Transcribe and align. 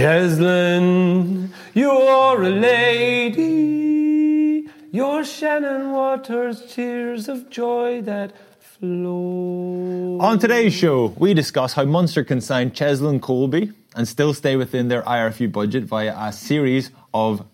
Cheslin, 0.00 1.50
you're 1.74 2.42
a 2.42 2.48
lady. 2.48 3.44
You're 4.90 5.26
Shannon 5.26 5.92
Waters' 5.92 6.72
tears 6.74 7.28
of 7.28 7.50
joy 7.50 8.00
that 8.00 8.32
flow. 8.60 10.16
On 10.18 10.38
today's 10.38 10.72
show, 10.72 11.12
we 11.18 11.34
discuss 11.34 11.74
how 11.74 11.84
Munster 11.84 12.24
can 12.24 12.40
sign 12.40 12.70
Cheslin 12.70 13.20
Kolbe 13.20 13.74
and 13.94 14.08
still 14.08 14.32
stay 14.32 14.56
within 14.56 14.88
their 14.88 15.02
IRFU 15.02 15.52
budget 15.52 15.84
via 15.84 16.16
a 16.16 16.32
series 16.32 16.90
of 17.12 17.44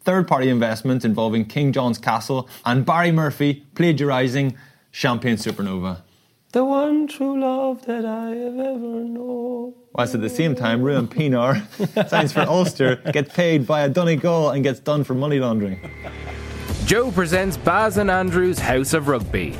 third 0.00 0.28
party 0.28 0.50
investments 0.50 1.06
involving 1.06 1.46
King 1.46 1.72
John's 1.72 1.96
Castle 1.96 2.50
and 2.66 2.84
Barry 2.84 3.12
Murphy 3.12 3.64
plagiarising 3.74 4.54
Champagne 4.90 5.36
Supernova. 5.36 6.02
The 6.52 6.64
one 6.64 7.06
true 7.08 7.38
love 7.38 7.84
that 7.84 8.06
I 8.06 8.30
have 8.30 8.58
ever 8.58 9.04
known. 9.04 9.74
Whilst 9.92 10.14
at 10.14 10.22
the 10.22 10.30
same 10.30 10.54
time, 10.54 10.80
Ruan 10.80 11.06
Pienaar 11.06 12.08
signs 12.08 12.32
for 12.32 12.40
Ulster, 12.40 12.96
gets 13.12 13.34
paid 13.34 13.66
by 13.66 13.82
a 13.82 13.88
Donegal, 13.90 14.50
and 14.50 14.64
gets 14.64 14.80
done 14.80 15.04
for 15.04 15.12
money 15.12 15.40
laundering. 15.40 15.78
Joe 16.86 17.10
presents 17.10 17.58
Baz 17.58 17.98
and 17.98 18.10
Andrew's 18.10 18.58
House 18.58 18.94
of 18.94 19.08
Rugby, 19.08 19.58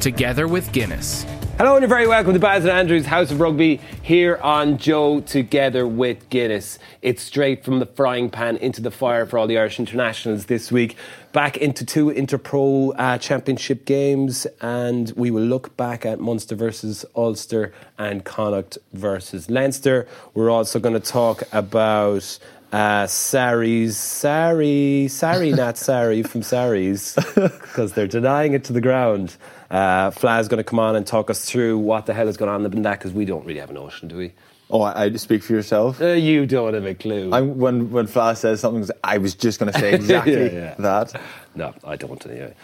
together 0.00 0.46
with 0.46 0.70
Guinness. 0.72 1.24
Hello 1.60 1.74
and 1.74 1.82
you're 1.82 1.90
very 1.90 2.06
welcome 2.06 2.32
to 2.32 2.40
Baz 2.40 2.64
and 2.64 2.72
Andrews 2.72 3.04
House 3.04 3.30
of 3.30 3.38
Rugby 3.38 3.82
here 4.00 4.38
on 4.42 4.78
Joe 4.78 5.20
Together 5.20 5.86
with 5.86 6.30
Guinness. 6.30 6.78
It's 7.02 7.22
straight 7.22 7.66
from 7.66 7.80
the 7.80 7.84
frying 7.84 8.30
pan 8.30 8.56
into 8.56 8.80
the 8.80 8.90
fire 8.90 9.26
for 9.26 9.36
all 9.36 9.46
the 9.46 9.58
Irish 9.58 9.78
internationals 9.78 10.46
this 10.46 10.72
week. 10.72 10.96
Back 11.32 11.58
into 11.58 11.84
two 11.84 12.06
Interpro 12.06 12.94
uh, 12.96 13.18
Championship 13.18 13.84
games, 13.84 14.46
and 14.62 15.12
we 15.16 15.30
will 15.30 15.42
look 15.42 15.76
back 15.76 16.06
at 16.06 16.18
Munster 16.18 16.54
versus 16.54 17.04
Ulster 17.14 17.74
and 17.98 18.24
Connacht 18.24 18.78
versus 18.94 19.50
Leinster. 19.50 20.08
We're 20.32 20.48
also 20.48 20.80
going 20.80 20.94
to 20.94 20.98
talk 20.98 21.42
about 21.52 22.38
uh, 22.72 23.06
Sarries, 23.06 23.96
Sari, 23.96 25.08
Sari, 25.08 25.50
not 25.52 25.76
Sari 25.76 26.22
from 26.22 26.42
Sarries, 26.42 27.14
because 27.34 27.92
they're 27.94 28.06
denying 28.06 28.52
it 28.54 28.64
to 28.64 28.72
the 28.72 28.80
ground. 28.80 29.36
Uh, 29.70 30.10
Fla's 30.10 30.48
going 30.48 30.58
to 30.58 30.64
come 30.64 30.78
on 30.78 30.96
and 30.96 31.06
talk 31.06 31.30
us 31.30 31.44
through 31.44 31.78
what 31.78 32.06
the 32.06 32.14
hell 32.14 32.28
is 32.28 32.36
going 32.36 32.50
on 32.50 32.64
in 32.72 32.82
that 32.82 32.98
because 32.98 33.12
we 33.12 33.24
don't 33.24 33.44
really 33.46 33.60
have 33.60 33.70
a 33.70 33.74
notion, 33.74 34.08
do 34.08 34.16
we? 34.16 34.32
Oh, 34.72 34.82
I, 34.82 35.04
I 35.04 35.12
speak 35.16 35.42
for 35.42 35.52
yourself. 35.52 36.00
Uh, 36.00 36.06
you 36.12 36.46
don't 36.46 36.74
have 36.74 36.84
a 36.86 36.94
clue. 36.94 37.30
I, 37.32 37.40
when 37.40 37.90
when 37.90 38.06
Fla 38.06 38.36
says 38.36 38.60
something, 38.60 38.88
I 39.02 39.18
was 39.18 39.34
just 39.34 39.58
going 39.58 39.72
to 39.72 39.78
say 39.78 39.92
exactly 39.94 40.34
Yeah, 40.34 40.52
yeah. 40.52 40.74
that. 40.78 41.20
no, 41.56 41.74
I 41.84 41.96
don't 41.96 42.24
anyway. 42.26 42.54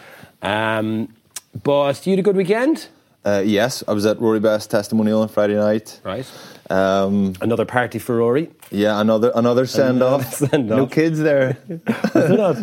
Um, 0.41 1.13
but 1.63 2.05
you 2.05 2.11
had 2.11 2.19
a 2.19 2.23
good 2.23 2.35
weekend, 2.37 2.87
Uh, 3.25 3.43
yes, 3.45 3.83
I 3.87 3.93
was 3.93 4.05
at 4.05 4.21
Rory 4.21 4.39
Best 4.39 4.71
testimonial 4.71 5.21
on 5.21 5.27
Friday 5.27 5.55
night. 5.55 5.99
right? 6.05 6.25
Um, 6.69 7.33
Another 7.41 7.65
party 7.65 7.97
for 7.99 8.17
Rory. 8.17 8.49
yeah, 8.71 8.99
another 8.99 9.31
another 9.35 9.65
send 9.65 10.01
off. 10.03 10.41
No 10.57 10.85
kids 10.87 11.19
there 11.19 11.53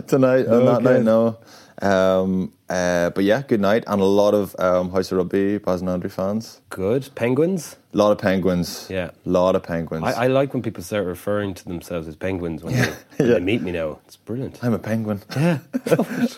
tonight 0.06 0.46
on 0.46 0.64
that 0.66 0.80
night. 0.82 1.02
No. 1.02 1.38
Um, 1.82 2.52
uh, 2.68 3.10
but 3.10 3.24
yeah, 3.24 3.42
good 3.42 3.60
night 3.60 3.84
and 3.86 4.00
a 4.00 4.04
lot 4.04 4.32
of 4.32 4.54
um, 4.58 4.90
House 4.92 5.10
of 5.10 5.18
Rugby 5.18 5.58
Baz 5.58 5.80
and 5.80 5.90
Andrew 5.90 6.08
fans. 6.10 6.60
Good. 6.70 7.08
Penguins. 7.14 7.76
A 7.92 7.96
lot 7.96 8.12
of 8.12 8.18
penguins. 8.18 8.86
Yeah. 8.88 9.10
a 9.26 9.28
lot 9.28 9.56
of 9.56 9.62
penguins. 9.64 10.04
I, 10.04 10.24
I 10.24 10.26
like 10.28 10.54
when 10.54 10.62
people 10.62 10.82
start 10.84 11.04
referring 11.06 11.54
to 11.54 11.64
themselves 11.64 12.06
as 12.06 12.14
penguins 12.16 12.62
when, 12.62 12.74
they, 12.74 12.80
when 13.16 13.28
Yeah. 13.28 13.34
they 13.34 13.40
meet 13.40 13.62
me 13.62 13.72
now. 13.72 13.98
It's 14.06 14.16
brilliant. 14.16 14.62
I'm 14.62 14.72
a 14.72 14.78
penguin. 14.78 15.22
Yeah. 15.34 15.58
Is 15.86 16.36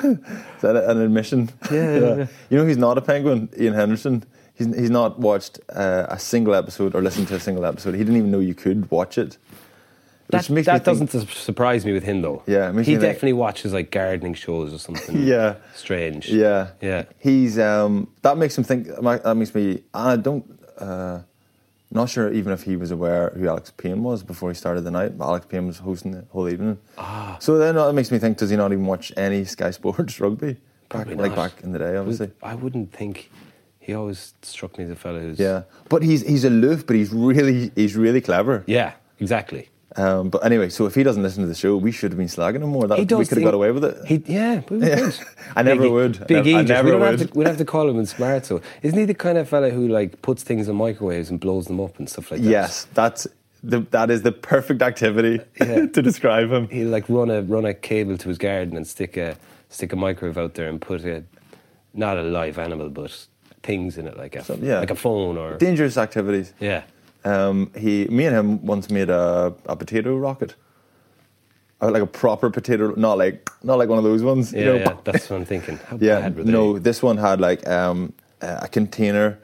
that 0.63 0.85
an 0.89 1.01
admission? 1.01 1.51
Yeah, 1.71 1.99
yeah, 1.99 2.17
yeah. 2.17 2.27
You 2.51 2.59
know 2.59 2.65
who's 2.65 2.77
not 2.79 2.97
a 2.99 3.03
penguin? 3.03 3.49
Ian 3.59 3.75
Henderson. 3.75 4.25
He's, 4.57 4.67
he's 4.75 4.91
not 4.91 5.19
watched 5.19 5.61
uh, 5.69 6.07
a 6.09 6.19
single 6.19 6.55
episode 6.55 6.95
or 6.95 7.03
listened 7.03 7.29
to 7.29 7.35
a 7.37 7.41
single 7.41 7.65
episode. 7.67 7.93
He 7.95 7.99
didn't 8.01 8.17
even 8.17 8.31
know 8.31 8.41
you 8.41 8.55
could 8.55 8.91
watch 8.91 9.19
it. 9.19 9.37
That, 10.31 10.51
makes 10.51 10.67
that 10.67 10.83
doesn't 10.85 11.11
su- 11.13 11.21
surprise 11.27 11.85
me 11.87 11.93
with 11.93 12.03
him 12.03 12.21
though. 12.23 12.43
Yeah, 12.47 12.71
he 12.73 12.77
me 12.79 12.85
think- 12.85 13.01
definitely 13.01 13.35
watches 13.35 13.73
like 13.73 13.93
gardening 13.93 14.35
shows 14.35 14.75
or 14.75 14.79
something. 14.79 15.23
Yeah. 15.27 15.57
strange. 15.75 16.29
Yeah, 16.29 16.71
yeah. 16.81 17.05
He's 17.19 17.59
um, 17.61 18.09
that 18.23 18.37
makes 18.37 18.59
him 18.59 18.65
think. 18.65 18.89
That 18.89 19.35
makes 19.37 19.55
me. 19.55 19.83
I 19.95 20.17
don't. 20.17 20.45
Uh, 20.79 21.21
not 21.93 22.11
sure 22.11 22.33
even 22.33 22.53
if 22.53 22.65
he 22.65 22.75
was 22.75 22.91
aware 22.91 23.31
who 23.37 23.47
Alex 23.47 23.71
Payne 23.71 24.03
was 24.03 24.25
before 24.25 24.51
he 24.51 24.57
started 24.57 24.81
the 24.81 24.91
night. 24.91 25.13
Alex 25.21 25.47
Payne 25.47 25.69
was 25.69 25.79
hosting 25.79 26.11
the 26.11 26.25
whole 26.31 26.49
evening. 26.49 26.79
Ah. 26.99 27.37
So 27.41 27.57
then 27.59 27.77
that 27.77 27.93
makes 27.95 28.11
me 28.11 28.19
think: 28.19 28.39
Does 28.39 28.51
he 28.51 28.57
not 28.57 28.73
even 28.73 28.85
watch 28.87 29.13
any 29.17 29.45
Sky 29.45 29.71
Sports 29.71 30.19
rugby? 30.21 30.55
Back, 30.55 31.07
Probably 31.07 31.15
like 31.15 31.37
back 31.37 31.53
in 31.63 31.71
the 31.73 31.79
day, 31.79 31.97
obviously. 31.97 32.33
I 32.43 32.55
wouldn't 32.57 32.93
think. 32.93 33.31
He 33.87 33.95
always 33.95 34.35
struck 34.43 34.77
me 34.79 34.85
as 34.85 34.91
a 34.91 34.97
fellow 34.97 35.21
who's 35.21 35.39
Yeah, 35.39 35.63
but 35.89 36.03
he's 36.03 36.23
he's 36.27 36.45
aloof, 36.45 36.87
but 36.87 36.97
he's 36.97 37.13
really 37.13 37.71
he's 37.77 37.95
really 37.97 38.21
clever. 38.21 38.65
yeah, 38.67 38.95
exactly. 39.21 39.69
Um, 39.95 40.29
but 40.29 40.45
anyway, 40.45 40.69
so 40.69 40.85
if 40.87 40.95
he 40.95 41.03
doesn't 41.05 41.23
listen 41.23 41.43
to 41.43 41.49
the 41.49 41.55
show, 41.55 41.75
we 41.77 41.91
should 41.93 42.11
have 42.13 42.19
been 42.19 42.27
slagging 42.29 42.57
him 42.65 42.69
more. 42.71 42.87
That, 42.87 42.99
we 42.99 43.07
could 43.07 43.39
have 43.39 43.45
got 43.51 43.55
away 43.55 43.71
with 43.71 43.85
it. 43.85 43.97
He, 44.07 44.17
yeah, 44.27 44.61
we 44.69 44.79
Yeah. 44.87 45.11
I 45.55 45.63
never 45.63 45.83
Big- 45.85 45.93
would. 45.93 46.27
Big 46.27 46.47
I- 46.49 46.59
I 46.59 46.63
never 46.63 46.91
we 46.91 46.97
would. 46.97 47.21
Have 47.21 47.31
to, 47.31 47.39
we'd 47.39 47.47
have 47.47 47.57
to 47.59 47.65
call 47.65 47.89
him 47.89 47.99
in 47.99 48.05
smart. 48.07 48.45
So 48.45 48.61
isn't 48.83 48.99
he 48.99 49.05
the 49.07 49.15
kind 49.15 49.39
of 49.39 49.49
fella 49.49 49.71
who 49.71 49.89
like 49.89 50.21
puts 50.21 50.43
things 50.43 50.69
in 50.69 50.75
microwaves 50.77 51.31
and 51.31 51.39
blows 51.41 51.67
them 51.67 51.81
up 51.81 51.99
and 51.99 52.11
stuff 52.11 52.31
like 52.31 52.43
that? 52.43 52.51
yes, 52.51 52.89
that's 52.93 53.27
the, 53.63 53.81
that 53.93 54.11
is 54.11 54.21
the 54.23 54.33
perfect 54.33 54.83
activity 54.83 55.41
Yeah. 55.61 55.87
to 55.97 56.03
describe 56.03 56.51
him. 56.51 56.69
He'll 56.69 56.89
like 56.89 57.09
run 57.09 57.31
a 57.31 57.41
run 57.43 57.65
a 57.65 57.73
cable 57.73 58.19
to 58.19 58.29
his 58.29 58.37
garden 58.39 58.77
and 58.77 58.87
stick 58.87 59.17
a 59.17 59.37
stick 59.71 59.93
a 59.95 59.97
microwave 59.97 60.37
out 60.37 60.55
there 60.55 60.69
and 60.69 60.79
put 60.81 61.05
a 61.07 61.23
not 61.95 62.19
a 62.19 62.23
live 62.23 62.59
animal 62.59 62.91
but 62.91 63.27
things 63.67 63.99
in 63.99 64.07
it 64.07 64.17
like 64.17 64.37
a 64.37 64.45
yeah. 64.63 64.81
like 64.81 64.91
a 64.93 64.95
phone 64.97 65.37
or 65.39 65.57
Dangerous 65.59 65.97
activities. 65.97 66.53
yeah. 66.61 66.83
Um, 67.25 67.71
he, 67.77 68.07
me 68.09 68.25
and 68.27 68.37
him 68.37 68.65
once 68.67 68.89
made 68.89 69.11
a, 69.11 69.53
a 69.67 69.75
potato 69.77 70.17
rocket. 70.17 70.55
Uh, 71.83 71.91
Like 71.91 72.03
a 72.03 72.07
proper 72.07 72.51
potato, 72.51 72.95
not 72.97 73.19
like 73.19 73.51
not 73.63 73.79
like 73.79 73.91
one 73.91 73.99
of 73.99 74.05
those 74.05 74.23
ones. 74.23 74.53
you 74.53 74.61
Yeah, 74.61 74.67
know. 74.67 74.77
yeah, 74.79 74.95
that's 75.05 75.29
what 75.29 75.37
I'm 75.37 75.45
thinking. 75.45 75.77
How 75.89 75.97
Yeah, 76.01 76.21
bad 76.21 76.37
were 76.37 76.45
they? 76.45 76.53
no, 76.53 76.79
this 76.79 77.03
one 77.03 77.19
had 77.19 77.41
like 77.41 77.67
um, 77.69 78.13
a 78.41 78.69
container 78.69 79.39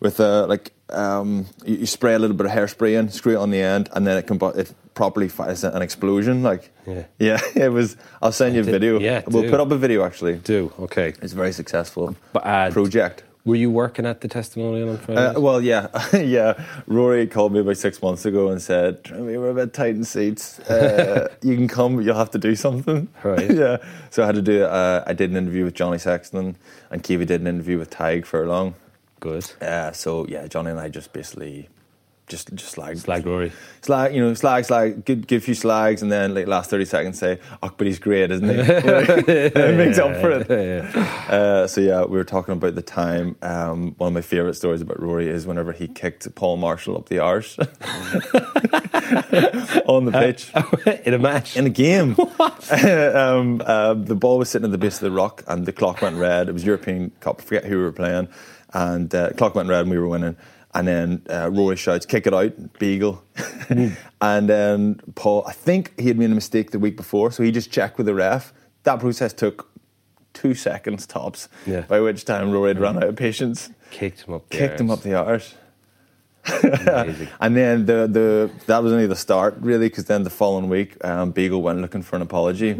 with 0.00 0.20
a 0.20 0.46
like 0.46 0.70
um, 0.90 1.46
you, 1.66 1.76
you 1.80 1.86
spray 1.86 2.14
a 2.14 2.18
little 2.18 2.36
bit 2.36 2.46
of 2.46 2.52
hairspray 2.52 2.92
in, 2.98 3.08
screw 3.10 3.32
it 3.32 3.38
on 3.42 3.50
the 3.50 3.60
end, 3.60 3.88
and 3.94 4.06
then 4.06 4.16
it 4.16 4.26
can 4.26 4.38
it 4.56 4.72
properly 4.94 5.28
fires 5.28 5.64
an 5.64 5.82
explosion. 5.82 6.42
Like 6.42 6.70
Yeah. 6.86 7.04
yeah, 7.18 7.40
it 7.66 7.72
was. 7.72 7.96
I'll 8.22 8.32
send 8.32 8.54
you 8.54 8.60
a 8.60 8.64
video. 8.64 9.00
yeah, 9.00 9.22
we'll 9.26 9.42
do. 9.42 9.50
put 9.50 9.60
up 9.60 9.70
a 9.72 9.76
video 9.76 10.04
actually. 10.04 10.36
Do 10.44 10.72
okay. 10.78 11.08
It's 11.22 11.34
very 11.34 11.52
successful 11.52 12.14
But, 12.32 12.42
uh, 12.46 12.70
project. 12.70 13.24
Were 13.46 13.56
you 13.56 13.70
working 13.70 14.06
at 14.06 14.22
the 14.22 14.28
testimonial 14.28 14.88
on 14.88 14.96
Friday? 14.96 15.20
Uh, 15.20 15.38
well, 15.38 15.60
yeah, 15.60 15.88
yeah. 16.14 16.64
Rory 16.86 17.26
called 17.26 17.52
me 17.52 17.60
about 17.60 17.76
six 17.76 18.00
months 18.00 18.24
ago 18.24 18.48
and 18.48 18.60
said, 18.60 19.10
"We 19.10 19.36
were 19.36 19.50
a 19.50 19.54
bit 19.54 19.74
tight 19.74 19.96
in 19.96 20.04
seats. 20.04 20.60
Uh, 20.60 21.28
you 21.42 21.54
can 21.54 21.68
come, 21.68 21.96
but 21.96 22.06
you'll 22.06 22.16
have 22.16 22.30
to 22.30 22.38
do 22.38 22.56
something." 22.56 23.06
Right. 23.22 23.50
yeah. 23.54 23.76
So 24.08 24.22
I 24.22 24.26
had 24.26 24.36
to 24.36 24.42
do. 24.42 24.64
Uh, 24.64 25.04
I 25.06 25.12
did 25.12 25.30
an 25.30 25.36
interview 25.36 25.64
with 25.64 25.74
Johnny 25.74 25.98
Sexton, 25.98 26.56
and 26.90 27.02
Kiwi 27.02 27.26
did 27.26 27.42
an 27.42 27.46
interview 27.46 27.78
with 27.78 27.90
Tadhg 27.90 28.24
Furlong. 28.24 28.76
Good. 29.20 29.52
Uh, 29.60 29.92
so 29.92 30.26
yeah, 30.26 30.46
Johnny 30.46 30.70
and 30.70 30.80
I 30.80 30.88
just 30.88 31.12
basically 31.12 31.68
just 32.26 32.54
just 32.54 32.70
slag 32.72 32.96
Slag 32.96 33.26
Rory. 33.26 33.52
slag, 33.82 34.14
you 34.14 34.20
know, 34.24 34.32
slag, 34.34 34.64
slag, 34.64 35.04
give, 35.04 35.26
give 35.26 35.42
a 35.42 35.44
few 35.44 35.54
slags, 35.54 36.00
and 36.02 36.10
then 36.10 36.34
like 36.34 36.46
last 36.46 36.70
thirty 36.70 36.86
seconds 36.86 37.18
say, 37.18 37.38
"Oh, 37.62 37.70
but 37.76 37.86
he's 37.86 37.98
great, 37.98 38.30
isn't 38.30 38.48
he?" 38.48 38.54
it 38.58 39.76
makes 39.76 39.98
up 39.98 40.16
for 40.20 40.30
it. 40.30 40.50
Uh, 40.50 41.66
so 41.66 41.80
yeah, 41.82 42.02
we 42.04 42.16
were 42.16 42.24
talking 42.24 42.52
about 42.54 42.74
the 42.76 42.82
time. 42.82 43.36
Um, 43.42 43.94
one 43.98 44.08
of 44.08 44.14
my 44.14 44.22
favourite 44.22 44.56
stories 44.56 44.80
about 44.80 45.00
Rory 45.00 45.28
is 45.28 45.46
whenever 45.46 45.72
he 45.72 45.86
kicked 45.86 46.34
Paul 46.34 46.56
Marshall 46.56 46.96
up 46.96 47.08
the 47.10 47.18
arse 47.18 47.58
on 49.86 50.04
the 50.06 50.12
pitch 50.12 50.50
in 51.04 51.14
a 51.14 51.18
match. 51.18 51.56
in 51.56 51.66
a 51.66 51.70
game. 51.70 52.16
um, 52.18 53.62
uh, 53.64 53.94
the 53.94 54.16
ball 54.18 54.38
was 54.38 54.48
sitting 54.48 54.64
at 54.64 54.72
the 54.72 54.78
base 54.78 54.94
of 54.94 55.00
the 55.00 55.10
ruck, 55.10 55.42
and 55.46 55.66
the 55.66 55.72
clock 55.72 56.00
went 56.02 56.16
red. 56.16 56.48
It 56.48 56.52
was 56.52 56.64
European 56.64 57.10
Cup. 57.20 57.40
I 57.40 57.44
forget 57.44 57.64
who 57.64 57.76
we 57.78 57.82
were 57.84 57.92
playing, 57.92 58.28
and 58.72 59.14
uh, 59.14 59.30
clock 59.32 59.54
went 59.54 59.68
red, 59.68 59.80
and 59.82 59.90
we 59.90 59.98
were 59.98 60.08
winning. 60.08 60.36
And 60.74 60.88
then 60.88 61.22
uh, 61.30 61.50
Rory 61.52 61.76
shouts, 61.76 62.04
"Kick 62.04 62.26
it 62.26 62.34
out, 62.34 62.78
Beagle!" 62.78 63.22
and 63.68 64.48
then 64.48 65.00
Paul, 65.14 65.44
I 65.46 65.52
think 65.52 65.98
he 66.00 66.08
had 66.08 66.18
made 66.18 66.30
a 66.30 66.34
mistake 66.34 66.72
the 66.72 66.78
week 66.80 66.96
before, 66.96 67.30
so 67.30 67.42
he 67.42 67.52
just 67.52 67.70
checked 67.70 67.96
with 67.96 68.06
the 68.06 68.14
ref. 68.14 68.52
That 68.82 68.98
process 68.98 69.32
took 69.32 69.70
two 70.32 70.54
seconds 70.54 71.06
tops. 71.06 71.48
Yeah. 71.64 71.82
By 71.82 72.00
which 72.00 72.24
time 72.24 72.50
Rory 72.50 72.70
had 72.70 72.80
run 72.80 72.96
out 72.96 73.04
of 73.04 73.16
patience, 73.16 73.70
Kicked 73.92 74.22
him 74.22 74.34
up. 74.34 74.48
the 74.50 74.58
kicked 74.58 74.80
him 74.80 74.90
arse. 74.90 74.98
up 74.98 75.04
the 75.04 75.14
arse. 75.14 75.54
And 77.40 77.56
then 77.56 77.86
the, 77.86 78.06
the 78.06 78.50
that 78.66 78.82
was 78.82 78.92
only 78.92 79.06
the 79.06 79.16
start, 79.16 79.56
really, 79.60 79.88
because 79.88 80.04
then 80.04 80.24
the 80.24 80.30
following 80.30 80.68
week, 80.68 81.02
um, 81.04 81.30
Beagle 81.30 81.62
went 81.62 81.80
looking 81.80 82.02
for 82.02 82.16
an 82.16 82.22
apology. 82.22 82.72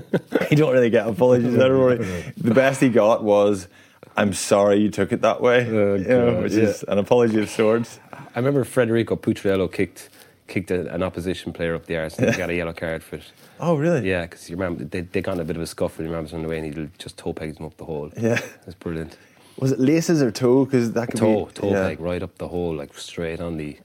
he 0.48 0.56
don't 0.56 0.72
really 0.72 0.88
get 0.88 1.06
apologies 1.06 1.54
Rory. 1.54 1.98
The 2.36 2.54
best 2.54 2.80
he 2.80 2.88
got 2.88 3.22
was, 3.22 3.68
"I'm 4.16 4.32
sorry 4.32 4.80
you 4.80 4.90
took 4.90 5.12
it 5.12 5.22
that 5.22 5.40
way," 5.40 5.66
Oh, 5.68 5.94
you 5.94 6.04
know, 6.08 6.42
which 6.42 6.52
yeah. 6.52 6.64
is 6.64 6.82
an 6.84 6.98
apology 6.98 7.40
of 7.40 7.50
sorts. 7.50 7.98
I 8.12 8.38
remember 8.38 8.64
Federico 8.64 9.16
Putrello 9.16 9.70
kicked 9.72 10.10
kicked 10.46 10.70
a, 10.72 10.92
an 10.92 11.02
opposition 11.02 11.52
player 11.52 11.76
up 11.76 11.86
the 11.86 11.96
arse 11.96 12.18
and 12.18 12.28
he 12.30 12.36
got 12.36 12.50
a 12.50 12.54
yellow 12.54 12.72
card 12.72 13.02
for 13.02 13.16
it. 13.16 13.24
Oh, 13.62 13.76
really? 13.76 14.08
Yeah, 14.08 14.22
because 14.22 14.48
you 14.48 14.56
remember 14.56 14.84
they, 14.84 15.02
they 15.02 15.20
got 15.20 15.34
in 15.34 15.40
a 15.40 15.44
bit 15.44 15.54
of 15.54 15.60
a 15.60 15.66
scuffle. 15.66 16.02
You 16.02 16.10
remember 16.10 16.34
on 16.34 16.42
the 16.42 16.48
way, 16.48 16.56
and 16.58 16.74
he 16.74 16.88
just 16.96 17.18
toe 17.18 17.34
pegged 17.34 17.58
him 17.58 17.66
up 17.66 17.76
the 17.76 17.84
hole. 17.84 18.10
Yeah. 18.16 18.40
that's 18.64 18.74
brilliant. 18.74 19.18
Was 19.58 19.72
it 19.72 19.78
laces 19.78 20.22
or 20.22 20.30
toe? 20.30 20.64
Because 20.64 20.92
that 20.92 21.08
could 21.08 21.20
Toe 21.20 21.44
be 21.44 21.52
toe 21.52 21.70
yeah. 21.72 21.86
peg 21.88 22.00
right 22.00 22.22
up 22.22 22.38
the 22.38 22.48
hole, 22.48 22.74
like 22.74 22.94
straight 22.94 23.38
on 23.38 23.58
the 23.58 23.76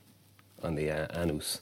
on 0.64 0.76
the 0.76 0.90
uh, 0.90 1.08
anus. 1.22 1.60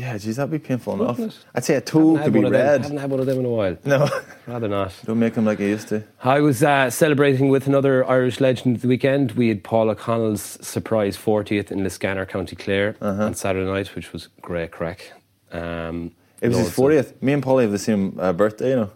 Yeah, 0.00 0.16
geez, 0.18 0.36
that'd 0.36 0.50
be 0.50 0.58
painful 0.58 0.94
enough. 0.94 1.18
Wouldn't 1.18 1.34
it? 1.36 1.44
I'd 1.54 1.64
say 1.64 1.74
a 1.74 1.80
toe 1.80 2.16
could 2.22 2.32
be 2.32 2.40
them- 2.40 2.52
red. 2.52 2.82
Haven't 2.82 2.96
had 2.98 3.10
one 3.10 3.20
of 3.20 3.26
them 3.26 3.38
in 3.40 3.44
a 3.44 3.48
while. 3.50 3.76
No, 3.84 4.08
Rather 4.46 4.68
not. 4.68 4.92
don't 5.04 5.18
make 5.18 5.34
him 5.34 5.44
like 5.44 5.58
he 5.58 5.68
used 5.68 5.88
to. 5.88 6.02
I 6.24 6.40
was 6.40 6.62
uh, 6.62 6.88
celebrating 6.90 7.48
with 7.50 7.66
another 7.66 8.08
Irish 8.08 8.40
legend 8.40 8.80
the 8.80 8.88
weekend. 8.88 9.32
We 9.32 9.48
had 9.48 9.62
Paul 9.62 9.90
O'Connell's 9.90 10.58
surprise 10.66 11.16
40th 11.16 11.70
in 11.70 11.80
Liscannor, 11.80 12.26
County 12.28 12.56
Clare 12.56 12.96
Uh-huh. 13.00 13.24
on 13.24 13.34
Saturday 13.34 13.70
night, 13.70 13.94
which 13.94 14.12
was 14.12 14.28
great 14.40 14.70
crack. 14.70 15.12
Um, 15.52 16.12
It 16.40 16.48
was 16.48 16.56
his 16.56 16.66
also- 16.68 16.74
fortieth. 16.82 17.22
Me 17.22 17.32
and 17.34 17.42
Polly 17.42 17.64
have 17.64 17.72
the 17.72 17.78
same 17.78 18.16
uh, 18.18 18.32
birthday, 18.32 18.70
you 18.70 18.76
know. 18.76 18.90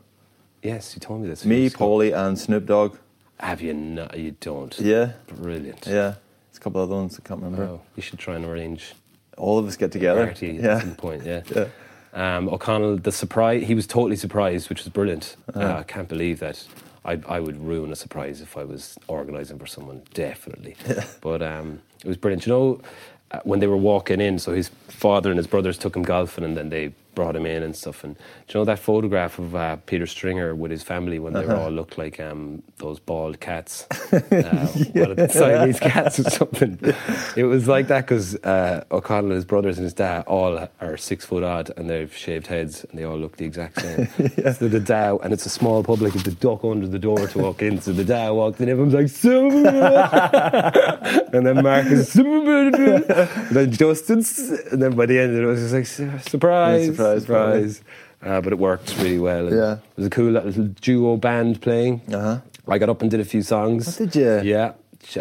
Yes, 0.63 0.95
you 0.95 1.01
told 1.01 1.21
me 1.21 1.29
this. 1.29 1.45
Me, 1.45 1.69
Polly, 1.69 2.13
and 2.13 2.39
Snoop 2.39 2.65
Dogg. 2.65 2.97
Have 3.39 3.61
you 3.61 3.75
not? 3.75 4.17
You 4.17 4.31
don't. 4.41 4.75
Yeah, 4.81 5.13
Brilliant. 5.27 5.87
yeah. 5.87 6.15
There's 6.47 6.57
a 6.57 6.61
couple 6.61 6.81
of 6.83 6.89
other 6.91 6.99
ones 7.01 7.21
I 7.23 7.29
can't 7.29 7.43
remember. 7.43 7.67
Wow. 7.67 7.81
You 7.97 8.03
should 8.03 8.19
try 8.19 8.37
and 8.37 8.45
arrange 8.47 8.95
All 9.37 9.59
of 9.59 9.67
us 9.67 9.77
get 9.77 9.93
together. 9.93 10.27
party 10.27 10.59
Yeah, 10.61 10.77
at 10.77 10.83
some 10.83 10.95
point. 10.97 11.25
Yeah. 11.25 11.43
yeah. 11.55 11.67
Um, 12.15 12.49
O'Connell, 12.49 12.99
the 12.99 13.11
surprise, 13.11 13.65
he 13.67 13.75
was 13.75 13.87
totally 13.87 14.17
surprised, 14.17 14.69
which 14.69 14.85
was 14.85 14.89
brilliant. 14.89 15.37
Uh-huh. 15.53 15.67
Uh, 15.67 15.79
I 15.81 15.83
can't 15.83 16.09
believe 16.09 16.39
that. 16.41 16.65
I, 17.05 17.21
I 17.29 17.41
would 17.41 17.61
ruin 17.61 17.93
a 17.93 17.97
surprise 17.97 18.41
if 18.41 18.57
I 18.57 18.65
was 18.65 18.97
organising 19.09 19.59
for 19.59 19.67
someone, 19.67 20.03
definitely. 20.15 20.77
But 21.21 21.43
um, 21.43 21.83
it 22.03 22.09
was 22.09 22.17
brilliant. 22.17 22.47
You 22.47 22.53
know, 22.53 22.81
uh, 23.31 23.41
when 23.45 23.61
they 23.61 23.67
were 23.67 23.77
walking 23.77 24.21
in, 24.21 24.39
so 24.39 24.55
his 24.55 24.71
father 24.89 25.31
and 25.31 25.37
his 25.37 25.47
brothers 25.47 25.77
took 25.77 25.97
him 25.97 26.03
golfing 26.03 26.45
and 26.45 26.57
then 26.57 26.71
they 26.71 26.95
brought 27.15 27.37
him 27.37 27.47
in 27.47 27.63
and 27.63 27.77
stuff. 27.77 28.05
And 28.05 28.17
do 28.17 28.21
you 28.49 28.61
know 28.61 28.65
that 28.65 28.79
photograph 28.79 29.39
of 29.39 29.55
uh, 29.55 29.77
Peter 29.87 30.07
Stringer 30.07 30.55
with 30.55 30.71
his 30.71 30.83
family 30.83 31.19
when 31.19 31.33
they 31.33 31.47
all 31.47 31.71
looked 31.71 31.99
like 31.99 32.21
um, 32.21 32.63
those 32.79 32.99
bald 32.99 33.41
cats? 33.41 33.87
Uh, 34.15 34.69
are 35.19 35.29
Siamese 35.29 35.81
cats 35.81 36.19
or 36.21 36.31
something. 36.31 36.79
It 37.37 37.45
was 37.45 37.67
like 37.69 37.89
that 37.89 38.03
because 38.03 38.37
uh, 38.37 38.85
O'Connell 38.91 39.27
and 39.27 39.35
his 39.35 39.45
brothers 39.45 39.77
and 39.79 39.85
his 39.85 39.93
dad 39.95 40.25
all 40.27 40.69
are 40.81 40.97
six 40.97 41.25
foot 41.25 41.43
odd 41.43 41.71
and 41.77 41.89
they've 41.91 42.15
shaved 42.15 42.47
heads 42.47 42.85
and 42.85 42.99
they 42.99 43.05
all 43.05 43.19
look 43.19 43.37
the 43.37 43.45
exact 43.45 43.81
same. 43.81 44.09
So 44.55 44.69
the 44.69 44.81
dad, 44.81 45.19
and 45.23 45.33
it's 45.33 45.47
a 45.47 45.51
small 45.51 45.83
public, 45.83 46.15
it's 46.15 46.27
a 46.27 46.33
duck 46.33 46.65
under 46.65 46.87
the 46.87 46.99
door 46.99 47.27
to 47.27 47.39
walk 47.39 47.63
in. 47.63 47.81
So 47.81 47.93
the 47.93 48.05
dad 48.05 48.31
walked 48.31 48.61
in, 48.61 48.69
everyone's 48.69 48.95
like, 48.95 49.11
and 51.33 51.47
then 51.47 51.63
Marcus, 51.63 52.13
"Super!" 52.13 52.69
and 52.69 53.05
then 53.51 53.73
Justin, 53.73 54.25
and 54.71 54.83
then 54.83 54.95
by 54.97 55.07
the 55.07 55.19
end 55.19 55.37
it 55.37 55.45
was 55.45 55.61
just 55.61 55.75
like, 55.75 55.87
"Su- 55.87 56.19
surprise, 56.31 56.89
Yeah, 56.89 56.95
surprise, 57.19 57.23
surprise. 57.23 57.83
Uh, 58.23 58.41
but 58.41 58.53
it 58.53 58.59
worked 58.59 58.97
really 58.99 59.19
well. 59.19 59.47
and 59.49 59.57
Yeah. 59.57 59.73
It 59.75 59.97
was 59.97 60.07
a 60.07 60.11
cool 60.11 60.31
little 60.33 60.65
duo 60.81 61.17
band 61.17 61.61
playing. 61.61 62.01
Uh-huh. 62.13 62.41
I 62.67 62.79
got 62.79 62.89
up 62.89 63.03
and 63.03 63.11
did 63.11 63.21
a 63.21 63.25
few 63.25 63.43
songs. 63.43 64.01
Oh, 64.01 64.07
did 64.07 64.17
you? 64.17 64.41
Yeah. 64.53 64.73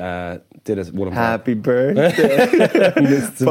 Uh, 0.01 0.37
did 0.63 0.79
a, 0.79 0.85
one 0.91 1.09
of 1.09 1.13
Happy 1.13 1.53
birthday. 1.69 2.09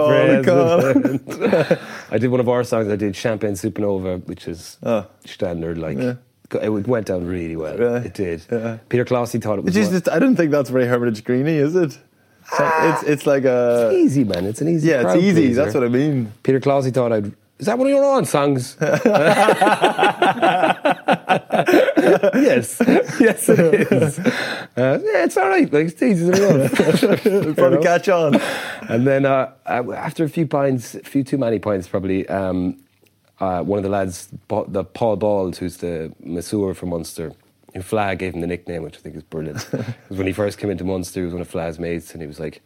Mr. 0.01 1.79
I 2.11 2.19
did 2.19 2.31
one 2.31 2.41
of 2.41 2.49
our 2.49 2.65
songs. 2.65 2.89
I 2.89 2.97
did 2.97 3.15
Champagne 3.17 3.53
Supernova, 3.53 4.25
which 4.27 4.49
is 4.49 4.79
Oh. 4.83 5.07
standard. 5.27 5.79
Like 5.79 5.99
Yeah. 5.99 6.15
it 6.63 6.71
went 6.71 7.07
down 7.07 7.27
really 7.27 7.57
well. 7.57 7.77
Really? 7.77 8.07
It 8.07 8.15
did. 8.15 8.43
Yeah. 8.51 8.79
Peter 8.89 9.05
Clohessy 9.05 9.43
thought 9.43 9.59
it 9.59 9.65
was 9.65 9.77
It's 9.77 9.91
just, 9.91 10.09
I 10.09 10.19
don't 10.19 10.37
think 10.37 10.51
that's 10.51 10.71
very 10.71 10.87
Hermitage 10.87 11.23
Greeny, 11.25 11.57
is 11.57 11.77
it? 11.77 11.99
So 12.57 12.71
it's 12.85 13.03
it's 13.05 13.27
like 13.27 13.45
a 13.45 13.91
easy, 13.95 14.25
man. 14.25 14.45
It's 14.47 14.61
an 14.61 14.69
easy. 14.69 14.89
yeah, 14.89 15.03
it's 15.13 15.23
easy. 15.23 15.43
pleaser. 15.47 15.63
That's 15.63 15.75
what 15.75 15.85
I 15.85 15.89
mean. 15.89 16.33
Peter 16.43 16.59
Clohessy 16.61 16.93
thought 16.93 17.13
I'd. 17.13 17.33
Is 17.63 17.67
that 17.67 17.79
one 17.79 17.87
of 17.87 17.93
your 17.93 18.05
own 18.05 18.25
songs? 18.25 18.77
yes, 18.81 19.07
yes, 23.21 23.49
it 23.49 23.93
is. 23.93 24.19
Uh, 24.19 24.25
yeah, 24.77 25.23
it's 25.23 25.37
all 25.37 25.49
right. 25.49 25.73
Like 25.73 25.87
it's 25.87 26.03
easy 26.03 26.27
enough. 26.27 26.81
It'll 27.25 27.55
probably 27.55 27.81
catch 27.81 28.09
on. 28.09 28.41
And 28.89 29.07
then 29.07 29.25
uh, 29.25 29.53
uh, 29.65 29.93
after 29.93 30.25
a 30.25 30.29
few 30.29 30.45
pints, 30.45 30.97
a 30.97 31.05
few 31.05 31.23
too 31.23 31.39
many 31.39 31.61
pints 31.61 31.87
probably, 31.87 32.29
um, 32.29 32.83
uh, 33.39 33.63
one 33.63 33.79
of 33.79 33.85
the 33.85 33.91
lads, 33.91 34.27
the 34.49 34.83
Paul 34.83 35.15
Bald, 35.15 35.57
who's 35.57 35.77
the 35.77 36.13
masseur 36.19 36.75
for 36.75 36.87
Munster, 36.87 37.33
who 37.75 37.83
Flag 37.83 38.19
gave 38.19 38.35
him 38.35 38.41
the 38.41 38.49
nickname, 38.49 38.83
which 38.83 38.97
I 38.97 38.99
think 38.99 39.15
is 39.15 39.23
brilliant. 39.23 39.69
Because 39.71 40.19
when 40.19 40.27
he 40.27 40.33
first 40.33 40.59
came 40.59 40.71
into 40.71 40.83
Munster, 40.83 41.21
he 41.21 41.27
was 41.27 41.33
one 41.33 41.43
of 41.43 41.49
Flag's 41.49 41.79
mates, 41.79 42.11
and 42.13 42.21
he 42.23 42.27
was 42.27 42.41
like, 42.41 42.61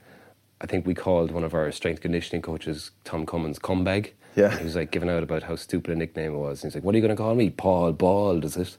I 0.63 0.67
think 0.67 0.87
we 0.87 0.95
called 0.95 1.33
one 1.33 1.45
of 1.45 1.53
our 1.53 1.71
strength 1.71 2.01
conditioning 2.01 2.41
coaches, 2.41 2.93
Tom 3.05 3.27
Cummins, 3.27 3.59
Cumbag. 3.59 4.13
Yeah. 4.37 4.57
He 4.57 4.65
was 4.65 4.77
like 4.77 4.91
giving 4.91 5.11
out 5.11 5.23
about 5.23 5.43
how 5.43 5.57
stupid 5.57 5.93
a 5.93 5.97
nickname 5.97 6.35
it 6.35 6.39
was. 6.39 6.63
And 6.63 6.71
he's 6.71 6.77
like, 6.77 6.85
What 6.85 6.95
are 6.95 6.99
you 6.99 7.03
going 7.03 7.17
to 7.17 7.21
call 7.21 7.35
me? 7.35 7.51
Paul 7.51 7.93
Bald, 7.93 8.45
is 8.45 8.57
it? 8.57 8.77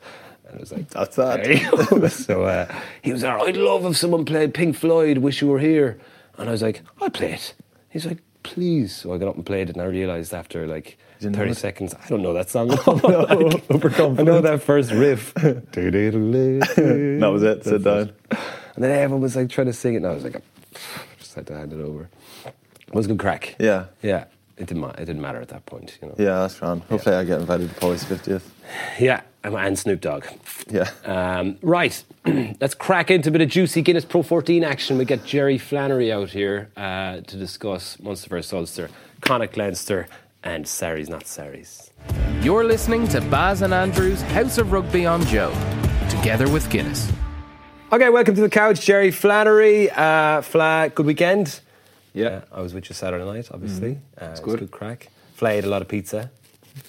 And 0.47 0.57
I 0.57 0.59
was 0.59 0.71
like, 0.71 0.89
That's 0.89 1.15
that. 1.17 2.11
so 2.25 2.43
uh, 2.43 2.73
he 3.01 3.11
was 3.11 3.21
there. 3.21 3.37
I'd 3.37 3.57
love 3.57 3.85
if 3.85 3.97
someone 3.97 4.23
played 4.23 4.53
Pink 4.53 4.75
Floyd. 4.75 5.17
Wish 5.17 5.41
you 5.41 5.47
were 5.47 5.59
here. 5.59 5.99
And 6.37 6.47
I 6.47 6.51
was 6.51 6.61
like, 6.61 6.81
I'll 7.01 7.09
play 7.09 7.33
it. 7.33 7.55
He's 7.89 8.05
like, 8.05 8.19
please. 8.43 8.95
So 8.95 9.13
I 9.13 9.17
got 9.17 9.27
up 9.29 9.35
and 9.35 9.45
played 9.45 9.69
it, 9.69 9.75
and 9.75 9.81
I 9.81 9.85
realised 9.85 10.33
after 10.33 10.67
like 10.67 10.97
thirty 11.19 11.51
it? 11.51 11.57
seconds, 11.57 11.93
I 11.93 12.07
don't 12.07 12.21
know 12.21 12.33
that 12.33 12.49
song. 12.49 12.71
at 12.73 12.87
all. 12.87 12.95
Like, 12.95 13.99
I 13.99 14.23
know 14.23 14.41
that 14.49 14.61
first 14.63 14.91
riff. 14.91 15.33
that 15.33 15.71
That 17.19 17.27
was 17.27 17.43
it. 17.43 17.63
Sit 17.63 17.83
down. 17.83 18.13
And 18.29 18.83
then 18.83 18.91
everyone 18.91 19.21
was 19.21 19.35
like 19.35 19.49
trying 19.49 19.67
to 19.67 19.73
sing 19.73 19.95
it, 19.95 19.97
and 19.97 20.07
I 20.07 20.13
was 20.13 20.23
like, 20.23 20.35
I 20.35 20.39
just 21.19 21.33
had 21.33 21.47
to 21.47 21.57
hand 21.57 21.73
it 21.73 21.81
over. 21.81 22.09
It 22.45 22.93
was 22.93 23.05
a 23.05 23.09
good 23.09 23.19
crack. 23.19 23.55
Yeah. 23.59 23.85
yeah. 24.01 24.25
It 24.57 24.65
didn't. 24.67 24.81
Ma- 24.81 24.89
it 24.97 25.05
didn't 25.05 25.21
matter 25.21 25.39
at 25.39 25.49
that 25.49 25.65
point, 25.65 25.97
you 26.01 26.07
know. 26.07 26.15
Yeah, 26.17 26.39
that's 26.39 26.59
grand. 26.59 26.81
Hopefully, 26.89 27.15
I 27.15 27.23
get 27.23 27.39
invited 27.39 27.69
to 27.69 27.75
Polly's 27.79 28.03
fiftieth. 28.03 28.51
Yeah, 28.99 29.21
and- 29.43 29.55
and 29.55 29.77
Snoop 29.77 30.01
Dogg. 30.01 30.25
Yeah. 30.69 30.89
Um, 31.05 31.57
right, 31.61 32.03
let's 32.59 32.73
crack 32.73 33.11
into 33.11 33.29
a 33.29 33.31
bit 33.31 33.41
of 33.41 33.49
juicy 33.49 33.81
Guinness 33.83 34.03
Pro 34.05 34.23
14 34.23 34.63
action. 34.63 34.97
We 34.97 35.05
get 35.05 35.23
Jerry 35.23 35.57
Flannery 35.57 36.11
out 36.11 36.29
here 36.31 36.69
uh, 36.75 37.21
to 37.21 37.37
discuss 37.37 37.99
Munster 38.01 38.29
vs 38.29 38.51
Ulster, 38.53 38.89
Connacht 39.21 39.55
Leinster, 39.57 40.07
and 40.43 40.67
Sarries 40.67 41.07
Not 41.07 41.27
Sarries. 41.27 41.91
You're 42.41 42.63
listening 42.63 43.07
to 43.09 43.21
Baz 43.21 43.61
and 43.61 43.73
Andrew's 43.73 44.21
House 44.23 44.57
of 44.57 44.71
Rugby 44.71 45.05
on 45.05 45.21
Joe, 45.27 45.53
together 46.09 46.49
with 46.49 46.69
Guinness. 46.69 47.11
Okay, 47.91 48.09
welcome 48.09 48.35
to 48.35 48.41
the 48.41 48.49
couch, 48.49 48.81
Jerry 48.85 49.11
Flannery. 49.11 49.89
Uh, 49.91 50.41
Fla, 50.41 50.91
good 50.93 51.05
weekend. 51.05 51.61
Yeah. 52.17 52.27
Uh, 52.51 52.57
I 52.57 52.61
was 52.61 52.73
with 52.73 52.89
you 52.89 52.95
Saturday 52.95 53.25
night, 53.25 53.49
obviously. 53.51 53.99
Uh, 54.19 54.25
it 54.25 54.31
was 54.31 54.39
good. 54.39 54.59
good 54.59 54.71
crack. 54.71 55.09
Fla 55.35 55.49
ate 55.49 55.63
a 55.65 55.69
lot 55.69 55.81
of 55.81 55.87
pizza. 55.87 56.31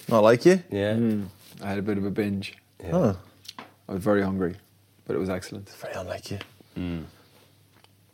Not 0.09 0.23
like 0.23 0.45
you. 0.47 0.63
Yeah. 0.71 0.99
I 1.63 1.69
had 1.69 1.79
a 1.79 1.83
bit 1.83 1.99
of 1.99 2.05
a 2.05 2.11
binge. 2.11 2.55
Oh, 2.93 3.19
I 3.89 3.93
was 3.93 4.03
very 4.03 4.23
hungry, 4.23 4.55
but 5.07 5.17
it 5.17 5.19
was 5.19 5.29
excellent. 5.31 5.69
very 5.71 5.95
unlike 5.95 6.31
you. 6.31 6.39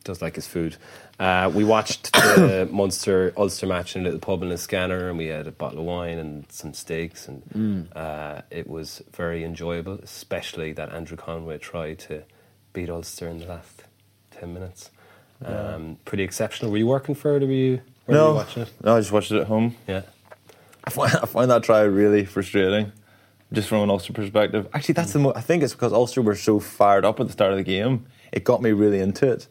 does 0.05 0.21
like 0.23 0.35
his 0.35 0.47
food. 0.47 0.77
Uh, 1.19 1.51
we 1.55 1.65
watched 1.65 2.13
the 2.13 2.69
Munster 2.73 3.33
Ulster 3.37 3.67
match 3.67 3.95
in 3.97 4.03
a 4.03 4.05
little 4.05 4.21
pub 4.21 4.43
in 4.43 4.49
Liscannor, 4.51 5.09
and 5.09 5.17
we 5.19 5.27
had 5.27 5.47
a 5.47 5.53
bottle 5.53 5.79
of 5.81 5.85
wine 5.87 6.19
and 6.19 6.51
some 6.51 6.75
steaks, 6.75 7.29
and 7.29 7.89
uh, 7.95 8.43
it 8.51 8.67
was 8.69 9.03
very 9.13 9.45
enjoyable. 9.45 9.95
Especially 10.03 10.73
that 10.73 10.93
Andrew 10.93 11.17
Conway 11.17 11.59
tried 11.59 11.99
to 12.01 12.23
beat 12.73 12.91
Ulster 12.91 13.29
in 13.29 13.39
the 13.39 13.47
last 13.47 13.85
ten 14.31 14.53
minutes. 14.53 14.91
Um, 15.45 15.99
pretty 16.05 16.23
exceptional. 16.25 16.71
Were 16.71 16.79
you 16.79 16.87
working 16.87 17.15
for 17.15 17.37
it, 17.37 17.43
or 17.43 17.47
were 17.47 17.53
you, 17.53 17.81
were 18.07 18.15
you 18.15 18.35
watching 18.35 18.63
it? 18.63 18.73
no, 18.83 18.97
I 18.97 19.01
just 19.01 19.13
watched 19.13 19.31
it 19.33 19.41
at 19.41 19.47
home. 19.47 19.77
Yeah. 19.87 20.03
I 20.85 20.91
find, 20.91 21.13
I 21.23 21.27
find 21.27 21.51
that 21.51 21.63
try 21.63 21.81
really 21.83 22.25
frustrating, 22.25 22.93
just 23.53 23.69
from 23.69 23.83
an 23.83 23.91
Ulster 23.91 24.13
perspective. 24.13 24.69
Actually, 24.73 24.95
that's 24.95 25.13
the 25.13 25.19
mo- 25.19 25.33
I 25.37 25.41
think 25.41 25.63
it's 25.63 25.73
because 25.75 25.93
Ulster 25.93 26.23
were 26.23 26.35
so 26.35 26.61
fired 26.61 27.05
up 27.05 27.21
at 27.21 27.27
the 27.27 27.33
start 27.33 27.53
of 27.53 27.59
the 27.59 27.65
game. 27.65 28.07
It 28.33 28.43
got 28.43 28.61
me 28.63 28.73
really 28.73 28.99
into 29.01 29.31
it. 29.31 29.47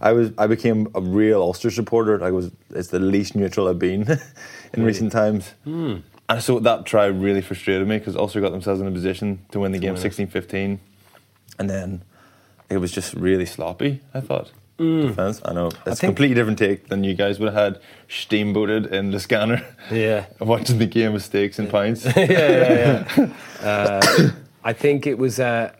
I 0.00 0.12
was 0.12 0.30
I 0.38 0.46
became 0.46 0.88
a 0.94 1.02
real 1.02 1.42
Ulster 1.42 1.70
supporter. 1.70 2.22
I 2.24 2.30
was 2.30 2.50
it's 2.70 2.88
the 2.88 2.98
least 2.98 3.34
neutral 3.36 3.68
I've 3.68 3.78
been 3.78 4.06
in 4.72 4.84
recent 4.84 5.12
times. 5.12 5.52
And 5.66 6.02
so 6.40 6.58
that 6.60 6.86
try 6.86 7.06
really 7.06 7.42
frustrated 7.42 7.86
me 7.86 7.98
because 7.98 8.16
Ulster 8.16 8.40
got 8.40 8.52
themselves 8.52 8.80
in 8.80 8.86
a 8.86 8.90
position 8.90 9.44
to 9.50 9.60
win 9.60 9.72
the 9.72 9.78
game 9.78 9.92
win 9.94 10.02
16-15. 10.02 10.78
and 11.58 11.68
then 11.68 12.02
it 12.70 12.78
was 12.78 12.90
just 12.90 13.12
really 13.12 13.44
sloppy. 13.44 14.00
I 14.14 14.20
thought. 14.20 14.50
Defense. 14.78 15.40
I 15.44 15.52
know 15.52 15.70
it's 15.86 16.02
a 16.02 16.06
completely 16.06 16.34
different 16.34 16.58
take 16.58 16.88
than 16.88 17.04
you 17.04 17.14
guys 17.14 17.38
would 17.38 17.52
have 17.52 17.74
had 17.74 17.82
steamboated 18.08 18.86
in 18.86 19.10
the 19.10 19.20
scanner. 19.20 19.64
Yeah. 19.90 20.26
Watching 20.40 20.78
the 20.78 20.86
game 20.86 21.12
with 21.12 21.22
steaks 21.22 21.58
and 21.58 21.70
pints. 21.70 22.04
yeah, 22.16 22.26
yeah, 22.26 23.08
yeah. 23.16 23.28
Uh, 23.62 24.30
I 24.64 24.72
think 24.72 25.06
it 25.06 25.18
was 25.18 25.38
uh, 25.38 25.72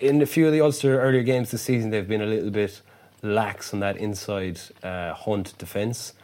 in 0.00 0.20
a 0.22 0.26
few 0.26 0.46
of 0.46 0.52
the 0.52 0.60
Ulster 0.60 1.00
earlier 1.00 1.22
games 1.22 1.52
this 1.52 1.62
season. 1.62 1.90
They've 1.90 2.08
been 2.08 2.20
a 2.20 2.26
little 2.26 2.50
bit 2.50 2.80
lax 3.22 3.72
on 3.72 3.78
that 3.78 3.96
inside 3.96 4.60
uh, 4.82 5.14
hunt 5.14 5.56
defence. 5.56 6.14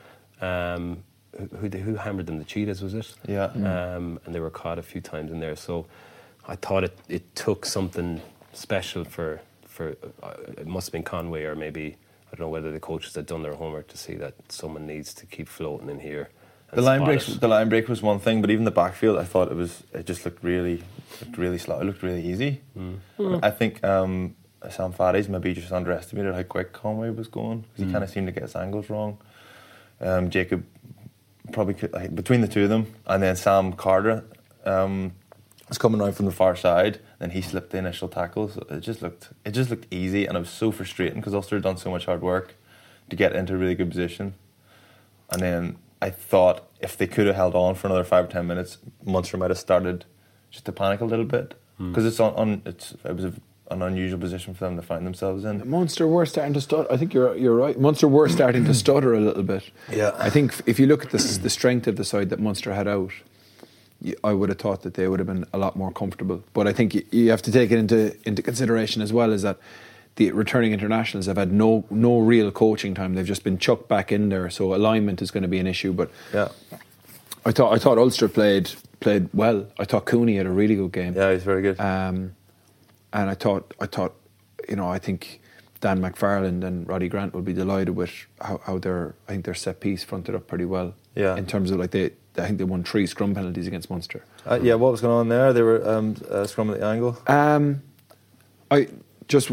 Um, 0.40 1.04
who, 1.38 1.68
who 1.68 1.78
who 1.78 1.95
hammered 1.95 2.26
them? 2.26 2.38
The 2.38 2.45
Cheetahs 2.45 2.83
was 2.83 2.95
it? 2.95 3.14
Yeah. 3.28 3.45
Um, 3.45 4.18
and 4.25 4.35
they 4.35 4.40
were 4.40 4.50
caught 4.50 4.78
a 4.78 4.83
few 4.83 5.00
times 5.00 5.30
in 5.30 5.38
there. 5.38 5.54
So 5.54 5.87
I 6.49 6.56
thought 6.56 6.83
it, 6.85 6.99
it 7.09 7.35
took 7.37 7.64
something 7.64 8.21
special 8.52 9.04
for 9.04 9.40
for 9.76 9.97
uh, 10.23 10.35
it 10.56 10.66
must 10.66 10.88
have 10.88 10.92
been 10.92 11.02
Conway 11.02 11.45
or 11.45 11.54
maybe 11.54 11.97
I 12.33 12.37
don't 12.37 12.40
know 12.40 12.49
whether 12.49 12.73
the 12.73 12.80
coaches 12.80 13.14
had 13.14 13.26
done 13.26 13.42
their 13.42 13.54
homework 13.54 13.88
to 13.88 13.99
see 13.99 14.14
that 14.14 14.35
someone 14.49 14.87
needs 14.87 15.14
to 15.14 15.26
keep 15.26 15.49
floating 15.49 15.88
in 15.88 16.00
here. 16.00 16.30
The 16.73 16.83
line 16.83 17.09
it. 17.09 17.40
The 17.40 17.49
line 17.49 17.68
break 17.68 17.88
was 17.88 18.02
one 18.02 18.18
thing, 18.18 18.40
but 18.40 18.50
even 18.50 18.64
the 18.64 18.73
backfield, 18.73 19.18
I 19.18 19.25
thought 19.25 19.52
it 19.52 19.54
was. 19.54 19.85
It 19.92 20.04
just 20.04 20.25
looked 20.25 20.42
really, 20.42 20.83
looked 21.21 21.38
really 21.38 21.59
slow. 21.59 21.78
It 21.78 21.85
looked 21.85 22.02
really 22.02 22.26
easy. 22.26 22.61
I 23.42 23.50
think 23.50 23.85
um, 23.85 24.35
Sam 24.68 24.92
Faddy's 24.92 25.28
maybe 25.28 25.54
just 25.54 25.71
underestimated 25.71 26.35
how 26.35 26.42
quick 26.42 26.73
Conway 26.73 27.11
was 27.11 27.28
going 27.28 27.61
because 27.61 27.87
he 27.87 27.92
kind 27.92 28.02
of 28.02 28.11
seemed 28.11 28.26
to 28.26 28.33
get 28.33 28.42
his 28.42 28.56
angles 28.56 28.90
wrong. 28.90 29.18
Um, 30.00 30.28
Jacob 30.28 30.66
probably 31.52 31.75
could, 31.75 31.92
like, 31.92 32.14
between 32.14 32.40
the 32.40 32.49
two 32.49 32.64
of 32.64 32.68
them, 32.68 32.92
and 33.06 33.23
then 33.23 33.37
Sam 33.37 33.73
Carter 33.73 34.25
um, 34.64 35.12
was 35.68 35.78
coming 35.78 36.00
around 36.00 36.12
from 36.12 36.26
the 36.26 36.32
far 36.32 36.56
side, 36.56 37.00
and 37.18 37.32
he 37.32 37.42
slipped 37.42 37.70
the 37.70 37.78
initial 37.78 38.08
tackle. 38.08 38.49
So 38.49 38.66
it 38.70 38.80
just 38.80 39.02
looked 39.02 39.30
it 39.44 39.52
just 39.52 39.70
looked 39.70 39.87
easy, 39.92 40.26
and 40.26 40.37
it 40.37 40.40
was 40.40 40.50
so 40.50 40.70
frustrating 40.70 41.20
because 41.20 41.35
Ulster 41.35 41.56
had 41.56 41.62
done 41.62 41.76
so 41.76 41.90
much 41.90 42.06
hard 42.06 42.23
work 42.23 42.54
to 43.11 43.16
get 43.16 43.35
into 43.35 43.54
a 43.54 43.56
really 43.56 43.75
good 43.75 43.90
position, 43.90 44.35
and 45.30 45.40
then 45.40 45.76
I 46.00 46.11
thought 46.11 46.68
if 46.80 46.96
they 46.96 47.06
could 47.06 47.26
have 47.26 47.37
held 47.37 47.54
on 47.54 47.75
for 47.75 47.88
another 47.88 48.04
five 48.04 48.26
or 48.26 48.28
ten 48.28 48.46
minutes, 48.46 48.78
Munster 49.04 49.37
might 49.37 49.50
have 49.50 49.58
started 49.58 50.04
just 50.50 50.64
to 50.66 50.73
panic 50.73 51.00
a 51.00 51.04
little 51.04 51.25
bit 51.25 51.54
hmm. 51.78 51.90
because 51.90 52.04
it's 52.04 52.20
on, 52.20 52.35
on 52.35 52.62
it's 52.64 52.94
it 53.04 53.16
was 53.16 53.25
a, 53.25 53.32
an 53.70 53.82
unusual 53.82 54.20
position 54.20 54.54
for 54.54 54.64
them 54.64 54.76
to 54.76 54.82
find 54.82 55.06
themselves 55.06 55.44
in. 55.44 55.68
Munster 55.68 56.06
were 56.06 56.26
starting 56.26 56.54
to 56.54 56.61
stutter. 56.61 56.90
I 56.92 56.96
think 56.96 57.14
you're 57.14 57.37
you're 57.37 57.56
right. 57.56 57.78
Munster 57.78 58.08
were 58.08 58.28
starting 58.28 58.64
to 58.66 58.75
stutter 58.85 59.14
a 59.14 59.20
little 59.20 59.42
bit. 59.42 59.70
Yeah. 59.90 60.12
I 60.18 60.30
think 60.30 60.61
if 60.66 60.78
you 60.78 60.87
look 60.87 61.04
at 61.04 61.11
the 61.11 61.18
the 61.42 61.50
strength 61.50 61.87
of 61.87 61.96
the 61.96 62.04
side 62.04 62.30
that 62.30 62.40
Munster 62.40 62.75
had 62.75 62.87
out, 62.87 63.12
y- 63.12 63.36
I 64.23 64.33
would 64.33 64.49
have 64.50 64.59
thought 64.59 64.83
that 64.83 64.95
they 64.95 65.09
would 65.09 65.21
have 65.21 65.26
been 65.26 65.45
a 65.53 65.59
lot 65.59 65.76
more 65.76 65.91
comfortable. 65.91 66.43
But 66.53 66.67
I 66.67 66.73
think 66.73 66.95
you, 66.95 67.05
you 67.11 67.31
have 67.31 67.43
to 67.43 67.53
take 67.53 67.71
it 67.71 67.79
into 67.79 68.17
into 68.25 68.43
consideration 68.43 69.03
as 69.03 69.12
well 69.12 69.33
is 69.33 69.43
that 69.43 69.59
the 70.17 70.33
returning 70.33 70.73
internationals 70.73 71.26
have 71.26 71.37
had 71.37 71.53
no 71.53 71.85
no 71.91 72.19
real 72.19 72.50
coaching 72.50 72.95
time. 72.95 73.15
They've 73.15 73.26
just 73.26 73.45
been 73.45 73.59
chucked 73.59 73.88
back 73.88 74.12
in 74.12 74.29
there. 74.29 74.49
So 74.50 74.75
alignment 74.75 75.23
is 75.23 75.31
going 75.31 75.43
to 75.43 75.49
be 75.49 75.59
an 75.59 75.67
issue. 75.67 75.93
But 75.93 76.11
Yeah, 76.33 76.49
I 77.45 77.53
thought 77.53 77.73
I 77.73 77.79
thought 77.79 77.99
Ulster 77.99 78.29
played 78.29 78.71
played 79.00 79.29
well. 79.33 79.67
I 79.79 79.85
thought 79.85 80.05
Cooney 80.05 80.37
had 80.37 80.47
a 80.47 80.50
really 80.50 80.75
good 80.76 80.93
game. 80.93 81.15
yeah, 81.15 81.33
he's 81.33 81.43
very 81.43 81.62
good. 81.62 81.79
Um, 81.81 82.35
and 83.12 83.31
I 83.31 83.35
thought, 83.35 83.73
I 83.81 83.87
thought, 83.87 84.15
you 84.69 84.76
know, 84.76 84.88
I 84.88 84.99
think 84.99 85.41
Dan 85.81 86.00
McFarland 86.00 86.65
and 86.65 86.87
Roddy 86.88 87.09
Grant 87.09 87.35
would 87.35 87.45
be 87.45 87.53
delighted 87.53 87.97
with 87.97 88.11
how, 88.41 88.61
how 88.65 88.79
their, 88.79 89.15
I 89.29 89.33
think 89.33 89.45
their 89.45 89.55
set 89.55 89.81
piece 89.81 90.05
fronted 90.05 90.35
up 90.35 90.47
pretty 90.47 90.65
well. 90.65 90.95
Yeah. 91.15 91.37
In 91.37 91.47
terms 91.47 91.71
of 91.71 91.79
like 91.79 91.93
they, 91.93 92.11
I 92.38 92.47
think 92.47 92.59
they 92.59 92.64
won 92.64 92.85
three 92.85 93.07
scrum 93.07 93.35
penalties 93.35 93.66
against 93.66 93.90
Munster. 93.90 94.25
Uh, 94.49 94.59
yeah, 94.62 94.75
what 94.75 94.93
was 94.93 95.00
going 95.00 95.14
on 95.14 95.28
there? 95.28 95.52
They 95.52 95.62
were 95.62 95.87
um, 95.88 96.16
uh, 96.31 96.47
scrum 96.47 96.71
at 96.71 96.81
the 96.81 96.87
angle. 96.87 97.19
Um, 97.26 97.83
I 98.71 98.88
just, 99.28 99.50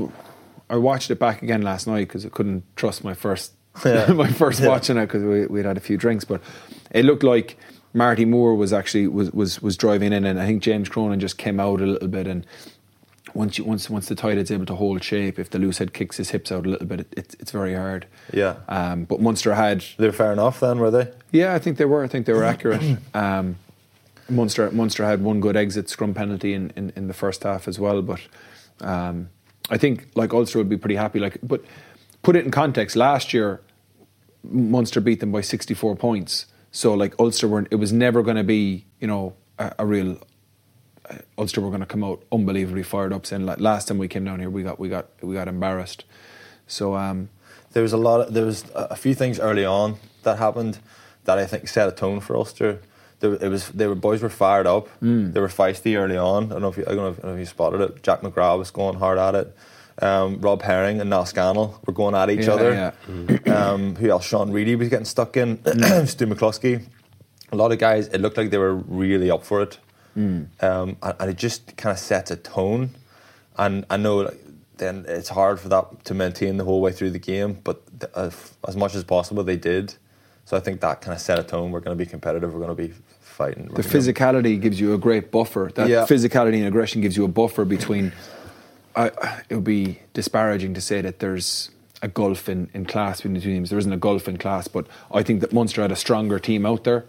I 0.69 0.77
watched 0.77 1.09
it 1.11 1.19
back 1.19 1.41
again 1.41 1.61
last 1.61 1.87
night 1.87 2.07
because 2.07 2.25
I 2.25 2.29
couldn't 2.29 2.63
trust 2.75 3.03
my 3.03 3.13
first, 3.13 3.53
Yeah. 3.85 4.07
my 4.13 4.31
first 4.31 4.59
Yeah. 4.61 4.67
watching 4.69 4.97
it 4.97 5.05
because 5.07 5.23
we 5.23 5.45
we'd 5.47 5.65
had 5.65 5.77
a 5.77 5.81
few 5.81 5.97
drinks, 5.97 6.25
but 6.25 6.41
it 6.91 7.05
looked 7.05 7.23
like 7.23 7.57
Marty 7.93 8.25
Moore 8.25 8.55
was 8.55 8.73
actually 8.73 9.07
was 9.07 9.31
was 9.31 9.61
was 9.61 9.77
driving 9.77 10.13
in, 10.13 10.25
and 10.25 10.39
I 10.39 10.45
think 10.45 10.63
James 10.63 10.89
Cronin 10.89 11.19
just 11.19 11.37
came 11.37 11.59
out 11.59 11.81
a 11.81 11.85
little 11.85 12.07
bit 12.07 12.27
and. 12.27 12.45
Once 13.33 13.57
you, 13.57 13.63
once 13.63 13.89
once 13.89 14.07
the 14.07 14.15
tight 14.15 14.37
head's 14.37 14.51
able 14.51 14.65
to 14.65 14.75
hold 14.75 15.03
shape, 15.03 15.39
if 15.39 15.49
the 15.49 15.57
loose 15.59 15.79
head 15.79 15.93
kicks 15.93 16.17
his 16.17 16.29
hips 16.29 16.51
out 16.51 16.65
a 16.65 16.69
little 16.69 16.85
bit, 16.87 16.99
it, 17.01 17.13
it, 17.17 17.35
it's 17.39 17.51
very 17.51 17.73
hard. 17.73 18.05
Yeah. 18.31 18.57
Um, 18.67 19.05
but 19.05 19.19
Munster 19.21 19.55
had 19.55 19.83
They 19.97 20.05
were 20.05 20.11
fair 20.13 20.31
enough 20.33 20.59
then, 20.59 20.77
were 20.79 20.91
they? 20.91 21.11
yeah, 21.31 21.53
I 21.55 21.59
think 21.59 21.77
they 21.77 21.85
were. 21.85 22.03
I 22.03 22.07
think 22.07 22.25
they 22.27 22.33
were 22.33 22.43
accurate. 22.53 22.83
Um, 23.13 23.55
Munster 24.29 24.69
Munster 24.71 25.03
had 25.03 25.21
one 25.23 25.39
good 25.39 25.57
exit 25.57 25.89
scrum 25.89 26.13
penalty 26.13 26.53
in, 26.53 26.71
in, 26.75 26.93
in 26.95 27.07
the 27.07 27.13
first 27.13 27.43
half 27.43 27.67
as 27.67 27.79
well, 27.79 28.01
but 28.01 28.21
um, 28.81 29.29
I 29.69 29.77
think 29.77 30.07
like 30.15 30.31
Ulster 30.33 30.59
would 30.59 30.69
be 30.69 30.77
pretty 30.77 30.95
happy. 30.95 31.19
Like, 31.19 31.39
but 31.41 31.63
put 32.21 32.35
it 32.35 32.45
in 32.45 32.51
context. 32.51 32.95
Last 32.95 33.33
year, 33.33 33.61
Munster 34.43 35.01
beat 35.01 35.19
them 35.19 35.31
by 35.31 35.41
sixty 35.41 35.73
four 35.73 35.95
points. 35.95 36.45
So 36.71 36.93
like 36.93 37.15
Ulster 37.19 37.47
weren't. 37.47 37.67
It 37.71 37.75
was 37.75 37.91
never 37.91 38.21
going 38.23 38.37
to 38.37 38.43
be 38.43 38.85
you 38.99 39.07
know 39.07 39.33
a, 39.57 39.73
a 39.79 39.85
real. 39.85 40.19
Ulster 41.37 41.61
were 41.61 41.69
going 41.69 41.81
to 41.81 41.85
come 41.85 42.03
out 42.03 42.23
unbelievably 42.31 42.83
fired 42.83 43.13
up. 43.13 43.25
Saying 43.25 43.45
like 43.45 43.59
last 43.59 43.87
time 43.87 43.97
we 43.97 44.07
came 44.07 44.23
down 44.25 44.39
here, 44.39 44.49
we 44.49 44.63
got 44.63 44.79
we 44.79 44.89
got 44.89 45.07
we 45.21 45.33
got 45.35 45.47
embarrassed. 45.47 46.05
So 46.67 46.95
um, 46.95 47.29
There 47.73 47.83
was 47.83 47.93
a 47.93 47.97
lot. 47.97 48.21
Of, 48.21 48.33
there 48.33 48.45
was 48.45 48.65
a 48.75 48.95
few 48.95 49.13
things 49.13 49.39
early 49.39 49.65
on 49.65 49.97
that 50.23 50.37
happened 50.37 50.79
that 51.25 51.37
I 51.37 51.45
think 51.45 51.67
set 51.67 51.87
a 51.87 51.91
tone 51.91 52.19
for 52.19 52.35
Ulster. 52.35 52.79
There, 53.19 53.33
it 53.35 53.49
was 53.49 53.69
they 53.69 53.87
were 53.87 53.95
boys 53.95 54.21
were 54.21 54.29
fired 54.29 54.67
up. 54.67 54.87
They 55.01 55.39
were 55.39 55.47
feisty 55.49 55.97
early 55.97 56.17
on. 56.17 56.45
I 56.45 56.49
don't 56.53 56.61
know 56.61 56.67
if 56.69 56.77
you, 56.77 56.83
I 56.87 56.95
don't 56.95 56.97
know 56.97 57.07
if, 57.09 57.19
I 57.19 57.21
don't 57.23 57.31
know 57.31 57.35
if 57.35 57.39
you 57.39 57.45
spotted 57.45 57.81
it. 57.81 58.03
Jack 58.03 58.21
McGrath 58.21 58.57
was 58.57 58.71
going 58.71 58.97
hard 58.97 59.17
at 59.17 59.35
it. 59.35 59.55
Um, 60.01 60.41
Rob 60.41 60.61
Herring 60.63 60.99
and 61.01 61.09
Niall 61.09 61.25
Scannell 61.27 61.79
were 61.85 61.93
going 61.93 62.15
at 62.15 62.29
each 62.31 62.47
Yeah, 62.47 62.53
other. 62.53 62.73
yeah. 62.73 62.91
Um, 63.73 63.95
who 63.95 64.09
else? 64.09 64.25
Sean 64.25 64.51
Reidy 64.51 64.75
was 64.75 64.89
getting 64.89 65.05
stuck 65.05 65.37
in. 65.37 65.57
Stu 66.07 66.25
McCloskey. 66.25 66.83
A 67.51 67.55
lot 67.55 67.71
of 67.71 67.77
guys. 67.77 68.07
It 68.07 68.19
looked 68.19 68.35
like 68.37 68.49
they 68.49 68.57
were 68.57 68.73
really 68.75 69.29
up 69.29 69.45
for 69.45 69.61
it, 69.61 69.77
um, 70.15 70.49
and, 70.59 70.97
and 71.01 71.29
it 71.29 71.37
just 71.37 71.75
kind 71.77 71.91
of 71.91 71.99
sets 71.99 72.31
a 72.31 72.35
tone. 72.35 72.91
And 73.57 73.85
I 73.89 73.97
know 73.97 74.31
then 74.77 75.05
it's 75.07 75.29
hard 75.29 75.59
for 75.59 75.69
that 75.69 76.05
to 76.05 76.13
maintain 76.13 76.57
the 76.57 76.63
whole 76.63 76.81
way 76.81 76.91
through 76.91 77.11
the 77.11 77.19
game, 77.19 77.59
but 77.63 77.81
as, 78.15 78.53
as 78.67 78.75
much 78.75 78.95
as 78.95 79.03
possible 79.03 79.43
they 79.43 79.57
did. 79.57 79.95
So 80.45 80.57
I 80.57 80.59
think 80.59 80.81
that 80.81 81.01
kind 81.01 81.13
of 81.15 81.21
set 81.21 81.39
a 81.39 81.43
tone. 81.43 81.71
We're 81.71 81.79
going 81.79 81.97
to 81.97 82.03
be 82.03 82.09
competitive. 82.09 82.53
We're 82.53 82.59
going 82.65 82.75
to 82.75 82.87
be 82.87 82.93
fighting. 83.21 83.67
the 83.67 83.81
physicality 83.81 84.59
gives 84.59 84.79
you 84.79 84.93
a 84.93 84.97
great 84.97 85.31
buffer. 85.31 85.71
That 85.73 85.89
Yeah. 85.89 86.05
physicality 86.05 86.55
and 86.57 86.65
aggression 86.67 87.01
gives 87.01 87.15
you 87.17 87.23
a 87.25 87.27
buffer 87.29 87.65
between. 87.65 88.11
I, 88.95 89.07
it 89.49 89.55
would 89.55 89.63
be 89.63 89.99
disparaging 90.13 90.73
to 90.75 90.81
say 90.81 91.01
that 91.01 91.19
there's 91.19 91.71
a 92.03 92.07
gulf 92.07 92.47
in, 92.49 92.69
in 92.73 92.85
class 92.85 93.17
between 93.21 93.33
the 93.35 93.39
two 93.41 93.49
teams. 93.49 93.69
There 93.69 93.79
isn't 93.79 93.91
a 93.93 93.97
gulf 93.97 94.27
in 94.27 94.37
class, 94.37 94.67
but 94.67 94.85
I 95.11 95.23
think 95.23 95.41
that 95.41 95.51
Munster 95.53 95.81
had 95.81 95.91
a 95.91 95.95
stronger 95.95 96.37
team 96.37 96.65
out 96.65 96.83
there, 96.83 97.05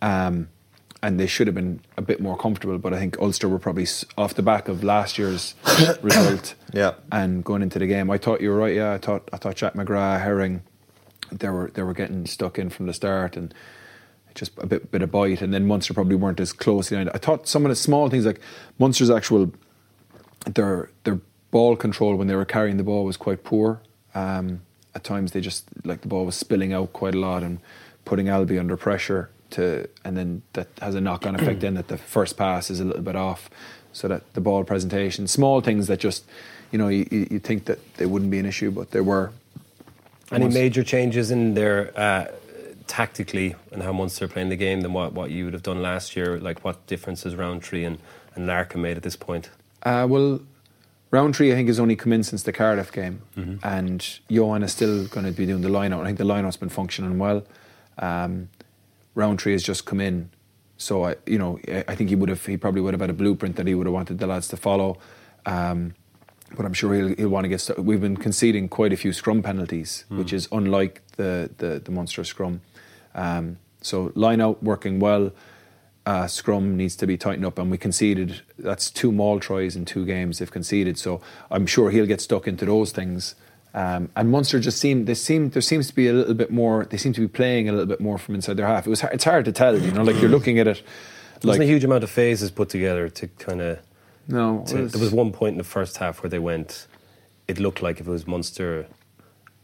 um, 0.00 0.48
and 1.06 1.20
they 1.20 1.26
should 1.26 1.46
have 1.46 1.54
been 1.54 1.78
a 1.96 2.02
bit 2.02 2.18
more 2.20 2.36
comfortable. 2.36 2.78
But 2.78 2.92
I 2.92 2.98
think 2.98 3.16
Ulster 3.20 3.48
were 3.48 3.58
probably 3.60 3.86
off 4.18 4.34
the 4.34 4.42
back 4.42 4.66
of 4.68 4.82
last 4.82 5.18
year's 5.18 5.54
result, 6.02 6.54
Yeah. 6.72 6.94
and 7.12 7.44
going 7.44 7.62
into 7.62 7.78
the 7.78 7.86
game. 7.86 8.10
I 8.10 8.18
thought 8.18 8.40
you 8.40 8.50
were 8.50 8.56
right. 8.56 8.74
Yeah, 8.74 8.92
I 8.92 8.98
thought 8.98 9.28
I 9.32 9.36
thought 9.36 9.54
Jack 9.56 9.74
McGrath, 9.74 10.22
Herring, 10.22 10.62
they 11.30 11.48
were 11.48 11.70
they 11.74 11.82
were 11.82 11.94
getting 11.94 12.26
stuck 12.26 12.58
in 12.58 12.70
from 12.70 12.86
the 12.86 12.92
start 12.92 13.36
and 13.36 13.54
just 14.34 14.52
a 14.58 14.66
bit 14.66 14.90
bit 14.90 15.02
of 15.02 15.10
bite, 15.12 15.40
and 15.42 15.54
then 15.54 15.66
Munster 15.66 15.94
probably 15.94 16.16
weren't 16.16 16.40
as 16.40 16.52
close. 16.52 16.90
behind. 16.90 17.08
I 17.14 17.18
thought 17.18 17.46
some 17.48 17.64
of 17.64 17.70
the 17.70 17.76
small 17.76 18.10
things 18.10 18.26
like 18.26 18.40
Munster's 18.78 19.10
actual 19.10 19.52
their 20.44 20.90
their 21.04 21.20
ball 21.50 21.76
control 21.76 22.16
when 22.16 22.26
they 22.26 22.34
were 22.34 22.44
carrying 22.44 22.76
the 22.76 22.84
ball 22.84 23.04
was 23.04 23.16
quite 23.16 23.44
poor. 23.44 23.80
Um, 24.14 24.62
at 24.94 25.04
times 25.04 25.32
they 25.32 25.40
just 25.40 25.66
like 25.84 26.00
the 26.00 26.08
ball 26.08 26.24
was 26.26 26.34
spilling 26.36 26.72
out 26.72 26.92
quite 26.92 27.14
a 27.14 27.18
lot 27.20 27.42
and 27.42 27.60
putting 28.04 28.28
Alby 28.28 28.58
under 28.58 28.76
pressure 28.76 29.30
to, 29.56 29.88
and 30.04 30.16
then 30.16 30.42
that 30.54 30.68
has 30.80 30.94
a 30.94 31.00
knock 31.00 31.26
on 31.26 31.34
effect. 31.34 31.60
then 31.60 31.74
that 31.74 31.88
the 31.88 31.98
first 31.98 32.36
pass 32.36 32.70
is 32.70 32.80
a 32.80 32.84
little 32.84 33.02
bit 33.02 33.16
off, 33.16 33.50
so 33.92 34.08
that 34.08 34.32
the 34.34 34.40
ball 34.40 34.64
presentation, 34.64 35.26
small 35.26 35.60
things 35.60 35.86
that 35.88 36.00
just 36.00 36.24
you 36.70 36.78
know 36.78 36.88
you, 36.88 37.06
you 37.10 37.38
think 37.38 37.64
that 37.66 37.78
they 37.96 38.06
wouldn't 38.06 38.30
be 38.30 38.38
an 38.38 38.46
issue, 38.46 38.70
but 38.70 38.90
they 38.92 39.00
were. 39.00 39.32
Any 40.32 40.48
major 40.48 40.82
changes 40.82 41.30
in 41.30 41.54
their 41.54 41.96
uh, 41.96 42.26
tactically 42.86 43.54
and 43.70 43.82
how 43.82 43.92
Munster 43.92 44.24
are 44.24 44.28
playing 44.28 44.48
the 44.48 44.56
game 44.56 44.80
than 44.80 44.92
what, 44.92 45.12
what 45.12 45.30
you 45.30 45.44
would 45.44 45.54
have 45.54 45.62
done 45.62 45.82
last 45.82 46.16
year? 46.16 46.38
Like 46.38 46.64
what 46.64 46.86
differences 46.86 47.34
Rowntree 47.36 47.84
and, 47.84 47.98
and 48.34 48.48
Larkham 48.48 48.80
made 48.80 48.96
at 48.96 49.02
this 49.02 49.16
point? 49.16 49.50
Uh, 49.82 50.06
well, 50.08 50.40
Rowntree, 51.12 51.52
I 51.52 51.54
think, 51.54 51.68
has 51.68 51.78
only 51.78 51.94
come 51.94 52.12
in 52.12 52.24
since 52.24 52.42
the 52.42 52.52
Cardiff 52.52 52.90
game, 52.90 53.22
and 53.62 54.18
Johann 54.28 54.64
is 54.64 54.72
still 54.72 55.06
going 55.06 55.24
to 55.24 55.32
be 55.32 55.46
doing 55.46 55.62
the 55.62 55.68
line 55.68 55.92
out. 55.92 56.02
I 56.02 56.06
think 56.06 56.18
the 56.18 56.24
line 56.24 56.44
out's 56.44 56.56
been 56.56 56.68
functioning 56.68 57.18
well. 57.18 57.44
Um, 57.98 58.48
Rowntree 59.16 59.52
has 59.52 59.62
just 59.64 59.84
come 59.86 60.00
in, 60.00 60.30
so 60.76 61.04
I, 61.06 61.16
you 61.26 61.38
know, 61.38 61.58
I- 61.88 61.96
think 61.96 62.10
he 62.10 62.16
would 62.16 62.28
have, 62.28 62.44
he 62.46 62.56
probably 62.56 62.82
would 62.82 62.92
have 62.94 63.00
had 63.00 63.10
a 63.10 63.14
blueprint 63.14 63.56
that 63.56 63.66
he 63.66 63.74
would 63.74 63.86
have 63.86 63.94
wanted 63.94 64.18
the 64.18 64.26
lads 64.26 64.46
to 64.48 64.56
follow. 64.56 64.98
Um, 65.46 65.94
but 66.56 66.64
I'm 66.66 66.74
sure 66.74 66.94
he'll, 66.94 67.16
he'll 67.16 67.28
want 67.30 67.44
to 67.44 67.48
get. 67.48 67.60
St- 67.60 67.78
we've 67.78 68.00
been 68.00 68.16
conceding 68.16 68.68
quite 68.68 68.92
a 68.92 68.96
few 68.96 69.12
scrum 69.12 69.42
penalties, 69.42 70.04
which 70.10 70.32
is 70.32 70.48
unlike 70.52 71.02
the 71.16 71.50
the, 71.58 71.80
the 71.84 71.90
Munster 71.90 72.22
scrum. 72.22 72.60
Um, 73.16 73.56
so 73.80 74.12
line 74.14 74.40
out 74.40 74.62
working 74.62 75.00
well. 75.00 75.32
Uh, 76.04 76.28
scrum 76.28 76.76
needs 76.76 76.94
to 76.96 77.06
be 77.06 77.16
tightened 77.16 77.44
up, 77.44 77.58
and 77.58 77.68
we 77.68 77.78
conceded. 77.78 78.42
That's 78.58 78.90
two 78.90 79.10
maul 79.10 79.40
tries 79.40 79.74
in 79.74 79.84
two 79.86 80.04
games 80.06 80.38
they've 80.38 80.50
conceded. 80.50 80.98
So 80.98 81.20
I'm 81.50 81.66
sure 81.66 81.90
he'll 81.90 82.06
get 82.06 82.20
stuck 82.20 82.46
into 82.46 82.64
those 82.64 82.92
things. 82.92 83.34
Um, 83.76 84.08
and 84.16 84.30
Munster 84.30 84.58
just 84.58 84.78
seem 84.78 85.04
they 85.04 85.14
seem 85.14 85.50
there 85.50 85.60
seems 85.62 85.86
to 85.88 85.94
be 85.94 86.08
a 86.08 86.12
little 86.12 86.34
bit 86.34 86.50
more. 86.50 86.86
They 86.86 86.96
seem 86.96 87.12
to 87.12 87.20
be 87.20 87.28
playing 87.28 87.68
a 87.68 87.72
little 87.72 87.86
bit 87.86 88.00
more 88.00 88.16
from 88.18 88.34
inside 88.34 88.56
their 88.56 88.66
half. 88.66 88.86
It 88.86 88.90
was 88.90 89.02
it's 89.04 89.24
hard 89.24 89.44
to 89.44 89.52
tell, 89.52 89.78
you 89.78 89.90
know. 89.92 90.02
Like 90.02 90.16
you're 90.20 90.30
looking 90.30 90.58
at 90.58 90.66
it, 90.66 90.76
There 91.40 91.48
wasn't 91.50 91.60
like 91.60 91.60
a 91.60 91.66
huge 91.70 91.84
amount 91.84 92.02
of 92.02 92.08
phases 92.10 92.50
put 92.50 92.70
together 92.70 93.08
to 93.10 93.28
kind 93.28 93.60
of. 93.60 93.78
no. 94.28 94.64
To, 94.68 94.82
was- 94.82 94.92
there 94.92 95.00
was 95.02 95.12
one 95.12 95.30
point 95.30 95.52
in 95.52 95.58
the 95.58 95.64
first 95.64 95.98
half 95.98 96.22
where 96.22 96.30
they 96.30 96.38
went. 96.38 96.86
It 97.48 97.60
looked 97.60 97.82
like 97.82 98.00
if 98.00 98.08
it 98.08 98.10
was 98.10 98.26
Munster, 98.26 98.86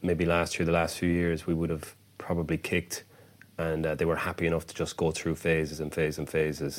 maybe 0.02 0.24
last 0.26 0.58
year, 0.58 0.66
the 0.66 0.72
last 0.72 0.98
few 0.98 1.08
years, 1.08 1.46
we 1.46 1.54
would 1.54 1.70
have 1.70 1.94
probably 2.18 2.58
kicked, 2.58 3.02
and 3.58 3.84
uh, 3.86 3.94
they 3.94 4.04
were 4.04 4.16
happy 4.16 4.46
enough 4.46 4.66
to 4.68 4.74
just 4.74 4.96
go 4.98 5.10
through 5.10 5.34
phases 5.36 5.80
and 5.80 5.92
phases 5.92 6.18
and 6.18 6.28
phases, 6.28 6.78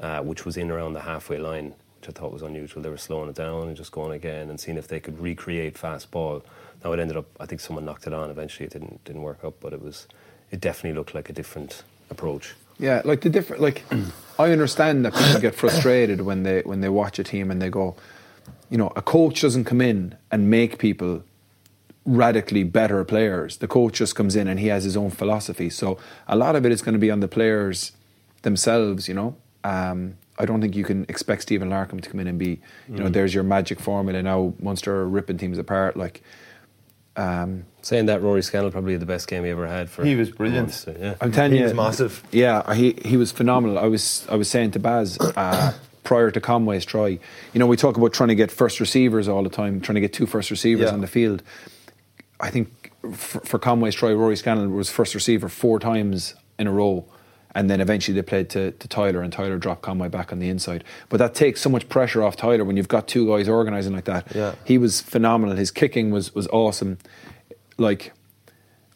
uh, 0.00 0.20
which 0.22 0.44
was 0.44 0.56
in 0.56 0.70
around 0.70 0.92
the 0.92 1.00
halfway 1.00 1.38
line, 1.38 1.74
which 2.00 2.08
I 2.10 2.12
thought 2.12 2.30
was 2.32 2.42
unusual. 2.42 2.82
They 2.82 2.88
were 2.90 2.96
slowing 2.98 3.28
it 3.30 3.34
down 3.36 3.68
and 3.68 3.76
just 3.76 3.90
going 3.90 4.12
again 4.12 4.48
and 4.50 4.60
seeing 4.60 4.76
if 4.76 4.86
they 4.86 5.00
could 5.00 5.18
recreate 5.18 5.76
fast 5.78 6.10
ball. 6.10 6.44
Now 6.84 6.92
it 6.92 7.00
ended 7.00 7.16
up, 7.16 7.26
I 7.40 7.46
think 7.46 7.60
someone 7.60 7.84
knocked 7.84 8.06
it 8.06 8.12
on. 8.12 8.30
Eventually, 8.30 8.66
it 8.66 8.72
didn't 8.72 9.02
didn't 9.04 9.22
work 9.22 9.40
out, 9.42 9.54
but 9.60 9.72
it 9.72 9.82
was, 9.82 10.06
it 10.50 10.60
definitely 10.60 10.96
looked 10.98 11.14
like 11.14 11.30
a 11.30 11.32
different 11.32 11.82
approach. 12.10 12.54
Yeah, 12.78 13.00
like 13.04 13.22
the 13.22 13.30
different. 13.30 13.62
Like 13.62 13.84
I 14.38 14.50
understand 14.52 15.04
that 15.04 15.14
people 15.14 15.40
get 15.40 15.54
frustrated 15.54 16.20
when 16.20 16.42
they 16.42 16.60
when 16.62 16.80
they 16.80 16.90
watch 16.90 17.18
a 17.18 17.24
team 17.24 17.50
and 17.50 17.62
they 17.62 17.70
go, 17.70 17.96
you 18.68 18.76
know, 18.76 18.92
a 18.96 19.02
coach 19.02 19.40
doesn't 19.40 19.64
come 19.64 19.80
in 19.80 20.16
and 20.30 20.50
make 20.50 20.78
people 20.78 21.22
radically 22.04 22.64
better 22.64 23.02
players. 23.04 23.58
The 23.58 23.68
coach 23.68 23.94
just 23.94 24.14
comes 24.14 24.36
in 24.36 24.46
and 24.46 24.60
he 24.60 24.66
has 24.66 24.84
his 24.84 24.96
own 24.96 25.10
philosophy. 25.10 25.70
So 25.70 25.98
a 26.28 26.36
lot 26.36 26.54
of 26.54 26.66
it 26.66 26.72
is 26.72 26.82
going 26.82 26.92
to 26.92 26.98
be 26.98 27.10
on 27.10 27.20
the 27.20 27.28
players 27.28 27.92
themselves, 28.42 29.08
you 29.08 29.14
know. 29.14 29.36
Um, 29.62 30.18
I 30.38 30.44
don't 30.44 30.60
think 30.60 30.76
you 30.76 30.84
can 30.84 31.06
expect 31.08 31.42
Stephen 31.42 31.70
Larkham 31.70 32.02
to 32.02 32.10
come 32.10 32.20
in 32.20 32.26
and 32.26 32.38
be, 32.38 32.60
you 32.88 32.96
know, 32.96 33.08
there's 33.08 33.32
your 33.32 33.44
magic 33.44 33.80
formula 33.80 34.20
now. 34.22 34.52
Munster 34.60 34.94
are 34.96 35.08
ripping 35.08 35.38
teams 35.38 35.56
apart. 35.58 35.96
Like, 35.96 36.22
um, 37.16 37.64
Saying 37.82 38.06
that 38.06 38.22
Rory 38.22 38.42
Scannell 38.42 38.70
probably 38.70 38.96
the 38.96 39.04
best 39.06 39.28
game 39.28 39.44
he 39.44 39.50
ever 39.50 39.66
had 39.66 39.90
for. 39.90 40.04
He 40.04 40.14
was 40.16 40.30
brilliant. 40.30 40.68
Munster, 40.68 40.96
yeah. 40.98 41.14
I'm 41.20 41.30
telling 41.32 41.52
He 41.52 41.58
you, 41.58 41.64
was 41.64 41.74
massive. 41.74 42.22
Yeah, 42.32 42.72
he 42.74 42.92
he 43.04 43.16
was 43.18 43.30
phenomenal. 43.30 43.78
I 43.78 43.86
was 43.88 44.26
I 44.30 44.36
was 44.36 44.48
saying 44.48 44.70
to 44.72 44.78
Baz 44.78 45.18
uh, 45.20 45.72
prior 46.02 46.30
to 46.30 46.40
Conway's 46.40 46.84
try, 46.86 47.08
you 47.08 47.20
know, 47.54 47.66
we 47.66 47.76
talk 47.76 47.96
about 47.98 48.12
trying 48.14 48.30
to 48.30 48.34
get 48.34 48.50
first 48.50 48.80
receivers 48.80 49.28
all 49.28 49.42
the 49.42 49.50
time, 49.50 49.80
trying 49.82 49.94
to 49.94 50.00
get 50.00 50.12
two 50.14 50.26
first 50.26 50.50
receivers 50.50 50.86
Yeah. 50.88 50.94
on 50.94 51.00
the 51.02 51.06
field. 51.06 51.42
I 52.40 52.50
think 52.50 52.90
for, 53.12 53.40
for 53.40 53.58
Conway's 53.58 53.94
try, 53.94 54.12
Rory 54.12 54.36
Scannell 54.36 54.68
was 54.68 54.90
first 54.90 55.14
receiver 55.14 55.48
four 55.48 55.78
times 55.78 56.34
in 56.58 56.66
a 56.66 56.72
row. 56.72 57.04
And 57.54 57.70
then 57.70 57.80
eventually 57.80 58.14
they 58.14 58.22
played 58.22 58.50
to, 58.50 58.72
to 58.72 58.88
Tyler, 58.88 59.22
and 59.22 59.32
Tyler 59.32 59.58
dropped 59.58 59.82
Conway 59.82 60.08
back 60.08 60.32
on 60.32 60.40
the 60.40 60.48
inside. 60.48 60.82
But 61.08 61.18
that 61.18 61.34
takes 61.34 61.60
so 61.60 61.70
much 61.70 61.88
pressure 61.88 62.22
off 62.22 62.36
Tyler 62.36 62.64
when 62.64 62.76
you've 62.76 62.88
got 62.88 63.06
two 63.06 63.28
guys 63.28 63.48
organising 63.48 63.92
like 63.92 64.06
that. 64.06 64.34
Yeah. 64.34 64.54
He 64.64 64.76
was 64.76 65.00
phenomenal. 65.00 65.56
His 65.56 65.70
kicking 65.70 66.10
was, 66.10 66.34
was 66.34 66.48
awesome. 66.48 66.98
Like, 67.78 68.12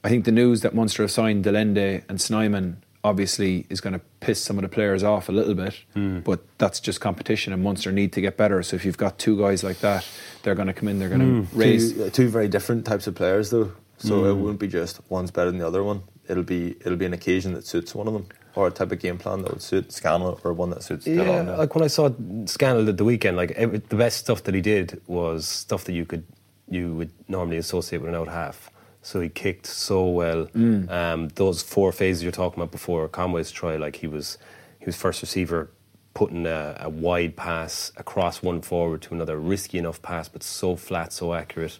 I 0.03 0.09
think 0.09 0.25
the 0.25 0.33
news 0.33 0.63
that 0.63 0.75
Munster 0.75 1.03
have 1.03 1.11
signed 1.11 1.45
de 1.45 1.51
Allende 1.51 2.03
and 2.09 2.21
Snyman 2.21 2.83
obviously 3.05 3.67
is 3.71 3.81
going 3.81 3.93
to 3.93 4.01
piss 4.21 4.43
some 4.43 4.59
of 4.59 4.63
the 4.63 4.69
players 4.69 5.03
off 5.03 5.29
a 5.29 5.33
little 5.33 5.55
bit, 5.55 5.75
hmm. 5.95 6.21
but 6.21 6.41
that's 6.59 6.81
just 6.81 7.01
competition, 7.01 7.53
and 7.53 7.63
Munster 7.63 7.93
need 7.93 8.13
to 8.13 8.21
get 8.21 8.37
better. 8.37 8.63
So 8.63 8.77
if 8.77 8.85
you've 8.85 8.99
got 8.99 9.19
two 9.19 9.39
guys 9.39 9.63
like 9.63 9.79
that, 9.81 10.07
they're 10.43 10.55
going 10.55 10.69
to 10.69 10.75
come 10.75 10.89
in, 10.89 10.99
they're 10.99 11.09
going 11.09 11.45
hmm. 11.45 11.51
to 11.51 11.57
raise. 11.57 11.93
Two, 11.93 12.05
uh, 12.05 12.11
two 12.11 12.29
very 12.29 12.49
different 12.49 12.85
types 12.85 13.07
of 13.07 13.15
players, 13.15 13.51
though. 13.51 13.73
So 13.99 14.25
it 14.27 14.35
hmm. 14.35 14.43
wouldn't 14.43 14.61
be 14.61 14.69
just 14.69 15.01
one's 15.09 15.31
better 15.31 15.51
than 15.51 15.59
the 15.59 15.67
other 15.67 15.83
one. 15.83 16.03
It'll 16.29 16.43
be 16.45 16.77
it'll 16.81 16.99
be 16.99 17.07
an 17.07 17.15
occasion 17.15 17.55
that 17.55 17.67
suits 17.67 17.95
one 17.95 18.07
of 18.07 18.13
them, 18.13 18.27
or 18.59 18.67
a 18.67 18.71
type 18.73 18.91
of 18.91 18.99
game 18.99 19.19
plan 19.19 19.43
that 19.43 19.53
would 19.53 19.63
suit 19.63 19.93
Scannell, 19.93 20.41
or 20.43 20.53
one 20.53 20.71
that 20.71 20.83
suits 20.83 21.07
Yeah, 21.07 21.23
de 21.23 21.31
Allende. 21.31 21.57
like 21.57 21.75
when 21.77 21.85
I 21.85 21.87
saw 21.87 22.11
Scannell 22.47 22.89
at 22.89 22.97
the 22.97 23.05
weekend, 23.05 23.37
like 23.37 23.53
every, 23.53 23.79
the 23.79 23.95
best 23.95 24.17
stuff 24.19 24.43
that 24.45 24.55
he 24.55 24.61
did 24.61 25.01
was 25.07 25.47
stuff 25.47 25.85
that 25.85 25.93
you 25.93 26.05
could 26.05 26.25
you 26.69 26.93
would 26.97 27.11
normally 27.29 27.57
associate 27.57 28.01
with 28.03 28.09
an 28.11 28.17
out 28.17 28.29
half. 28.29 28.71
So 29.01 29.21
he 29.21 29.29
kicked 29.29 29.67
so 29.67 30.07
well. 30.09 30.47
Mm. 30.47 30.91
Um, 30.91 31.29
those 31.37 31.63
four 31.63 31.93
phases 31.93 32.23
you're 32.25 32.33
talking 32.33 32.61
about 32.61 32.73
before 32.73 33.09
Conway's 33.09 33.53
try, 33.53 33.77
like 33.77 33.97
he 33.97 34.09
was 34.09 34.39
he 34.81 34.87
was 34.87 34.97
first 34.97 35.23
receiver 35.23 35.71
putting 36.15 36.47
a, 36.47 36.77
a 36.81 36.89
wide 36.89 37.37
pass 37.37 37.93
across 37.97 38.43
one 38.43 38.61
forward 38.61 39.01
to 39.03 39.15
another, 39.15 39.39
risky 39.39 39.79
enough 39.79 40.03
pass, 40.03 40.29
but 40.29 40.43
so 40.43 40.75
flat, 40.75 41.13
so 41.13 41.33
accurate. 41.33 41.79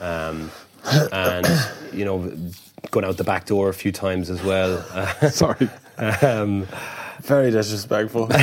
Um, 0.00 0.50
and 1.12 1.46
you 1.92 2.04
know, 2.06 2.18
going 2.90 3.04
out 3.04 3.18
the 3.18 3.24
back 3.24 3.44
door 3.46 3.68
a 3.68 3.74
few 3.74 3.92
times 3.92 4.30
as 4.30 4.42
well. 4.42 4.82
Sorry. 5.30 5.68
Um, 5.98 6.66
Very 7.22 7.50
disrespectful. 7.50 8.28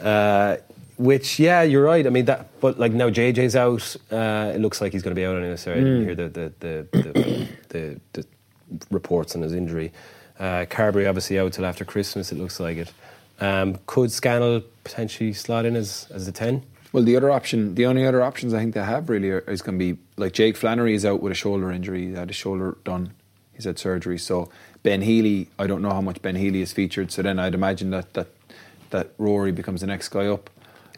Uh, 0.00 0.58
which, 0.98 1.38
yeah, 1.38 1.62
you're 1.62 1.82
right. 1.82 2.06
I 2.06 2.10
mean 2.10 2.26
that, 2.26 2.60
but 2.60 2.78
like 2.78 2.92
now 2.92 3.10
JJ's 3.10 3.56
out. 3.56 3.96
Uh, 4.10 4.52
it 4.54 4.60
looks 4.60 4.80
like 4.80 4.92
he's 4.92 5.02
going 5.02 5.14
to 5.14 5.20
be 5.20 5.24
out 5.26 5.36
anyway. 5.36 5.56
Sorry, 5.56 5.78
I 5.78 5.80
didn't 5.80 6.04
hear 6.04 6.14
the 6.14 6.28
the 6.28 6.52
the, 6.60 6.86
the, 6.92 7.48
the, 7.70 8.00
the 8.12 8.26
reports 8.90 9.34
on 9.34 9.42
his 9.42 9.52
injury. 9.52 9.92
Uh, 10.38 10.66
Carbery 10.68 11.08
obviously 11.08 11.38
out 11.38 11.54
till 11.54 11.64
after 11.64 11.84
Christmas. 11.84 12.30
It 12.30 12.38
looks 12.38 12.60
like 12.60 12.76
it. 12.76 12.92
Um, 13.40 13.78
could 13.86 14.12
Scannell 14.12 14.62
potentially 14.84 15.32
slot 15.32 15.64
in 15.64 15.76
as 15.76 16.08
as 16.12 16.28
a 16.28 16.32
ten? 16.32 16.62
Well, 16.92 17.02
the 17.02 17.16
other 17.16 17.30
option, 17.30 17.74
the 17.74 17.86
only 17.86 18.06
other 18.06 18.22
options 18.22 18.54
I 18.54 18.60
think 18.60 18.74
they 18.74 18.82
have 18.82 19.08
really 19.10 19.30
are, 19.30 19.40
is 19.40 19.60
going 19.60 19.78
to 19.78 19.94
be 19.94 20.00
like 20.16 20.32
Jake 20.32 20.56
Flannery 20.56 20.94
is 20.94 21.04
out 21.04 21.20
with 21.20 21.32
a 21.32 21.34
shoulder 21.34 21.70
injury. 21.70 22.06
He 22.08 22.12
had 22.12 22.28
his 22.28 22.36
shoulder 22.36 22.76
done. 22.84 23.12
He's 23.54 23.64
had 23.64 23.78
surgery. 23.78 24.18
So 24.18 24.50
Ben 24.86 25.02
Healy, 25.02 25.48
I 25.58 25.66
don't 25.66 25.82
know 25.82 25.90
how 25.90 26.00
much 26.00 26.22
Ben 26.22 26.36
Healy 26.36 26.60
is 26.60 26.72
featured. 26.72 27.10
So 27.10 27.20
then 27.20 27.40
I'd 27.40 27.54
imagine 27.54 27.90
that 27.90 28.14
that 28.14 28.28
that 28.90 29.10
Rory 29.18 29.50
becomes 29.50 29.80
the 29.80 29.88
next 29.88 30.10
guy 30.10 30.28
up. 30.28 30.48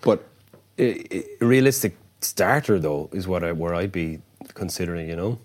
But 0.03 0.29
it, 0.77 1.11
it, 1.11 1.27
realistic 1.41 1.97
starter 2.21 2.79
though 2.79 3.09
is 3.15 3.27
what 3.27 3.43
I, 3.43 3.53
where 3.53 3.75
I'd 3.75 3.91
be 3.91 4.21
considering. 4.53 5.09
You 5.09 5.17
know. 5.17 5.39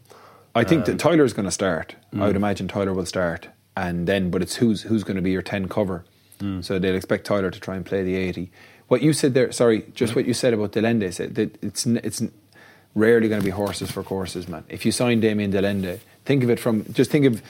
I 0.53 0.65
think 0.65 0.83
that 0.87 0.91
um, 0.91 0.97
Tyler's 0.97 1.31
going 1.31 1.45
to 1.45 1.51
start. 1.51 1.95
Mm. 2.13 2.21
I 2.21 2.27
would 2.27 2.35
imagine 2.35 2.67
Tyler 2.67 2.93
will 2.93 3.05
start, 3.05 3.47
and 3.77 4.07
then 4.07 4.29
but 4.29 4.41
it's 4.41 4.57
who's 4.57 4.81
who's 4.81 5.05
going 5.05 5.15
to 5.15 5.21
be 5.21 5.31
your 5.31 5.41
ten 5.41 5.69
cover. 5.69 6.03
Mm. 6.39 6.65
So 6.65 6.79
they'll 6.79 6.95
expect 6.95 7.25
Tyler 7.25 7.49
to 7.49 7.59
try 7.61 7.77
and 7.77 7.85
play 7.85 8.03
the 8.03 8.17
eighty. 8.17 8.51
What 8.89 9.01
you 9.01 9.13
said 9.13 9.33
there, 9.35 9.53
sorry, 9.53 9.85
just 9.95 10.15
what 10.17 10.25
you 10.25 10.33
said 10.33 10.53
about 10.53 10.73
de 10.73 10.79
Allende, 10.79 11.11
said 11.11 11.35
that 11.35 11.63
it's 11.63 11.85
it's 11.85 12.21
rarely 12.93 13.29
going 13.29 13.39
to 13.39 13.45
be 13.45 13.51
horses 13.51 13.89
for 13.89 14.03
courses, 14.03 14.49
man. 14.49 14.65
If 14.67 14.85
you 14.85 14.91
sign 14.91 15.21
Damian 15.21 15.51
de 15.51 15.59
Allende, 15.59 16.01
think 16.25 16.43
of 16.43 16.49
it 16.49 16.59
from 16.59 16.83
just 16.91 17.09
think 17.09 17.25
of 17.25 17.41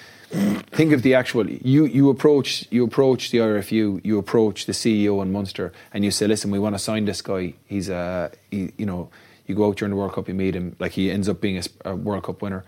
think 0.72 0.94
of 0.94 1.02
the 1.02 1.14
actual 1.14 1.50
you 1.50 1.86
you 1.86 2.10
approach 2.10 2.66
you 2.72 2.84
approach 2.84 3.32
the 3.32 3.40
RFU, 3.40 4.02
you 4.04 4.18
approach 4.18 4.66
the 4.66 4.74
CEO 4.74 5.22
in 5.22 5.32
Munster, 5.32 5.72
and 5.94 6.04
you 6.04 6.12
say, 6.12 6.28
listen, 6.28 6.52
we 6.52 6.60
want 6.60 6.76
to 6.76 6.80
sign 6.80 7.06
this 7.06 7.22
guy. 7.22 7.54
He's 7.66 7.90
a 7.90 8.32
he, 8.52 8.72
you 8.78 8.86
know 8.86 9.10
you 9.46 9.56
go 9.56 9.68
out 9.68 9.76
during 9.76 9.90
the 9.90 9.98
World 9.98 10.14
Cup, 10.14 10.30
you 10.30 10.34
meet 10.34 10.56
him, 10.56 10.76
like 10.80 10.94
he 10.94 11.12
ends 11.12 11.28
up 11.28 11.42
being 11.42 11.62
a 11.84 11.96
World 11.96 12.24
Cup 12.24 12.42
winner 12.42 12.64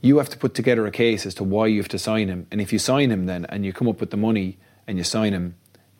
you 0.00 0.18
have 0.18 0.28
to 0.30 0.38
put 0.38 0.54
together 0.54 0.86
a 0.86 0.90
case 0.90 1.26
as 1.26 1.34
to 1.34 1.44
why 1.44 1.66
you 1.66 1.78
have 1.78 1.88
to 1.88 1.98
sign 1.98 2.28
him. 2.28 2.46
And 2.50 2.60
if 2.60 2.72
you 2.72 2.78
sign 2.78 3.10
him 3.10 3.26
then 3.26 3.44
and 3.46 3.64
you 3.64 3.72
come 3.72 3.88
up 3.88 4.00
with 4.00 4.10
the 4.10 4.16
money 4.16 4.58
and 4.86 4.96
you 4.96 5.04
sign 5.04 5.32
him, 5.32 5.56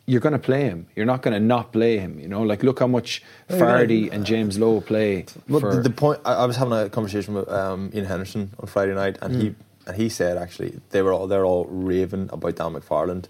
you're 0.07 0.19
going 0.19 0.33
to 0.33 0.39
play 0.39 0.63
him. 0.63 0.87
You're 0.95 1.05
not 1.05 1.21
going 1.21 1.33
to 1.33 1.39
not 1.39 1.71
play 1.71 1.99
him. 1.99 2.19
You 2.19 2.27
know, 2.27 2.41
like 2.41 2.63
look 2.63 2.79
how 2.79 2.87
much 2.87 3.21
Fardy 3.49 4.11
and 4.11 4.25
James 4.25 4.57
Lowe 4.57 4.81
play. 4.81 5.25
Well, 5.47 5.59
for, 5.59 5.75
the, 5.75 5.83
the 5.83 5.89
point 5.91 6.19
I, 6.25 6.33
I 6.33 6.45
was 6.45 6.55
having 6.55 6.73
a 6.73 6.89
conversation 6.89 7.35
with 7.35 7.47
um, 7.49 7.91
Ian 7.93 8.05
Henderson 8.05 8.51
on 8.59 8.67
Friday 8.67 8.95
night, 8.95 9.19
and 9.21 9.35
he 9.41 9.55
and 9.91 10.01
he 10.01 10.09
said 10.09 10.37
actually 10.37 10.79
they 10.91 11.01
were 11.01 11.13
all 11.13 11.27
they're 11.27 11.45
all 11.45 11.65
raving 11.65 12.29
about 12.31 12.55
Dan 12.55 12.73
McFarland, 12.73 13.25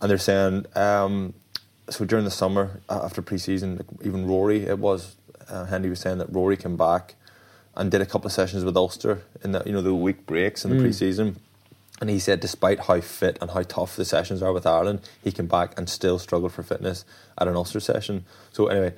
and 0.00 0.10
they're 0.10 0.18
saying 0.18 0.66
um, 0.74 1.34
so 1.88 2.04
during 2.04 2.24
the 2.24 2.30
summer 2.30 2.80
after 2.88 3.22
pre-season, 3.22 3.76
like, 3.76 4.06
even 4.06 4.26
Rory 4.26 4.66
it 4.66 4.78
was 4.78 5.16
uh, 5.48 5.66
was 5.70 6.00
saying 6.00 6.18
that 6.18 6.32
Rory 6.32 6.56
came 6.56 6.76
back 6.76 7.14
and 7.76 7.90
did 7.90 8.00
a 8.00 8.06
couple 8.06 8.26
of 8.26 8.32
sessions 8.32 8.64
with 8.64 8.76
Ulster 8.76 9.22
in 9.42 9.52
the 9.52 9.62
you 9.66 9.72
know 9.72 9.82
the 9.82 9.94
week 9.94 10.26
breaks 10.26 10.64
in 10.64 10.70
the 10.70 10.82
pre-season. 10.82 11.36
And 12.00 12.10
he 12.10 12.18
said, 12.18 12.40
despite 12.40 12.80
how 12.80 13.00
fit 13.00 13.38
and 13.40 13.52
how 13.52 13.62
tough 13.62 13.94
the 13.94 14.04
sessions 14.04 14.42
are 14.42 14.52
with 14.52 14.66
Ireland, 14.66 15.08
he 15.22 15.30
came 15.30 15.46
back 15.46 15.78
and 15.78 15.88
still 15.88 16.18
struggled 16.18 16.52
for 16.52 16.64
fitness 16.64 17.04
at 17.38 17.46
an 17.46 17.54
Ulster 17.54 17.78
session. 17.78 18.24
So 18.52 18.66
anyway, 18.66 18.94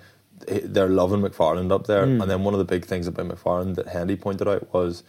they're 0.46 0.88
loving 0.88 1.20
McFarland 1.20 1.70
up 1.72 1.86
there. 1.86 2.04
And 2.22 2.30
then 2.30 2.42
one 2.42 2.54
of 2.54 2.58
the 2.58 2.64
big 2.64 2.86
things 2.86 3.06
about 3.06 3.28
McFarland 3.28 3.74
that 3.76 3.88
Hendy 3.88 4.16
pointed 4.16 4.48
out 4.48 4.72
was 4.72 5.02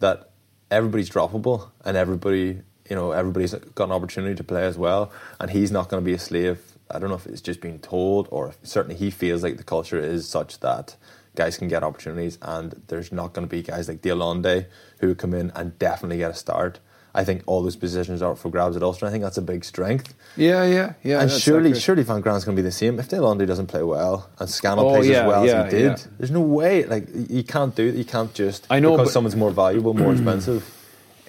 that 0.00 0.30
everybody's 0.74 1.08
droppable 1.08 1.70
and 1.84 1.96
everybody, 1.96 2.60
you 2.90 2.96
know, 2.96 3.12
everybody's 3.12 3.54
got 3.74 3.84
an 3.84 3.92
opportunity 3.92 4.34
to 4.34 4.44
play 4.44 4.64
as 4.64 4.76
well. 4.76 5.12
And 5.38 5.50
he's 5.50 5.70
not 5.70 5.88
going 5.88 6.02
to 6.02 6.04
be 6.04 6.14
a 6.14 6.18
slave. 6.18 6.60
I 6.90 6.98
don't 6.98 7.08
know 7.08 7.16
if 7.16 7.26
it's 7.26 7.40
just 7.40 7.60
being 7.60 7.78
told 7.78 8.28
or 8.30 8.48
if 8.48 8.58
certainly 8.62 8.96
he 8.96 9.10
feels 9.10 9.42
like 9.42 9.56
the 9.56 9.64
culture 9.64 9.98
is 9.98 10.28
such 10.28 10.60
that 10.60 10.96
guys 11.36 11.56
can 11.56 11.68
get 11.68 11.82
opportunities 11.82 12.38
and 12.42 12.82
there's 12.88 13.10
not 13.10 13.32
going 13.32 13.46
to 13.46 13.50
be 13.50 13.62
guys 13.62 13.88
like 13.88 14.02
de 14.02 14.10
Allende 14.10 14.66
who 14.98 15.14
come 15.14 15.34
in 15.34 15.50
and 15.54 15.78
definitely 15.78 16.18
get 16.18 16.30
a 16.30 16.34
start. 16.34 16.80
I 17.14 17.22
think 17.24 17.42
all 17.46 17.62
those 17.62 17.76
positions 17.76 18.22
are 18.22 18.32
up 18.32 18.38
for 18.38 18.48
grabs 18.50 18.76
at 18.76 18.82
Ulster. 18.82 19.06
I 19.06 19.10
think 19.10 19.22
that's 19.22 19.38
a 19.38 19.42
big 19.42 19.64
strength. 19.64 20.14
yeah, 20.36 20.64
yeah, 20.64 20.94
yeah. 21.04 21.20
and 21.22 21.30
surely, 21.30 21.70
accurate. 21.70 21.82
surely 21.82 22.02
Van 22.02 22.20
Graan's 22.20 22.44
going 22.44 22.56
to 22.56 22.60
be 22.62 22.66
the 22.66 22.72
same. 22.72 22.98
If 22.98 23.08
de 23.08 23.16
Allende 23.18 23.46
doesn't 23.46 23.68
play 23.68 23.82
well 23.84 24.28
and 24.40 24.48
Scannell 24.50 24.88
Oh, 24.88 24.94
plays 24.96 25.08
yeah, 25.08 25.20
as 25.22 25.28
well 25.28 25.46
yeah, 25.46 25.62
as 25.64 25.72
he 25.72 25.78
did, 25.78 25.84
yeah. 25.84 25.96
there's 26.18 26.30
no 26.32 26.40
way. 26.40 26.84
Like 26.84 27.06
you 27.14 27.44
can't 27.44 27.74
do. 27.76 27.84
You 27.84 28.04
can't 28.04 28.34
just. 28.34 28.66
I 28.68 28.80
know, 28.80 28.92
because 28.92 29.08
but- 29.08 29.12
someone's 29.12 29.36
more 29.36 29.50
valuable, 29.52 29.94
more 29.94 30.12
expensive. 30.18 30.68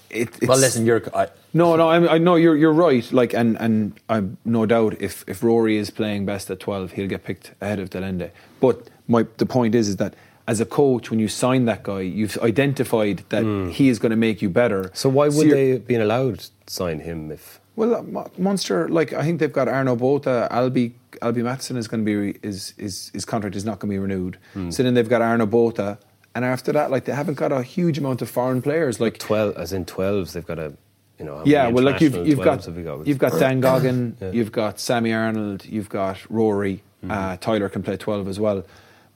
It, 0.09 0.29
Well, 0.47 0.57
listen, 0.57 0.85
you're. 0.85 1.01
I, 1.13 1.27
No, 1.53 1.75
no, 1.75 1.89
I'm, 1.89 2.07
I 2.07 2.17
know 2.17 2.35
you're 2.35 2.55
you're 2.55 2.73
right. 2.73 3.05
Like, 3.11 3.33
and 3.33 3.57
and 3.59 3.93
I'm 4.09 4.37
no 4.45 4.65
doubt 4.65 4.95
if 5.01 5.23
if 5.27 5.43
Rory 5.43 5.77
is 5.77 5.89
playing 5.91 6.25
best 6.25 6.49
at 6.49 6.59
twelve, 6.59 6.93
he'll 6.93 7.07
get 7.07 7.23
picked 7.23 7.51
ahead 7.61 7.79
of 7.79 7.89
de 7.89 7.97
Allende. 7.99 8.31
But 8.59 8.89
my 9.07 9.25
the 9.37 9.45
point 9.45 9.75
is 9.75 9.87
is 9.89 9.97
that 9.97 10.13
as 10.47 10.59
a 10.61 10.65
coach, 10.65 11.09
when 11.09 11.19
you 11.19 11.27
sign 11.27 11.65
that 11.65 11.83
guy, 11.83 12.01
you've 12.01 12.37
identified 12.37 13.23
that 13.29 13.43
hmm. 13.43 13.69
he 13.69 13.89
is 13.89 13.99
going 13.99 14.11
to 14.11 14.15
make 14.15 14.41
you 14.41 14.49
better. 14.49 14.91
So 14.93 15.09
why 15.09 15.27
would 15.29 15.47
you're- 15.47 15.51
they 15.51 15.69
have 15.71 15.87
been 15.87 16.01
allowed 16.01 16.39
to 16.39 16.49
sign 16.67 16.99
him 16.99 17.31
if? 17.31 17.59
Well, 17.75 17.95
uh, 18.17 18.27
Munster, 18.37 18.87
like 18.87 19.11
I 19.11 19.23
think 19.23 19.39
they've 19.39 19.51
got 19.51 19.67
Arno 19.67 19.97
Botha, 19.97 20.47
Alby, 20.49 20.95
Alby 21.21 21.43
Mathewson 21.43 21.75
is 21.75 21.89
going 21.89 22.01
to 22.01 22.05
be 22.05 22.15
re- 22.15 22.39
is 22.41 22.73
is 22.77 23.11
his 23.13 23.25
contract 23.25 23.55
is 23.55 23.65
not 23.65 23.79
going 23.79 23.89
to 23.89 23.95
be 23.95 23.99
renewed. 23.99 24.37
Hmm. 24.53 24.71
So 24.71 24.81
then 24.81 24.93
they've 24.93 25.09
got 25.09 25.21
Arno 25.21 25.45
Botha, 25.45 25.99
and 26.33 26.45
after 26.45 26.71
that, 26.71 26.89
like 26.89 27.03
they 27.03 27.11
haven't 27.11 27.33
got 27.33 27.51
a 27.51 27.63
huge 27.63 27.97
amount 27.97 28.21
of 28.21 28.29
foreign 28.29 28.61
players. 28.61 29.01
Like 29.01 29.17
Twelve, 29.17 29.57
as 29.57 29.73
in 29.73 29.83
twelves, 29.83 30.31
they've 30.31 30.45
got 30.45 30.57
a, 30.57 30.73
you 31.19 31.25
know. 31.25 31.41
yeah, 31.45 31.67
well, 31.67 31.83
like 31.83 31.99
you've 31.99 32.15
you've 32.25 32.41
got 32.41 32.65
got? 32.65 33.05
you've 33.05 33.17
got 33.17 33.37
Dan 33.37 33.59
Goggin, 33.59 34.15
Yeah. 34.21 34.31
you've 34.31 34.53
got 34.53 34.79
Sammy 34.79 35.11
Arnold, 35.11 35.65
you've 35.65 35.89
got 35.89 36.17
Rory, 36.29 36.81
hmm. 37.01 37.11
uh, 37.11 37.35
Tyler 37.37 37.67
can 37.67 37.83
play 37.83 37.97
twelve 37.97 38.29
as 38.29 38.39
well, 38.39 38.65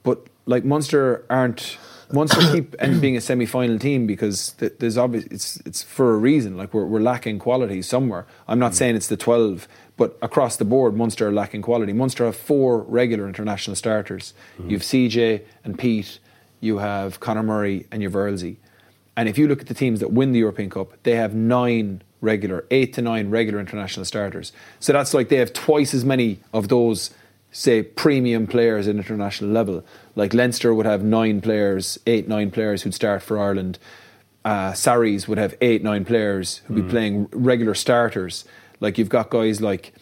but 0.03 0.27
like 0.49 0.65
Munster 0.65 1.23
aren't. 1.29 1.77
Munster 2.11 2.41
keep 2.51 2.75
and 2.79 2.99
being 2.99 3.15
a 3.15 3.21
semi-final 3.21 3.77
team 3.77 4.07
because 4.07 4.53
th- 4.53 4.73
there's 4.79 4.97
obvious 4.97 5.25
it's 5.25 5.57
it's 5.57 5.83
for 5.83 6.15
a 6.15 6.17
reason. 6.17 6.57
Like 6.57 6.73
we're 6.73 6.85
we're 6.85 6.99
lacking 6.99 7.37
quality 7.39 7.81
somewhere. 7.83 8.25
I'm 8.47 8.57
not 8.57 8.71
mm. 8.71 8.75
saying 8.75 8.95
it's 8.95 9.07
the 9.07 9.17
twelve, 9.17 9.67
but 9.95 10.17
across 10.21 10.57
the 10.57 10.65
board, 10.65 10.95
Munster 10.95 11.27
are 11.27 11.31
lacking 11.31 11.61
quality. 11.61 11.93
Munster 11.93 12.25
have 12.25 12.35
four 12.35 12.79
regular 12.79 13.27
international 13.27 13.75
starters. 13.75 14.33
Mm. 14.59 14.71
You've 14.71 14.81
CJ 14.81 15.43
and 15.63 15.77
Pete. 15.77 16.19
you 16.61 16.79
have 16.79 17.19
Conor 17.19 17.43
Murray, 17.43 17.85
and 17.91 18.01
you 18.01 18.09
have 18.09 18.15
Earlsey. 18.15 18.57
And 19.15 19.29
if 19.29 19.37
you 19.37 19.47
look 19.47 19.61
at 19.61 19.67
the 19.67 19.73
teams 19.73 19.99
that 19.99 20.11
win 20.11 20.31
the 20.31 20.39
European 20.39 20.69
Cup, 20.69 20.93
they 21.03 21.15
have 21.15 21.35
nine 21.35 22.01
regular, 22.21 22.65
eight 22.71 22.93
to 22.93 23.01
nine 23.01 23.29
regular 23.29 23.59
international 23.59 24.05
starters. 24.05 24.51
So 24.79 24.93
that's 24.93 25.13
like 25.13 25.29
they 25.29 25.37
have 25.37 25.53
twice 25.53 25.93
as 25.93 26.03
many 26.03 26.39
of 26.53 26.69
those, 26.69 27.11
say, 27.51 27.81
premium 27.83 28.47
players 28.47 28.87
at 28.87 28.95
international 28.95 29.49
level. 29.49 29.83
Like 30.15 30.33
Leinster 30.33 30.73
would 30.73 30.85
have 30.85 31.03
nine 31.03 31.41
players, 31.41 31.99
eight, 32.05 32.27
nine 32.27 32.51
players 32.51 32.83
who'd 32.83 32.93
start 32.93 33.23
for 33.23 33.39
Ireland. 33.39 33.79
Uh, 34.45 34.73
Sarries 34.73 35.27
would 35.27 35.37
have 35.37 35.55
eight, 35.61 35.83
nine 35.83 36.05
players 36.05 36.61
who'd 36.65 36.75
be 36.75 36.89
playing 36.89 37.27
regular 37.31 37.73
starters. 37.73 38.45
Like 38.79 38.97
you've 38.97 39.09
got 39.09 39.29
guys 39.29 39.61
like 39.61 39.93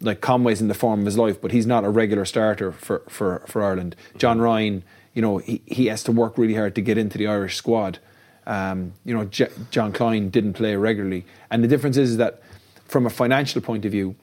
like 0.00 0.20
Conway's 0.20 0.60
in 0.60 0.68
the 0.68 0.74
form 0.74 1.00
of 1.00 1.06
his 1.06 1.16
life, 1.16 1.40
but 1.40 1.52
he's 1.52 1.66
not 1.66 1.84
a 1.84 1.88
regular 1.88 2.24
starter 2.24 2.72
for, 2.72 3.02
for, 3.08 3.44
for 3.46 3.62
Ireland. 3.62 3.94
John 4.18 4.40
Ryan, 4.40 4.82
you 5.14 5.22
know, 5.22 5.38
he, 5.38 5.62
he 5.64 5.86
has 5.86 6.02
to 6.04 6.12
work 6.12 6.36
really 6.36 6.54
hard 6.54 6.74
to 6.74 6.80
get 6.80 6.98
into 6.98 7.18
the 7.18 7.28
Irish 7.28 7.56
squad. 7.56 8.00
Um, 8.44 8.94
you 9.04 9.14
know, 9.14 9.24
J- 9.26 9.50
Jean 9.70 9.92
Kleyn 9.92 10.30
didn't 10.30 10.54
play 10.54 10.74
regularly, 10.74 11.24
and 11.50 11.62
the 11.62 11.68
difference 11.68 11.96
is 11.96 12.16
that 12.16 12.42
from 12.86 13.06
a 13.06 13.10
financial 13.10 13.60
point 13.60 13.84
of 13.84 13.92
view, 13.92 14.16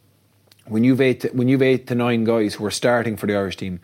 when 0.69 0.83
you've 0.83 1.01
eight 1.01 1.21
to, 1.21 1.29
when 1.29 1.47
you've 1.47 1.61
eight 1.61 1.87
to 1.87 1.95
nine 1.95 2.23
guys 2.23 2.55
who 2.55 2.65
are 2.65 2.71
starting 2.71 3.17
for 3.17 3.27
the 3.27 3.35
Irish 3.35 3.57
team, 3.57 3.79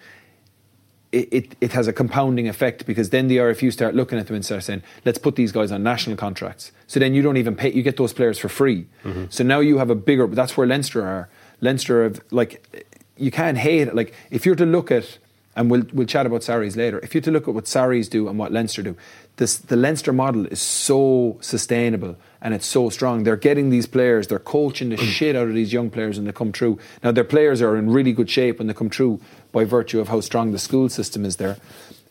it, 1.11 1.27
it, 1.31 1.55
it 1.61 1.71
has 1.71 1.87
a 1.87 1.93
compounding 1.93 2.47
effect 2.47 2.85
because 2.85 3.09
then 3.09 3.27
the 3.27 3.37
RFU 3.37 3.71
start 3.71 3.95
looking 3.95 4.19
at 4.19 4.27
them 4.27 4.35
and 4.35 4.45
start 4.45 4.63
saying, 4.63 4.83
let's 5.05 5.17
put 5.17 5.35
these 5.35 5.51
guys 5.51 5.71
on 5.71 5.81
national 5.81 6.17
contracts. 6.17 6.71
So 6.87 6.99
then 6.99 7.13
you 7.13 7.21
don't 7.21 7.37
even 7.37 7.55
pay, 7.55 7.71
you 7.71 7.83
get 7.83 7.97
those 7.97 8.13
players 8.13 8.37
for 8.37 8.49
free. 8.49 8.87
Mm-hmm. 9.03 9.25
So 9.29 9.43
now 9.43 9.59
you 9.59 9.77
have 9.77 9.89
a 9.89 9.95
bigger, 9.95 10.27
that's 10.27 10.57
where 10.57 10.67
Leinster 10.67 11.05
are. 11.05 11.29
Leinster 11.61 12.03
have, 12.03 12.21
like, 12.31 12.85
you 13.17 13.31
can't 13.31 13.57
hate 13.57 13.87
it. 13.87 13.95
Like, 13.95 14.13
if 14.29 14.45
you're 14.45 14.55
to 14.55 14.65
look 14.65 14.91
at, 14.91 15.17
and 15.55 15.71
we'll, 15.71 15.83
we'll 15.93 16.07
chat 16.07 16.25
about 16.25 16.43
Sarries 16.43 16.75
later, 16.75 16.99
if 16.99 17.13
you're 17.13 17.21
to 17.21 17.31
look 17.31 17.47
at 17.47 17.53
what 17.53 17.67
Sarries 17.67 18.09
do 18.09 18.27
and 18.27 18.37
what 18.37 18.51
Leinster 18.51 18.83
do, 18.83 18.95
this, 19.37 19.57
the 19.57 19.75
Leinster 19.75 20.13
model 20.13 20.45
is 20.47 20.61
so 20.61 21.37
sustainable 21.41 22.17
and 22.41 22.53
it's 22.53 22.65
so 22.65 22.89
strong. 22.89 23.23
They're 23.23 23.35
getting 23.35 23.69
these 23.69 23.85
players, 23.85 24.27
they're 24.27 24.39
coaching 24.39 24.89
the 24.89 24.97
mm. 24.97 25.05
shit 25.05 25.35
out 25.35 25.47
of 25.47 25.53
these 25.53 25.73
young 25.73 25.89
players 25.89 26.17
when 26.17 26.25
they 26.25 26.31
come 26.31 26.51
through. 26.51 26.79
Now, 27.03 27.11
their 27.11 27.23
players 27.23 27.61
are 27.61 27.75
in 27.77 27.89
really 27.89 28.13
good 28.13 28.29
shape 28.29 28.59
when 28.59 28.67
they 28.67 28.73
come 28.73 28.89
through 28.89 29.19
by 29.51 29.63
virtue 29.63 29.99
of 29.99 30.09
how 30.09 30.21
strong 30.21 30.51
the 30.51 30.59
school 30.59 30.89
system 30.89 31.25
is 31.25 31.37
there. 31.37 31.57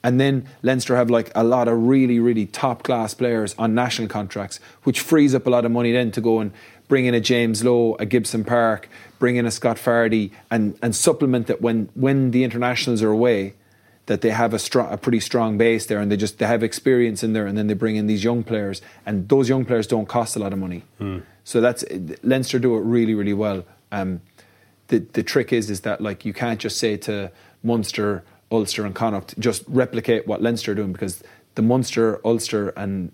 And 0.02 0.20
then 0.20 0.46
Leinster 0.62 0.96
have 0.96 1.08
like 1.08 1.32
a 1.34 1.42
lot 1.42 1.66
of 1.66 1.78
really, 1.78 2.20
really 2.20 2.44
top 2.44 2.82
class 2.82 3.14
players 3.14 3.54
on 3.58 3.74
national 3.74 4.08
contracts, 4.08 4.60
which 4.82 5.00
frees 5.00 5.34
up 5.34 5.46
a 5.46 5.50
lot 5.50 5.64
of 5.64 5.72
money 5.72 5.92
then 5.92 6.10
to 6.12 6.20
go 6.20 6.40
and 6.40 6.52
bring 6.88 7.06
in 7.06 7.14
a 7.14 7.20
James 7.20 7.64
Lowe, 7.64 7.96
a 7.98 8.06
Gibson 8.06 8.44
Park, 8.44 8.88
bring 9.18 9.36
in 9.36 9.46
a 9.46 9.50
Scott 9.50 9.76
Fardy, 9.76 10.30
and, 10.50 10.78
and 10.82 10.94
supplement 10.94 11.46
that 11.46 11.60
when, 11.60 11.88
when 11.94 12.30
the 12.30 12.44
internationals 12.44 13.02
are 13.02 13.10
away, 13.10 13.54
that 14.06 14.20
they 14.20 14.30
have 14.30 14.52
a, 14.52 14.58
strong, 14.58 14.92
a 14.92 14.96
pretty 14.96 15.20
strong 15.20 15.56
base 15.56 15.86
there 15.86 15.98
and 15.98 16.12
they 16.12 16.16
just 16.16 16.38
they 16.38 16.46
have 16.46 16.62
experience 16.62 17.22
in 17.22 17.32
there 17.32 17.46
and 17.46 17.56
then 17.56 17.68
they 17.68 17.74
bring 17.74 17.96
in 17.96 18.06
these 18.06 18.22
young 18.22 18.42
players 18.42 18.82
and 19.06 19.28
those 19.28 19.48
young 19.48 19.64
players 19.64 19.86
don't 19.86 20.06
cost 20.06 20.36
a 20.36 20.38
lot 20.38 20.52
of 20.52 20.58
money. 20.58 20.82
So 21.44 21.60
that's 21.60 21.84
Leinster 22.22 22.58
do 22.58 22.76
it 22.76 22.80
really 22.80 23.14
really 23.14 23.32
well. 23.32 23.64
Um, 23.92 24.20
the 24.88 24.98
the 24.98 25.22
trick 25.22 25.52
is 25.52 25.70
is 25.70 25.80
that 25.82 26.00
like 26.00 26.24
you 26.24 26.32
can't 26.34 26.60
just 26.60 26.78
say 26.78 26.96
to 26.98 27.30
Munster 27.62 28.24
Ulster 28.52 28.84
and 28.84 28.94
Connacht 28.94 29.38
just 29.38 29.64
replicate 29.68 30.26
what 30.26 30.42
Leinster 30.42 30.72
are 30.72 30.74
doing 30.74 30.92
because 30.92 31.22
the 31.54 31.62
Munster 31.62 32.20
Ulster 32.26 32.70
and 32.70 33.10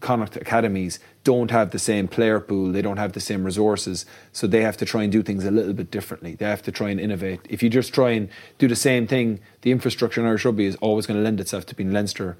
Connacht 0.00 0.36
academies 0.36 0.98
don't 1.24 1.50
have 1.50 1.70
the 1.70 1.78
same 1.78 2.06
player 2.06 2.38
pool, 2.38 2.70
they 2.70 2.82
don't 2.82 2.98
have 2.98 3.12
the 3.12 3.20
same 3.20 3.44
resources, 3.44 4.06
so 4.32 4.46
they 4.46 4.62
have 4.62 4.76
to 4.76 4.84
try 4.84 5.02
and 5.02 5.10
do 5.10 5.22
things 5.22 5.44
a 5.44 5.50
little 5.50 5.72
bit 5.72 5.90
differently. 5.90 6.34
They 6.34 6.44
have 6.44 6.62
to 6.62 6.72
try 6.72 6.90
and 6.90 7.00
innovate. 7.00 7.40
If 7.48 7.62
you 7.62 7.68
just 7.70 7.92
try 7.92 8.10
and 8.10 8.28
do 8.58 8.68
the 8.68 8.76
same 8.76 9.06
thing, 9.06 9.40
the 9.62 9.72
infrastructure 9.72 10.20
in 10.20 10.26
Irish 10.26 10.44
rugby 10.44 10.66
is 10.66 10.76
always 10.76 11.06
going 11.06 11.18
to 11.18 11.24
lend 11.24 11.40
itself 11.40 11.66
to 11.66 11.74
being 11.74 11.92
Leinster. 11.92 12.36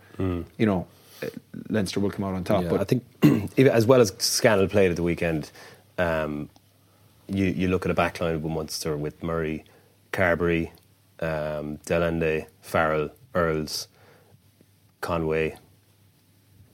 You 0.56 0.66
know, 0.66 0.86
uh, 1.22 1.28
Leinster 1.68 2.00
will 2.00 2.10
come 2.10 2.24
out 2.24 2.34
on 2.34 2.44
top. 2.44 2.62
Yeah, 2.62 2.68
but 2.68 2.80
I 2.80 2.84
think 2.84 3.04
as 3.58 3.86
well 3.86 4.00
as 4.00 4.12
Scannell 4.18 4.68
played 4.68 4.90
at 4.90 4.96
the 4.96 5.02
weekend, 5.02 5.50
um, 5.98 6.48
you 7.28 7.46
you 7.46 7.68
look 7.68 7.84
at 7.84 7.90
a 7.90 7.94
backline 7.94 8.34
of 8.36 8.44
Munster 8.44 8.96
with 8.96 9.22
Murray, 9.22 9.64
Carbery, 10.12 10.70
um, 11.20 11.76
de 11.86 11.94
Allende, 11.96 12.46
Farrell, 12.60 13.10
Earls, 13.34 13.88
Conway, 15.00 15.56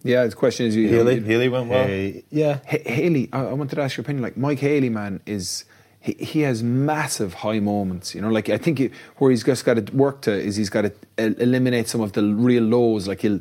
yeah, 0.04 0.26
the 0.26 0.34
question 0.34 0.66
is, 0.66 0.76
you, 0.76 0.88
Healy, 0.88 1.16
you- 1.16 1.20
Healy 1.22 1.48
went 1.48 1.68
well. 1.68 1.86
Hay- 1.86 2.24
yeah, 2.30 2.58
H- 2.68 2.82
Haley, 2.86 3.28
I, 3.32 3.40
I 3.46 3.52
wanted 3.52 3.76
to 3.76 3.82
ask 3.82 3.96
your 3.96 4.02
opinion. 4.02 4.22
Like 4.22 4.36
Mike 4.36 4.58
Haley, 4.58 4.88
man, 4.90 5.20
is 5.26 5.64
he, 6.00 6.12
he 6.14 6.40
has 6.40 6.62
massive 6.62 7.34
high 7.34 7.60
moments. 7.60 8.14
You 8.14 8.20
know, 8.22 8.28
like 8.30 8.48
I 8.48 8.58
think 8.58 8.78
he, 8.78 8.90
where 9.18 9.30
he's 9.30 9.44
just 9.44 9.64
got 9.64 9.74
to 9.84 9.96
work 9.96 10.22
to 10.22 10.32
is 10.32 10.56
he's 10.56 10.70
got 10.70 10.82
to 10.82 10.92
el- 11.18 11.34
eliminate 11.34 11.88
some 11.88 12.00
of 12.00 12.12
the 12.12 12.22
real 12.22 12.64
lows. 12.64 13.06
Like 13.08 13.20
he'll, 13.20 13.40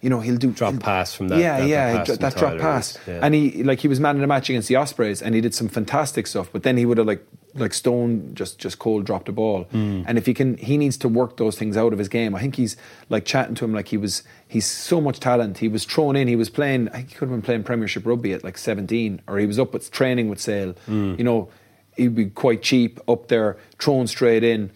you 0.00 0.08
know, 0.10 0.20
he'll 0.20 0.36
do 0.36 0.50
Drop 0.52 0.72
he'll- 0.74 0.80
pass 0.80 1.14
from 1.14 1.28
that- 1.28 1.38
Yeah, 1.40 1.56
that- 1.58 1.62
that 1.62 1.68
yeah, 1.68 1.96
pass 1.98 2.06
that 2.18 2.36
drop 2.36 2.50
Tyler 2.52 2.58
pass. 2.60 2.98
yeah. 3.06 3.20
And 3.22 3.34
he 3.34 3.62
like 3.64 3.80
he 3.80 3.88
was 3.88 3.98
man 4.00 4.14
in 4.16 4.20
the 4.20 4.26
match 4.28 4.48
against 4.48 4.68
the 4.68 4.76
Ospreys, 4.76 5.20
and 5.22 5.34
he 5.34 5.40
did 5.40 5.54
some 5.54 5.68
fantastic 5.68 6.26
stuff. 6.26 6.48
But 6.52 6.62
then 6.62 6.76
he 6.76 6.86
would 6.86 6.98
have 6.98 7.06
like 7.06 7.24
like 7.54 7.72
Stone 7.74 8.32
just 8.34 8.58
just 8.58 8.78
cold 8.78 9.04
dropped 9.06 9.26
the 9.26 9.32
ball. 9.32 9.64
Hmm. 9.64 10.02
And 10.06 10.16
if 10.18 10.26
he 10.26 10.34
can, 10.34 10.56
he 10.58 10.76
needs 10.76 10.96
to 10.98 11.08
work 11.08 11.36
those 11.38 11.56
things 11.58 11.76
out 11.76 11.92
of 11.92 11.98
his 11.98 12.08
game. 12.08 12.34
I 12.36 12.40
think 12.40 12.54
he's 12.56 12.76
like 13.08 13.24
chatting 13.24 13.54
to 13.56 13.64
him 13.64 13.72
like 13.74 13.88
he 13.88 13.96
was. 13.96 14.22
He's 14.46 14.66
so 14.66 15.00
much 15.00 15.18
talent. 15.18 15.58
He 15.58 15.66
was 15.68 15.84
thrown 15.84 16.14
in. 16.14 16.28
He 16.28 16.36
was 16.36 16.50
playing. 16.50 16.88
I 16.90 16.98
think 16.98 17.08
he 17.08 17.14
could 17.16 17.28
have 17.28 17.36
been 17.36 17.42
playing 17.42 17.64
Premiership 17.64 18.06
rugby 18.06 18.32
at 18.32 18.44
like 18.44 18.56
17, 18.58 19.22
or 19.26 19.38
he 19.38 19.46
was 19.46 19.58
up 19.58 19.72
with 19.72 19.90
training 19.90 20.28
with 20.28 20.40
Sale. 20.40 20.74
Hmm. 20.86 21.14
You 21.18 21.24
know, 21.24 21.48
he'd 21.96 22.14
be 22.14 22.26
quite 22.26 22.62
cheap 22.62 23.00
up 23.08 23.26
there, 23.28 23.56
thrown 23.80 24.06
straight 24.06 24.44
in. 24.44 24.70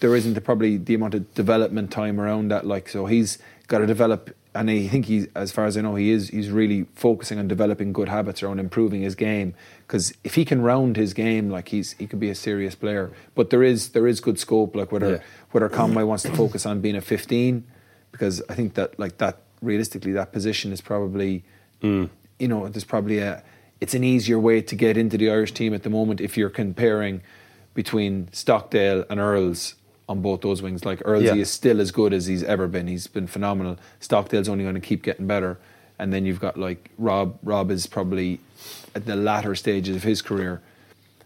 There 0.00 0.14
isn't 0.14 0.34
the, 0.34 0.40
probably 0.40 0.76
the 0.76 0.94
amount 0.94 1.14
of 1.14 1.34
development 1.34 1.90
time 1.90 2.20
around 2.20 2.48
that. 2.48 2.66
Like 2.66 2.88
so, 2.88 3.04
he's 3.06 3.38
got 3.66 3.78
to 3.78 3.86
develop. 3.86 4.34
And 4.56 4.70
I 4.70 4.86
think 4.88 5.06
he's, 5.06 5.26
as 5.34 5.52
far 5.52 5.66
as 5.66 5.76
I 5.76 5.82
know, 5.82 5.94
he 5.94 6.10
is. 6.10 6.28
He's 6.30 6.50
really 6.50 6.86
focusing 6.94 7.38
on 7.38 7.46
developing 7.48 7.92
good 7.92 8.08
habits 8.08 8.42
around 8.42 8.58
improving 8.58 9.02
his 9.02 9.14
game. 9.14 9.54
Because 9.86 10.12
if 10.24 10.34
he 10.34 10.44
can 10.44 10.62
round 10.62 10.96
his 10.96 11.12
game, 11.14 11.50
like 11.50 11.68
he's, 11.68 11.92
he 11.92 12.06
could 12.06 12.20
be 12.20 12.30
a 12.30 12.34
serious 12.34 12.74
player. 12.74 13.12
But 13.34 13.50
there 13.50 13.62
is, 13.62 13.90
there 13.90 14.06
is 14.06 14.20
good 14.20 14.38
scope. 14.38 14.74
Like 14.74 14.90
whether, 14.92 15.10
Yeah. 15.10 15.18
whether 15.50 15.68
Conway 15.68 16.02
wants 16.02 16.22
to 16.24 16.32
focus 16.32 16.66
on 16.66 16.80
being 16.80 16.96
a 16.96 17.00
15, 17.00 17.64
because 18.12 18.42
I 18.48 18.54
think 18.54 18.74
that, 18.74 18.98
like 18.98 19.18
that, 19.18 19.38
realistically, 19.62 20.12
that 20.12 20.32
position 20.32 20.72
is 20.72 20.80
probably, 20.80 21.44
mm. 21.82 22.08
you 22.38 22.48
know, 22.48 22.68
there's 22.68 22.84
probably 22.84 23.18
a, 23.18 23.42
it's 23.80 23.94
an 23.94 24.04
easier 24.04 24.38
way 24.38 24.62
to 24.62 24.74
get 24.74 24.96
into 24.96 25.18
the 25.18 25.30
Irish 25.30 25.52
team 25.52 25.74
at 25.74 25.82
the 25.82 25.90
moment 25.90 26.20
if 26.20 26.36
you're 26.36 26.50
comparing 26.50 27.22
between 27.74 28.28
Stockdale 28.32 29.04
and 29.10 29.20
Earls 29.20 29.74
on 30.08 30.22
both 30.22 30.40
those 30.40 30.62
wings. 30.62 30.84
Like 30.84 31.02
Earls 31.04 31.24
Yeah. 31.24 31.34
is 31.34 31.50
still 31.50 31.80
as 31.80 31.90
good 31.90 32.12
as 32.12 32.26
he's 32.26 32.42
ever 32.42 32.68
been. 32.68 32.86
He's 32.86 33.06
been 33.06 33.26
phenomenal. 33.26 33.78
Stockdale's 34.00 34.48
only 34.48 34.64
going 34.64 34.74
to 34.76 34.80
keep 34.80 35.02
getting 35.02 35.26
better. 35.26 35.58
And 35.98 36.12
then 36.12 36.26
you've 36.26 36.40
got 36.40 36.58
like 36.58 36.90
Rob. 36.98 37.38
Rob 37.42 37.70
is 37.70 37.86
probably 37.86 38.40
at 38.94 39.06
the 39.06 39.16
latter 39.16 39.54
stages 39.54 39.96
of 39.96 40.02
his 40.02 40.22
career. 40.22 40.60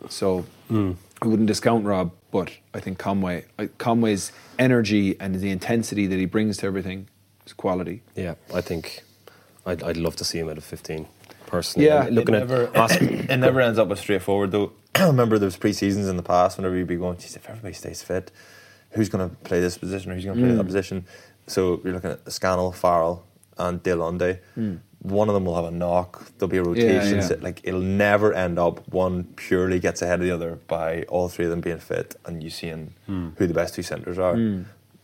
So 0.08 0.46
hmm. 0.68 0.92
I 1.20 1.26
wouldn't 1.26 1.48
discount 1.48 1.84
Rob, 1.84 2.12
but 2.30 2.50
I 2.72 2.80
think 2.80 2.98
Conway, 2.98 3.44
Conway's 3.78 4.32
energy 4.58 5.16
and 5.20 5.34
the 5.34 5.50
intensity 5.50 6.06
that 6.06 6.18
he 6.18 6.24
brings 6.24 6.56
to 6.58 6.66
everything 6.66 7.08
is 7.44 7.52
quality. 7.52 8.02
yeah. 8.14 8.34
I 8.54 8.60
think 8.62 9.02
I'd, 9.66 9.82
I'd 9.82 9.96
love 9.98 10.16
to 10.16 10.24
see 10.24 10.38
him 10.38 10.48
at 10.48 10.56
a 10.56 10.62
15. 10.62 11.06
Personally, 11.46 11.86
Yeah, 11.88 12.06
And 12.06 12.14
looking 12.14 12.34
it 12.36 12.42
at 12.42 12.48
never, 12.48 12.78
Oscar, 12.78 13.04
it 13.10 13.36
never 13.36 13.60
ends 13.60 13.78
up 13.78 13.90
as 13.90 14.00
straightforward 14.00 14.52
though. 14.52 14.72
I 14.94 15.04
remember 15.06 15.38
there 15.38 15.46
was 15.46 15.56
pre-seasons 15.56 16.08
in 16.08 16.16
the 16.16 16.22
past 16.22 16.56
whenever 16.56 16.76
you'd 16.76 16.86
be 16.86 16.96
going, 16.96 17.18
geez, 17.18 17.36
if 17.36 17.48
everybody 17.50 17.74
stays 17.74 18.02
fit, 18.02 18.30
who's 18.90 19.08
going 19.08 19.28
to 19.28 19.34
play 19.36 19.60
this 19.60 19.78
position 19.78 20.12
who's 20.12 20.24
going 20.24 20.38
to 20.38 20.44
play 20.44 20.54
that 20.54 20.62
mm. 20.62 20.66
position? 20.66 21.06
So 21.46 21.80
you're 21.84 21.94
looking 21.94 22.10
at 22.10 22.32
Scannell, 22.32 22.72
Farrell, 22.72 23.24
and 23.58 23.82
de 23.82 23.90
Allende. 23.90 24.38
Mm. 24.56 24.80
One 25.02 25.28
of 25.28 25.34
them 25.34 25.46
will 25.46 25.56
have 25.56 25.64
a 25.64 25.70
knock. 25.70 26.30
There'll 26.38 26.50
be 26.50 26.58
a 26.58 26.62
rotation. 26.62 27.16
yeah. 27.16 27.20
So, 27.20 27.38
Like 27.40 27.60
it'll 27.64 27.80
never 27.80 28.32
end 28.34 28.58
up 28.58 28.86
one 28.88 29.24
purely 29.36 29.80
gets 29.80 30.02
ahead 30.02 30.20
of 30.20 30.26
the 30.26 30.30
other 30.32 30.58
by 30.66 31.04
all 31.04 31.28
three 31.28 31.46
of 31.46 31.50
them 31.50 31.60
being 31.60 31.78
fit 31.78 32.16
and 32.26 32.42
you 32.42 32.50
seeing 32.50 32.94
mm. 33.08 33.36
who 33.38 33.46
the 33.46 33.54
best 33.54 33.74
two 33.74 33.82
centres 33.82 34.18
are. 34.18 34.36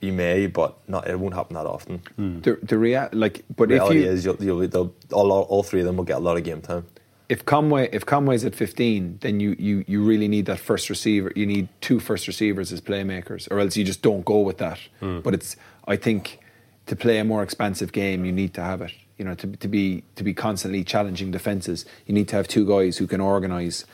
You 0.01 0.13
may, 0.13 0.47
but 0.47 0.77
not. 0.87 1.09
It 1.09 1.19
won't 1.19 1.35
happen 1.35 1.55
that 1.55 1.65
often. 1.65 2.03
The, 2.43 2.59
the 2.63 2.77
rea- 2.77 3.09
like, 3.13 3.45
but 3.57 3.71
Reality 3.71 4.01
if 4.01 4.05
you, 4.05 4.11
is, 4.11 4.25
you'll, 4.27 4.43
you'll, 4.43 4.69
they'll, 4.69 4.95
all, 5.11 5.33
all 5.33 5.63
three 5.63 5.81
of 5.81 5.87
them 5.87 5.97
will 5.97 6.05
get 6.05 6.19
a 6.19 6.21
lot 6.21 6.37
of 6.37 6.45
game 6.45 6.61
time. 6.61 6.85
If 7.29 7.45
Conway 7.45 7.89
if 7.93 8.07
Conway's 8.07 8.45
at 8.45 8.55
15, 8.55 9.19
then 9.21 9.41
you, 9.41 9.57
you, 9.59 9.85
you 9.89 10.03
really 10.05 10.29
need 10.29 10.47
that 10.47 10.61
first 10.61 10.89
receiver. 10.89 11.33
You 11.35 11.47
need 11.47 11.69
two 11.81 11.99
first 11.99 12.27
receivers 12.27 12.73
as 12.73 12.81
playmakers, 12.81 13.51
or 13.51 13.59
else 13.59 13.77
you 13.77 13.85
just 13.85 14.03
don't 14.03 14.25
go 14.25 14.41
with 14.41 14.59
that. 14.59 14.79
Hmm. 15.01 15.21
But 15.21 15.35
it's 15.35 15.57
I 15.89 15.97
think 15.97 16.39
to 16.87 16.95
play 16.95 17.19
a 17.19 17.25
more 17.25 17.43
expansive 17.43 17.93
game, 17.93 18.25
you 18.25 18.33
need 18.33 18.55
to 18.55 18.63
have 18.63 18.81
it. 18.81 18.93
You 19.19 19.25
know, 19.25 19.35
to, 19.35 19.47
to 19.49 19.69
be 19.69 20.05
to 20.15 20.23
be 20.23 20.35
constantly 20.35 20.85
challenging 20.85 21.31
defenses, 21.31 21.85
you 22.07 22.15
need 22.15 22.29
to 22.29 22.37
have 22.37 22.47
two 22.47 22.67
guys 22.67 22.99
who 22.99 23.07
can 23.07 23.21
organise. 23.21 23.85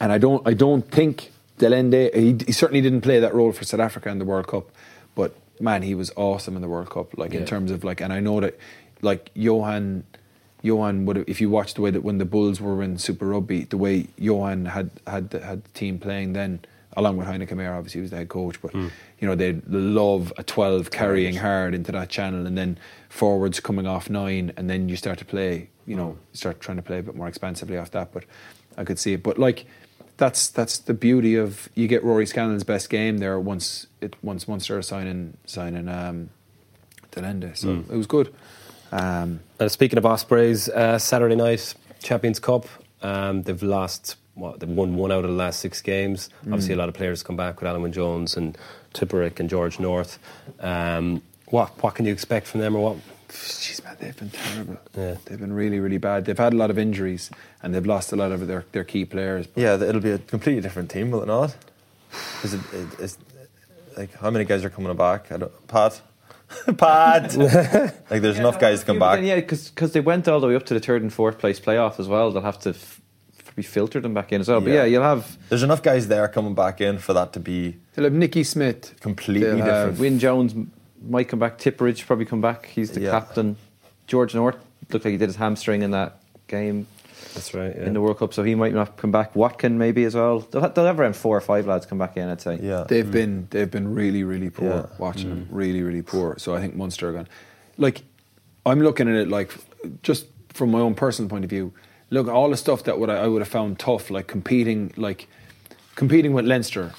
And 0.00 0.12
I 0.12 0.18
don't 0.18 0.46
I 0.46 0.54
don't 0.54 0.88
think 0.90 1.32
de 1.58 1.66
Allende 1.66 2.10
he, 2.14 2.36
he 2.46 2.52
certainly 2.52 2.82
didn't 2.82 3.00
play 3.00 3.18
that 3.18 3.34
role 3.34 3.52
for 3.52 3.64
South 3.64 3.80
Africa 3.80 4.10
in 4.10 4.18
the 4.18 4.24
World 4.24 4.46
Cup, 4.46 4.70
but 5.14 5.34
man, 5.60 5.82
he 5.82 5.94
was 5.94 6.12
awesome 6.16 6.54
in 6.56 6.62
the 6.62 6.68
World 6.68 6.90
Cup. 6.90 7.16
Like 7.16 7.34
in 7.34 7.44
terms 7.44 7.70
of 7.70 7.84
like, 7.84 8.00
and 8.00 8.12
I 8.12 8.20
know 8.20 8.40
that 8.40 8.58
like 9.02 9.30
Johann. 9.34 10.04
Johann 10.62 11.06
would 11.06 11.16
have, 11.16 11.28
if 11.28 11.40
you 11.40 11.50
watched 11.50 11.76
the 11.76 11.82
way 11.82 11.90
that 11.90 12.02
when 12.02 12.18
the 12.18 12.24
Bulls 12.24 12.60
were 12.60 12.82
in 12.82 12.98
Super 12.98 13.26
Rugby, 13.26 13.64
the 13.64 13.76
way 13.76 14.08
Johann 14.16 14.66
had 14.66 14.90
had 15.06 15.30
the, 15.30 15.40
had 15.40 15.64
the 15.64 15.70
team 15.70 15.98
playing 15.98 16.32
then, 16.32 16.60
along 16.96 17.16
with 17.18 17.28
Heyneke 17.28 17.54
Meyer, 17.54 17.74
obviously 17.74 17.98
he 17.98 18.02
was 18.02 18.10
the 18.10 18.16
head 18.16 18.28
coach. 18.28 18.60
But 18.60 18.72
mm. 18.72 18.90
you 19.20 19.28
know 19.28 19.34
they 19.34 19.60
love 19.68 20.32
a 20.36 20.42
twelve 20.42 20.90
carrying 20.90 21.36
hard 21.36 21.74
into 21.74 21.92
that 21.92 22.08
channel, 22.08 22.46
and 22.46 22.56
then 22.56 22.78
forwards 23.08 23.60
coming 23.60 23.86
off 23.86 24.10
nine, 24.10 24.52
and 24.56 24.68
then 24.68 24.88
you 24.88 24.96
start 24.96 25.18
to 25.18 25.24
play. 25.24 25.68
You 25.86 25.96
know, 25.96 26.18
mm. 26.18 26.36
start 26.36 26.60
trying 26.60 26.78
to 26.78 26.82
play 26.82 26.98
a 26.98 27.02
bit 27.02 27.14
more 27.14 27.28
expansively 27.28 27.76
off 27.76 27.90
that. 27.92 28.12
But 28.12 28.24
I 28.76 28.84
could 28.84 28.98
see 28.98 29.12
it. 29.12 29.22
But 29.22 29.38
like 29.38 29.66
that's 30.16 30.48
that's 30.48 30.78
the 30.78 30.94
beauty 30.94 31.36
of 31.36 31.68
you 31.74 31.86
get 31.86 32.02
Rory 32.02 32.26
Scannell's 32.26 32.64
best 32.64 32.88
game 32.88 33.18
there 33.18 33.38
once 33.38 33.86
it 34.00 34.16
once 34.22 34.48
Munster 34.48 34.78
are 34.78 34.82
signing 34.82 35.36
signing 35.44 35.88
um, 35.88 36.30
de 37.10 37.20
Allende. 37.20 37.52
So 37.54 37.68
mm. 37.68 37.90
it 37.90 37.96
was 37.96 38.06
good. 38.06 38.34
Um, 38.92 39.40
And 39.58 39.70
speaking 39.70 39.98
of 39.98 40.04
Ospreys, 40.04 40.68
uh, 40.68 40.98
Saturday 40.98 41.36
night 41.36 41.74
Champions 42.02 42.38
Cup, 42.38 42.66
um, 43.02 43.42
they've 43.42 43.62
lost. 43.62 44.16
What 44.34 44.60
they've 44.60 44.68
won 44.68 44.96
one 44.96 45.10
out 45.12 45.24
of 45.24 45.30
the 45.30 45.36
last 45.36 45.60
six 45.60 45.80
games. 45.80 46.28
Obviously, 46.42 46.74
a 46.74 46.76
lot 46.76 46.90
of 46.90 46.94
players 46.94 47.22
come 47.22 47.36
back 47.36 47.58
with 47.58 47.68
Alan 47.68 47.90
Jones 47.90 48.36
and 48.36 48.58
Tipuric 48.92 49.40
and 49.40 49.48
George 49.48 49.80
North. 49.80 50.18
Um, 50.60 51.22
what 51.46 51.70
what 51.82 51.94
can 51.94 52.04
you 52.04 52.12
expect 52.12 52.46
from 52.46 52.60
them, 52.60 52.76
or 52.76 52.90
what? 52.90 52.96
Jeez, 53.30 53.82
man, 53.82 53.96
they've 53.98 54.16
been 54.16 54.30
terrible. 54.30 54.76
Yeah. 54.96 55.16
They've 55.24 55.40
been 55.40 55.54
really, 55.54 55.80
really 55.80 55.98
bad. 55.98 56.26
They've 56.26 56.38
had 56.38 56.52
a 56.52 56.56
lot 56.56 56.70
of 56.70 56.78
injuries 56.78 57.30
and 57.62 57.74
they've 57.74 57.84
lost 57.84 58.12
a 58.12 58.16
lot 58.16 58.30
of 58.30 58.46
their, 58.46 58.64
their 58.72 58.84
key 58.84 59.04
players. 59.04 59.46
Yeah, 59.56 59.74
it'll 59.82 60.00
be 60.00 60.12
a 60.12 60.18
completely 60.18 60.62
different 60.62 60.90
team, 60.90 61.10
will 61.10 61.22
it 61.22 61.26
not? 61.26 61.56
Is 62.44 62.54
it, 62.54 62.60
it 62.72 63.00
it's, 63.00 63.18
like 63.96 64.14
how 64.14 64.30
many 64.30 64.44
guys 64.44 64.64
are 64.64 64.70
coming 64.70 64.94
back? 64.96 65.32
I 65.32 65.38
don't, 65.38 65.66
Pat, 65.66 66.00
Pat. 66.78 67.34
like 68.10 68.22
there's 68.22 68.38
enough 68.38 68.58
guys 68.60 68.80
to 68.80 68.86
come 68.86 68.98
back. 68.98 69.16
then, 69.16 69.26
yeah, 69.26 69.36
because 69.36 69.92
they 69.92 70.00
went 70.00 70.28
all 70.28 70.40
the 70.40 70.46
way 70.48 70.54
up 70.56 70.64
to 70.66 70.74
the 70.74 70.80
third 70.80 71.02
and 71.02 71.12
fourth 71.12 71.38
place 71.38 71.58
playoff 71.60 71.98
as 72.00 72.08
well. 72.08 72.30
They'll 72.30 72.42
have 72.42 72.58
to 72.60 72.70
f- 72.70 73.00
be 73.54 73.62
filtered 73.62 74.02
them 74.02 74.12
back 74.14 74.32
in 74.32 74.40
as 74.40 74.48
well. 74.48 74.60
But 74.60 74.70
Yeah. 74.70 74.80
yeah, 74.80 74.84
you'll 74.84 75.02
have 75.02 75.38
There's 75.48 75.62
enough 75.62 75.82
guys 75.82 76.08
there 76.08 76.28
coming 76.28 76.54
back 76.54 76.80
in 76.80 76.98
for 76.98 77.12
that 77.14 77.32
to 77.34 77.40
be 77.40 77.76
They'll 77.94 78.04
have 78.04 78.12
Nicky 78.12 78.44
Smith. 78.44 78.94
completely 79.00 79.46
They'll 79.46 79.56
have 79.58 79.88
different. 79.90 79.98
Wyn 80.00 80.18
Jones 80.18 80.54
might 81.08 81.28
come 81.28 81.38
back. 81.38 81.58
Tipuric 81.58 82.04
probably 82.06 82.26
come 82.26 82.40
back. 82.40 82.66
He's 82.66 82.90
the 82.90 83.00
Yeah. 83.00 83.10
captain. 83.12 83.56
George 84.06 84.34
North 84.34 84.56
looked 84.90 85.04
like 85.04 85.12
he 85.12 85.18
did 85.18 85.28
his 85.28 85.36
hamstring 85.36 85.82
in 85.82 85.90
that 85.92 86.18
game 86.48 86.86
That's 87.34 87.54
right. 87.54 87.74
Yeah. 87.76 87.86
in 87.86 87.92
the 87.92 88.00
World 88.00 88.18
Cup, 88.18 88.32
so 88.34 88.42
he 88.42 88.54
might 88.54 88.74
not 88.74 88.96
come 88.96 89.10
back. 89.10 89.34
Watkin 89.36 89.78
maybe 89.78 90.04
as 90.04 90.14
well. 90.14 90.40
They'll, 90.40 90.62
ha- 90.62 90.68
they'll 90.68 90.86
have 90.86 90.98
around 91.00 91.16
four 91.16 91.36
or 91.36 91.40
five 91.40 91.66
lads 91.66 91.86
come 91.86 91.98
back 91.98 92.16
in. 92.16 92.28
I'd 92.28 92.40
say. 92.40 92.58
yeah, 92.62 92.84
They've 92.88 93.04
mm. 93.06 93.10
been 93.12 93.48
they've 93.50 93.70
been 93.70 93.94
really, 93.94 94.24
really 94.24 94.50
poor 94.50 94.68
Yeah. 94.68 94.86
watching 94.98 95.30
them. 95.30 95.42
Mm. 95.46 95.48
Really, 95.50 95.82
really 95.82 96.02
poor. 96.02 96.38
So 96.38 96.54
I 96.54 96.60
think 96.60 96.74
Munster 96.74 97.08
are 97.08 97.12
going 97.12 97.28
like 97.78 98.02
I'm 98.64 98.80
looking 98.80 99.08
at 99.08 99.14
it 99.14 99.28
like 99.28 99.54
just 100.02 100.26
from 100.50 100.70
my 100.70 100.80
own 100.80 100.94
personal 100.94 101.28
point 101.28 101.44
of 101.44 101.50
view. 101.50 101.72
Look, 102.10 102.28
all 102.28 102.50
the 102.50 102.56
stuff 102.56 102.84
that 102.84 102.98
would 102.98 103.10
I, 103.10 103.24
I 103.24 103.26
would 103.26 103.42
have 103.42 103.48
found 103.48 103.78
tough, 103.78 104.10
like 104.10 104.26
competing 104.26 104.92
like 104.96 105.28
competing 105.96 106.32
with 106.32 106.44
Leinster 106.46 106.92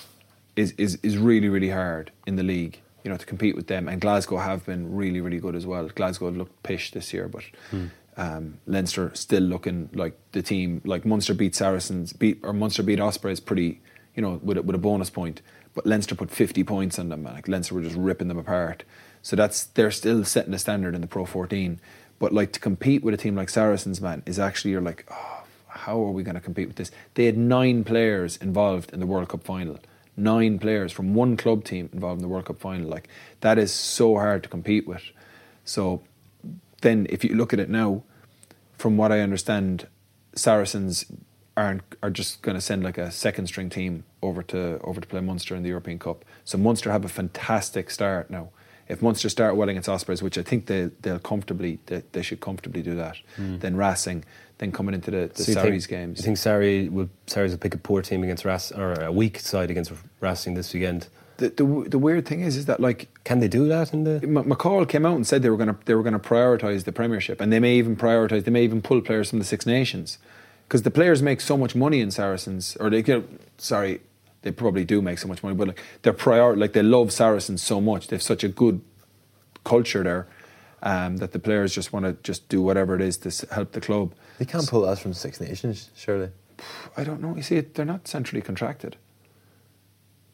is, 0.56 0.72
is, 0.78 0.98
is 1.04 1.18
really, 1.18 1.50
really 1.50 1.70
hard 1.70 2.12
in 2.26 2.36
the 2.36 2.44
league, 2.44 2.80
you 3.04 3.12
know, 3.12 3.16
to 3.18 3.26
compete 3.26 3.56
with 3.56 3.68
them. 3.68 3.88
And 3.88 4.02
Glasgow 4.02 4.38
have 4.38 4.66
been 4.66 4.94
really, 4.96 5.22
really 5.22 5.40
good 5.40 5.56
as 5.56 5.66
well. 5.66 5.88
Glasgow 5.88 6.30
looked 6.30 6.62
pish 6.64 6.92
this 6.92 7.14
year, 7.14 7.28
but 7.28 7.44
mm. 7.72 7.92
Um, 8.18 8.58
Leinster 8.66 9.12
still 9.14 9.44
looking 9.44 9.90
like 9.94 10.18
the 10.32 10.42
team. 10.42 10.82
Like 10.84 11.06
Munster 11.06 11.34
beat 11.34 11.56
Saracens, 11.56 12.12
beat 12.14 12.40
or 12.44 12.52
Munster 12.52 12.84
beat 12.84 13.00
Ospreys 13.00 13.40
pretty, 13.40 13.80
you 14.16 14.22
know, 14.22 14.40
with 14.44 14.58
a, 14.58 14.62
with 14.64 14.76
a 14.76 14.80
bonus 14.80 15.10
point. 15.10 15.42
But 15.76 15.86
Leinster 15.86 16.16
put 16.16 16.32
50 16.32 16.64
points 16.64 16.98
on 16.98 17.10
them. 17.10 17.24
man. 17.24 17.36
Like 17.36 17.48
Leinster 17.48 17.76
were 17.76 17.84
just 17.84 17.96
ripping 17.96 18.28
them 18.28 18.40
apart. 18.40 18.84
So 19.22 19.36
that's 19.36 19.66
they're 19.66 19.92
still 19.92 20.26
setting 20.26 20.52
the 20.52 20.60
standard 20.60 20.96
in 20.96 21.02
the 21.02 21.08
Pro 21.08 21.26
14. 21.26 21.80
But 22.18 22.34
like 22.34 22.52
to 22.54 22.60
compete 22.60 23.04
with 23.04 23.14
a 23.14 23.18
team 23.18 23.36
like 23.36 23.50
Saracens, 23.50 24.02
man, 24.02 24.24
is 24.26 24.40
actually 24.40 24.72
you're 24.72 24.82
like, 24.82 25.06
oh, 25.12 25.44
how 25.68 26.02
are 26.04 26.12
we 26.12 26.24
going 26.24 26.36
to 26.36 26.42
compete 26.42 26.68
with 26.68 26.78
this? 26.78 26.92
They 27.14 27.26
had 27.26 27.38
nine 27.38 27.84
players 27.84 28.38
involved 28.38 28.92
in 28.92 29.00
the 29.00 29.06
World 29.06 29.30
Cup 29.30 29.44
final. 29.44 29.78
Nine 30.20 30.58
players 30.58 30.92
from 30.92 31.14
one 31.14 31.38
club 31.38 31.64
team 31.64 31.90
involved 31.94 32.20
in 32.20 32.24
the 32.24 32.28
World 32.28 32.46
Cup 32.46 32.60
final. 32.60 32.90
Like 32.90 33.08
that 33.42 33.60
is 33.60 33.72
so 33.72 34.16
hard 34.16 34.42
to 34.42 34.50
compete 34.50 34.88
with. 34.88 35.04
So 35.64 36.02
then, 36.82 37.08
if 37.10 37.24
you 37.24 37.36
look 37.36 37.54
at 37.54 37.60
it 37.60 37.70
now, 37.70 38.04
from 38.78 38.98
what 38.98 39.12
I 39.12 39.22
understand, 39.22 39.88
Saracens 40.36 41.06
aren't 41.58 41.82
are 42.04 42.12
just 42.12 42.44
going 42.44 42.56
to 42.56 42.62
send 42.62 42.84
like 42.84 43.00
a 43.00 43.10
second 43.10 43.48
string 43.48 43.70
team 43.70 44.04
over 44.22 44.44
to 44.44 44.80
over 44.84 45.02
to 45.02 45.08
play 45.08 45.20
Munster 45.20 45.56
in 45.56 45.64
the 45.64 45.70
European 45.70 45.98
Cup. 45.98 46.24
So 46.46 46.58
Munster 46.58 46.92
have 46.92 47.04
a 47.04 47.10
fantastic 47.10 47.90
start 47.90 48.30
now. 48.30 48.50
If 48.88 49.02
Munster 49.02 49.28
start 49.28 49.58
well 49.58 49.68
against 49.68 49.90
Ospreys, 49.90 50.22
which 50.22 50.38
I 50.38 50.44
think 50.44 50.68
they 50.68 50.92
they'll 51.02 51.20
comfortably 51.20 51.80
they, 51.88 52.04
they 52.12 52.22
should 52.22 52.40
comfortably 52.40 52.84
do 52.84 52.96
that, 52.96 53.18
hmm. 53.36 53.58
then 53.58 53.76
Racing, 53.76 54.24
then 54.60 54.72
coming 54.72 54.94
into 54.94 55.12
the, 55.12 55.32
the 55.34 55.44
So 55.44 55.54
Sarries 55.54 55.88
games. 55.88 56.20
You 56.20 56.24
think 56.24 56.38
Sarri 56.38 56.90
will 56.90 57.10
Sarries 57.26 57.52
will 57.52 57.58
pick 57.58 57.74
a 57.74 57.80
poor 57.80 58.02
team 58.02 58.24
against 58.24 58.46
Racing 58.46 58.80
or 58.80 58.94
a 58.94 59.12
weak 59.12 59.40
side 59.40 59.72
against 59.72 59.92
Racing 60.22 60.54
this 60.54 60.74
weekend? 60.74 61.08
The, 61.38 61.50
the 61.50 61.90
the 61.90 62.00
weird 62.00 62.26
thing 62.28 62.42
is 62.42 62.58
is 62.58 62.66
that 62.66 62.80
like 62.80 63.08
Can 63.24 63.40
they 63.40 63.48
do 63.48 63.68
that 63.68 63.94
in 63.94 64.04
the? 64.04 64.20
McCall 64.22 64.88
came 64.88 65.06
out 65.06 65.16
and 65.16 65.26
said 65.26 65.42
they 65.44 65.50
were 65.50 65.58
going 65.58 65.70
to 65.70 65.78
they 65.86 65.96
were 65.96 66.04
going 66.04 66.20
to 66.20 66.20
prioritise 66.20 66.84
the 66.84 66.92
Premiership, 66.92 67.40
and 67.42 67.52
they 67.54 67.60
may 67.60 67.76
even 67.78 67.96
prioritise. 67.96 68.44
They 68.44 68.52
may 68.52 68.64
even 68.64 68.82
pull 68.82 69.02
players 69.02 69.30
from 69.30 69.40
the 69.40 69.46
Six 69.46 69.66
Nations, 69.66 70.18
because 70.68 70.82
the 70.84 70.92
players 70.92 71.22
make 71.22 71.40
so 71.42 71.56
much 71.58 71.76
money 71.76 72.00
in 72.02 72.12
Saracens, 72.12 72.76
or 72.80 72.90
they 72.90 73.00
you 73.00 73.14
know, 73.20 73.24
sorry, 73.58 74.02
they 74.42 74.52
probably 74.52 74.84
do 74.86 75.02
make 75.02 75.20
so 75.20 75.28
much 75.28 75.44
money, 75.44 75.56
but 75.56 75.68
like 75.68 75.82
they're 76.02 76.14
prior 76.14 76.56
like 76.56 76.74
they 76.74 76.84
love 76.84 77.12
Saracens 77.12 77.62
so 77.62 77.80
much. 77.82 78.08
They've 78.08 78.22
such 78.22 78.44
a 78.44 78.50
good 78.50 78.82
culture 79.64 80.04
there. 80.04 80.28
Um, 80.84 81.18
that 81.18 81.32
the 81.32 81.40
players 81.40 81.74
just 81.74 81.92
want 81.92 82.06
to 82.06 82.14
just 82.22 82.48
do 82.50 82.62
whatever 82.62 82.94
it 82.94 83.02
is 83.02 83.18
to 83.18 83.30
s- 83.30 83.44
help 83.50 83.72
the 83.72 83.82
club. 83.82 84.14
they 84.38 84.46
can't 84.46 84.70
pull 84.70 84.86
us 84.86 85.00
from 85.00 85.12
Six 85.12 85.42
Nations, 85.42 85.90
surely. 85.96 86.30
I 86.96 87.04
don't 87.04 87.20
know. 87.20 87.36
You 87.36 87.42
see, 87.42 87.62
they're 87.62 87.84
not 87.84 88.08
centrally 88.08 88.44
contracted. 88.44 88.96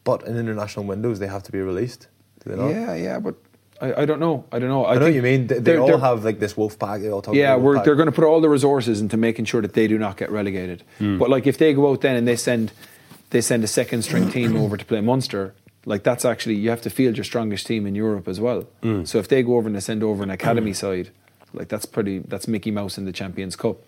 But 0.04 0.22
in 0.26 0.36
international 0.36 0.84
windows, 0.84 1.18
they 1.18 1.26
have 1.26 1.42
to 1.44 1.52
be 1.52 1.60
released. 1.60 2.08
Do 2.44 2.50
they 2.50 2.56
not? 2.56 2.68
Yeah, 2.68 2.94
yeah, 2.94 3.18
but 3.18 3.34
I, 3.80 4.02
I 4.02 4.04
don't 4.04 4.20
know. 4.20 4.44
I 4.52 4.58
don't 4.58 4.68
know. 4.68 4.84
I, 4.86 4.94
know 4.96 5.06
what 5.06 5.14
you 5.14 5.22
mean. 5.22 5.46
They, 5.46 5.58
they 5.58 5.76
all 5.76 5.86
they're- 5.86 5.98
have 5.98 6.24
like 6.24 6.38
this 6.38 6.56
wolf 6.56 6.78
pack. 6.78 7.00
They 7.00 7.10
all 7.10 7.22
talk. 7.22 7.34
Yeah, 7.34 7.54
about 7.54 7.62
we're, 7.64 7.84
they're 7.84 7.94
going 7.96 8.06
to 8.06 8.12
put 8.12 8.24
all 8.24 8.40
the 8.40 8.48
resources 8.48 9.00
into 9.00 9.16
making 9.16 9.46
sure 9.46 9.62
that 9.62 9.72
they 9.72 9.88
do 9.88 9.98
not 9.98 10.16
get 10.16 10.30
relegated. 10.30 10.82
Hmm. 10.98 11.18
But 11.18 11.30
like 11.30 11.46
if 11.46 11.56
they 11.58 11.72
go 11.72 11.90
out 11.90 12.02
then 12.02 12.16
and 12.16 12.28
they 12.28 12.36
send 12.36 12.72
they 13.30 13.40
send 13.40 13.64
a 13.64 13.66
second 13.66 14.02
string 14.02 14.30
team 14.30 14.56
over 14.62 14.76
to 14.76 14.84
play 14.84 15.00
Munster, 15.00 15.54
like 15.86 16.02
that's 16.02 16.24
actually 16.24 16.56
you 16.56 16.70
have 16.70 16.82
to 16.82 16.90
field 16.90 17.16
your 17.16 17.24
strongest 17.24 17.66
team 17.66 17.86
in 17.86 17.94
Europe 17.94 18.28
as 18.28 18.38
well. 18.40 18.62
Hmm. 18.82 19.04
So 19.04 19.18
if 19.18 19.28
they 19.28 19.42
go 19.42 19.56
over 19.56 19.66
and 19.68 19.74
they 19.76 19.80
send 19.80 20.02
over 20.02 20.22
an 20.22 20.30
academy 20.30 20.74
side, 20.74 21.10
like 21.54 21.68
that's 21.68 21.86
pretty 21.86 22.18
that's 22.18 22.46
Mickey 22.46 22.70
Mouse 22.70 22.98
in 22.98 23.06
the 23.06 23.12
Champions 23.12 23.56
Cup. 23.56 23.78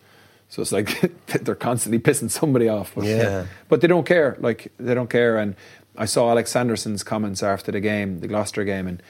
So 0.48 0.62
it's 0.62 0.72
like 0.72 0.88
they're 1.26 1.54
constantly 1.54 1.98
pissing 1.98 2.30
somebody 2.30 2.68
off. 2.68 2.92
But, 2.94 3.04
Yeah. 3.04 3.46
but 3.68 3.80
they 3.82 3.86
don't 3.88 4.06
care. 4.06 4.36
Like 4.40 4.72
they 4.78 4.94
don't 4.94 5.10
care. 5.10 5.38
And 5.38 5.54
I 5.98 6.04
saw 6.06 6.30
Alex 6.30 6.50
Sanderson's 6.50 7.02
comments 7.02 7.42
after 7.42 7.72
the 7.72 7.80
game, 7.80 8.20
the 8.20 8.28
Gloucester 8.28 8.64
game, 8.64 8.86
and 8.86 9.02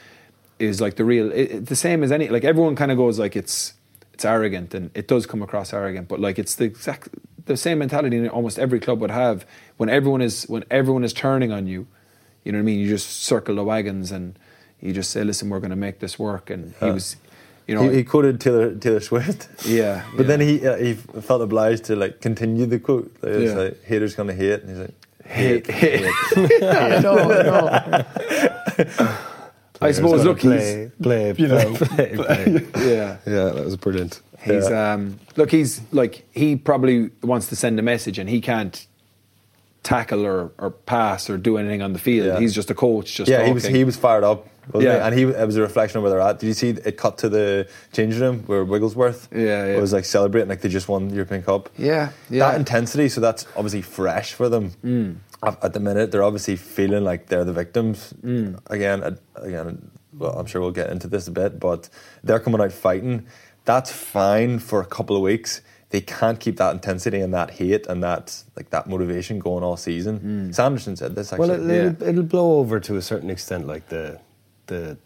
is 0.58 0.80
like 0.80 0.96
the 0.96 1.04
real 1.04 1.30
it, 1.32 1.66
the 1.66 1.76
same 1.76 2.02
as 2.02 2.10
any 2.10 2.28
like 2.28 2.44
everyone 2.44 2.74
kind 2.76 2.90
of 2.90 2.96
goes 2.96 3.18
like 3.18 3.36
it's 3.36 3.74
it's 4.14 4.24
arrogant 4.24 4.72
and 4.74 4.90
it 4.94 5.06
does 5.06 5.26
come 5.26 5.42
across 5.42 5.74
arrogant 5.74 6.08
but 6.08 6.18
like 6.18 6.38
it's 6.38 6.54
the 6.54 6.64
exact 6.64 7.10
the 7.44 7.56
same 7.58 7.78
mentality 7.78 8.26
almost 8.28 8.58
every 8.58 8.80
club 8.80 8.98
would 8.98 9.10
have 9.10 9.44
when 9.76 9.90
everyone 9.90 10.22
is 10.22 10.44
when 10.44 10.64
everyone 10.70 11.04
is 11.04 11.12
turning 11.12 11.52
on 11.52 11.66
you 11.66 11.86
you 12.42 12.52
know 12.52 12.56
what 12.56 12.62
I 12.62 12.64
mean 12.64 12.78
you 12.80 12.88
just 12.88 13.22
circle 13.22 13.56
the 13.56 13.64
wagons 13.64 14.10
and 14.10 14.38
you 14.80 14.94
just 14.94 15.10
say 15.10 15.22
listen 15.24 15.50
we're 15.50 15.60
going 15.60 15.70
to 15.70 15.76
make 15.76 15.98
this 15.98 16.18
work 16.18 16.48
and 16.48 16.72
he 16.80 16.86
was 16.86 17.16
you 17.66 17.74
know 17.74 17.82
he, 17.90 17.96
he 17.96 18.04
quoted 18.04 18.40
Taylor 18.40 18.74
Taylor 18.74 19.00
Swift. 19.00 19.48
yeah 19.66 20.04
But 20.16 20.22
yeah. 20.22 20.28
then 20.28 20.40
he 20.40 20.66
uh, 20.66 20.76
he 20.78 20.94
felt 20.94 21.42
obliged 21.42 21.84
to 21.84 21.96
like 21.96 22.22
continue 22.22 22.64
the 22.64 22.78
quote. 22.78 23.12
Like, 23.20 23.32
it's 23.32 23.52
Yeah. 23.52 23.58
like, 23.58 23.84
haters 23.84 24.14
gonna 24.14 24.32
hate, 24.32 24.60
and 24.62 24.70
he's 24.70 24.78
like, 24.78 24.94
Hate- 25.28 25.66
hate, 25.70 26.00
hate. 26.04 26.62
I 26.62 26.98
know, 27.00 28.04
I. 29.80 29.92
Suppose 29.92 30.24
look 30.24 30.40
he's 30.40 30.90
play, 31.02 31.34
you 31.36 31.48
know, 31.48 31.74
play, 31.74 32.14
play. 32.16 32.66
yeah 32.76 33.18
yeah, 33.26 33.44
that 33.50 33.64
was 33.64 33.76
brilliant. 33.76 34.20
He's 34.40 34.68
Yeah. 34.70 34.92
um, 34.94 35.18
look. 35.36 35.50
He's 35.50 35.80
like 35.92 36.26
he 36.32 36.56
probably 36.56 37.10
wants 37.22 37.48
to 37.48 37.56
send 37.56 37.78
a 37.78 37.82
message, 37.82 38.18
and 38.18 38.28
he 38.30 38.40
can't 38.40 38.86
tackle 39.86 40.26
or, 40.26 40.50
or 40.58 40.70
pass 40.70 41.30
or 41.30 41.38
do 41.38 41.56
anything 41.58 41.80
on 41.80 41.92
the 41.92 41.98
field. 41.98 42.26
Yeah. 42.26 42.40
He's 42.40 42.54
just 42.54 42.70
a 42.70 42.74
coach. 42.74 43.14
Just 43.14 43.30
yeah, 43.30 43.38
talking. 43.38 43.48
he 43.48 43.54
was 43.54 43.64
he 43.64 43.84
was 43.84 43.96
fired 43.96 44.24
up. 44.24 44.48
Yeah. 44.74 44.80
he? 44.80 44.88
and 44.88 45.14
he 45.14 45.22
it 45.22 45.46
was 45.46 45.56
a 45.56 45.60
reflection 45.62 45.98
of 45.98 46.02
where 46.02 46.10
they're 46.10 46.20
at. 46.20 46.40
Did 46.40 46.48
you 46.48 46.54
see 46.54 46.70
it 46.70 46.96
cut 46.96 47.18
to 47.18 47.28
the 47.28 47.68
changing 47.92 48.20
room 48.20 48.42
where 48.46 48.64
Wigglesworth? 48.64 49.28
Yeah, 49.32 49.66
yeah. 49.66 49.80
was 49.80 49.92
like 49.92 50.04
celebrating 50.04 50.48
like 50.48 50.60
they 50.60 50.68
just 50.68 50.88
won 50.88 51.08
the 51.08 51.14
European 51.14 51.42
Cup. 51.42 51.68
Yeah, 51.78 52.10
yeah. 52.28 52.50
That 52.50 52.58
intensity, 52.58 53.08
so 53.08 53.20
that's 53.20 53.46
obviously 53.56 53.82
fresh 53.82 54.32
for 54.34 54.48
them. 54.48 54.72
Mm. 54.84 55.16
At, 55.44 55.64
at 55.64 55.72
the 55.72 55.80
minute, 55.80 56.10
they're 56.10 56.24
obviously 56.24 56.56
feeling 56.56 57.04
like 57.04 57.26
they're 57.26 57.44
the 57.44 57.52
victims 57.52 58.12
Mm. 58.24 58.58
again. 58.66 59.18
Again, 59.36 59.90
well, 60.18 60.32
I'm 60.36 60.46
sure 60.46 60.60
we'll 60.60 60.72
get 60.72 60.90
into 60.90 61.06
this 61.06 61.28
a 61.28 61.30
bit, 61.30 61.60
but 61.60 61.88
they're 62.24 62.40
coming 62.40 62.60
out 62.60 62.72
fighting. 62.72 63.26
That's 63.66 63.92
fine 63.92 64.58
for 64.58 64.80
a 64.80 64.86
couple 64.86 65.14
of 65.14 65.22
weeks. 65.22 65.60
They 65.96 66.02
can't 66.02 66.38
keep 66.38 66.56
that 66.58 66.72
intensity 66.74 67.20
and 67.24 67.32
that 67.32 67.48
hate 67.52 67.86
and 67.86 68.02
that 68.02 68.42
like 68.54 68.68
that 68.68 68.86
motivation 68.86 69.38
going 69.38 69.64
all 69.64 69.78
season. 69.78 70.52
Sanderson 70.52 70.94
said 70.94 71.14
this 71.14 71.32
actually. 71.32 71.48
Well, 71.48 71.70
it, 71.70 71.74
Yeah. 71.74 71.86
it'll, 71.90 72.08
it'll 72.08 72.22
blow 72.36 72.58
over 72.60 72.78
to 72.80 72.96
a 72.96 73.02
certain 73.10 73.30
extent, 73.30 73.66
like 73.66 73.88
the 73.88 74.20
the 74.66 74.98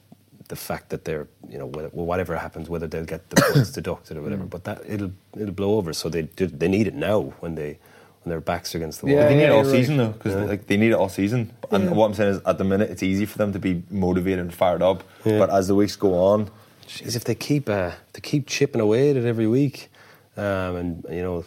the 0.48 0.57
fact 0.57 0.88
that 0.88 1.05
they're 1.05 1.29
you 1.48 1.59
know 1.59 1.68
wh- 1.68 1.94
whatever 1.94 2.35
happens, 2.37 2.68
whether 2.68 2.88
they'll 2.88 3.05
get 3.05 3.31
the 3.31 3.37
points 3.40 3.70
deducted 3.81 4.16
or 4.16 4.22
whatever. 4.22 4.42
But 4.55 4.64
that 4.64 4.83
it'll 4.94 5.12
it'll 5.40 5.55
blow 5.55 5.76
over. 5.79 5.92
So 5.92 6.09
they 6.09 6.22
do- 6.22 6.48
they 6.62 6.66
need 6.66 6.88
it 6.88 6.94
now 6.94 7.20
when 7.38 7.55
they 7.55 7.79
when 8.24 8.31
their 8.33 8.40
backs 8.40 8.74
are 8.74 8.79
against 8.79 8.98
the 9.00 9.07
wall. 9.07 9.14
Yeah, 9.14 9.29
they 9.29 9.37
need 9.37 9.44
it 9.44 9.53
all 9.53 9.64
season 9.64 9.96
right. 9.98 10.07
though, 10.07 10.12
because 10.18 10.35
like 10.48 10.66
they 10.66 10.76
need 10.76 10.90
it 10.90 10.94
all 10.94 11.09
season. 11.09 11.53
And 11.70 11.94
what 11.94 12.07
I'm 12.07 12.14
saying 12.14 12.35
is, 12.35 12.40
at 12.44 12.59
the 12.59 12.64
minute, 12.64 12.90
it's 12.90 13.05
easy 13.05 13.26
for 13.26 13.38
them 13.38 13.53
to 13.53 13.61
be 13.61 13.85
motivated 13.90 14.40
and 14.40 14.53
fired 14.53 14.83
up. 14.83 15.05
Yeah. 15.24 15.38
But 15.38 15.50
as 15.50 15.68
the 15.68 15.76
weeks 15.76 15.94
go 15.94 16.14
on, 16.33 16.50
Jeez, 16.88 17.14
if 17.14 17.22
they 17.22 17.37
keep 17.37 17.68
uh, 17.68 17.92
they 18.12 18.20
keep 18.20 18.48
chipping 18.48 18.81
away 18.81 19.11
at 19.11 19.16
it 19.16 19.24
every 19.24 19.46
week, 19.46 19.89
um, 20.40 20.72
and 20.81 21.05
you 21.11 21.22
know 21.26 21.44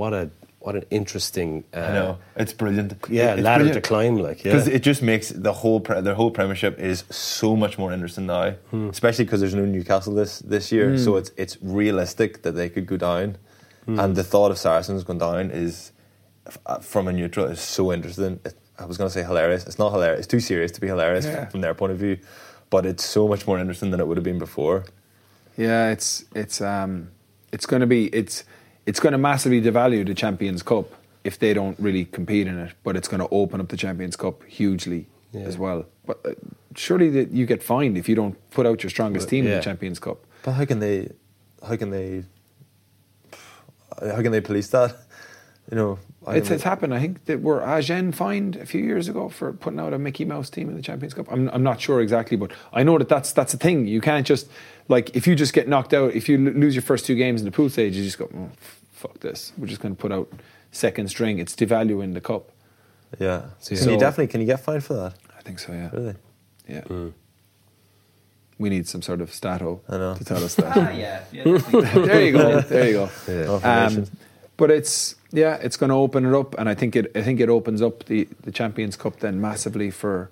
what 0.00 0.12
a 0.12 0.30
what 0.62 0.74
an 0.76 0.84
interesting 0.90 1.64
uh, 1.74 1.78
I 1.78 1.92
know 1.98 2.18
it's 2.36 2.52
brilliant. 2.52 2.92
yeah 3.08 3.32
it's 3.34 3.42
ladder 3.42 3.64
brilliant. 3.64 3.82
to 3.84 3.88
climb 3.88 4.14
like 4.28 4.38
yeah 4.44 4.52
Because 4.52 4.68
it 4.68 4.82
just 4.90 5.00
makes 5.02 5.26
the 5.30 5.54
whole 5.60 5.80
pre- 5.80 6.02
their 6.02 6.14
whole 6.20 6.30
Premiership 6.30 6.78
is 6.78 7.04
so 7.10 7.56
much 7.56 7.78
more 7.78 7.92
interesting 7.96 8.26
now, 8.26 8.46
Hmm. 8.70 8.88
especially 8.90 9.24
because 9.24 9.40
there's 9.42 9.54
no 9.62 9.64
Newcastle 9.76 10.14
this 10.14 10.32
this 10.54 10.70
year. 10.70 10.98
So 10.98 11.16
it's 11.20 11.30
it's 11.42 11.56
realistic 11.62 12.30
that 12.44 12.52
they 12.60 12.68
could 12.74 12.86
go 12.86 12.96
down, 13.10 13.28
Hmm. 13.86 13.98
and 14.00 14.14
the 14.16 14.24
thought 14.32 14.50
of 14.50 14.58
Saracens 14.58 15.02
going 15.04 15.18
down 15.20 15.50
is, 15.50 15.92
uh, 16.66 16.78
from 16.92 17.08
a 17.08 17.12
neutral, 17.12 17.46
is 17.46 17.60
so 17.60 17.90
interesting. 17.96 18.38
It, 18.44 18.54
I 18.78 18.84
was 18.90 18.96
going 18.98 19.08
to 19.10 19.14
say 19.18 19.24
hilarious. 19.32 19.62
It's 19.68 19.78
not 19.78 19.90
hilarious. 19.92 20.20
It's 20.20 20.32
too 20.36 20.40
serious 20.40 20.70
to 20.72 20.80
be 20.80 20.88
hilarious 20.94 21.24
Yeah. 21.24 21.48
from 21.52 21.60
their 21.62 21.74
point 21.74 21.92
of 21.92 21.98
view, 21.98 22.16
but 22.70 22.84
it's 22.84 23.04
so 23.04 23.22
much 23.28 23.46
more 23.46 23.58
interesting 23.62 23.90
than 23.92 24.00
it 24.00 24.06
would 24.06 24.18
have 24.20 24.28
been 24.32 24.38
before. 24.48 24.84
Yeah, 25.56 25.90
it's 25.94 26.24
it's 26.34 26.60
um 26.60 27.08
it's 27.52 27.66
going 27.66 27.80
to 27.80 27.86
be 27.86 28.06
it's 28.06 28.44
it's 28.86 29.00
going 29.00 29.12
to 29.12 29.18
massively 29.18 29.60
devalue 29.60 30.06
the 30.06 30.14
Champions 30.14 30.62
Cup 30.62 30.86
if 31.24 31.38
they 31.38 31.52
don't 31.54 31.78
really 31.78 32.04
compete 32.06 32.46
in 32.46 32.58
it. 32.58 32.72
But 32.82 32.96
it's 32.96 33.08
going 33.08 33.20
to 33.20 33.28
open 33.30 33.60
up 33.60 33.68
the 33.68 33.76
Champions 33.76 34.16
Cup 34.16 34.42
hugely 34.44 35.06
Yeah. 35.32 35.42
as 35.42 35.56
well. 35.58 35.84
But 36.06 36.20
uh, 36.24 36.30
surely 36.74 37.10
that 37.10 37.30
you 37.30 37.46
get 37.46 37.62
fined 37.62 37.96
if 37.98 38.08
you 38.08 38.14
don't 38.14 38.36
put 38.50 38.66
out 38.66 38.82
your 38.82 38.90
strongest 38.90 39.28
team 39.28 39.46
in 39.46 39.52
the 39.52 39.60
Champions 39.62 39.98
Cup. 39.98 40.18
But 40.42 40.52
how 40.52 40.64
can 40.64 40.78
they? 40.80 41.10
How 41.66 41.76
can 41.76 41.90
they? 41.90 42.24
How 44.00 44.22
can 44.22 44.32
they 44.32 44.40
police 44.40 44.68
that? 44.68 44.96
You 45.70 45.76
know, 45.76 45.98
It's, 46.28 46.50
it's 46.50 46.62
happened. 46.62 46.92
I 46.94 47.00
think 47.00 47.24
that 47.24 47.40
were 47.40 47.62
Agen 47.62 48.12
fined 48.12 48.56
a 48.56 48.66
few 48.66 48.82
years 48.82 49.08
ago 49.08 49.28
for 49.30 49.52
putting 49.54 49.80
out 49.80 49.94
a 49.94 49.98
Mickey 49.98 50.24
Mouse 50.26 50.50
team 50.50 50.68
in 50.68 50.76
the 50.76 50.82
Champions 50.82 51.14
Cup. 51.14 51.26
I'm, 51.30 51.48
I'm 51.48 51.62
not 51.62 51.80
sure 51.80 52.00
exactly, 52.00 52.36
but 52.36 52.52
I 52.72 52.82
know 52.82 52.98
that 52.98 53.08
that's 53.08 53.32
that's 53.32 53.54
a 53.54 53.56
thing. 53.56 53.86
You 53.86 54.00
can't 54.02 54.26
just 54.26 54.48
like 54.88 55.16
if 55.16 55.26
you 55.26 55.34
just 55.34 55.54
get 55.54 55.66
knocked 55.66 55.94
out, 55.94 56.12
if 56.14 56.28
you 56.28 56.36
lose 56.36 56.74
your 56.74 56.82
first 56.82 57.06
two 57.06 57.14
games 57.14 57.40
in 57.40 57.46
the 57.46 57.50
pool 57.50 57.70
stage, 57.70 57.96
you 57.96 58.04
just 58.04 58.18
go, 58.18 58.28
oh, 58.36 58.50
fuck 58.92 59.18
this. 59.20 59.52
We're 59.56 59.66
just 59.66 59.80
going 59.80 59.96
to 59.96 60.00
put 60.00 60.12
out 60.12 60.30
second 60.72 61.08
string. 61.08 61.38
It's 61.38 61.56
devaluing 61.56 62.12
the 62.12 62.20
cup. 62.20 62.50
Yeah. 63.18 63.44
So- 63.58 63.74
can 63.74 63.88
you 63.90 63.98
definitely 63.98 64.28
can 64.28 64.40
you 64.40 64.46
get 64.46 64.60
fined 64.60 64.84
for 64.84 64.94
that? 64.94 65.14
I 65.36 65.40
think 65.42 65.58
so. 65.58 65.72
Yeah. 65.72 65.90
Really? 65.92 66.14
Yeah. 66.68 67.08
We 68.58 68.68
need 68.68 68.86
some 68.86 69.00
sort 69.00 69.22
of 69.22 69.32
stato 69.32 69.80
to 69.88 70.22
tell 70.24 70.44
us 70.44 70.54
that. 70.56 70.76
Ah, 70.76 70.90
yeah. 70.90 71.24
yeah 71.32 71.44
there 72.04 72.26
you 72.26 72.32
go. 72.32 72.60
There 72.60 72.86
you 72.86 72.92
go. 72.92 73.10
Yeah. 73.26 73.86
Um, 73.86 74.06
but 74.58 74.70
it's 74.70 75.14
yeah, 75.32 75.54
it's 75.56 75.76
going 75.76 75.90
to 75.90 75.96
open 75.96 76.24
it 76.26 76.34
up, 76.34 76.58
and 76.58 76.68
I 76.68 76.74
think 76.74 76.96
it 76.96 77.10
I 77.14 77.22
think 77.22 77.40
it 77.40 77.48
opens 77.48 77.82
up 77.82 78.04
the, 78.06 78.28
the 78.42 78.50
Champions 78.52 78.96
Cup 78.96 79.20
then 79.20 79.40
massively 79.40 79.90
for 79.90 80.30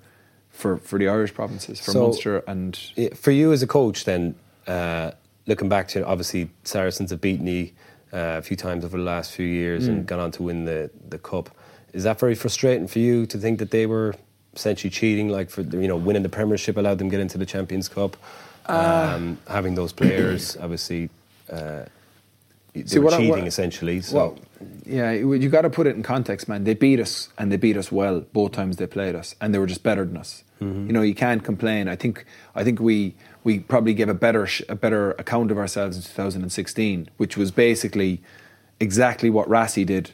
for 0.51 0.77
for 0.77 0.99
the 0.99 1.07
Irish 1.07 1.33
provinces 1.33 1.79
for 1.79 1.91
So- 1.91 2.03
Munster 2.03 2.43
and 2.47 2.77
For 3.15 3.31
you 3.31 3.51
as 3.53 3.61
a 3.63 3.67
coach, 3.67 4.05
then, 4.05 4.35
uh, 4.67 5.11
looking 5.47 5.69
back 5.69 5.87
to 5.89 6.05
obviously 6.05 6.49
Saracens 6.63 7.11
have 7.11 7.21
beaten 7.21 7.47
you 7.47 7.69
uh, 8.11 8.37
a 8.37 8.41
few 8.41 8.57
times 8.57 8.83
over 8.83 8.97
the 8.97 9.03
last 9.03 9.31
few 9.31 9.45
years 9.45 9.85
Mm. 9.85 9.89
and 9.89 10.05
gone 10.07 10.19
on 10.19 10.31
to 10.31 10.43
win 10.43 10.65
the, 10.65 10.89
the 11.09 11.17
cup. 11.19 11.49
Is 11.93 12.03
that 12.03 12.19
very 12.19 12.35
frustrating 12.35 12.87
for 12.87 12.99
you 12.99 13.25
to 13.27 13.37
think 13.37 13.59
that 13.59 13.71
they 13.71 13.85
were 13.85 14.13
essentially 14.55 14.89
cheating, 14.91 15.29
like 15.29 15.49
for 15.49 15.61
you 15.61 15.87
know 15.87 15.95
winning 15.95 16.23
the 16.23 16.29
Premiership 16.29 16.75
allowed 16.77 16.97
them 16.97 17.07
to 17.09 17.11
get 17.11 17.21
into 17.21 17.37
the 17.37 17.45
Champions 17.45 17.87
Cup, 17.87 18.17
Uh, 18.67 19.13
um, 19.15 19.37
having 19.47 19.75
those 19.75 19.93
players 19.93 20.57
obviously. 20.57 21.09
Uh, 21.49 21.85
they 22.73 22.83
See, 22.85 22.99
were 22.99 23.05
what 23.05 23.13
I- 23.13 23.17
cheating 23.17 23.31
what- 23.31 23.47
essentially. 23.47 24.01
So 24.01 24.15
well, 24.17 24.37
yeah, 24.85 25.11
you, 25.11 25.49
got 25.49 25.61
to 25.61 25.69
put 25.69 25.87
it 25.87 25.95
in 25.95 26.03
context, 26.03 26.47
man. 26.47 26.63
They 26.63 26.73
beat 26.73 26.99
us 26.99 27.29
and 27.37 27.51
they 27.51 27.57
beat 27.57 27.77
us 27.77 27.91
well 27.91 28.21
both 28.21 28.51
times 28.51 28.77
they 28.77 28.87
played 28.87 29.15
us, 29.15 29.35
and 29.39 29.53
they 29.53 29.59
were 29.59 29.67
just 29.67 29.83
better 29.83 30.05
than 30.05 30.17
us. 30.17 30.43
Mm-hmm. 30.61 30.87
You 30.87 30.93
know, 30.93 31.01
you 31.01 31.15
can't 31.15 31.43
complain. 31.43 31.87
I 31.87 31.95
think 31.95 32.25
I 32.55 32.63
think 32.63 32.79
we 32.79 33.15
we 33.43 33.59
probably 33.59 33.93
gave 33.93 34.09
a 34.09 34.13
better 34.13 34.45
sh- 34.45 34.63
a 34.67 34.75
better 34.75 35.11
account 35.11 35.51
of 35.51 35.57
ourselves 35.57 35.95
in 35.95 36.03
2016, 36.03 37.09
which 37.17 37.37
was 37.37 37.51
basically 37.51 38.21
exactly 38.79 39.29
what 39.29 39.47
Rassie 39.47 39.85
did 39.85 40.11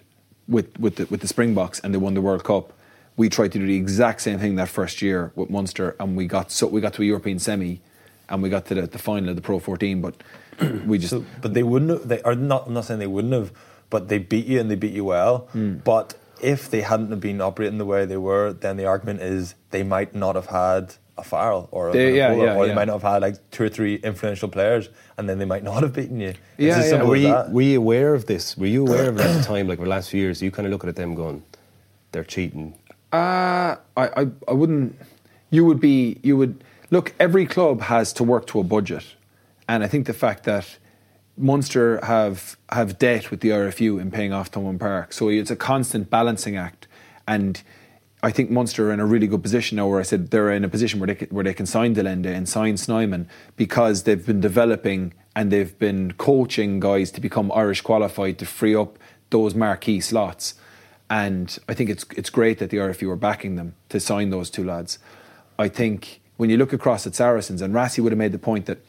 with 0.48 0.78
with 0.80 0.98
the, 0.98 1.06
with 1.08 1.22
the 1.22 1.28
Springboks, 1.28 1.80
and 1.80 1.94
they 1.94 1.98
won 1.98 2.14
the 2.14 2.22
World 2.22 2.44
Cup. 2.44 2.74
We 3.18 3.30
tried 3.30 3.54
to 3.54 3.60
do 3.60 3.66
the 3.66 3.78
exact 3.78 4.22
same 4.22 4.40
thing 4.40 4.56
that 4.56 4.70
first 4.70 5.02
year 5.02 5.32
with 5.36 5.50
Munster, 5.50 5.96
and 6.00 6.16
we 6.16 6.28
got 6.28 6.52
so 6.52 6.68
we 6.68 6.82
got 6.82 6.94
to 6.94 7.02
a 7.02 7.06
European 7.06 7.40
semi, 7.40 7.82
and 8.30 8.44
we 8.44 8.50
got 8.50 8.66
to 8.68 8.76
the, 8.76 8.84
the 8.84 9.00
final 9.00 9.30
of 9.30 9.36
the 9.36 9.42
Pro 9.42 9.60
14, 9.60 10.02
but 10.02 10.22
we 10.86 10.98
just 10.98 11.12
So, 11.12 11.26
but 11.42 11.54
they 11.54 11.64
wouldn't 11.64 11.92
have. 11.92 12.08
They 12.08 12.22
are 12.22 12.36
not. 12.36 12.68
I'm 12.68 12.74
not 12.74 12.86
saying 12.86 13.00
they 13.00 13.08
wouldn't 13.08 13.34
have, 13.34 13.52
but 13.90 14.08
they 14.10 14.18
beat 14.18 14.46
you 14.46 14.60
and 14.60 14.70
they 14.70 14.76
beat 14.76 14.94
you 14.94 15.06
well. 15.06 15.48
Hmm. 15.52 15.76
But 15.84 16.16
if 16.42 16.70
they 16.70 16.82
hadn't 16.82 17.10
have 17.12 17.20
been 17.22 17.42
operating 17.42 17.78
the 17.78 17.86
way 17.86 18.06
they 18.06 18.18
were, 18.18 18.54
then 18.54 18.78
the 18.78 18.86
argument 18.86 19.22
is 19.22 19.56
they 19.72 19.84
might 19.84 20.14
not 20.14 20.36
have 20.36 20.48
had 20.48 20.96
a 21.18 21.24
Farrell 21.24 21.70
or 21.72 21.90
a 21.90 21.94
They- 21.94 22.18
yeah, 22.18 22.32
Vunipola, 22.32 22.46
yeah, 22.46 22.56
or 22.56 22.62
yeah. 22.64 22.68
they 22.70 22.76
might 22.76 22.86
not 22.88 23.02
have 23.02 23.14
had 23.14 23.22
like 23.22 23.36
two 23.52 23.64
or 23.64 23.70
three 23.70 23.96
influential 23.96 24.50
players, 24.50 24.90
and 25.18 25.30
then 25.30 25.38
they 25.40 25.46
might 25.46 25.64
not 25.64 25.82
have 25.84 25.94
beaten 25.94 26.20
you. 26.20 26.30
It's 26.30 26.38
Yeah, 26.58 26.84
yeah. 26.98 27.04
were 27.04 27.16
you, 27.16 27.34
were 27.50 27.62
you 27.62 27.78
aware 27.80 28.14
of 28.14 28.26
this? 28.26 28.58
Were 28.58 28.66
you 28.68 28.86
aware 28.86 29.08
of 29.10 29.18
it 29.18 29.26
at 29.26 29.38
the 29.38 29.44
time, 29.48 29.68
like 29.70 29.78
over 29.80 29.86
the 29.86 29.90
last 29.92 30.10
few 30.10 30.22
years? 30.22 30.42
You 30.42 30.52
kind 30.52 30.66
of 30.66 30.72
look 30.74 30.84
at 30.86 30.96
them 30.98 31.16
going, 31.16 31.44
they're 32.12 32.26
cheating. 32.26 32.74
Uh, 33.14 33.78
I, 33.96 34.08
I, 34.22 34.28
I 34.48 34.52
wouldn't. 34.52 34.96
You 35.52 35.64
would 35.66 35.80
be. 35.80 36.20
You 36.22 36.36
would 36.36 36.62
look. 36.92 37.14
Every 37.18 37.46
club 37.46 37.80
has 37.84 38.12
to 38.14 38.24
work 38.26 38.46
to 38.48 38.60
a 38.60 38.64
budget, 38.64 39.06
and 39.70 39.84
I 39.86 39.88
think 39.88 40.06
the 40.06 40.14
fact 40.14 40.44
that 40.44 40.78
Munster 41.38 42.00
have 42.06 42.58
have 42.70 42.98
debt 42.98 43.30
with 43.30 43.42
the 43.42 43.50
RFU 43.50 44.00
in 44.00 44.12
paying 44.12 44.32
off 44.32 44.52
Thomond 44.52 44.80
Park, 44.80 45.14
so 45.14 45.30
it's 45.30 45.52
a 45.52 45.56
constant 45.56 46.10
balancing 46.10 46.56
act. 46.56 46.88
And 47.28 47.62
I 48.24 48.32
think 48.32 48.50
Munster 48.50 48.90
are 48.90 48.94
in 48.94 49.00
a 49.00 49.06
really 49.06 49.28
good 49.28 49.44
position 49.44 49.76
now, 49.76 49.88
where 49.88 50.00
I 50.00 50.04
said 50.04 50.32
they're 50.32 50.52
in 50.52 50.64
a 50.64 50.70
position 50.70 51.00
where 51.00 51.08
they 51.08 51.16
can, 51.16 51.28
where 51.30 51.44
they 51.44 51.54
can 51.54 51.66
sign 51.66 51.94
de 51.94 52.02
Allende 52.02 52.34
and 52.34 52.48
sign 52.48 52.78
Snyman 52.78 53.28
because 53.56 54.04
they've 54.04 54.26
been 54.26 54.40
developing 54.40 55.14
and 55.36 55.52
they've 55.52 55.78
been 55.78 56.14
coaching 56.14 56.80
guys 56.80 57.12
to 57.12 57.22
become 57.22 57.52
Irish 57.52 57.82
qualified 57.82 58.40
to 58.40 58.46
free 58.46 58.76
up 58.76 58.98
those 59.30 59.54
marquee 59.54 60.00
slots. 60.00 60.56
And 61.10 61.58
I 61.68 61.74
think 61.74 61.90
it's 61.90 62.06
it's 62.16 62.30
great 62.30 62.60
that 62.60 62.70
the 62.70 62.78
RFU 62.78 63.12
are 63.12 63.18
backing 63.18 63.56
them 63.56 63.76
to 63.90 64.00
sign 64.00 64.30
those 64.30 64.50
two 64.50 64.64
lads. 64.64 65.00
I 65.60 65.68
think 65.68 66.22
when 66.38 66.50
you 66.50 66.58
look 66.58 66.74
across 66.74 67.06
at 67.06 67.16
Saracens, 67.16 67.62
and 67.62 67.74
Rassie 67.74 68.02
would 68.02 68.12
have 68.12 68.20
made 68.20 68.32
the 68.32 68.40
point 68.40 68.66
that 68.66 68.80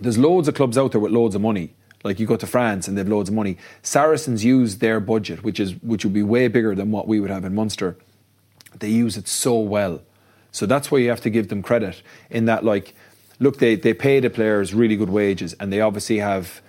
there's 0.00 0.18
loads 0.18 0.48
of 0.48 0.54
clubs 0.54 0.78
out 0.78 0.92
there 0.92 1.00
with 1.00 1.12
loads 1.12 1.34
of 1.34 1.40
money. 1.40 1.74
Like 2.02 2.18
you 2.18 2.26
go 2.26 2.36
to 2.36 2.46
France 2.46 2.88
and 2.88 2.96
they've 2.96 3.08
loads 3.08 3.28
of 3.28 3.34
money. 3.34 3.58
Saracens 3.82 4.44
use 4.44 4.78
their 4.78 5.00
budget, 5.00 5.42
which 5.42 5.60
is 5.60 5.74
which 5.82 6.04
would 6.04 6.14
be 6.14 6.22
way 6.22 6.48
bigger 6.48 6.74
than 6.74 6.90
what 6.90 7.06
we 7.06 7.20
would 7.20 7.30
have 7.30 7.44
in 7.44 7.54
Munster. 7.54 7.96
They 8.78 8.88
use 8.88 9.16
it 9.16 9.28
so 9.28 9.58
well. 9.58 10.00
So 10.52 10.66
that's 10.66 10.90
why 10.90 10.98
you 10.98 11.10
have 11.10 11.20
to 11.22 11.30
give 11.30 11.48
them 11.48 11.62
credit 11.62 12.02
in 12.30 12.46
that 12.46 12.64
like 12.64 12.94
look 13.38 13.58
they, 13.58 13.74
they 13.74 13.94
pay 13.94 14.20
the 14.20 14.30
players 14.30 14.74
really 14.74 14.96
good 14.96 15.10
wages 15.10 15.54
and 15.60 15.72
they 15.72 15.80
obviously 15.80 16.18
have 16.18 16.62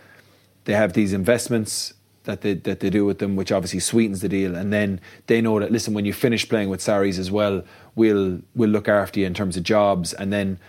they 0.66 0.74
have 0.74 0.94
these 0.94 1.14
investments 1.14 1.94
that 2.24 2.42
they 2.42 2.54
that 2.54 2.80
they 2.80 2.90
do 2.90 3.06
with 3.06 3.20
them, 3.20 3.36
which 3.36 3.52
obviously 3.52 3.80
sweetens 3.80 4.22
the 4.22 4.30
deal. 4.30 4.56
And 4.56 4.72
then 4.72 5.00
they 5.28 5.42
know 5.42 5.60
that 5.60 5.72
listen, 5.72 5.94
when 5.94 6.06
you 6.06 6.14
finish 6.14 6.48
playing 6.48 6.70
with 6.70 6.82
Sarries 6.82 7.18
as 7.18 7.32
well, 7.32 7.64
we'll 7.96 8.42
we'll 8.56 8.70
look 8.70 8.88
after 8.88 9.20
you 9.20 9.26
in 9.26 9.34
terms 9.34 9.58
of 9.58 9.64
jobs. 9.64 10.14
And 10.14 10.32
then, 10.32 10.60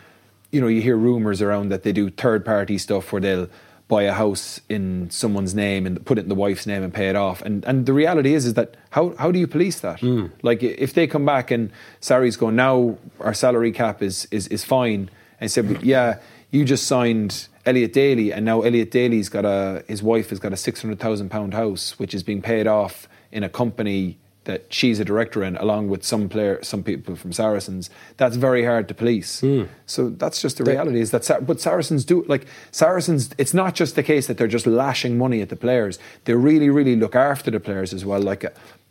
you 0.52 0.60
know, 0.60 0.68
you 0.68 0.80
hear 0.80 0.96
rumours 0.96 1.42
around 1.42 1.70
that 1.70 1.82
they 1.82 1.92
do 1.92 2.10
third 2.10 2.44
party 2.44 2.78
stuff 2.78 3.12
where 3.12 3.20
they'll 3.20 3.48
buy 3.88 4.04
a 4.04 4.12
house 4.12 4.60
in 4.68 5.10
someone's 5.10 5.54
name 5.54 5.84
and 5.86 6.04
put 6.06 6.16
it 6.18 6.22
in 6.22 6.28
the 6.28 6.34
wife's 6.34 6.66
name 6.66 6.82
and 6.82 6.94
pay 6.94 7.08
it 7.08 7.16
off. 7.16 7.42
And 7.42 7.64
and 7.64 7.84
the 7.84 7.92
reality 7.92 8.34
is 8.34 8.46
is 8.46 8.54
that 8.54 8.76
how 8.90 9.14
how 9.18 9.32
do 9.32 9.38
you 9.38 9.46
police 9.46 9.80
that? 9.80 10.00
Hmm. 10.00 10.26
Like 10.42 10.62
if 10.62 10.94
they 10.94 11.06
come 11.06 11.26
back 11.26 11.50
and 11.50 11.70
Sarries 12.00 12.38
go 12.38 12.50
now 12.50 12.96
our 13.20 13.34
salary 13.34 13.72
cap 13.72 14.02
is 14.02 14.28
is 14.30 14.46
is 14.48 14.64
fine 14.64 15.10
and 15.40 15.50
said 15.50 15.82
yeah 15.82 16.20
you 16.52 16.64
just 16.64 16.86
signed 16.86 17.48
Elliot 17.64 17.92
Daly, 17.94 18.32
and 18.32 18.44
now 18.44 18.60
Elliot 18.60 18.90
Daly's 18.90 19.28
got 19.28 19.44
a 19.44 19.84
his 19.88 20.02
wife 20.02 20.30
has 20.30 20.38
got 20.38 20.52
a 20.52 20.56
six 20.56 20.82
hundred 20.82 21.00
thousand 21.00 21.30
pound 21.30 21.54
house, 21.54 21.98
which 21.98 22.14
is 22.14 22.22
being 22.22 22.42
paid 22.42 22.66
off 22.66 23.08
in 23.32 23.42
a 23.42 23.48
company 23.48 24.18
that 24.44 24.72
she's 24.72 24.98
a 24.98 25.04
director 25.04 25.44
in, 25.44 25.56
along 25.56 25.88
with 25.88 26.02
some 26.04 26.28
player, 26.28 26.62
some 26.62 26.82
people 26.82 27.14
from 27.16 27.32
Saracens. 27.32 27.90
That's 28.16 28.36
very 28.36 28.64
hard 28.64 28.88
to 28.88 28.94
police. 28.94 29.40
So 29.86 30.10
that's 30.10 30.42
just 30.42 30.58
the 30.58 30.64
reality. 30.64 31.00
Is 31.00 31.10
that, 31.12 31.24
Sa- 31.24 31.40
but 31.40 31.60
Saracens 31.60 32.04
do 32.04 32.24
like 32.24 32.46
Saracens. 32.72 33.30
It's 33.38 33.54
not 33.54 33.74
just 33.74 33.94
the 33.94 34.02
case 34.02 34.26
that 34.26 34.38
they're 34.38 34.48
just 34.48 34.66
lashing 34.66 35.16
money 35.16 35.40
at 35.42 35.48
the 35.48 35.56
players. 35.56 35.98
They 36.24 36.34
really, 36.34 36.70
really 36.70 36.96
look 36.96 37.14
after 37.14 37.50
the 37.50 37.60
players 37.60 37.94
as 37.94 38.04
well. 38.04 38.20
Like 38.20 38.44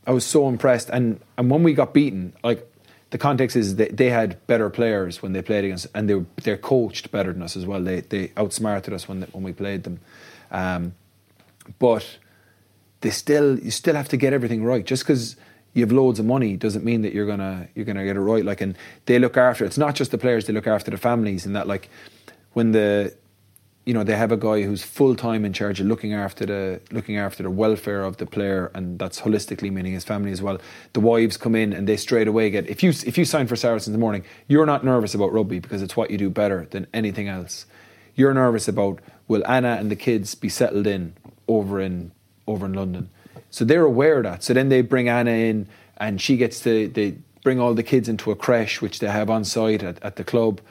I 0.07 0.11
was 0.11 0.25
so 0.25 0.47
impressed, 0.47 0.89
and 0.89 1.19
and 1.37 1.51
when 1.51 1.63
we 1.63 1.73
got 1.73 1.93
beaten, 1.93 2.33
like 2.43 2.67
the 3.09 3.17
context 3.17 3.57
is 3.57 3.75
that 3.75 3.97
they 3.97 4.09
had 4.09 4.45
better 4.47 4.69
players 4.69 5.21
when 5.21 5.33
they 5.33 5.41
played 5.41 5.65
against, 5.65 5.87
and 5.93 6.09
they 6.09 6.15
were, 6.15 6.25
they're 6.43 6.57
coached 6.57 7.11
better 7.11 7.33
than 7.33 7.41
us 7.41 7.57
as 7.57 7.65
well. 7.65 7.83
They 7.83 8.01
they 8.01 8.31
outsmarted 8.37 8.93
us 8.93 9.07
when 9.07 9.19
they, 9.19 9.27
when 9.27 9.43
we 9.43 9.53
played 9.53 9.83
them, 9.83 9.99
um, 10.49 10.93
but 11.77 12.17
they 13.01 13.09
still 13.09 13.59
you 13.59 13.71
still 13.71 13.95
have 13.95 14.09
to 14.09 14.17
get 14.17 14.33
everything 14.33 14.63
right. 14.63 14.85
Just 14.85 15.03
because 15.03 15.35
you 15.73 15.83
have 15.83 15.91
loads 15.91 16.19
of 16.19 16.25
money 16.25 16.57
doesn't 16.57 16.83
mean 16.83 17.01
that 17.01 17.13
you're 17.13 17.27
gonna 17.27 17.67
you're 17.75 17.85
gonna 17.85 18.05
get 18.05 18.15
it 18.15 18.21
right. 18.21 18.45
Like, 18.45 18.61
and 18.61 18.77
they 19.05 19.19
look 19.19 19.37
after. 19.37 19.65
It's 19.65 19.77
not 19.77 19.95
just 19.95 20.11
the 20.11 20.17
players; 20.17 20.45
they 20.45 20.53
look 20.53 20.67
after 20.67 20.91
the 20.91 20.97
families, 20.97 21.45
and 21.45 21.55
that 21.55 21.67
like 21.67 21.89
when 22.53 22.71
the 22.71 23.15
you 23.85 23.93
know 23.93 24.03
they 24.03 24.15
have 24.15 24.31
a 24.31 24.37
guy 24.37 24.61
who's 24.61 24.83
full 24.83 25.15
time 25.15 25.43
in 25.43 25.53
charge 25.53 25.79
of 25.79 25.87
looking 25.87 26.13
after 26.13 26.45
the 26.45 26.81
looking 26.91 27.17
after 27.17 27.41
the 27.43 27.49
welfare 27.49 28.03
of 28.03 28.17
the 28.17 28.25
player, 28.25 28.71
and 28.75 28.99
that's 28.99 29.21
holistically 29.21 29.71
meaning 29.71 29.93
his 29.93 30.03
family 30.03 30.31
as 30.31 30.41
well. 30.41 30.59
The 30.93 30.99
wives 30.99 31.37
come 31.37 31.55
in 31.55 31.73
and 31.73 31.87
they 31.87 31.97
straight 31.97 32.27
away 32.27 32.49
get 32.49 32.69
if 32.69 32.83
you 32.83 32.89
if 32.89 33.17
you 33.17 33.25
sign 33.25 33.47
for 33.47 33.55
Saracens 33.55 33.87
in 33.87 33.93
the 33.93 33.99
morning, 33.99 34.23
you're 34.47 34.65
not 34.65 34.83
nervous 34.83 35.15
about 35.15 35.33
rugby 35.33 35.59
because 35.59 35.81
it's 35.81 35.95
what 35.95 36.11
you 36.11 36.17
do 36.17 36.29
better 36.29 36.67
than 36.71 36.85
anything 36.93 37.27
else. 37.27 37.65
You're 38.13 38.33
nervous 38.33 38.67
about 38.67 38.99
will 39.27 39.47
Anna 39.47 39.77
and 39.79 39.89
the 39.89 39.95
kids 39.95 40.35
be 40.35 40.49
settled 40.49 40.85
in 40.85 41.13
over 41.47 41.79
in 41.79 42.11
over 42.51 42.65
in 42.65 42.73
London. 42.73 43.09
So 43.49 43.65
they're 43.65 43.85
aware 43.85 44.17
of 44.17 44.23
that. 44.23 44.43
So 44.43 44.53
then 44.53 44.69
they 44.69 44.81
bring 44.81 45.09
Anna 45.09 45.31
in 45.31 45.67
and 45.97 46.21
she 46.21 46.37
gets 46.37 46.61
to 46.61 46.87
they 46.87 47.17
bring 47.43 47.59
all 47.59 47.73
the 47.73 47.83
kids 47.83 48.07
into 48.07 48.31
a 48.31 48.35
creche 48.35 48.81
which 48.81 48.99
they 48.99 49.07
have 49.07 49.29
on 49.29 49.43
site 49.43 49.83
at, 49.83 50.01
at 50.03 50.15
the 50.15 50.23
club 50.23 50.61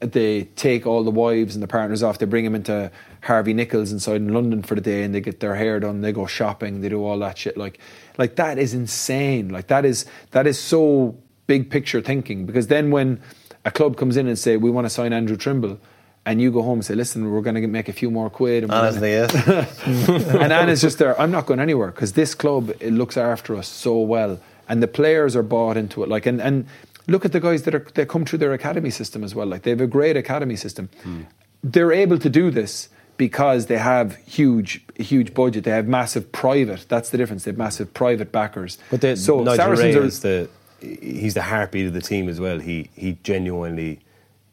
they 0.00 0.44
take 0.56 0.86
all 0.86 1.04
the 1.04 1.10
wives 1.10 1.54
and 1.54 1.62
the 1.62 1.68
partners 1.68 2.02
off. 2.02 2.18
They 2.18 2.26
bring 2.26 2.44
them 2.44 2.54
into 2.54 2.90
Harvey 3.22 3.54
Nichols 3.54 3.92
inside 3.92 4.16
in 4.16 4.32
London 4.32 4.62
for 4.62 4.74
the 4.74 4.80
day, 4.80 5.02
and 5.02 5.14
they 5.14 5.20
get 5.20 5.40
their 5.40 5.54
hair 5.54 5.80
done. 5.80 6.00
They 6.00 6.12
go 6.12 6.26
shopping. 6.26 6.80
They 6.80 6.88
do 6.88 7.04
all 7.04 7.18
that 7.20 7.38
shit. 7.38 7.56
Like, 7.56 7.78
like 8.18 8.36
that 8.36 8.58
is 8.58 8.74
insane. 8.74 9.48
Like 9.48 9.68
that 9.68 9.84
is 9.84 10.04
that 10.32 10.46
is 10.46 10.58
so 10.58 11.16
big 11.46 11.70
picture 11.70 12.00
thinking. 12.00 12.46
Because 12.46 12.66
then 12.66 12.90
when 12.90 13.20
a 13.64 13.70
club 13.70 13.96
comes 13.96 14.16
in 14.16 14.26
and 14.26 14.38
say 14.38 14.56
we 14.56 14.70
want 14.70 14.84
to 14.84 14.90
sign 14.90 15.12
Andrew 15.12 15.36
Trimble, 15.36 15.80
and 16.26 16.40
you 16.40 16.50
go 16.50 16.62
home 16.62 16.78
and 16.78 16.84
say, 16.84 16.94
listen, 16.94 17.30
we're 17.30 17.40
going 17.42 17.54
to 17.60 17.66
make 17.66 17.88
a 17.88 17.92
few 17.92 18.10
more 18.10 18.30
quid. 18.30 18.64
And, 18.64 18.72
we're 18.72 18.78
Anna's 18.78 18.94
gonna- 18.94 19.06
the 19.06 19.68
yes. 19.86 20.34
and 20.34 20.52
Anna's 20.52 20.80
just 20.80 20.98
there. 20.98 21.20
I'm 21.20 21.30
not 21.30 21.46
going 21.46 21.60
anywhere 21.60 21.88
because 21.90 22.12
this 22.12 22.34
club 22.34 22.70
it 22.80 22.92
looks 22.92 23.16
after 23.16 23.56
us 23.56 23.68
so 23.68 23.98
well, 24.00 24.40
and 24.68 24.82
the 24.82 24.88
players 24.88 25.36
are 25.36 25.42
bought 25.42 25.76
into 25.76 26.02
it. 26.02 26.08
Like 26.08 26.26
and 26.26 26.40
and 26.40 26.66
look 27.06 27.24
at 27.24 27.32
the 27.32 27.40
guys 27.40 27.62
that 27.64 27.74
are 27.74 27.86
that 27.94 28.08
come 28.08 28.24
through 28.24 28.38
their 28.38 28.52
academy 28.52 28.90
system 28.90 29.22
as 29.24 29.34
well. 29.34 29.46
Like 29.46 29.62
they 29.62 29.70
have 29.70 29.80
a 29.80 29.86
great 29.86 30.16
academy 30.16 30.56
system. 30.56 30.88
Hmm. 31.02 31.22
They're 31.62 31.92
able 31.92 32.18
to 32.18 32.28
do 32.30 32.50
this 32.50 32.88
because 33.16 33.66
they 33.66 33.78
have 33.78 34.16
huge 34.26 34.82
huge 34.96 35.34
budget. 35.34 35.64
They 35.64 35.70
have 35.72 35.86
massive 35.86 36.32
private. 36.32 36.86
That's 36.88 37.10
the 37.10 37.18
difference. 37.18 37.44
They 37.44 37.50
have 37.50 37.58
massive 37.58 37.92
private 37.92 38.32
backers. 38.32 38.78
But 38.90 39.00
the, 39.02 39.16
so 39.16 39.40
Nigel 39.42 39.56
Saracens 39.56 39.94
Ray 39.94 40.00
are- 40.00 40.04
is 40.06 40.20
the 40.20 40.48
he's 40.80 41.34
the 41.34 41.42
heartbeat 41.42 41.86
of 41.86 41.92
the 41.92 42.02
team 42.02 42.28
as 42.30 42.40
well. 42.40 42.58
He 42.60 42.88
he 42.96 43.18
genuinely 43.22 44.00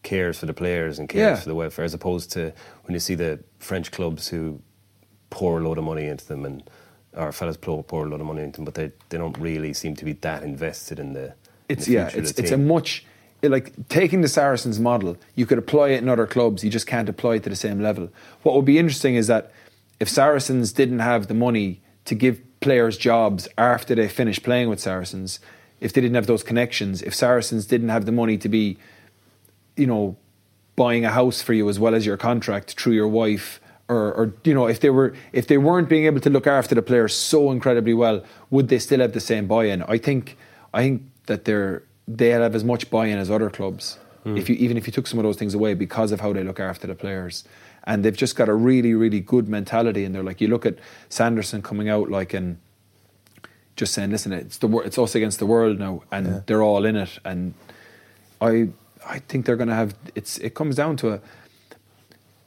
cares 0.04 0.40
for 0.40 0.46
the 0.46 0.54
players 0.54 1.00
and 1.00 1.08
cares 1.08 1.38
Yeah. 1.38 1.42
for 1.44 1.50
the 1.50 1.56
welfare, 1.56 1.86
as 1.86 1.94
opposed 1.94 2.32
to 2.34 2.52
when 2.84 2.94
you 2.94 3.00
see 3.00 3.16
the 3.16 3.40
French 3.60 3.92
clubs 3.92 4.28
who 4.28 4.62
pour 5.30 5.60
a 5.60 5.64
load 5.64 5.78
of 5.78 5.84
money 5.84 6.06
into 6.08 6.26
them 6.28 6.46
and 6.46 6.64
our 7.16 7.32
fellas 7.32 7.58
pour, 7.58 7.84
pour 7.84 8.06
a 8.06 8.10
load 8.10 8.22
of 8.22 8.28
money 8.28 8.42
into 8.42 8.58
them, 8.58 8.66
but 8.66 8.74
they, 8.76 8.92
they 9.10 9.18
don't 9.18 9.38
really 9.38 9.74
seem 9.74 9.96
to 9.96 10.06
be 10.06 10.14
that 10.14 10.44
invested 10.44 11.00
in 11.00 11.14
the. 11.14 11.34
in 11.70 11.78
the 11.80 11.92
yeah, 11.92 12.10
it's 12.14 12.32
it's 12.32 12.52
a 12.52 12.58
much 12.58 13.06
like 13.44 13.74
taking 13.90 14.22
the 14.22 14.28
Saracens 14.28 14.80
model. 14.80 15.18
You 15.36 15.46
could 15.46 15.58
apply 15.58 15.90
it 15.90 16.02
in 16.02 16.10
other 16.10 16.28
clubs. 16.28 16.64
You 16.64 16.70
just 16.70 16.88
can't 16.88 17.10
apply 17.10 17.36
it 17.36 17.44
to 17.44 17.50
the 17.50 17.56
same 17.56 17.82
level. 17.82 18.10
What 18.44 18.56
would 18.56 18.66
be 18.66 18.78
interesting 18.78 19.16
is 19.16 19.28
that 19.28 19.52
if 20.00 20.08
Saracens 20.10 20.72
didn't 20.72 21.00
have 21.00 21.28
the 21.28 21.34
money 21.34 21.82
to 22.06 22.16
give 22.16 22.40
players 22.60 22.98
jobs 22.98 23.48
after 23.58 23.96
they 23.96 24.08
finished 24.08 24.44
playing 24.44 24.70
with 24.70 24.80
Saracens, 24.80 25.40
if 25.80 25.92
they 25.94 26.02
didn't 26.02 26.16
have 26.16 26.28
those 26.28 26.44
connections, 26.44 27.02
if 27.02 27.14
Saracens 27.16 27.66
didn't 27.66 27.90
have 27.90 28.06
the 28.06 28.12
money 28.12 28.38
to 28.38 28.48
be, 28.50 28.78
you 29.76 29.88
know, 29.88 30.18
buying 30.76 31.06
a 31.06 31.12
house 31.12 31.42
for 31.42 31.54
you 31.54 31.70
as 31.70 31.80
well 31.80 31.94
as 31.96 32.06
your 32.06 32.18
contract 32.18 32.80
through 32.80 32.94
your 32.94 33.08
wife. 33.08 33.60
Or, 33.88 34.14
or 34.14 34.34
you 34.46 34.54
know, 34.54 34.68
if 34.68 34.80
they 34.80 34.90
were 34.90 35.14
if 35.34 35.48
they 35.48 35.58
weren't 35.58 35.90
being 35.90 36.06
able 36.06 36.22
to 36.22 36.30
look 36.30 36.48
after 36.48 36.74
the 36.74 36.82
players 36.82 37.14
so 37.14 37.52
incredibly 37.52 37.94
well, 37.94 38.24
would 38.50 38.70
they 38.70 38.80
still 38.80 39.02
have 39.02 39.12
the 39.12 39.20
same 39.20 39.48
buy-in? 39.48 39.84
I 39.84 39.98
think 39.98 40.38
I 40.74 40.84
think 40.84 41.04
that 41.26 41.44
they're 41.44 41.84
they'll 42.08 42.42
have 42.42 42.56
as 42.56 42.64
much 42.64 42.90
buy-in 42.90 43.18
as 43.18 43.30
other 43.30 43.50
clubs. 43.50 44.00
Hmm. 44.24 44.38
If 44.38 44.50
you 44.50 44.56
even 44.56 44.78
if 44.78 44.88
you 44.88 44.94
took 44.94 45.08
some 45.08 45.20
of 45.20 45.24
those 45.24 45.36
things 45.36 45.54
away 45.54 45.74
because 45.74 46.14
of 46.14 46.22
how 46.22 46.32
they 46.32 46.44
look 46.44 46.60
after 46.60 46.88
the 46.88 46.96
players, 46.96 47.44
and 47.84 48.06
they've 48.06 48.16
just 48.16 48.38
got 48.38 48.48
a 48.48 48.54
really 48.54 48.94
really 48.94 49.20
good 49.20 49.50
mentality. 49.50 50.06
And 50.06 50.16
they're 50.16 50.24
like 50.24 50.40
you 50.40 50.48
look 50.48 50.66
at 50.66 50.76
Sanderson 51.10 51.62
coming 51.62 51.90
out 51.90 52.10
like 52.10 52.34
and 52.34 52.60
just 53.76 53.94
saying, 53.94 54.12
listen, 54.12 54.32
it's 54.32 54.58
the 54.58 54.70
it's 54.80 54.98
us 54.98 55.16
against 55.16 55.40
the 55.40 55.46
world 55.46 55.80
now, 55.80 56.04
and 56.12 56.44
they're 56.46 56.64
all 56.64 56.86
in 56.86 56.96
it. 56.96 57.20
And 57.26 57.54
I 58.40 58.70
I 59.06 59.20
think 59.20 59.46
they're 59.46 59.56
going 59.56 59.70
to 59.70 59.76
have 59.76 59.96
it's 60.16 60.38
it 60.40 60.54
comes 60.54 60.76
down 60.76 60.98
to 60.98 61.14
a 61.14 61.22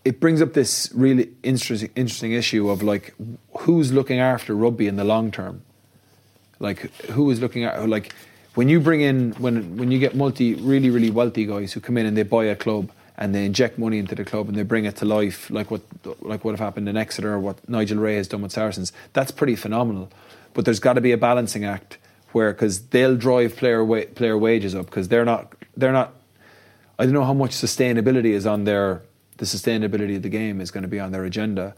it 0.05 0.21
brings 0.21 0.43
up 0.43 0.53
this 0.53 0.91
really 0.95 1.31
interesting 1.43 1.91
interesting 1.97 2.33
issue 2.33 2.69
of 2.69 2.83
like 2.83 3.15
who's 3.61 3.93
looking 3.93 4.21
after 4.21 4.55
rugby 4.55 4.87
in 4.87 4.97
the 4.97 5.05
long 5.05 5.31
term? 5.31 5.63
Like 6.61 6.93
who 7.07 7.31
is 7.31 7.41
looking 7.41 7.65
at 7.65 7.89
like 7.89 8.15
when 8.55 8.69
you 8.69 8.81
bring 8.81 9.01
in 9.01 9.33
when 9.33 9.77
when 9.77 9.91
you 9.91 9.99
get 9.99 10.15
multi 10.15 10.55
really 10.55 10.91
really 10.91 11.11
wealthy 11.11 11.47
guys 11.47 11.73
who 11.73 11.81
come 11.81 11.97
in 11.97 12.07
and 12.07 12.17
they 12.17 12.23
buy 12.23 12.45
a 12.45 12.57
club 12.57 12.91
and 13.17 13.35
they 13.35 13.45
inject 13.45 13.79
money 13.79 13.99
into 13.99 14.15
the 14.15 14.25
club 14.25 14.49
and 14.49 14.57
they 14.57 14.63
bring 14.63 14.85
it 14.85 14.97
to 14.97 15.05
life 15.05 15.51
like 15.51 15.71
what 15.71 15.83
like 16.21 16.45
what 16.45 16.53
have 16.53 16.61
happened 16.61 16.89
in 16.89 16.97
Exeter 16.97 17.33
or 17.33 17.41
what 17.41 17.67
Nigel 17.69 17.99
Ray 17.99 18.17
has 18.17 18.29
done 18.29 18.43
with 18.43 18.53
Saracens 18.53 18.93
that's 19.13 19.31
pretty 19.31 19.57
phenomenal. 19.57 20.11
But 20.53 20.65
there's 20.65 20.81
got 20.81 20.93
to 20.93 21.01
be 21.01 21.13
a 21.13 21.19
balancing 21.19 21.65
act 21.65 21.99
where 22.33 22.53
because 22.53 22.81
they'll 22.89 23.17
drive 23.17 23.57
player 23.57 23.85
wa- 23.85 24.05
player 24.15 24.37
wages 24.37 24.75
up 24.75 24.87
because 24.87 25.09
they're 25.09 25.25
not 25.25 25.53
they're 25.77 25.93
not 25.93 26.13
I 26.99 27.05
don't 27.05 27.15
know 27.15 27.25
how 27.25 27.35
much 27.35 27.53
sustainability 27.53 28.33
is 28.33 28.47
on 28.47 28.65
their 28.65 29.03
the 29.39 29.45
sustainability 29.45 30.17
of 30.17 30.23
the 30.23 30.29
game 30.29 30.61
is 30.61 30.71
going 30.71 30.83
to 30.83 30.89
be 30.89 31.01
on 31.01 31.11
their 31.13 31.25
agenda. 31.25 31.75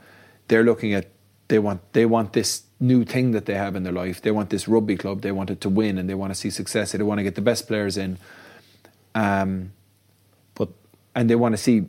They're 0.49 0.65
looking 0.65 0.93
at 0.93 1.09
they 1.49 1.59
want 1.59 1.81
they 1.93 2.07
want 2.07 2.33
this 2.33 2.65
new 2.81 3.05
thing 3.05 3.31
that 3.33 3.47
they 3.47 3.55
have 3.55 3.77
in 3.77 3.83
their 3.83 3.93
life. 3.93 4.21
They 4.21 4.31
want 4.31 4.51
this 4.51 4.69
rugby 4.69 4.97
club. 4.97 5.23
They 5.23 5.33
want 5.33 5.51
it 5.51 5.61
to 5.63 5.69
win 5.71 5.97
and 5.99 6.09
they 6.09 6.15
want 6.15 6.33
to 6.33 6.39
see 6.39 6.51
success. 6.51 6.93
They 6.93 7.03
want 7.03 7.19
to 7.19 7.23
get 7.23 7.35
the 7.35 7.41
best 7.41 7.67
players 7.67 7.97
in. 7.97 8.19
Um, 9.15 9.73
But 10.55 10.69
and 11.15 11.31
they 11.31 11.37
want 11.37 11.55
to 11.55 11.57
see 11.57 11.87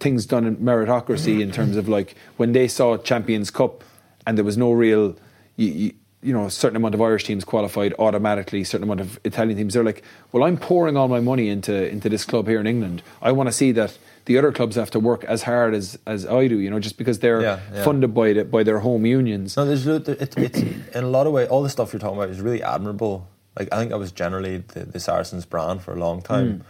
things 0.00 0.26
done 0.26 0.44
in 0.46 0.56
meritocracy 0.58 1.40
in 1.40 1.50
terms 1.52 1.76
of 1.76 1.88
like 1.88 2.14
when 2.36 2.52
they 2.52 2.68
saw 2.68 2.98
Champions 2.98 3.50
Cup 3.50 3.82
and 4.26 4.36
there 4.36 4.44
was 4.44 4.58
no 4.58 4.72
real, 4.72 5.16
you, 5.56 5.68
you, 5.68 5.92
you 6.22 6.32
know, 6.32 6.46
a 6.46 6.50
certain 6.50 6.76
amount 6.76 6.94
of 6.94 7.00
Irish 7.00 7.24
teams 7.24 7.44
qualified 7.44 7.94
automatically, 7.98 8.62
a 8.62 8.64
certain 8.64 8.84
amount 8.84 9.00
of 9.00 9.20
Italian 9.24 9.56
teams. 9.56 9.74
They're 9.74 9.84
like, 9.84 10.02
well, 10.32 10.42
I'm 10.42 10.56
pouring 10.56 10.96
all 10.96 11.06
my 11.08 11.20
money 11.20 11.48
into 11.48 11.88
into 11.88 12.08
this 12.08 12.24
club 12.24 12.48
here 12.48 12.58
in 12.60 12.66
England. 12.66 13.02
I 13.22 13.30
want 13.32 13.48
to 13.48 13.52
see 13.52 13.70
that 13.72 13.96
the 14.24 14.36
other 14.36 14.50
clubs 14.52 14.74
have 14.76 14.90
to 14.90 15.00
work 15.00 15.22
as 15.24 15.42
hard 15.44 15.74
as 15.74 15.96
as 16.06 16.26
I 16.26 16.48
do, 16.48 16.58
you 16.58 16.70
know, 16.70 16.80
just 16.80 16.98
because 16.98 17.20
they're 17.20 17.40
Yeah, 17.42 17.60
yeah. 17.72 17.84
funded 17.84 18.14
by 18.14 18.32
the, 18.32 18.44
by 18.44 18.62
their 18.64 18.80
home 18.80 19.06
unions. 19.06 19.56
No, 19.56 19.64
there's 19.64 19.86
it, 19.86 20.08
it's 20.08 20.36
in 20.36 21.04
a 21.04 21.08
lot 21.08 21.26
of 21.28 21.32
ways. 21.32 21.48
All 21.48 21.62
the 21.62 21.70
stuff 21.70 21.92
you're 21.92 22.00
talking 22.00 22.18
about 22.18 22.30
is 22.30 22.40
really 22.40 22.62
admirable. 22.64 23.28
Like 23.58 23.68
I 23.72 23.76
think 23.78 23.92
I 23.92 23.96
was 23.96 24.10
generally 24.12 24.58
the, 24.58 24.84
the 24.86 25.00
Saracens 25.00 25.46
brand 25.46 25.82
for 25.82 25.92
a 25.92 25.98
long 25.98 26.20
time, 26.22 26.64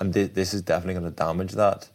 and 0.00 0.14
thi- 0.14 0.24
this 0.34 0.54
is 0.54 0.62
definitely 0.62 0.94
going 1.00 1.12
to 1.12 1.16
damage 1.16 1.52
that. 1.52 1.88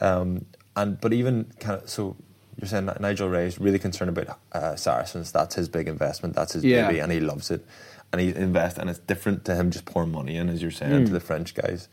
Um, 0.00 0.44
and 0.76 1.00
but 1.00 1.12
even 1.12 1.52
kind 1.60 1.80
of 1.82 1.88
so 1.88 2.16
you're 2.58 2.68
saying 2.68 2.90
Nigel 3.00 3.28
Ray 3.28 3.46
is 3.46 3.58
really 3.58 3.78
concerned 3.78 4.10
about 4.10 4.38
uh, 4.52 4.74
Saracens. 4.76 5.30
That's 5.32 5.54
his 5.54 5.68
big 5.68 5.86
investment. 5.88 6.34
That's 6.34 6.52
his 6.54 6.64
Yeah. 6.64 6.86
baby, 6.88 6.98
and 7.00 7.12
he 7.12 7.20
loves 7.20 7.50
it. 7.50 7.64
And 8.12 8.20
he 8.20 8.28
invests, 8.34 8.78
and 8.78 8.88
it's 8.90 8.98
different 9.00 9.44
to 9.44 9.54
him 9.54 9.70
just 9.70 9.84
pouring 9.84 10.10
money 10.10 10.36
in, 10.36 10.48
as 10.48 10.62
you're 10.62 10.70
saying, 10.70 11.06
to 11.06 11.12
the 11.12 11.20
French 11.20 11.54
guys, 11.54 11.88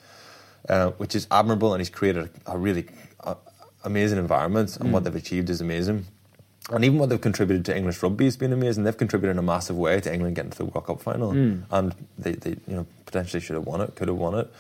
uh, 0.70 0.91
which 0.91 1.13
is 1.13 1.28
admirable. 1.30 1.74
And 1.74 1.82
he's 1.82 1.89
created 1.89 2.30
a, 2.47 2.53
a 2.53 2.57
really 2.57 2.86
uh, 3.24 3.36
amazing 3.84 4.18
environment, 4.18 4.78
and 4.78 4.91
what 4.93 5.03
they've 5.03 5.16
achieved 5.16 5.49
is 5.49 5.59
amazing. 5.61 6.05
And 6.72 6.84
even 6.84 6.97
what 6.97 7.09
they've 7.09 7.22
contributed 7.22 7.63
to 7.66 7.78
English 7.78 8.01
rugby 8.01 8.24
has 8.26 8.38
been 8.38 8.51
amazing. 8.53 8.86
They've 8.86 8.97
contributed 8.97 9.36
in 9.36 9.39
a 9.39 9.43
massive 9.43 9.78
way 9.78 9.99
to 10.01 10.11
England 10.11 10.36
getting 10.38 10.51
to 10.51 10.57
the 10.57 10.66
World 10.66 10.88
Cup 10.88 11.01
final, 11.01 11.32
and 11.70 11.93
they, 12.18 12.32
they, 12.32 12.51
you 12.66 12.76
know, 12.78 12.88
potentially 13.05 13.39
should 13.41 13.55
have 13.55 13.66
won 13.68 13.82
it, 13.82 13.93
could 13.95 14.07
have 14.07 14.18
won 14.18 14.34
it, 14.36 14.51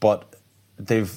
but 0.00 0.36
they've 0.78 1.12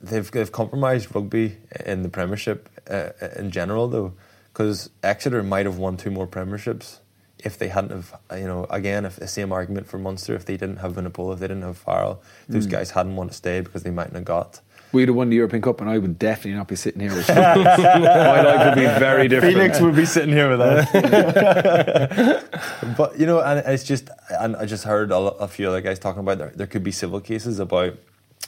they've 0.00 0.28
they've 0.30 0.50
compromised 0.52 1.14
rugby 1.14 1.58
in 1.84 2.02
the 2.02 2.08
Premiership 2.08 2.68
uh, 2.88 3.10
in 3.36 3.50
general, 3.50 3.88
though, 3.88 4.14
because 4.52 4.90
Exeter 5.02 5.42
might 5.42 5.66
have 5.66 5.78
won 5.78 5.96
two 5.96 6.10
more 6.10 6.26
Premierships 6.26 6.98
if 7.44 7.58
they 7.58 7.68
hadn't 7.68 7.90
have, 7.90 8.14
you 8.32 8.46
know, 8.46 8.66
again, 8.70 9.04
if 9.04 9.16
the 9.16 9.28
same 9.28 9.52
argument 9.52 9.86
for 9.86 9.98
Munster, 9.98 10.34
if 10.34 10.44
they 10.44 10.56
didn't 10.56 10.78
have 10.78 10.94
Vunipola, 10.94 11.34
if 11.34 11.40
they 11.40 11.48
didn't 11.48 11.62
have 11.62 11.78
Farrell, 11.78 12.20
those 12.48 12.66
guys 12.66 12.92
hadn't 12.92 13.16
won 13.16 13.28
to 13.28 13.34
stay 13.34 13.60
because 13.60 13.84
they 13.84 13.90
mightn't 13.90 14.16
have 14.16 14.24
got. 14.24 14.60
We'd 14.90 15.08
have 15.08 15.16
won 15.16 15.28
the 15.28 15.36
European 15.36 15.60
Cup, 15.60 15.82
and 15.82 15.90
I 15.90 15.98
would 15.98 16.18
definitely 16.18 16.54
not 16.54 16.66
be 16.66 16.74
sitting 16.74 17.00
here. 17.00 17.14
With. 17.14 17.28
My 17.36 18.40
life 18.40 18.66
would 18.66 18.74
be 18.74 18.86
very 18.86 19.28
different. 19.28 19.54
Felix 19.54 19.80
would 19.80 19.94
be 19.94 20.06
sitting 20.06 20.32
here 20.32 20.48
with 20.48 20.62
us. 20.62 20.90
but 22.96 23.18
you 23.18 23.26
know, 23.26 23.40
and 23.40 23.58
it's 23.66 23.84
just, 23.84 24.08
and 24.30 24.56
I 24.56 24.64
just 24.64 24.84
heard 24.84 25.12
a, 25.12 25.16
a 25.16 25.46
few 25.46 25.68
other 25.68 25.82
guys 25.82 25.98
talking 25.98 26.20
about 26.20 26.38
there, 26.38 26.52
there 26.54 26.66
could 26.66 26.82
be 26.82 26.92
civil 26.92 27.20
cases 27.20 27.58
about 27.58 27.98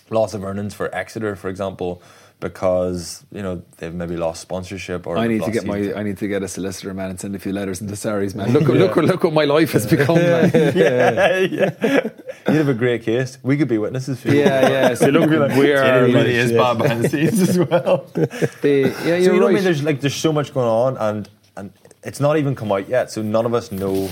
loss 0.08 0.32
of 0.32 0.42
earnings 0.42 0.72
for 0.72 0.92
Exeter, 0.94 1.36
for 1.36 1.50
example, 1.50 2.00
because 2.40 3.24
you 3.30 3.42
know 3.42 3.62
they've 3.78 3.94
maybe 3.94 4.16
lost 4.16 4.40
sponsorship 4.40 5.06
or 5.06 5.16
I 5.16 5.26
need 5.28 5.42
to 5.44 5.50
get 5.50 5.64
my 5.66 5.92
I 5.94 6.02
need 6.02 6.18
to 6.18 6.28
get 6.28 6.42
a 6.42 6.48
solicitor 6.48 6.92
man 6.94 7.10
and 7.10 7.20
send 7.20 7.34
a 7.36 7.38
few 7.38 7.52
letters 7.52 7.80
into 7.80 7.94
Sarries 7.96 8.34
man. 8.34 8.52
Look 8.52 8.68
look 8.68 8.96
look 8.96 9.24
what 9.24 9.32
my 9.32 9.44
life 9.44 9.72
has 9.72 9.86
become. 9.86 10.16
Man. 10.30 10.50
yeah, 10.52 11.38
yeah. 11.38 11.70
You'd 12.48 12.56
have 12.56 12.68
a 12.68 12.74
great 12.74 13.02
case. 13.02 13.38
We 13.42 13.56
could 13.56 13.68
be 13.68 13.78
witnesses 13.78 14.20
for 14.20 14.28
you. 14.28 14.40
Yeah, 14.40 14.68
yeah. 14.68 14.94
So 14.94 15.08
look, 15.08 15.28
we 15.30 15.72
are. 15.72 16.02
Really 16.02 16.12
like, 16.12 16.26
is 16.26 16.52
bad 16.52 16.78
behind 16.78 17.04
the 17.04 17.08
scenes 17.08 17.40
as 17.40 17.58
well. 17.58 18.06
the- 18.14 18.92
yeah, 19.04 19.04
so 19.04 19.08
you're 19.08 19.18
you 19.34 19.40
know 19.40 19.46
what 19.46 19.50
I 19.50 19.54
mean? 19.54 19.64
There's 19.64 19.82
like 19.82 20.00
there's 20.00 20.14
so 20.14 20.32
much 20.32 20.52
going 20.54 20.66
on, 20.68 20.96
and 20.96 21.28
and 21.56 21.72
it's 22.02 22.20
not 22.20 22.36
even 22.38 22.54
come 22.54 22.72
out 22.72 22.88
yet. 22.88 23.10
So 23.10 23.22
none 23.22 23.46
of 23.46 23.54
us 23.54 23.70
know 23.70 24.08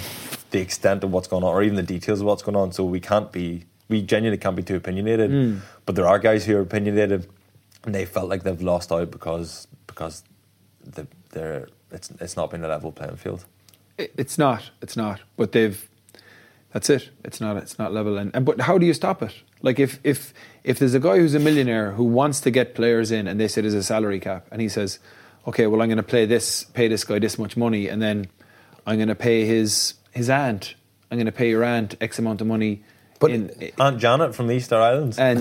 the 0.51 0.61
extent 0.61 1.05
of 1.05 1.13
what's 1.13 1.29
going 1.29 1.45
on, 1.45 1.51
or 1.55 1.63
even 1.63 1.77
the 1.77 1.83
details 1.83 2.21
of 2.21 2.27
what's 2.27 2.43
going 2.43 2.57
on. 2.57 2.73
So 2.73 2.85
we 2.85 3.01
can't 3.01 3.31
be, 3.33 3.65
we 3.89 4.03
genuinely 4.03 4.39
can't 4.39 4.57
be 4.57 4.63
too 4.63 4.77
opinionated. 4.77 5.31
Hmm. 5.31 5.59
But 5.87 5.95
there 5.95 6.07
are 6.07 6.19
guys 6.19 6.45
who 6.45 6.57
are 6.57 6.61
opinionated, 6.61 7.29
they 7.83 8.05
felt 8.05 8.29
like 8.29 8.43
they've 8.43 8.61
lost 8.63 8.93
out 8.93 9.11
because 9.11 9.67
because 9.87 10.23
the, 10.85 11.07
they're 11.31 11.69
it's 11.91 12.11
it's 12.21 12.37
not 12.37 12.51
been 12.51 12.65
a 12.65 12.69
level 12.69 12.93
playing 12.93 13.17
field. 13.17 13.45
It's 13.97 14.39
not. 14.39 14.71
It's 14.81 14.97
not. 14.97 15.21
But 15.37 15.53
they've. 15.53 15.89
That's 16.73 16.91
it. 16.91 17.11
It's 17.25 17.41
not. 17.41 17.57
It's 17.57 17.79
not 17.79 17.93
level. 17.93 18.19
And, 18.19 18.35
and 18.35 18.45
but 18.45 18.61
how 18.61 18.79
do 18.79 18.87
you 18.87 18.95
stop 18.95 19.23
it? 19.23 19.35
Like 19.63 19.79
if 19.79 19.99
if 20.05 20.33
if 20.65 20.79
there's 20.79 20.95
a 20.95 21.01
guy 21.01 21.19
who's 21.19 21.35
a 21.35 21.41
millionaire 21.41 21.93
who 21.93 22.05
wants 22.05 22.41
to 22.43 22.51
get 22.51 22.75
players 22.75 23.11
in, 23.11 23.27
and 23.27 23.41
they 23.41 23.49
say 23.49 23.63
there's 23.63 23.75
a 23.75 23.83
salary 23.83 24.21
cap, 24.21 24.47
and 24.53 24.61
he 24.61 24.69
says, 24.69 24.99
okay, 25.47 25.67
well 25.67 25.83
I'm 25.83 25.89
going 25.89 25.97
to 25.97 26.03
play 26.03 26.27
this, 26.27 26.65
pay 26.65 26.89
this 26.89 27.05
guy 27.05 27.19
this 27.19 27.39
much 27.39 27.57
money, 27.57 27.89
and 27.89 28.01
then 28.01 28.29
I'm 28.87 28.97
going 28.97 29.09
to 29.09 29.15
pay 29.15 29.47
his 29.47 29.95
his 30.13 30.29
aunt. 30.31 30.75
I'm 31.11 31.17
going 31.17 31.27
to 31.27 31.33
pay 31.33 31.49
your 31.49 31.65
aunt 31.65 31.97
X 32.01 32.19
amount 32.19 32.41
of 32.41 32.47
money. 32.47 32.83
But- 33.21 33.31
in, 33.33 33.73
Aunt 33.81 33.99
Janet 33.99 34.35
from 34.35 34.47
the 34.47 34.55
Easter 34.55 34.77
Islands. 34.77 35.19
and 35.19 35.41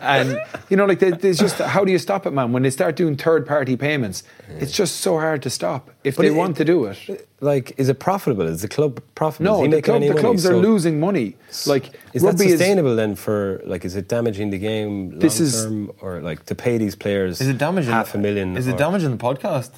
and 0.00 0.40
you 0.68 0.76
know, 0.76 0.84
like 0.86 0.98
there's 1.00 1.38
just 1.38 1.58
how 1.58 1.84
do 1.84 1.92
you 1.92 1.98
stop 1.98 2.26
it, 2.26 2.32
man? 2.32 2.52
When 2.52 2.62
they 2.62 2.70
start 2.70 2.96
doing 2.96 3.16
third 3.16 3.46
party 3.46 3.76
payments, 3.76 4.22
it's 4.58 4.72
just 4.72 4.96
so 4.96 5.18
hard 5.18 5.42
to 5.42 5.50
stop 5.50 5.90
if 6.04 6.16
But 6.16 6.22
they 6.22 6.28
it- 6.28 6.34
want 6.36 6.56
to 6.56 6.64
do 6.64 6.84
it. 6.86 7.26
Like, 7.42 7.72
is 7.78 7.88
it 7.88 7.98
profitable? 7.98 8.46
Is 8.46 8.60
the 8.60 8.68
club 8.68 9.00
profitable? 9.14 9.62
No, 9.62 9.66
the, 9.66 9.80
club, 9.80 10.02
the 10.02 10.08
money? 10.10 10.20
clubs 10.20 10.44
are 10.44 10.54
losing 10.56 11.00
money. 11.00 11.36
Like 11.66 11.86
Is 12.12 12.20
that 12.20 12.28
rugby 12.28 12.50
sustainable 12.50 12.94
then? 12.96 13.14
For 13.14 13.62
like, 13.64 13.86
is 13.86 13.96
it 13.96 14.08
damaging 14.08 14.50
the 14.50 14.58
game 14.58 15.10
long 15.12 15.18
This 15.20 15.40
is- 15.40 15.64
term, 15.64 15.90
or 16.02 16.20
like 16.20 16.44
to 16.46 16.54
pay 16.54 16.76
these 16.76 16.94
players? 16.94 17.40
Is 17.40 17.48
it 17.48 17.56
damaging 17.56 17.92
half 17.92 18.14
a 18.14 18.18
million? 18.18 18.56
Is 18.58 18.66
it 18.66 18.74
or- 18.74 18.78
damaging 18.78 19.10
the 19.16 19.16
podcast? 19.16 19.70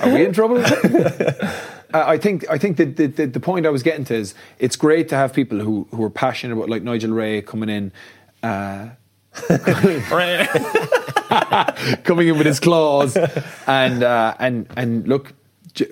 Are 0.04 0.10
we 0.14 0.24
in 0.24 0.32
trouble? 0.32 0.62
I 1.92 2.12
I 2.12 2.18
think 2.18 2.48
I 2.50 2.58
think 2.58 2.76
that 2.76 2.96
the, 2.96 3.06
the, 3.06 3.26
the 3.26 3.40
point 3.40 3.66
I 3.66 3.70
was 3.70 3.82
getting 3.82 4.04
to 4.06 4.14
is 4.14 4.34
it's 4.58 4.76
great 4.76 5.08
to 5.10 5.16
have 5.16 5.32
people 5.32 5.60
who, 5.60 5.86
who 5.90 6.02
are 6.04 6.10
passionate 6.10 6.56
about 6.56 6.68
like 6.68 6.82
Nigel 6.82 7.12
Ray 7.12 7.42
coming 7.42 7.68
in, 7.68 7.92
uh, 8.42 8.90
coming 12.04 12.28
in 12.28 12.36
with 12.36 12.46
his 12.46 12.60
claws, 12.60 13.16
and 13.66 14.02
uh, 14.02 14.34
and 14.38 14.66
and 14.76 15.08
look, 15.08 15.32
j- 15.74 15.90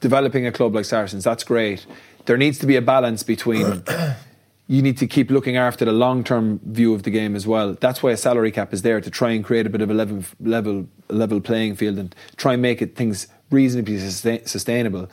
developing 0.00 0.46
a 0.46 0.52
club 0.52 0.74
like 0.74 0.84
Saracens 0.84 1.24
that's 1.24 1.44
great. 1.44 1.86
There 2.26 2.36
needs 2.36 2.58
to 2.60 2.66
be 2.66 2.76
a 2.76 2.82
balance 2.82 3.22
between. 3.22 3.82
You 4.66 4.80
need 4.80 4.96
to 4.96 5.06
keep 5.06 5.30
looking 5.30 5.58
after 5.58 5.84
the 5.84 5.92
long-term 5.92 6.58
view 6.64 6.94
of 6.94 7.02
the 7.02 7.10
game 7.10 7.36
as 7.36 7.46
well. 7.46 7.74
That's 7.74 8.02
why 8.02 8.12
a 8.12 8.16
salary 8.16 8.50
cap 8.50 8.72
is 8.72 8.80
there 8.80 8.98
to 8.98 9.10
try 9.10 9.32
and 9.32 9.44
create 9.44 9.66
a 9.66 9.68
bit 9.68 9.82
of 9.82 9.90
a 9.90 9.92
level, 9.92 10.24
level, 10.40 10.86
level 11.10 11.38
playing 11.42 11.76
field 11.76 11.98
and 11.98 12.14
try 12.36 12.54
and 12.54 12.62
make 12.62 12.80
it 12.80 12.96
things 12.96 13.26
reasonably 13.50 13.98
sustain, 13.98 14.46
sustainable. 14.46 15.10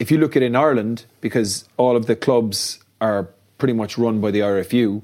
If 0.00 0.10
you 0.10 0.18
look 0.18 0.34
at 0.34 0.42
it 0.42 0.46
in 0.46 0.56
Ireland, 0.56 1.04
because 1.20 1.68
all 1.76 1.94
of 1.94 2.06
the 2.06 2.16
clubs 2.16 2.82
are 3.00 3.28
pretty 3.58 3.74
much 3.74 3.98
run 3.98 4.20
by 4.20 4.32
the 4.32 4.40
RFU, 4.40 5.02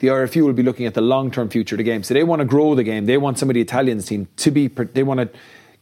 the 0.00 0.08
RFU 0.08 0.44
will 0.44 0.52
be 0.52 0.64
looking 0.64 0.84
at 0.84 0.94
the 0.94 1.00
long-term 1.00 1.48
future 1.48 1.76
of 1.76 1.78
the 1.78 1.84
game. 1.84 2.02
So 2.02 2.12
they 2.12 2.24
want 2.24 2.40
to 2.40 2.44
grow 2.44 2.74
the 2.74 2.82
game. 2.82 3.06
They 3.06 3.16
want 3.16 3.38
some 3.38 3.48
of 3.48 3.54
the 3.54 3.60
Italians 3.60 4.06
team 4.06 4.26
to 4.38 4.50
be. 4.50 4.66
They 4.66 5.04
want 5.04 5.20
to 5.20 5.28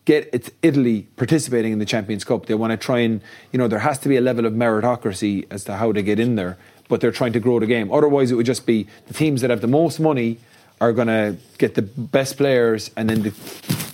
get 0.04 0.52
Italy 0.62 1.08
participating 1.16 1.72
in 1.72 1.78
the 1.78 1.86
Champions 1.86 2.22
Cup. 2.22 2.46
They 2.46 2.54
want 2.54 2.72
to 2.72 2.76
try 2.76 2.98
and 2.98 3.22
you 3.50 3.58
know 3.58 3.66
there 3.66 3.78
has 3.78 3.98
to 4.00 4.10
be 4.10 4.18
a 4.18 4.20
level 4.20 4.44
of 4.44 4.52
meritocracy 4.52 5.46
as 5.50 5.64
to 5.64 5.76
how 5.76 5.92
they 5.92 6.02
get 6.02 6.20
in 6.20 6.36
there. 6.36 6.58
But 6.88 7.00
they're 7.00 7.12
trying 7.12 7.32
to 7.32 7.40
grow 7.40 7.60
the 7.60 7.66
game. 7.66 7.90
Otherwise, 7.90 8.30
it 8.30 8.34
would 8.34 8.46
just 8.46 8.66
be 8.66 8.86
the 9.06 9.14
teams 9.14 9.40
that 9.40 9.48
have 9.48 9.62
the 9.62 9.68
most 9.68 10.00
money 10.00 10.38
are 10.82 10.92
going 10.92 11.08
to 11.08 11.36
get 11.58 11.74
the 11.74 11.82
best 11.82 12.36
players, 12.36 12.90
and 12.96 13.08
then 13.08 13.22
the, 13.22 13.28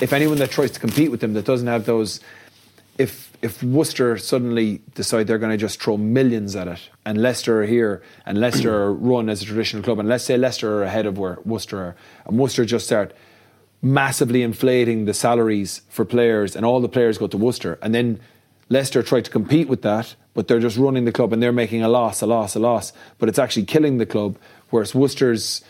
if 0.00 0.12
anyone 0.12 0.38
that 0.38 0.50
tries 0.50 0.70
to 0.70 0.80
compete 0.80 1.10
with 1.10 1.20
them 1.20 1.34
that 1.34 1.44
doesn't 1.44 1.66
have 1.66 1.84
those 1.84 2.20
if 2.98 3.32
if 3.42 3.62
Worcester 3.62 4.16
suddenly 4.18 4.80
decide 4.94 5.26
they're 5.26 5.38
going 5.38 5.52
to 5.52 5.58
just 5.58 5.80
throw 5.80 5.96
millions 5.96 6.56
at 6.56 6.68
it, 6.68 6.90
and 7.04 7.20
Leicester 7.20 7.62
are 7.62 7.66
here, 7.66 8.02
and 8.24 8.40
Leicester 8.40 8.74
are 8.74 8.92
run 9.12 9.28
as 9.28 9.42
a 9.42 9.44
traditional 9.44 9.82
club, 9.82 9.98
and 9.98 10.08
let's 10.08 10.24
say 10.24 10.36
Leicester 10.36 10.78
are 10.78 10.82
ahead 10.84 11.06
of 11.06 11.18
where 11.18 11.38
Worcester 11.44 11.78
are, 11.78 11.96
and 12.24 12.38
Worcester 12.38 12.64
just 12.64 12.86
start 12.86 13.14
massively 13.82 14.42
inflating 14.42 15.04
the 15.04 15.14
salaries 15.14 15.82
for 15.88 16.04
players, 16.04 16.56
and 16.56 16.64
all 16.64 16.80
the 16.80 16.88
players 16.88 17.18
go 17.18 17.26
to 17.26 17.36
Worcester, 17.36 17.78
and 17.82 17.94
then 17.94 18.18
Leicester 18.68 19.02
try 19.02 19.20
to 19.20 19.30
compete 19.30 19.68
with 19.68 19.82
that, 19.82 20.16
but 20.34 20.48
they're 20.48 20.60
just 20.60 20.76
running 20.76 21.04
the 21.04 21.12
club 21.12 21.32
and 21.32 21.42
they're 21.42 21.52
making 21.52 21.82
a 21.82 21.88
loss, 21.88 22.20
a 22.20 22.26
loss, 22.26 22.56
a 22.56 22.58
loss, 22.58 22.92
but 23.18 23.28
it's 23.28 23.38
actually 23.38 23.64
killing 23.64 23.98
the 23.98 24.06
club. 24.06 24.36
Whereas 24.70 24.94
Worcester's 24.94 25.62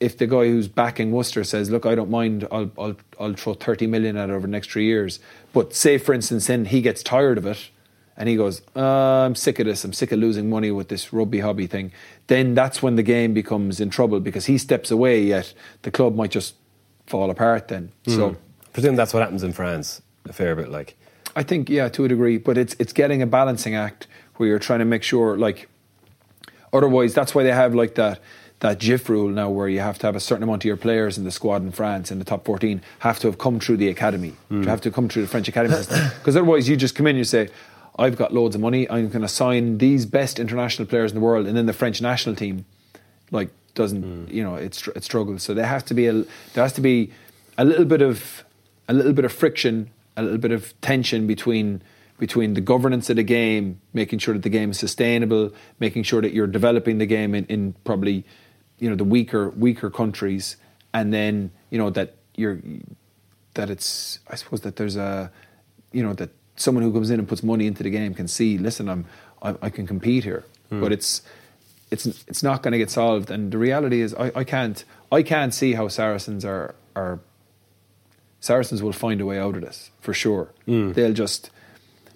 if 0.00 0.18
the 0.18 0.26
guy 0.26 0.44
who's 0.46 0.68
backing 0.68 1.10
Worcester 1.12 1.44
says, 1.44 1.70
"Look, 1.70 1.86
I 1.86 1.94
don't 1.94 2.10
mind. 2.10 2.46
I'll 2.50 2.70
I'll 2.78 2.96
I'll 3.18 3.34
throw 3.34 3.54
thirty 3.54 3.86
million 3.86 4.16
at 4.16 4.28
it 4.28 4.32
over 4.32 4.46
the 4.46 4.50
next 4.50 4.70
three 4.70 4.84
years," 4.84 5.18
but 5.52 5.74
say, 5.74 5.98
for 5.98 6.12
instance, 6.12 6.46
then 6.46 6.66
he 6.66 6.82
gets 6.82 7.02
tired 7.02 7.38
of 7.38 7.46
it, 7.46 7.70
and 8.16 8.28
he 8.28 8.36
goes, 8.36 8.62
uh, 8.74 9.24
"I'm 9.24 9.34
sick 9.34 9.58
of 9.58 9.66
this. 9.66 9.84
I'm 9.84 9.92
sick 9.92 10.12
of 10.12 10.18
losing 10.18 10.50
money 10.50 10.70
with 10.70 10.88
this 10.88 11.12
rugby 11.12 11.40
hobby 11.40 11.66
thing." 11.66 11.92
Then 12.26 12.54
that's 12.54 12.82
when 12.82 12.96
the 12.96 13.02
game 13.02 13.32
becomes 13.32 13.80
in 13.80 13.90
trouble 13.90 14.20
because 14.20 14.46
he 14.46 14.58
steps 14.58 14.90
away. 14.90 15.22
Yet 15.22 15.54
the 15.82 15.90
club 15.90 16.14
might 16.14 16.30
just 16.30 16.54
fall 17.06 17.30
apart. 17.30 17.68
Then, 17.68 17.92
so 18.06 18.30
I 18.30 18.68
presume 18.72 18.96
that's 18.96 19.14
what 19.14 19.22
happens 19.22 19.42
in 19.42 19.52
France 19.52 20.02
a 20.28 20.32
fair 20.32 20.54
bit. 20.54 20.68
Like, 20.68 20.96
I 21.34 21.42
think 21.42 21.70
yeah, 21.70 21.88
to 21.88 22.04
a 22.04 22.08
degree, 22.08 22.36
but 22.36 22.58
it's 22.58 22.76
it's 22.78 22.92
getting 22.92 23.22
a 23.22 23.26
balancing 23.26 23.74
act 23.74 24.06
where 24.34 24.48
you're 24.48 24.58
trying 24.58 24.80
to 24.80 24.84
make 24.84 25.02
sure 25.02 25.36
like. 25.38 25.68
Otherwise, 26.72 27.14
that's 27.14 27.34
why 27.34 27.42
they 27.42 27.52
have 27.52 27.74
like 27.74 27.94
that 27.94 28.20
that 28.60 28.78
JIFF 28.78 29.08
rule 29.10 29.28
now, 29.28 29.50
where 29.50 29.68
you 29.68 29.80
have 29.80 29.98
to 29.98 30.06
have 30.06 30.16
a 30.16 30.20
certain 30.20 30.42
amount 30.42 30.62
of 30.62 30.66
your 30.66 30.76
players 30.78 31.18
in 31.18 31.24
the 31.24 31.30
squad 31.30 31.62
in 31.62 31.72
France 31.72 32.10
in 32.10 32.18
the 32.18 32.24
top 32.24 32.44
14 32.46 32.80
have 33.00 33.18
to 33.18 33.26
have 33.26 33.36
come 33.38 33.60
through 33.60 33.76
the 33.76 33.88
academy, 33.88 34.32
Hmm. 34.48 34.62
to 34.62 34.70
have 34.70 34.80
to 34.82 34.90
come 34.90 35.08
through 35.08 35.22
the 35.22 35.28
French 35.28 35.46
academy 35.48 35.74
system. 35.74 36.00
Because 36.18 36.36
otherwise, 36.36 36.68
you 36.68 36.76
just 36.76 36.94
come 36.94 37.06
in 37.06 37.10
and 37.10 37.18
you 37.18 37.24
say, 37.24 37.48
"I've 37.98 38.16
got 38.16 38.32
loads 38.32 38.54
of 38.54 38.60
money. 38.62 38.88
I'm 38.88 39.08
going 39.08 39.22
to 39.22 39.28
sign 39.28 39.78
these 39.78 40.06
best 40.06 40.38
international 40.38 40.86
players 40.86 41.10
in 41.12 41.16
the 41.16 41.20
world," 41.20 41.46
and 41.46 41.56
then 41.56 41.66
the 41.66 41.72
French 41.74 42.00
national 42.00 42.34
team, 42.34 42.64
like, 43.30 43.50
doesn't 43.74 44.02
Hmm. 44.02 44.24
you 44.34 44.42
know 44.42 44.54
it, 44.56 44.82
it 44.96 45.04
struggles. 45.04 45.42
So 45.42 45.52
there 45.52 45.66
has 45.66 45.82
to 45.84 45.94
be 45.94 46.06
a 46.06 46.12
there 46.54 46.64
has 46.64 46.72
to 46.74 46.80
be 46.80 47.10
a 47.58 47.64
little 47.64 47.84
bit 47.84 48.00
of 48.00 48.42
a 48.88 48.94
little 48.94 49.12
bit 49.12 49.24
of 49.26 49.32
friction, 49.32 49.90
a 50.16 50.22
little 50.22 50.38
bit 50.38 50.52
of 50.52 50.72
tension 50.80 51.26
between 51.26 51.82
between 52.18 52.54
the 52.54 52.62
governance 52.62 53.10
of 53.10 53.16
the 53.16 53.22
game, 53.22 53.78
making 53.92 54.18
sure 54.18 54.32
that 54.32 54.42
the 54.42 54.48
game 54.48 54.70
is 54.70 54.78
sustainable, 54.78 55.52
making 55.78 56.02
sure 56.02 56.22
that 56.22 56.32
you're 56.32 56.46
developing 56.46 56.96
the 56.96 57.04
game 57.04 57.34
in, 57.34 57.44
in 57.50 57.74
probably 57.84 58.24
you 58.78 58.90
know 58.90 58.96
the 58.96 59.04
weaker 59.04 59.50
weaker 59.50 59.90
countries, 59.90 60.56
and 60.92 61.12
then 61.12 61.50
you 61.70 61.78
know 61.78 61.90
that 61.90 62.14
you're 62.34 62.58
that 63.54 63.70
it's 63.70 64.20
I 64.28 64.36
suppose 64.36 64.60
that 64.62 64.76
there's 64.76 64.96
a 64.96 65.30
you 65.92 66.02
know 66.02 66.14
that 66.14 66.30
someone 66.56 66.82
who 66.82 66.92
comes 66.92 67.10
in 67.10 67.18
and 67.18 67.28
puts 67.28 67.42
money 67.42 67.66
into 67.66 67.82
the 67.82 67.90
game 67.90 68.14
can 68.14 68.28
see 68.28 68.58
listen 68.58 68.88
I'm 68.88 69.06
I, 69.42 69.54
I 69.62 69.70
can 69.70 69.86
compete 69.86 70.24
here, 70.24 70.44
hmm. 70.70 70.80
but 70.80 70.92
it's 70.92 71.22
it's 71.90 72.06
it's 72.06 72.42
not 72.42 72.62
going 72.62 72.72
to 72.72 72.78
get 72.78 72.90
solved, 72.90 73.30
and 73.30 73.52
the 73.52 73.58
reality 73.58 74.00
is 74.00 74.14
I, 74.14 74.32
I 74.34 74.44
can't 74.44 74.84
I 75.12 75.22
can't 75.22 75.54
see 75.54 75.74
how 75.74 75.88
Saracens 75.88 76.44
are 76.44 76.74
are 76.94 77.20
Saracens 78.40 78.82
will 78.82 78.92
find 78.92 79.20
a 79.20 79.26
way 79.26 79.38
out 79.38 79.56
of 79.56 79.62
this 79.62 79.90
for 80.00 80.14
sure. 80.14 80.48
Hmm. 80.66 80.92
They'll 80.92 81.12
just 81.12 81.50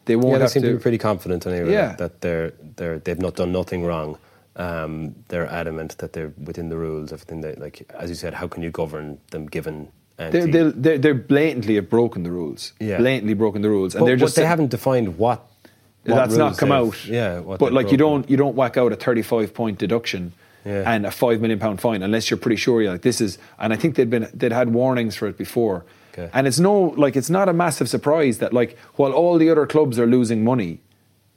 they 0.07 0.17
won't 0.17 0.33
yeah, 0.33 0.39
they 0.39 0.47
seem 0.49 0.63
to, 0.63 0.69
to. 0.69 0.77
be 0.77 0.83
pretty 0.83 0.99
confident 0.99 1.47
anyway 1.47 1.73
Yeah. 1.73 1.95
that 1.97 2.21
they're 2.21 2.53
they're 2.77 2.99
they've 2.99 3.19
not 3.19 3.37
done 3.37 3.53
nothing 3.53 3.85
wrong. 3.85 4.19
Um, 4.61 5.15
they're 5.29 5.47
adamant 5.47 5.99
that 5.99 6.13
they're 6.13 6.33
within 6.49 6.69
the 6.69 6.77
rules. 6.77 7.13
Everything 7.13 7.41
that, 7.43 7.59
like 7.59 7.91
as 7.99 8.11
you 8.11 8.17
said, 8.17 8.35
how 8.35 8.47
can 8.49 8.63
you 8.63 8.71
govern 8.71 9.19
them 9.31 9.47
given? 9.47 9.89
they're, 10.17 10.47
they're, 10.47 10.71
they're, 10.71 10.99
they're 10.99 11.15
blatantly 11.15 11.77
have 11.77 11.89
broken 11.89 12.25
the 12.25 12.31
rules. 12.31 12.75
Yeah. 12.79 12.99
Blatantly 12.99 13.35
broken 13.35 13.63
the 13.63 13.71
rules, 13.71 13.95
and 13.95 14.01
but, 14.01 14.07
they're 14.07 14.17
but 14.17 14.27
just 14.27 14.37
they 14.37 14.45
haven't 14.45 14.71
defined 14.71 15.17
what. 15.17 15.41
what 16.05 16.15
that's 16.17 16.37
not 16.37 16.59
come 16.59 16.73
out. 16.73 17.07
Yeah, 17.07 17.39
what 17.41 17.59
but 17.59 17.73
like 17.73 17.91
you 17.91 17.97
don't 17.97 18.29
you 18.29 18.37
don't 18.37 18.55
whack 18.55 18.77
out 18.77 18.93
a 18.93 18.97
thirty-five 18.97 19.55
point 19.55 19.79
deduction 19.79 20.33
Yeah. 20.65 20.85
and 20.93 21.07
a 21.07 21.11
five 21.11 21.41
million 21.41 21.59
pound 21.59 21.81
fine 21.81 22.03
unless 22.03 22.29
you're 22.31 22.39
pretty 22.39 22.57
sure 22.57 22.83
you're 22.83 22.93
like 22.93 23.03
this 23.03 23.21
is. 23.21 23.39
And 23.59 23.73
I 23.73 23.77
think 23.77 23.95
they'd 23.95 24.11
been 24.11 24.29
they'd 24.35 24.53
had 24.53 24.69
warnings 24.75 25.17
for 25.17 25.27
it 25.27 25.39
before. 25.39 25.85
Okay. 26.13 26.29
And 26.35 26.47
it's 26.47 26.59
no 26.59 26.75
like 27.05 27.17
it's 27.17 27.31
not 27.31 27.49
a 27.49 27.55
massive 27.55 27.89
surprise 27.89 28.39
that 28.39 28.53
like 28.53 28.77
while 28.97 29.13
all 29.13 29.39
the 29.39 29.49
other 29.49 29.67
clubs 29.67 29.99
are 29.99 30.07
losing 30.07 30.45
money 30.45 30.81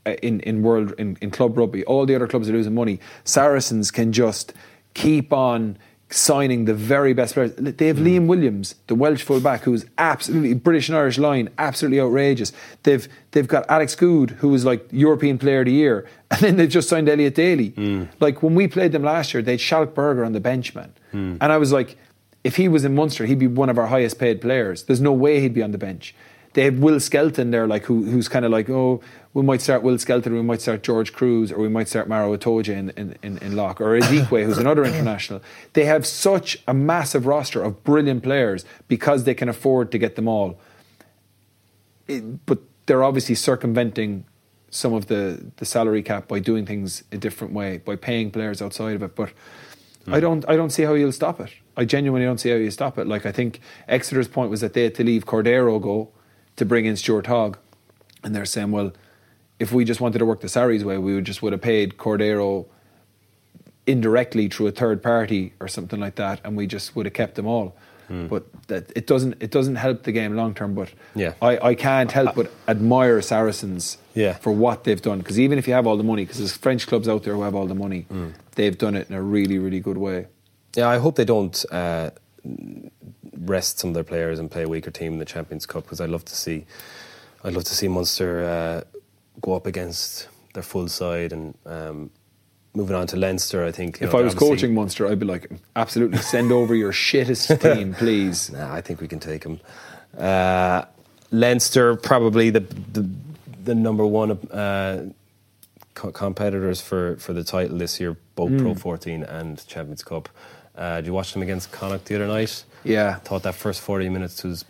Uh, 0.05 0.11
in 0.21 0.41
in 0.41 0.61
world 0.63 0.93
in, 0.97 1.17
in 1.21 1.31
club 1.31 1.57
rugby, 1.57 1.83
all 1.85 2.05
the 2.05 2.13
other 2.13 2.27
clubs 2.27 2.49
are 2.49 2.51
losing 2.51 2.75
money. 2.75 2.99
Saracens 3.23 3.89
can 3.89 4.11
just 4.11 4.53
keep 4.93 5.31
on 5.31 5.77
signing 6.13 6.65
the 6.65 6.73
very 6.73 7.13
best 7.13 7.33
players. 7.33 7.53
They 7.55 7.87
have 7.87 7.97
hmm. 7.97 8.05
Liam 8.05 8.27
Williams, 8.27 8.75
the 8.87 8.95
Welsh 8.95 9.23
fullback, 9.23 9.61
who's 9.61 9.85
absolutely 9.97 10.53
British 10.53 10.89
and 10.89 10.97
Irish 10.97 11.17
Lion, 11.17 11.49
absolutely 11.57 11.99
outrageous. 11.99 12.51
They've 12.83 13.07
they've 13.31 13.47
got 13.47 13.65
Alex 13.69 13.95
Goode, 13.95 14.31
who 14.31 14.49
was 14.49 14.65
like 14.65 14.87
European 14.91 15.37
Player 15.37 15.61
of 15.61 15.65
the 15.65 15.71
Year, 15.71 16.07
and 16.31 16.41
then 16.41 16.57
they've 16.57 16.69
just 16.69 16.89
signed 16.89 17.09
Elliot 17.09 17.35
Daly. 17.35 17.69
Hmm. 17.69 18.03
Like 18.19 18.43
when 18.43 18.55
we 18.55 18.67
played 18.67 18.91
them 18.91 19.03
last 19.03 19.33
year, 19.33 19.41
they 19.41 19.53
had 19.53 19.61
Schalk 19.61 19.93
Burger 19.93 20.23
on 20.23 20.33
the 20.33 20.39
bench, 20.39 20.75
man, 20.75 20.93
hmm. 21.11 21.37
and 21.41 21.51
I 21.51 21.57
was 21.57 21.71
like, 21.71 21.97
if 22.43 22.57
he 22.57 22.67
was 22.67 22.83
in 22.85 22.93
Munster, 22.93 23.25
he'd 23.25 23.39
be 23.39 23.47
one 23.47 23.69
of 23.69 23.77
our 23.77 23.87
highest 23.87 24.19
paid 24.19 24.41
players. 24.41 24.83
There's 24.83 25.01
no 25.01 25.13
way 25.13 25.39
he'd 25.39 25.53
be 25.53 25.63
on 25.63 25.71
the 25.71 25.77
bench. 25.77 26.13
They 26.53 26.65
have 26.65 26.77
Will 26.79 26.99
Skelton 26.99 27.51
there, 27.51 27.67
like 27.67 27.83
who, 27.85 28.03
who's 28.03 28.27
kind 28.27 28.45
of 28.45 28.51
like, 28.51 28.69
oh, 28.69 29.01
we 29.33 29.41
might 29.41 29.61
start 29.61 29.81
Will 29.81 29.97
Skelton, 29.97 30.33
we 30.33 30.41
might 30.43 30.61
start 30.61 30.83
George 30.83 31.11
Kruis, 31.11 31.51
or 31.51 31.57
we 31.57 31.69
might 31.69 31.87
start 31.87 32.07
Maro 32.07 32.37
Itoje 32.37 32.69
in, 32.69 32.89
in, 32.91 33.17
in, 33.23 33.37
in 33.39 33.55
Lock, 33.55 33.81
or 33.81 33.99
Isiekwe, 33.99 34.43
who's 34.45 34.59
another 34.59 34.85
international. 34.85 35.41
They 35.73 35.85
have 35.85 36.05
such 36.05 36.61
a 36.67 36.73
massive 36.73 37.25
roster 37.25 37.63
of 37.63 37.83
brilliant 37.83 38.21
players 38.21 38.65
because 38.87 39.23
they 39.23 39.33
can 39.33 39.49
afford 39.49 39.91
to 39.91 39.97
get 39.97 40.15
them 40.15 40.27
all. 40.27 40.59
It- 42.07 42.45
but 42.45 42.59
they're 42.85 43.03
obviously 43.03 43.35
circumventing 43.35 44.25
some 44.69 44.93
of 44.93 45.07
the, 45.07 45.51
the 45.57 45.65
salary 45.65 46.03
cap 46.03 46.27
by 46.27 46.39
doing 46.39 46.65
things 46.65 47.03
a 47.11 47.17
different 47.17 47.53
way, 47.53 47.77
by 47.77 47.95
paying 47.95 48.29
players 48.29 48.61
outside 48.61 48.95
of 48.95 49.03
it. 49.03 49.15
But 49.15 49.31
I 50.07 50.15
hmm. 50.15 50.21
don't. 50.21 50.49
I 50.49 50.55
don't 50.55 50.71
see 50.71 50.83
how 50.83 50.95
you'll 50.95 51.11
stop 51.11 51.39
it. 51.39 51.51
I 51.77 51.85
genuinely 51.85 52.25
don't 52.25 52.39
see 52.39 52.49
how 52.49 52.57
you 52.57 52.71
stop 52.71 52.97
it. 52.97 53.07
Like 53.07 53.25
I 53.25 53.31
think 53.31 53.61
Exeter's 53.87 54.27
point 54.27 54.49
was 54.49 54.61
that 54.61 54.73
they 54.73 54.83
had 54.83 54.95
to 54.95 55.03
leave 55.03 55.25
Cordero 55.25 55.81
go 55.81 56.11
to 56.55 56.65
bring 56.65 56.85
in 56.85 56.95
Stuart 56.95 57.27
Hogg, 57.27 57.57
and 58.23 58.35
they're 58.35 58.45
saying, 58.45 58.71
well, 58.71 58.93
if 59.59 59.71
we 59.71 59.85
just 59.85 60.01
wanted 60.01 60.19
to 60.19 60.25
work 60.25 60.41
the 60.41 60.47
Sarries 60.49 60.83
way, 60.83 60.97
we 60.97 61.15
would 61.15 61.25
just 61.25 61.41
would 61.41 61.53
have 61.53 61.61
paid 61.61 61.97
Cordero 61.97 62.65
indirectly 63.85 64.47
through 64.47 64.67
a 64.67 64.71
third 64.71 65.03
party 65.03 65.53
or 65.59 65.67
something 65.67 65.99
like 65.99 66.15
that, 66.15 66.39
and 66.43 66.55
we 66.55 66.67
just 66.67 66.95
would 66.95 67.05
have 67.05 67.13
kept 67.13 67.35
them 67.35 67.45
all. 67.47 67.75
But 68.29 68.43
that 68.67 68.91
it 68.95 69.07
doesn't 69.07 69.41
it 69.41 69.49
doesn't 69.49 69.77
help 69.77 70.03
the 70.03 70.11
game 70.11 70.35
long 70.35 70.53
term. 70.53 70.75
But 70.75 70.91
Yeah. 71.15 71.33
I, 71.41 71.57
I 71.69 71.73
can't 71.73 72.11
help 72.11 72.35
but 72.35 72.51
admire 72.67 73.19
Saracens 73.23 73.97
Yeah. 74.13 74.33
for 74.33 74.51
what 74.51 74.83
they've 74.83 75.01
done. 75.01 75.17
Because 75.17 75.39
even 75.39 75.57
if 75.57 75.67
you 75.67 75.73
have 75.73 75.87
all 75.87 75.97
the 75.97 76.03
money, 76.03 76.23
because 76.23 76.37
there's 76.37 76.55
French 76.55 76.85
clubs 76.85 77.07
out 77.07 77.23
there 77.23 77.33
who 77.33 77.41
have 77.41 77.55
all 77.55 77.65
the 77.65 77.73
money, 77.73 78.05
they've 78.53 78.77
done 78.77 78.95
it 78.95 79.09
in 79.09 79.15
a 79.15 79.21
really 79.21 79.57
really 79.57 79.79
good 79.79 79.97
way. 79.97 80.27
Yeah, 80.75 80.89
I 80.89 80.99
hope 80.99 81.15
they 81.15 81.25
don't 81.25 81.65
uh, 81.71 82.11
rest 83.37 83.79
some 83.79 83.89
of 83.89 83.93
their 83.93 84.03
players 84.03 84.39
and 84.39 84.49
play 84.49 84.63
a 84.63 84.67
weaker 84.69 84.91
team 84.91 85.13
in 85.13 85.19
the 85.19 85.25
Champions 85.25 85.65
Cup 85.65 85.83
because 85.83 85.99
I'd 86.01 86.09
love 86.09 86.25
to 86.25 86.35
see, 86.35 86.65
I'd 87.43 87.53
love 87.53 87.63
to 87.65 87.73
see 87.75 87.87
Munster 87.87 88.43
uh, 88.43 88.81
go 89.41 89.55
up 89.55 89.65
against 89.65 90.27
their 90.53 90.63
full 90.63 90.87
side 90.87 91.33
and 91.33 91.55
um, 91.65 92.11
moving 92.75 92.95
on 92.95 93.07
to 93.07 93.17
Leinster. 93.17 93.63
I 93.65 93.71
think 93.71 94.01
if 94.01 94.13
know, 94.13 94.19
I 94.19 94.21
was 94.21 94.35
coaching 94.35 94.73
Munster, 94.73 95.07
I'd 95.07 95.19
be 95.19 95.25
like, 95.25 95.49
absolutely 95.75 96.19
send 96.19 96.51
over 96.51 96.75
your 96.75 96.91
shittest 96.91 97.59
team, 97.61 97.93
please. 97.97 98.51
Nah, 98.51 98.73
I 98.73 98.81
think 98.81 99.01
we 99.01 99.07
can 99.07 99.19
take 99.19 99.43
them. 99.43 99.59
Uh, 100.17 100.85
Leinster 101.31 101.95
probably 101.95 102.49
the 102.51 102.59
the, 102.59 103.09
the 103.63 103.73
number 103.73 104.05
one 104.05 104.31
uh, 104.51 105.09
co- 105.95 106.11
competitors 106.11 106.81
for, 106.81 107.15
for 107.17 107.33
the 107.33 107.43
title 107.43 107.77
this 107.77 107.99
year, 107.99 108.15
both 108.35 108.49
Hmm. 108.49 108.59
Pro 108.59 108.75
14 108.75 109.23
and 109.23 109.65
Champions 109.67 110.03
Cup. 110.03 110.29
Uh, 110.75 110.97
did 110.97 111.07
you 111.07 111.13
watch 111.13 111.33
them 111.33 111.41
against 111.41 111.71
Connacht 111.71 112.05
the 112.05 112.15
other 112.15 112.27
night? 112.27 112.63
Yeah. 112.83 113.15
thought 113.15 113.43
that 113.43 113.55
first 113.55 113.81
40 113.81 114.09
minutes 114.09 114.43
was 114.43 114.65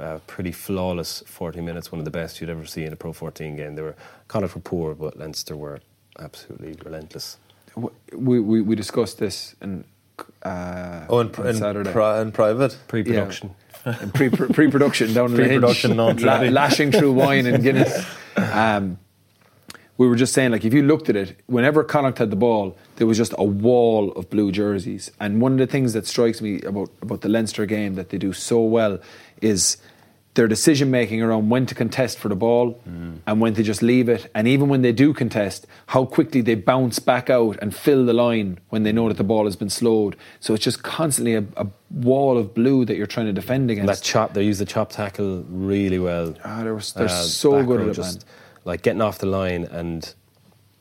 uh, 0.00 0.18
pretty 0.26 0.52
flawless 0.52 1.22
40 1.26 1.60
minutes, 1.60 1.90
one 1.92 1.98
of 1.98 2.04
the 2.04 2.10
best 2.10 2.40
you'd 2.40 2.50
ever 2.50 2.64
see 2.66 2.84
in 2.84 2.92
a 2.92 2.96
Pro 2.96 3.12
14 3.12 3.56
game. 3.56 3.74
They 3.74 3.82
were 3.82 3.96
Connacht 4.28 4.54
were 4.54 4.60
poor, 4.60 4.94
but 4.94 5.16
Leinster 5.18 5.56
were 5.56 5.80
absolutely 6.18 6.74
relentless. 6.84 7.36
We, 8.12 8.40
we, 8.40 8.60
we 8.62 8.74
discussed 8.74 9.18
this 9.18 9.54
in, 9.60 9.84
uh, 10.42 11.06
Oh, 11.08 11.20
in, 11.20 11.34
on 11.36 11.46
in, 11.48 11.56
Saturday. 11.56 11.92
pri- 11.92 12.20
in 12.20 12.32
private. 12.32 12.76
Pre-production. 12.88 13.54
in 14.02 14.10
pre 14.10 14.28
pre 14.30 14.70
production 14.70 15.12
down 15.14 15.34
Pre-production, 15.34 15.90
hinge, 15.92 15.96
not 15.96 16.20
la- 16.22 16.34
ready. 16.38 16.50
lashing 16.50 16.90
through 16.92 17.12
wine 17.12 17.46
and 17.46 17.62
Guinness. 17.62 18.04
Um, 18.36 18.98
we 19.98 20.08
were 20.08 20.16
just 20.16 20.32
saying, 20.32 20.52
like, 20.52 20.64
if 20.64 20.72
you 20.72 20.82
looked 20.82 21.08
at 21.10 21.16
it, 21.16 21.36
whenever 21.46 21.84
Connacht 21.84 22.18
had 22.18 22.30
the 22.30 22.36
ball, 22.36 22.76
there 22.96 23.06
was 23.06 23.18
just 23.18 23.34
a 23.36 23.44
wall 23.44 24.12
of 24.12 24.30
blue 24.30 24.50
jerseys. 24.52 25.10
And 25.20 25.40
one 25.42 25.52
of 25.52 25.58
the 25.58 25.66
things 25.66 25.92
that 25.92 26.06
strikes 26.06 26.40
me 26.40 26.60
about 26.62 26.90
about 27.02 27.20
the 27.20 27.28
Leinster 27.28 27.66
game 27.66 27.94
that 27.96 28.08
they 28.10 28.18
do 28.18 28.32
so 28.32 28.60
well 28.62 28.98
is 29.42 29.76
their 30.34 30.46
decision 30.46 30.88
making 30.88 31.20
around 31.20 31.48
when 31.48 31.66
to 31.66 31.74
contest 31.74 32.16
for 32.16 32.28
the 32.28 32.36
ball 32.36 32.80
and 33.26 33.40
when 33.40 33.54
to 33.54 33.62
just 33.64 33.82
leave 33.82 34.08
it. 34.08 34.30
And 34.36 34.46
even 34.46 34.68
when 34.68 34.82
they 34.82 34.92
do 34.92 35.12
contest, 35.12 35.66
how 35.86 36.04
quickly 36.04 36.42
they 36.42 36.54
bounce 36.54 37.00
back 37.00 37.28
out 37.28 37.58
and 37.60 37.74
fill 37.74 38.06
the 38.06 38.12
line 38.12 38.60
when 38.68 38.84
they 38.84 38.92
know 38.92 39.08
that 39.08 39.16
the 39.16 39.24
ball 39.24 39.46
has 39.46 39.56
been 39.56 39.70
slowed. 39.70 40.14
So 40.38 40.54
it's 40.54 40.62
just 40.62 40.84
constantly 40.84 41.34
a, 41.34 41.44
a 41.56 41.66
wall 41.90 42.38
of 42.38 42.54
blue 42.54 42.84
that 42.84 42.96
you're 42.96 43.08
trying 43.16 43.26
to 43.26 43.32
defend 43.32 43.68
against. 43.68 43.88
that 43.88 44.00
chop, 44.02 44.34
they 44.34 44.44
use 44.44 44.58
the 44.60 44.66
chop 44.66 44.90
tackle 44.90 45.44
really 45.48 45.98
well. 45.98 46.36
Ah, 46.44 46.62
they're, 46.62 46.78
they're 46.94 47.06
Uh, 47.06 47.22
so 47.22 47.64
good 47.64 47.80
at 47.80 47.88
it, 47.88 47.94
just, 47.94 48.18
man. 48.18 48.34
Like 48.68 48.82
getting 48.82 49.00
off 49.00 49.18
the 49.18 49.26
line 49.26 49.64
and 49.64 50.14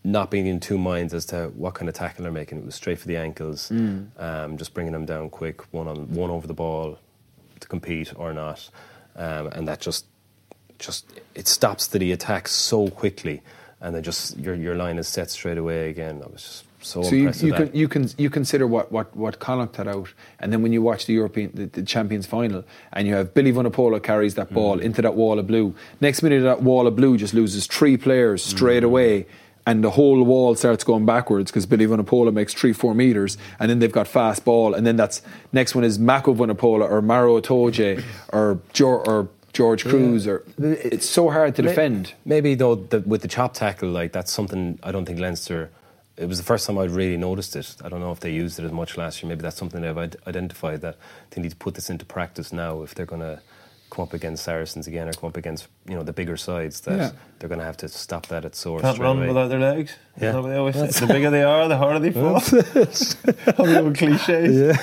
not 0.03 0.29
being 0.29 0.45
in 0.45 0.59
two 0.59 0.77
minds 0.77 1.13
as 1.13 1.25
to 1.27 1.47
what 1.55 1.73
kind 1.73 1.87
of 1.87 1.95
tackle 1.95 2.23
they're 2.23 2.31
making. 2.31 2.57
It 2.59 2.65
was 2.65 2.75
straight 2.75 2.99
for 2.99 3.07
the 3.07 3.15
ankles, 3.17 3.69
Mm. 3.69 4.07
um, 4.19 4.57
just 4.57 4.73
bringing 4.73 4.93
them 4.93 5.05
down 5.05 5.29
quick, 5.29 5.61
one 5.73 5.87
on 5.87 6.09
one 6.13 6.29
over 6.29 6.47
the 6.47 6.53
ball 6.53 6.99
to 7.61 7.67
compete 7.67 8.13
or 8.15 8.33
not, 8.33 8.69
um, 9.15 9.47
and 9.47 9.67
that 9.69 9.79
just 9.79 10.05
just 10.79 11.05
it 11.33 11.47
stops 11.47 11.87
the 11.87 12.11
attack 12.11 12.47
so 12.49 12.89
quickly, 12.89 13.41
and 13.81 13.95
then 13.95 14.03
just 14.03 14.37
your 14.37 14.53
your 14.53 14.75
line 14.75 14.97
is 14.97 15.07
set 15.07 15.29
straight 15.31 15.57
away 15.57 15.89
again. 15.89 16.21
I 16.23 16.27
was 16.27 16.43
just 16.43 16.63
so, 16.87 17.01
So 17.03 17.15
you, 17.15 17.31
you 17.47 17.53
can 17.53 17.69
you 17.73 17.87
can 17.87 18.09
you 18.17 18.29
consider 18.29 18.65
what 18.67 18.91
what 18.91 19.07
what 19.15 19.39
Connacht 19.39 19.75
had 19.75 19.87
out, 19.87 20.09
and 20.39 20.51
then 20.51 20.61
when 20.63 20.71
you 20.75 20.81
watch 20.81 21.05
the 21.05 21.13
European 21.13 21.51
the, 21.53 21.65
the 21.65 21.83
Champions 21.83 22.25
final, 22.25 22.63
and 22.93 23.07
you 23.07 23.13
have 23.13 23.33
Billy 23.33 23.51
Vunipola 23.51 23.99
carries 24.01 24.35
that 24.35 24.49
Mm. 24.49 24.53
ball 24.53 24.79
into 24.79 25.01
that 25.01 25.15
wall 25.15 25.37
of 25.39 25.45
blue. 25.47 25.67
Next 26.01 26.23
minute, 26.23 26.41
that 26.43 26.61
wall 26.63 26.87
of 26.87 26.95
blue 26.95 27.17
just 27.17 27.33
loses 27.33 27.67
three 27.67 27.97
players 27.97 28.39
straight 28.43 28.83
Mm. 28.83 28.91
away, 28.91 29.25
and 29.65 29.83
the 29.83 29.91
whole 29.91 30.23
wall 30.23 30.55
starts 30.55 30.83
going 30.83 31.05
backwards 31.05 31.51
because 31.51 31.65
Billy 31.65 31.85
Vunipola 31.87 32.31
makes 32.33 32.53
three 32.53 32.73
four 32.73 32.93
meters, 32.93 33.37
and 33.59 33.69
then 33.69 33.79
they've 33.79 33.97
got 33.99 34.07
fast 34.07 34.45
ball, 34.45 34.73
and 34.73 34.83
then 34.87 34.95
that's 34.95 35.21
next 35.51 35.75
one 35.75 35.83
is 35.83 35.99
Mako 35.99 36.33
Vunipola 36.33 36.89
or 36.89 37.01
Maro 37.01 37.39
Itoje 37.41 38.01
or 38.33 38.59
George, 38.73 39.07
or 39.07 39.27
George 39.53 39.83
Kruis 39.85 40.27
or 40.27 40.43
it's 40.59 41.09
so 41.09 41.29
hard 41.31 41.55
to 41.55 41.63
May- 41.63 41.69
defend. 41.69 42.13
Maybe 42.25 42.53
though 42.55 42.75
the, 42.75 42.99
with 43.11 43.21
the 43.23 43.27
chop 43.27 43.53
tackle, 43.55 43.89
like 43.89 44.11
that's 44.11 44.31
something 44.31 44.77
I 44.83 44.91
don't 44.91 45.05
think 45.05 45.19
Leinster. 45.19 45.69
It 46.17 46.27
was 46.27 46.37
the 46.39 46.43
first 46.43 46.65
time 46.65 46.77
I'd 46.79 46.89
really 46.91 47.17
noticed 47.17 47.55
it. 47.55 47.75
I 47.83 47.89
don't 47.89 47.99
know 47.99 48.11
if 48.11 48.19
they 48.19 48.31
used 48.31 48.57
it 48.59 48.65
as 48.65 48.71
much 48.71 48.97
last 48.97 49.21
year. 49.21 49.29
Maybe 49.29 49.41
that's 49.43 49.55
something 49.57 49.81
they've 49.81 49.97
id- 49.97 50.15
identified 50.25 50.81
that 50.81 50.97
they 51.31 51.41
need 51.41 51.51
to 51.51 51.57
put 51.57 51.75
this 51.75 51.89
into 51.89 52.05
practice 52.05 52.51
now 52.51 52.81
if 52.81 52.95
they're 52.95 53.05
going 53.05 53.21
to 53.21 53.39
come 53.89 54.03
up 54.03 54.13
against 54.13 54.43
Saracens 54.43 54.85
again 54.87 55.07
or 55.07 55.13
come 55.13 55.29
up 55.29 55.37
against 55.37 55.67
you 55.87 55.95
know 55.95 56.03
the 56.03 56.11
bigger 56.11 56.35
sides. 56.35 56.81
That 56.81 56.97
Yeah. 56.97 57.11
they're 57.39 57.47
going 57.49 57.59
to 57.59 57.65
have 57.65 57.77
to 57.77 57.87
stop 57.87 58.27
that 58.27 58.43
at 58.45 58.55
source. 58.55 58.81
Can't 58.81 58.95
straight 58.95 59.05
run 59.05 59.17
away. 59.19 59.27
without 59.27 59.47
their 59.49 59.59
legs. 59.59 59.95
Yeah. 60.19 60.29
Is 60.29 60.33
that 60.33 60.41
what 60.41 60.49
they 60.49 60.55
always? 60.57 60.99
The 60.99 61.07
bigger 61.07 61.29
they 61.29 61.43
are, 61.43 61.67
the 61.67 61.77
harder 61.77 61.99
they 61.99 62.11
fall. 62.21 62.35
All 63.57 63.65
the 63.65 63.79
old 63.81 63.95
cliches. 63.97 64.77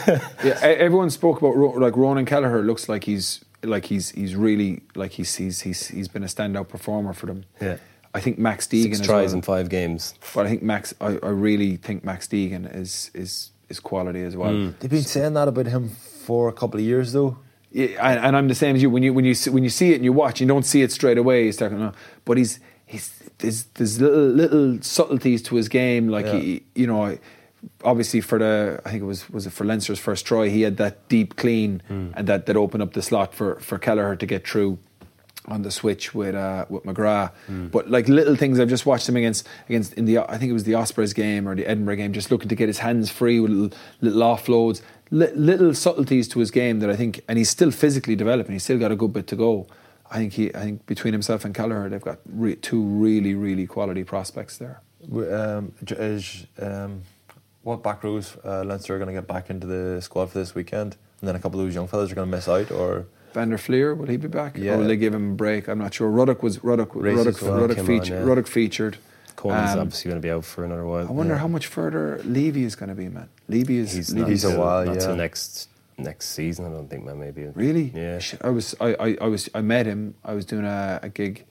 Yeah, 0.45 0.59
e- 0.65 0.77
everyone 0.77 1.11
spoke 1.11 1.39
about 1.39 1.57
Ro- 1.57 1.71
like 1.79 1.97
Ronan 1.97 2.25
Kelleher 2.27 2.63
looks 2.63 2.89
like 2.89 3.05
he's 3.05 3.45
like 3.63 3.87
he's 3.87 4.11
he's 4.11 4.37
really 4.37 4.83
like 4.95 5.13
he's 5.13 5.35
he's 5.35 5.61
he's, 5.63 5.89
he's 5.89 6.09
been 6.09 6.23
a 6.23 6.27
standout 6.27 6.69
performer 6.69 7.13
for 7.13 7.27
them. 7.27 7.45
Yeah. 7.61 7.77
I 8.15 8.21
think 8.21 8.39
Max 8.39 8.67
Deegan 8.67 8.95
Six 8.95 9.01
tries 9.01 9.31
well. 9.31 9.37
in 9.37 9.43
five 9.43 9.69
games. 9.69 10.15
But 10.35 10.47
I 10.47 10.49
think 10.49 10.63
Max 10.63 10.95
I, 11.01 11.19
I 11.23 11.31
really 11.31 11.77
think 11.77 12.05
Max 12.05 12.27
Deegan 12.29 12.75
is 12.75 13.11
is 13.15 13.51
is 13.69 13.81
quality 13.81 14.23
as 14.23 14.37
well. 14.37 14.53
Hmm. 14.53 14.71
They've 14.79 14.91
been 14.91 15.03
saying 15.03 15.35
that 15.35 15.49
about 15.49 15.67
him 15.67 15.89
for 15.89 16.49
a 16.49 16.53
couple 16.53 16.79
of 16.79 16.87
years, 16.87 17.13
though. 17.13 17.39
Yeah, 17.73 17.87
and, 18.01 18.25
and 18.27 18.37
I'm 18.37 18.47
the 18.47 18.55
same 18.55 18.77
as 18.77 18.83
you. 18.83 18.89
When 18.89 19.03
you 19.03 19.13
when 19.13 19.25
you 19.25 19.35
see, 19.35 19.51
when 19.51 19.65
you 19.65 19.71
see 19.71 19.93
it 19.93 19.97
and 19.97 20.05
you 20.05 20.13
watch, 20.13 20.41
you 20.41 20.47
don't 20.47 20.65
see 20.65 20.83
it 20.83 20.93
straight 20.93 21.19
away. 21.19 21.47
You 21.47 21.53
start 21.53 21.73
going, 21.73 21.83
oh. 21.83 21.93
but 22.25 22.37
he's 22.39 22.61
he's 22.87 23.13
there's, 23.39 23.65
there's 23.75 24.01
little 24.01 24.27
little 24.27 24.81
subtleties 24.81 25.43
to 25.43 25.57
his 25.57 25.69
game. 25.69 26.09
Like 26.09 26.27
Yeah. 26.27 26.39
he, 26.39 26.63
you 26.77 26.87
know, 26.87 27.19
obviously 27.83 28.21
for 28.21 28.39
the 28.39 28.81
I 28.85 28.91
think 28.91 29.03
it 29.03 29.07
was 29.07 29.29
was 29.29 29.47
it 29.47 29.51
for 29.51 29.65
Leinster's 29.65 29.99
first 29.99 30.25
try, 30.25 30.49
he 30.49 30.63
had 30.63 30.77
that 30.77 31.09
deep 31.09 31.35
clean 31.35 31.83
and 31.89 32.27
that 32.29 32.47
that 32.47 32.57
opened 32.57 32.83
up 32.83 32.93
the 32.93 33.03
slot 33.03 33.35
for 33.35 33.59
for 33.61 33.79
Kelleher 33.79 34.15
to 34.15 34.27
get 34.27 34.47
through 34.47 34.79
on 35.47 35.63
the 35.63 35.71
switch 35.71 36.15
with 36.15 36.35
uh, 36.35 36.65
with 36.69 36.85
McGrath. 36.85 37.33
But 37.71 37.91
like 37.91 38.09
little 38.09 38.37
things, 38.37 38.59
I've 38.61 38.69
just 38.69 38.87
watched 38.87 39.09
him 39.09 39.17
against 39.17 39.47
against 39.69 39.95
in 39.95 40.05
the 40.05 40.19
I 40.19 40.39
think 40.39 40.51
it 40.51 40.55
was 40.55 40.65
the 40.65 40.75
Ospreys 40.75 41.13
game 41.13 41.47
or 41.49 41.55
the 41.55 41.67
Edinburgh 41.67 41.97
game, 41.97 42.13
just 42.13 42.31
looking 42.31 42.49
to 42.49 42.55
get 42.55 42.69
his 42.69 42.79
hands 42.79 43.11
free 43.11 43.41
with 43.41 43.51
little, 43.51 43.79
little 44.01 44.23
offloads, 44.23 44.81
li- 45.11 45.33
little 45.35 45.75
subtleties 45.75 46.29
to 46.29 46.41
his 46.41 46.51
game 46.51 46.81
that 46.81 46.91
I 46.91 46.97
think, 46.97 47.21
and 47.29 47.39
he's 47.39 47.51
still 47.51 47.71
physically 47.71 48.17
developing. 48.17 48.53
He's 48.53 48.65
still 48.65 48.79
got 48.79 48.93
a 48.93 48.97
good 48.97 49.13
bit 49.13 49.27
to 49.29 49.37
go. 49.37 49.67
I 50.11 50.19
think 50.19 50.35
he, 50.35 50.55
I 50.55 50.61
think 50.61 50.87
between 50.87 51.13
himself 51.13 51.45
and 51.45 51.55
Kelleher, 51.55 51.89
they've 51.89 52.01
got 52.01 52.19
re- 52.27 52.57
two 52.57 52.83
really 52.83 53.35
really 53.35 53.67
quality 53.67 54.05
prospects 54.05 54.59
there. 54.59 54.81
Um, 55.13 55.73
is, 55.83 56.47
um, 56.61 57.03
what 57.63 57.83
back 57.83 58.03
rows 58.05 58.37
uh, 58.45 58.63
Leinster 58.65 58.95
are 58.95 58.99
going 58.99 59.09
to 59.09 59.15
get 59.15 59.27
back 59.27 59.51
into 59.51 59.67
the 59.67 60.01
squad 60.01 60.31
for 60.31 60.39
this 60.39 60.55
weekend? 60.55 60.97
And 61.21 61.29
then 61.29 61.37
a 61.37 61.39
couple 61.39 61.61
of 61.61 61.67
those 61.67 61.75
young 61.75 61.89
fellas 61.89 62.13
are 62.13 62.15
going 62.15 62.31
to 62.31 62.37
miss 62.37 62.49
out? 62.49 62.71
Or 62.71 63.07
Van 63.35 63.51
der 63.51 63.59
Flier, 63.59 63.95
will 63.95 64.07
he 64.07 64.17
be 64.17 64.29
back? 64.29 64.57
Yeah. 64.57 64.75
Or 64.75 64.79
will 64.79 64.87
they 64.89 64.97
give 64.97 65.13
him 65.13 65.33
a 65.33 65.35
break? 65.35 65.69
I'm 65.69 65.79
not 65.79 65.93
sure. 65.93 66.09
Ruddock 66.09 66.43
was 66.43 66.63
Ruddock. 66.65 66.95
Ruddock, 66.95 67.43
well 67.43 67.61
Ruddock, 67.61 67.85
feature, 67.85 68.17
on, 68.17 68.23
yeah. 68.23 68.29
Ruddock 68.29 68.47
featured. 68.47 68.97
Coleman's 69.37 69.73
Um, 69.73 69.81
obviously 69.81 70.09
going 70.11 70.21
to 70.23 70.27
be 70.27 70.31
out 70.31 70.45
for 70.45 70.65
another 70.65 70.87
while. 70.87 71.07
I 71.09 71.11
wonder 71.11 71.35
Yeah. 71.35 71.41
how 71.41 71.49
much 71.49 71.67
further 71.67 72.21
Leavy 72.25 72.63
is 72.65 72.77
going 72.77 72.89
to 72.91 72.95
be, 72.95 73.09
man. 73.09 73.29
Leavy 73.49 73.79
is 73.79 73.93
He's 73.93 74.11
Leavy 74.15 74.21
not, 74.21 74.29
He's 74.31 74.45
a 74.45 74.59
while, 74.59 74.85
not 74.87 74.95
yeah. 74.95 75.01
till 75.01 75.17
next 75.17 75.69
next 75.99 76.27
season. 76.31 76.65
I 76.67 76.71
don't 76.71 76.89
think, 76.89 77.05
man. 77.05 77.19
Maybe 77.21 77.47
Really? 77.55 77.93
Yeah. 77.95 78.21
I 78.43 78.51
was 78.51 78.75
I, 78.81 78.95
I, 79.07 79.17
I 79.21 79.27
was 79.27 79.51
I 79.55 79.61
met 79.61 79.87
him. 79.87 80.15
I 80.25 80.33
was 80.35 80.45
doing 80.47 80.65
a, 80.65 81.01
a 81.03 81.09
gig 81.09 81.45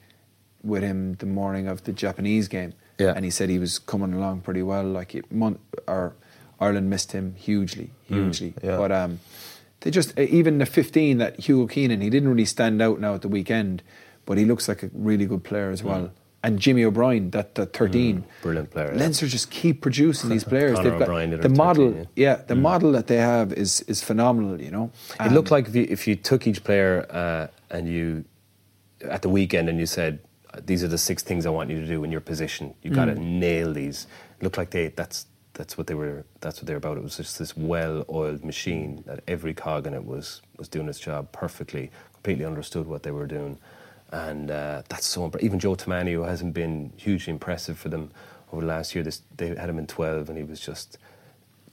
with 0.63 0.84
him 0.84 1.15
the 1.15 1.25
morning 1.25 1.67
of 1.67 1.84
the 1.84 1.91
Japanese 1.91 2.47
game. 2.47 2.73
Yeah. 2.97 3.13
And 3.15 3.25
he 3.25 3.31
said 3.31 3.49
he 3.49 3.59
was 3.59 3.79
coming 3.79 4.13
along 4.13 4.41
pretty 4.41 4.63
well. 4.63 4.84
Like 4.86 5.13
it, 5.15 5.29
mon- 5.31 5.59
or 5.88 6.13
Ireland 6.61 6.89
missed 6.89 7.11
him 7.11 7.36
hugely, 7.36 7.89
hugely. 8.07 8.53
yeah. 8.63 8.77
But 8.77 8.91
um, 8.93 9.19
they 9.84 9.91
just 9.91 10.17
even 10.19 10.57
the 10.57 10.65
15 10.65 11.17
that 11.19 11.39
Hugo 11.39 11.67
Keenan, 11.67 12.01
he 12.01 12.09
didn't 12.09 12.29
really 12.29 12.45
stand 12.45 12.81
out 12.81 12.99
now 12.99 13.13
at 13.15 13.21
the 13.21 13.27
weekend, 13.27 13.84
but 14.25 14.38
he 14.38 14.45
looks 14.45 14.67
like 14.67 14.81
a 14.84 14.89
really 14.93 15.25
good 15.25 15.43
player 15.43 15.69
as 15.71 15.84
well. 15.84 16.11
And 16.45 16.59
Jimmy 16.59 16.84
O'Brien, 16.84 17.29
that, 17.31 17.55
that 17.55 17.71
13. 17.71 18.25
Brilliant 18.41 18.69
player. 18.71 18.93
yeah. 18.93 19.07
Just 19.09 19.49
keep 19.49 19.79
producing 19.81 20.29
these 20.29 20.43
players. 20.53 20.77
They've 20.79 20.91
got 20.91 21.03
O'Brien 21.03 21.29
the 21.39 21.47
model. 21.47 21.91
13, 21.91 22.07
yeah. 22.17 22.36
the 22.36 22.55
model 22.55 22.91
that 22.93 23.07
they 23.07 23.15
have 23.17 23.53
is 23.53 23.79
is 23.81 24.03
phenomenal. 24.03 24.59
You 24.61 24.71
know, 24.71 24.91
It 25.21 25.31
looked 25.31 25.51
like 25.51 25.67
if 25.69 25.75
you, 25.75 25.86
if 25.89 26.07
you 26.07 26.15
took 26.17 26.45
each 26.47 26.63
player 26.63 27.05
uh, 27.09 27.47
and 27.75 27.88
you 27.88 28.25
at 29.15 29.21
the 29.21 29.29
weekend 29.29 29.69
and 29.69 29.79
you 29.79 29.86
said 29.86 30.19
these 30.65 30.84
are 30.84 30.88
the 30.89 30.97
six 30.97 31.23
things 31.23 31.45
I 31.45 31.49
want 31.49 31.69
you 31.69 31.79
to 31.79 31.88
do 31.88 32.03
in 32.03 32.11
your 32.11 32.21
position. 32.21 32.73
You 32.84 32.91
got 32.91 33.05
to 33.05 33.13
Mm. 33.15 33.39
nail 33.39 33.73
these. 33.73 34.07
It 34.38 34.43
looked 34.43 34.57
like 34.57 34.71
they 34.71 34.88
that's 34.89 35.25
that's 35.53 35.77
what 35.77 35.87
they 35.87 35.93
were. 35.93 36.25
That's 36.41 36.59
what 36.59 36.67
they 36.67 36.73
were 36.73 36.77
about. 36.77 36.97
It 36.97 37.03
was 37.03 37.17
just 37.17 37.37
this 37.39 37.55
well-oiled 37.55 38.43
machine 38.43 39.03
that 39.05 39.21
every 39.27 39.53
cog 39.53 39.87
in 39.87 39.93
it 39.93 40.05
was 40.05 40.41
was 40.57 40.67
doing 40.67 40.87
its 40.89 40.99
job 40.99 41.31
perfectly, 41.31 41.91
completely 42.13 42.45
understood 42.45 42.87
what 42.87 43.03
they 43.03 43.11
were 43.11 43.27
doing, 43.27 43.57
and 44.11 44.49
uh, 44.49 44.83
that's 44.89 45.05
so. 45.05 45.25
Imp- 45.25 45.43
even 45.43 45.59
Joe 45.59 45.75
Tomane, 45.75 46.11
who 46.11 46.23
hasn't 46.23 46.53
been 46.53 46.91
hugely 46.97 47.31
impressive 47.31 47.77
for 47.77 47.89
them 47.89 48.11
over 48.51 48.61
the 48.61 48.67
last 48.67 48.95
year, 48.95 49.03
this, 49.03 49.21
they 49.37 49.47
had 49.47 49.69
him 49.69 49.79
in 49.79 49.87
twelve, 49.87 50.29
and 50.29 50.37
he 50.37 50.43
was 50.43 50.59
just 50.59 50.97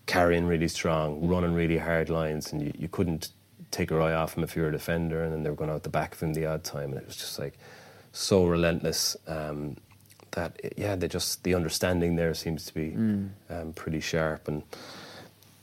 carrying 0.07 0.47
really 0.47 0.69
strong, 0.69 1.27
running 1.29 1.55
really 1.55 1.79
hard 1.79 2.11
lines, 2.11 2.53
and 2.53 2.63
you, 2.63 2.73
you 2.79 2.89
couldn't 2.89 3.31
take 3.71 3.91
your 3.91 4.03
eye 4.03 4.13
off 4.13 4.37
him 4.37 4.43
if 4.43 4.57
you 4.57 4.63
were 4.63 4.69
a 4.69 4.73
defender, 4.73 5.23
and 5.23 5.33
then 5.33 5.43
they 5.43 5.51
were 5.51 5.57
going 5.57 5.71
out 5.71 5.85
the 5.85 5.89
back 5.89 6.15
of 6.15 6.21
him 6.23 6.35
the 6.35 6.45
odd 6.47 6.65
time, 6.65 6.91
and 6.91 7.01
it 7.01 7.07
was 7.07 7.17
just 7.17 7.39
like 7.39 7.57
so 8.13 8.45
relentless. 8.45 9.17
Um, 9.27 9.77
that 10.33 10.59
yeah, 10.77 10.95
they 10.97 11.09
just 11.09 11.43
the 11.45 11.55
understanding 11.55 12.17
there 12.17 12.35
seems 12.35 12.65
to 12.67 12.75
be 12.75 12.95
um, 13.51 13.73
pretty 13.75 14.01
sharp 14.01 14.49
and 14.49 14.63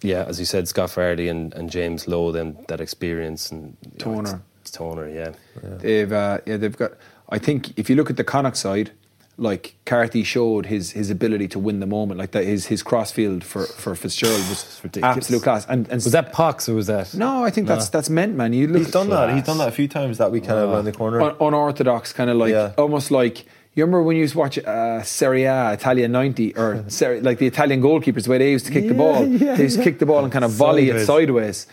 yeah, 0.01 0.25
as 0.27 0.39
you 0.39 0.45
said, 0.45 0.67
Scott 0.67 0.89
Fardy 0.91 1.27
and, 1.29 1.53
and 1.55 1.71
James 1.71 2.07
Lowe, 2.07 2.31
then 2.31 2.55
that 2.67 2.79
experience 2.79 3.51
and 3.51 3.75
you 3.83 3.91
know, 4.05 4.13
Toner. 4.15 4.21
it's- 4.29 4.41
it's 4.61 4.71
Toner, 4.71 5.07
yeah. 5.09 5.31
They've 5.63 6.11
uh, 6.11 6.39
yeah, 6.45 6.57
they've 6.57 6.75
got. 6.77 6.91
I 7.29 7.39
think 7.39 7.77
if 7.79 7.89
you 7.89 7.95
look 7.95 8.09
at 8.09 8.17
the 8.17 8.23
Connacht 8.25 8.57
side, 8.57 8.91
like 9.37 9.75
Carty 9.85 10.23
showed 10.23 10.65
his 10.65 10.91
his 10.91 11.09
ability 11.09 11.47
to 11.49 11.59
win 11.59 11.79
the 11.79 11.85
moment, 11.87 12.19
like 12.19 12.31
that 12.31 12.43
his 12.43 12.65
his 12.65 12.83
crossfield 12.83 13.43
for 13.45 13.63
for 13.65 13.95
Fitzgerald 13.95 14.41
was 14.49 14.79
ridiculous. 14.83 15.17
absolute 15.17 15.43
class. 15.43 15.65
And, 15.69 15.85
and 15.87 15.95
Was 16.03 16.11
that 16.11 16.33
Pox 16.33 16.67
or 16.67 16.73
was 16.75 16.87
that? 16.87 17.13
No, 17.13 17.45
I 17.45 17.49
think 17.49 17.67
that's 17.67 17.87
that's 17.89 18.09
meant, 18.09 18.35
man. 18.35 18.51
You 18.51 18.67
look 18.67 18.79
He's 18.83 18.91
done 18.91 19.09
that. 19.09 19.33
He's 19.33 19.43
done 19.43 19.57
that 19.59 19.69
a 19.69 19.71
few 19.71 19.87
times. 19.87 20.17
That 20.17 20.31
we 20.31 20.41
kind 20.41 20.59
of 20.59 20.69
around 20.71 20.83
the 20.85 20.91
corner. 20.91 21.21
un- 21.21 21.35
unorthodox, 21.39 22.11
kind 22.13 22.29
of 22.29 22.35
like 22.37 22.51
Yeah. 22.51 22.73
almost 22.77 23.09
like 23.09 23.45
you 23.77 23.83
remember 23.83 24.03
when 24.03 24.15
you 24.17 24.23
used 24.23 24.33
to 24.33 24.39
watch 24.39 24.57
uh, 24.57 25.01
Serie 25.03 25.43
A, 25.45 25.71
Italian 25.71 26.11
ninety, 26.11 26.53
or 26.57 26.83
Serie, 26.89 27.21
like 27.21 27.37
the 27.37 27.47
Italian 27.47 27.81
goalkeepers, 27.81 28.23
the 28.25 28.31
way 28.31 28.37
they 28.39 28.51
used 28.51 28.65
to 28.65 28.71
kick 28.73 28.87
the 28.87 28.93
ball. 28.93 29.25
they 29.27 29.63
used 29.63 29.77
to 29.77 29.83
kick 29.83 29.99
the 29.99 30.05
ball 30.05 30.23
and 30.23 30.31
kind 30.33 30.43
of 30.43 30.51
volley 30.51 30.89
it 30.89 31.05
sideways. 31.05 31.67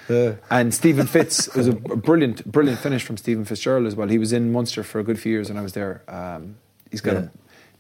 And 0.50 0.72
Stephen 0.72 1.06
Fitz 1.14 1.48
it 1.48 1.56
was 1.56 1.66
a 1.68 1.72
brilliant, 1.72 2.44
brilliant 2.44 2.78
finish 2.80 3.02
from 3.04 3.16
Stephen 3.16 3.44
Fitzgerald 3.44 3.86
as 3.86 3.96
well. 3.96 4.08
He 4.08 4.18
was 4.18 4.32
in 4.32 4.52
Munster 4.52 4.82
for 4.84 5.00
a 5.00 5.02
good 5.04 5.18
few 5.18 5.32
years 5.32 5.48
when 5.48 5.58
I 5.58 5.62
was 5.62 5.72
there. 5.72 6.02
Um, 6.08 6.56
he's 6.90 7.00
got 7.00 7.14
Yeah. 7.14 7.20
a 7.20 7.28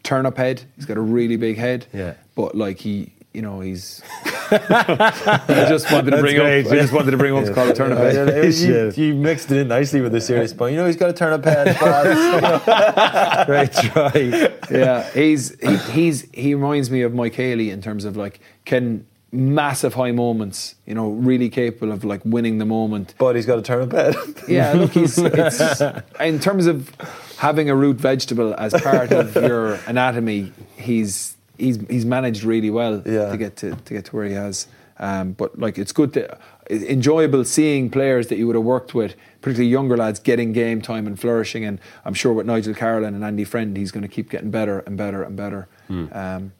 turn 0.02 0.26
up 0.26 0.36
head. 0.38 0.62
He's 0.76 0.86
got 0.86 0.96
a 0.96 1.00
really 1.02 1.36
big 1.36 1.56
head. 1.56 1.86
Yeah. 1.92 2.14
but 2.34 2.54
like 2.56 2.78
he. 2.80 3.12
You 3.34 3.42
know 3.42 3.58
he's. 3.60 4.00
I 4.24 5.66
just 5.68 5.90
wanted 5.90 6.12
to 6.12 6.20
bring 6.20 6.36
great, 6.36 6.66
up. 6.66 6.72
I 6.72 6.76
just 6.76 6.92
wanted 6.92 7.10
to 7.10 7.16
bring 7.16 7.36
up 7.36 7.44
to 7.44 7.52
call 7.52 7.68
it 7.68 7.74
turn 7.74 7.90
up 7.90 7.98
head. 7.98 8.28
Yeah, 8.54 8.92
you, 8.94 9.06
you 9.08 9.14
mixed 9.14 9.50
it 9.50 9.58
in 9.58 9.66
nicely 9.66 10.00
with 10.00 10.12
the 10.12 10.20
serious 10.20 10.52
point. 10.52 10.72
You 10.72 10.78
know, 10.78 10.86
he's 10.86 10.94
got 10.94 11.10
a 11.10 11.12
turnip 11.12 11.44
head. 11.44 11.76
but- 11.80 13.46
Great 13.46 13.72
try. 13.72 14.58
yeah, 14.70 15.10
he's 15.10 15.58
he, 15.60 15.76
he's 15.92 16.30
he 16.32 16.54
reminds 16.54 16.92
me 16.92 17.02
of 17.02 17.12
Mike 17.12 17.34
Haley 17.34 17.70
in 17.70 17.82
terms 17.82 18.04
of 18.04 18.16
like 18.16 18.38
can 18.64 19.04
massive 19.32 19.94
high 19.94 20.12
moments. 20.12 20.76
You 20.86 20.94
know, 20.94 21.10
really 21.10 21.48
capable 21.50 21.92
of 21.92 22.04
like 22.04 22.20
winning 22.24 22.58
the 22.58 22.64
moment. 22.66 23.14
but 23.18 23.34
he's 23.34 23.46
got 23.46 23.58
a 23.58 23.62
turnip 23.62 23.90
head. 23.90 24.14
Yeah, 24.46 24.74
look, 24.74 24.92
he's 24.92 25.18
it's, 25.22 25.82
in 26.20 26.38
terms 26.38 26.66
of 26.66 26.94
having 27.38 27.68
a 27.68 27.74
root 27.74 27.96
vegetable 27.96 28.54
as 28.54 28.74
part 28.80 29.10
of 29.10 29.34
your 29.34 29.74
anatomy. 29.86 30.52
He's 30.76 31.33
he's 31.58 31.78
he's 31.88 32.04
managed 32.04 32.44
really 32.44 32.70
well 32.70 33.02
Yeah. 33.04 33.30
to 33.30 33.36
get 33.36 33.56
to 33.56 33.74
to 33.76 33.94
get 33.94 34.04
to 34.06 34.16
where 34.16 34.26
he 34.26 34.34
has. 34.34 34.66
Um, 34.96 35.32
but 35.32 35.58
like 35.58 35.76
it's 35.76 35.90
good 35.92 36.12
to 36.12 36.38
enjoyable 36.70 37.44
seeing 37.44 37.90
players 37.90 38.28
that 38.28 38.38
you 38.38 38.46
would 38.46 38.54
have 38.54 38.64
worked 38.64 38.94
with, 38.94 39.16
particularly 39.40 39.68
younger 39.70 39.96
lads, 39.96 40.20
getting 40.20 40.52
game 40.52 40.80
time 40.80 41.06
and 41.08 41.18
flourishing. 41.18 41.64
And 41.64 41.80
I'm 42.04 42.14
sure 42.14 42.32
with 42.32 42.46
Nigel 42.46 42.74
Carolan 42.74 43.14
and 43.14 43.24
Andy 43.24 43.42
Friend, 43.44 43.76
he's 43.76 43.90
going 43.90 44.02
to 44.02 44.08
keep 44.08 44.30
getting 44.30 44.50
better 44.52 44.78
and 44.86 44.96
better 44.96 45.22
and 45.24 45.36
better. 45.36 45.66
Um, 45.90 46.52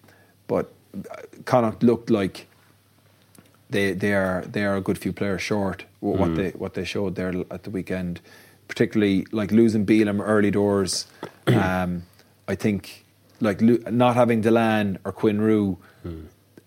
but 0.49 0.72
uh, 1.11 1.16
Connacht 1.45 1.82
looked 1.84 2.11
like 2.11 2.47
they 3.70 3.92
they 3.92 4.12
are 4.14 4.45
they 4.51 4.64
are 4.64 4.76
a 4.76 4.80
good 4.80 4.99
few 4.99 5.12
players 5.12 5.40
short 5.42 5.84
with 6.01 6.18
what 6.20 6.34
they 6.34 6.51
what 6.51 6.74
they 6.74 6.84
showed 6.84 7.14
there 7.14 7.32
at 7.53 7.62
the 7.62 7.70
weekend, 7.70 8.20
particularly 8.68 9.26
like 9.30 9.53
losing 9.53 9.86
Bealham 9.86 10.20
early 10.20 10.51
doors. 10.51 11.07
um, 11.47 12.03
I 12.49 12.55
think 12.57 13.03
like 13.41 13.61
not 13.61 14.14
having 14.14 14.43
Dillane 14.43 14.99
or 15.05 15.12
Quinn 15.12 15.41
Roux, 15.41 15.78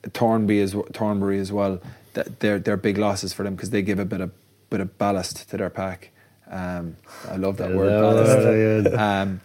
Thornby 0.03 0.61
as 0.61 0.74
Thornbury 0.93 1.39
as 1.39 1.51
well. 1.51 1.82
That 2.13 2.39
they're 2.39 2.59
they're 2.59 2.78
big 2.78 2.97
losses 2.97 3.34
for 3.34 3.43
them 3.43 3.55
because 3.55 3.70
they 3.70 3.82
give 3.82 3.99
a 3.99 4.05
bit 4.05 4.22
of 4.22 4.32
bit 4.70 4.82
of 4.82 4.97
ballast 4.97 5.49
to 5.49 5.57
their 5.57 5.70
pack. 5.70 6.11
Um, 6.49 6.95
I 7.28 7.36
love 7.36 7.57
that 7.57 7.74
word 7.74 8.01
ballast. 8.01 8.95
Um, 8.95 9.41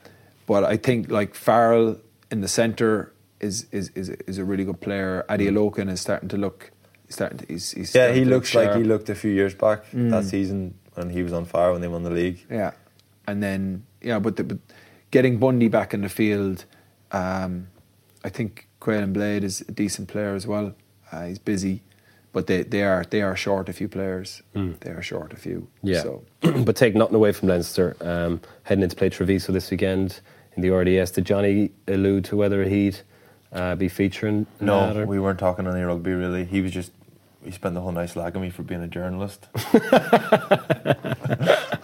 but 0.47 0.65
I 0.65 0.77
think 0.77 1.11
like 1.11 1.35
Farrell 1.35 1.99
in 2.31 2.41
the 2.41 2.49
centre 2.49 3.13
is 3.41 3.67
is 3.73 3.91
is, 3.95 4.09
is 4.11 4.39
a 4.39 4.45
really 4.45 4.65
good 4.65 4.81
player. 4.81 5.25
Adeolokun 5.29 5.91
is 5.91 6.01
starting 6.01 6.29
to 6.31 6.37
look. 6.37 6.71
Starting 7.09 7.39
to, 7.39 7.47
he's, 7.47 7.73
he's 7.73 7.95
yeah, 7.95 8.11
he 8.13 8.21
to 8.21 8.25
look 8.25 8.35
looks 8.37 8.55
like 8.55 8.75
he 8.75 8.85
looked 8.85 9.11
a 9.11 9.15
few 9.15 9.31
years 9.31 9.55
back 9.55 9.85
that 9.93 10.25
season 10.25 10.75
when 10.95 11.11
he 11.11 11.23
was 11.23 11.35
on 11.35 11.45
fire 11.45 11.71
when 11.73 11.83
they 11.83 11.89
won 11.89 12.05
the 12.05 12.11
league. 12.11 12.43
Yeah, 12.51 12.71
and 13.27 13.43
then 13.43 13.85
yeah, 14.01 14.19
but, 14.19 14.37
the, 14.37 14.45
but 14.45 14.59
getting 15.11 15.39
Bundee 15.39 15.69
back 15.69 15.93
in 15.93 16.01
the 16.01 16.09
field, 16.09 16.65
um, 17.13 17.69
I 18.25 18.29
think 18.29 18.69
Caolin 18.81 19.13
Blade 19.13 19.45
is 19.45 19.61
a 19.63 19.73
decent 19.73 20.09
player 20.09 20.35
as 20.35 20.47
well. 20.47 20.75
Uh, 21.11 21.27
he's 21.27 21.39
busy, 21.39 21.83
but 22.33 22.47
they, 22.47 22.63
they 22.63 22.83
are 22.83 23.05
they 23.11 23.21
are 23.23 23.37
short 23.37 23.69
a 23.69 23.73
few 23.73 23.89
players. 23.89 24.43
They 24.55 24.91
are 24.91 25.03
short 25.03 25.33
a 25.33 25.37
few. 25.37 25.69
Yeah. 25.83 26.03
So 26.03 26.25
but 26.41 26.75
take 26.77 26.95
nothing 26.95 27.15
away 27.17 27.33
from 27.33 27.49
Leinster. 27.49 27.97
Um, 28.01 28.41
heading 28.65 28.83
into 28.85 28.97
play 28.97 29.09
Treviso 29.11 29.53
this 29.53 29.71
weekend 29.71 30.21
in 30.57 30.63
the 30.63 30.71
RDS. 30.71 31.11
Did 31.13 31.25
Johnny 31.27 31.71
allude 31.89 32.25
to 32.27 32.37
whether 32.37 32.65
he'd 32.65 32.99
uh, 33.53 33.75
be 33.77 33.89
featuring? 33.89 34.47
in 34.61 34.67
that, 34.67 34.95
No, 34.95 35.01
or- 35.03 35.07
we 35.07 35.19
weren't 35.21 35.39
talking 35.39 35.67
on 35.67 35.75
any 35.77 35.85
rugby 35.85 36.13
really. 36.13 36.45
He 36.45 36.61
was 36.63 36.73
just 36.73 36.93
he 37.45 37.51
spent 37.51 37.75
the 37.75 37.81
whole 37.81 37.93
night 37.93 38.09
slagging 38.11 38.41
me 38.41 38.51
for 38.51 38.63
being 38.63 38.83
a 38.83 38.89
journalist. 38.89 39.49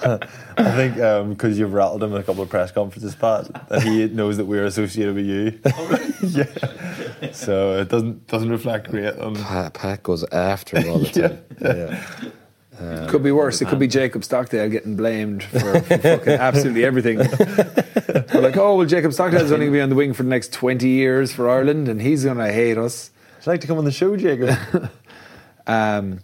I 0.57 0.73
think 0.77 0.95
because 1.31 1.59
you've 1.59 1.73
rattled 1.73 2.03
him 2.03 2.13
in 2.13 2.21
a 2.21 2.23
couple 2.23 2.43
of 2.43 2.49
press 2.49 2.71
conferences, 2.71 3.15
Pat, 3.15 3.69
that 3.69 3.83
he 3.83 4.07
knows 4.09 4.37
that 4.37 4.45
we're 4.45 4.65
associated 4.65 5.15
with 5.15 5.27
you. 5.27 5.59
yeah. 6.23 7.33
So 7.33 7.81
it 7.81 7.89
doesn't 7.89 8.27
doesn't 8.27 8.51
reflect 8.51 8.91
great 8.91 9.17
on. 9.19 9.37
Pat, 9.37 9.75
Pat 9.75 10.03
goes 10.03 10.25
after 10.31 10.79
him 10.79 10.91
all 10.91 10.99
the 10.99 11.11
time. 11.11 11.45
yeah. 12.81 13.05
it 13.05 13.09
could 13.09 13.23
be 13.23 13.33
worse. 13.33 13.61
It 13.61 13.69
could 13.69 13.79
be 13.79 13.89
Jacob 13.89 14.25
Stockdale 14.25 14.69
getting 14.69 14.97
blamed 14.97 15.43
for, 15.45 15.81
for 15.81 15.99
fucking 15.99 16.33
absolutely 16.33 16.85
everything. 16.85 17.19
We're 17.19 18.41
like, 18.41 18.57
oh 18.57 18.77
well, 18.77 18.87
Jacob 18.87 19.13
Stockdale's 19.13 19.53
only 19.53 19.67
going 19.67 19.73
to 19.73 19.79
be 19.79 19.83
on 19.83 19.89
the 19.89 19.97
wing 19.97 20.13
for 20.13 20.23
the 20.23 20.29
next 20.29 20.53
twenty 20.53 20.89
years 20.89 21.33
for 21.33 21.49
Ireland, 21.49 21.89
and 21.89 22.01
he's 22.01 22.25
going 22.25 22.39
to 22.39 22.53
hate 22.53 22.79
us. 22.79 23.11
Would 23.39 23.47
you 23.47 23.53
like 23.53 23.61
to 23.63 23.67
come 23.67 23.79
on 23.79 23.85
the 23.85 23.93
show, 23.93 24.17
Jacob? 24.17 24.91
Um, 25.69 26.21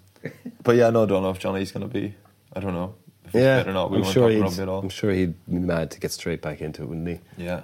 but 0.63 0.77
yeah, 0.77 0.91
no, 0.91 1.03
I 1.05 1.07
don't 1.07 1.23
know 1.23 1.31
if 1.31 1.39
Johnny's 1.39 1.71
going 1.71 1.87
to 1.87 1.93
be. 1.93 2.15
I 2.55 2.61
don't 2.61 2.73
know 2.73 2.95
if 2.95 2.95
he's 2.95 3.04
Yeah, 3.35 3.59
fit 3.63 3.69
or 3.71 3.73
not. 3.75 3.91
We 3.91 3.99
I'm 3.99 4.05
sure, 4.05 4.31
he'd, 4.31 4.45
at 4.59 4.69
all. 4.69 4.81
I'm 4.81 4.89
sure 4.89 5.11
he'd 5.13 5.35
be 5.47 5.59
mad 5.59 5.91
to 5.93 6.01
get 6.01 6.13
straight 6.13 6.41
back 6.43 6.61
into 6.61 6.83
it, 6.83 6.89
wouldn't 6.89 7.09
he? 7.09 7.21
Yeah. 7.37 7.63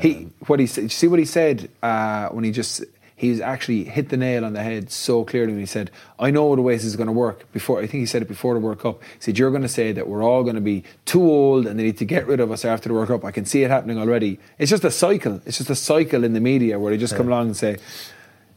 He 0.00 0.28
what 0.46 0.58
he 0.58 0.66
said. 0.66 0.90
See 0.90 1.06
what 1.06 1.18
he 1.18 1.24
said 1.26 1.68
uh, 1.82 2.28
when 2.28 2.44
he 2.44 2.50
just 2.50 2.82
he's 3.14 3.40
actually 3.42 3.84
hit 3.84 4.08
the 4.08 4.16
nail 4.16 4.42
on 4.44 4.54
the 4.54 4.62
head 4.62 4.90
so 4.90 5.22
clearly 5.22 5.52
when 5.52 5.60
he 5.60 5.66
said, 5.66 5.90
"I 6.18 6.30
know 6.30 6.56
the 6.56 6.62
way 6.62 6.74
this 6.74 6.84
is 6.84 6.96
going 6.96 7.08
to 7.08 7.12
work." 7.12 7.50
Before 7.52 7.78
I 7.78 7.82
think 7.82 8.00
he 8.00 8.06
said 8.06 8.22
it 8.22 8.28
before 8.28 8.54
the 8.54 8.60
World 8.60 8.80
Cup. 8.80 9.02
He 9.02 9.20
said, 9.20 9.38
"You're 9.38 9.50
going 9.50 9.62
to 9.62 9.68
say 9.68 9.92
that 9.92 10.08
we're 10.08 10.22
all 10.24 10.44
going 10.44 10.54
to 10.54 10.62
be 10.62 10.84
too 11.04 11.22
old 11.22 11.66
and 11.66 11.78
they 11.78 11.84
need 11.84 11.98
to 11.98 12.06
get 12.06 12.26
rid 12.26 12.40
of 12.40 12.50
us 12.50 12.64
after 12.64 12.88
the 12.88 12.94
World 12.94 13.08
Cup." 13.08 13.22
I 13.24 13.32
can 13.32 13.44
see 13.44 13.64
it 13.64 13.70
happening 13.70 13.98
already. 13.98 14.40
It's 14.58 14.70
just 14.70 14.82
a 14.84 14.90
cycle. 14.90 15.42
It's 15.44 15.58
just 15.58 15.68
a 15.68 15.74
cycle 15.74 16.24
in 16.24 16.32
the 16.32 16.40
media 16.40 16.78
where 16.78 16.90
they 16.90 16.96
just 16.98 17.14
come 17.14 17.28
along 17.28 17.48
and 17.48 17.56
say, 17.56 17.76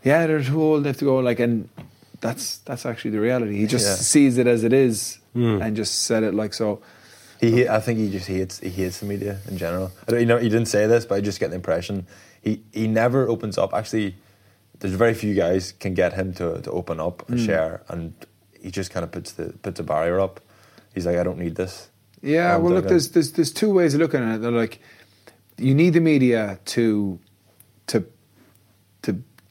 "Yeah, 0.06 0.26
they're 0.28 0.42
too 0.42 0.62
old. 0.64 0.84
They 0.86 0.90
have 0.90 0.98
to 0.98 1.06
go." 1.06 1.18
Like 1.20 1.40
and. 1.42 1.68
That's 2.22 2.58
that's 2.60 2.86
actually 2.88 3.12
the 3.12 3.20
reality. 3.20 3.58
He 3.58 3.68
just 3.68 3.86
Yeah. 3.86 3.96
sees 3.96 4.38
it 4.40 4.48
as 4.48 4.64
it 4.64 4.74
is 4.74 5.20
Hmm. 5.36 5.62
and 5.62 5.76
just 5.76 6.06
said 6.06 6.24
it 6.24 6.34
like 6.34 6.54
so. 6.54 6.82
He, 7.42 7.68
I 7.68 7.82
think 7.82 8.00
he 8.00 8.10
just 8.10 8.28
hates 8.28 8.60
he 8.60 8.70
hates 8.70 9.02
the 9.02 9.06
media 9.06 9.40
in 9.48 9.58
general. 9.58 9.92
I 10.08 10.12
don't, 10.12 10.20
you 10.22 10.26
know, 10.26 10.38
he 10.38 10.48
didn't 10.50 10.70
say 10.70 10.88
this, 10.88 11.06
but 11.06 11.16
I 11.16 11.22
just 11.22 11.40
get 11.40 11.50
the 11.50 11.58
impression 11.58 12.08
he 12.46 12.62
he 12.72 12.88
never 12.88 13.28
opens 13.28 13.58
up. 13.58 13.74
Actually, 13.74 14.16
there's 14.80 14.94
very 14.94 15.14
few 15.14 15.34
guys 15.34 15.74
can 15.74 15.94
get 15.94 16.14
him 16.14 16.34
to, 16.36 16.62
to 16.62 16.72
open 16.72 17.00
up 17.00 17.28
and 17.28 17.40
hmm. 17.40 17.46
share, 17.46 17.84
and 17.90 18.14
he 18.62 18.72
just 18.72 18.92
kind 18.92 19.04
of 19.04 19.12
puts 19.12 19.34
the 19.34 19.54
puts 19.62 19.80
a 19.80 19.84
barrier 19.84 20.20
up. 20.20 20.40
He's 20.94 21.06
like, 21.06 21.18
I 21.18 21.24
don't 21.24 21.40
need 21.40 21.56
this. 21.56 21.90
Yeah, 22.22 22.56
well, 22.58 22.74
look, 22.74 22.88
there's, 22.88 23.10
there's 23.10 23.34
there's 23.34 23.52
two 23.52 23.74
ways 23.74 23.94
of 23.94 24.00
looking 24.00 24.24
at 24.24 24.36
it. 24.36 24.42
They're 24.42 24.52
like, 24.52 24.80
you 25.58 25.76
need 25.76 25.94
the 25.94 26.00
media 26.00 26.60
to 26.66 27.20
to 27.88 28.06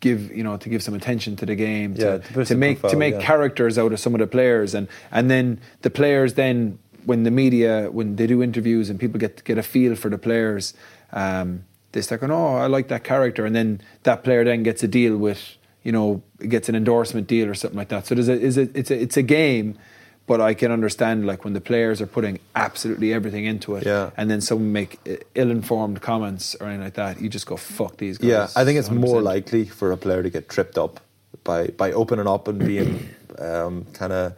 give 0.04 0.20
you 0.38 0.44
know 0.46 0.56
to 0.64 0.68
give 0.68 0.82
some 0.82 0.94
attention 1.00 1.34
to 1.40 1.46
the 1.46 1.56
game, 1.68 1.94
Yeah, 1.96 2.04
to, 2.04 2.18
to 2.18 2.32
boost 2.34 2.48
to 2.48 2.54
the 2.54 2.60
make 2.60 2.78
to 2.92 2.96
make 2.96 3.14
yeah. 3.14 3.30
characters 3.30 3.74
out 3.78 3.92
of 3.94 3.98
some 4.04 4.14
of 4.14 4.20
the 4.20 4.30
players, 4.36 4.74
and 4.74 4.86
and 5.10 5.30
then 5.32 5.60
the 5.80 5.90
players 5.90 6.34
then 6.34 6.78
when 7.04 7.24
the 7.24 7.30
media 7.30 7.88
when 7.90 8.16
they 8.16 8.26
do 8.26 8.42
interviews 8.42 8.90
and 8.90 9.00
people 9.00 9.18
get 9.18 9.42
get 9.44 9.58
a 9.58 9.62
feel 9.62 9.96
for 9.96 10.10
the 10.10 10.18
players, 10.18 10.74
um, 11.12 11.64
they 11.92 12.02
start 12.02 12.20
going, 12.20 12.32
oh, 12.32 12.56
I 12.64 12.66
like 12.76 12.88
that 12.88 13.02
character, 13.04 13.46
and 13.46 13.54
then 13.54 13.80
that 14.02 14.22
player 14.24 14.44
then 14.44 14.62
gets 14.62 14.82
a 14.82 14.88
deal 14.88 15.16
with 15.16 15.40
you 15.82 15.92
know 15.92 16.22
gets 16.54 16.68
an 16.68 16.74
endorsement 16.74 17.26
deal 17.26 17.48
or 17.48 17.54
something 17.54 17.78
like 17.78 17.88
that. 17.88 18.06
So 18.06 18.14
there's 18.14 18.28
a, 18.28 18.38
is 18.48 18.58
a 18.58 18.68
it's 18.78 18.90
a 18.90 19.02
it's 19.06 19.16
a 19.16 19.22
game. 19.22 19.78
But 20.26 20.40
I 20.40 20.54
can 20.54 20.72
understand, 20.72 21.26
like 21.26 21.44
when 21.44 21.52
the 21.52 21.60
players 21.60 22.00
are 22.00 22.06
putting 22.06 22.38
absolutely 22.56 23.12
everything 23.12 23.44
into 23.44 23.76
it, 23.76 23.84
Yeah. 23.84 24.10
and 24.16 24.30
then 24.30 24.40
someone 24.40 24.72
make 24.72 24.98
ill-informed 25.34 26.00
comments 26.00 26.56
or 26.58 26.66
anything 26.66 26.84
like 26.84 26.94
that, 26.94 27.20
you 27.20 27.28
just 27.28 27.46
go 27.46 27.56
fuck 27.58 27.98
these 27.98 28.16
guys. 28.16 28.28
Yeah, 28.30 28.48
I 28.56 28.64
think 28.64 28.78
it's 28.78 28.90
more 28.90 29.20
100%. 29.20 29.22
likely 29.24 29.64
for 29.66 29.92
a 29.92 29.96
player 29.98 30.22
to 30.22 30.30
get 30.30 30.48
tripped 30.48 30.78
up 30.78 31.00
by 31.44 31.66
by 31.76 31.92
opening 31.92 32.26
up 32.26 32.48
and 32.48 32.58
being 32.58 33.06
um, 33.38 33.84
kind 33.92 34.12
of 34.12 34.32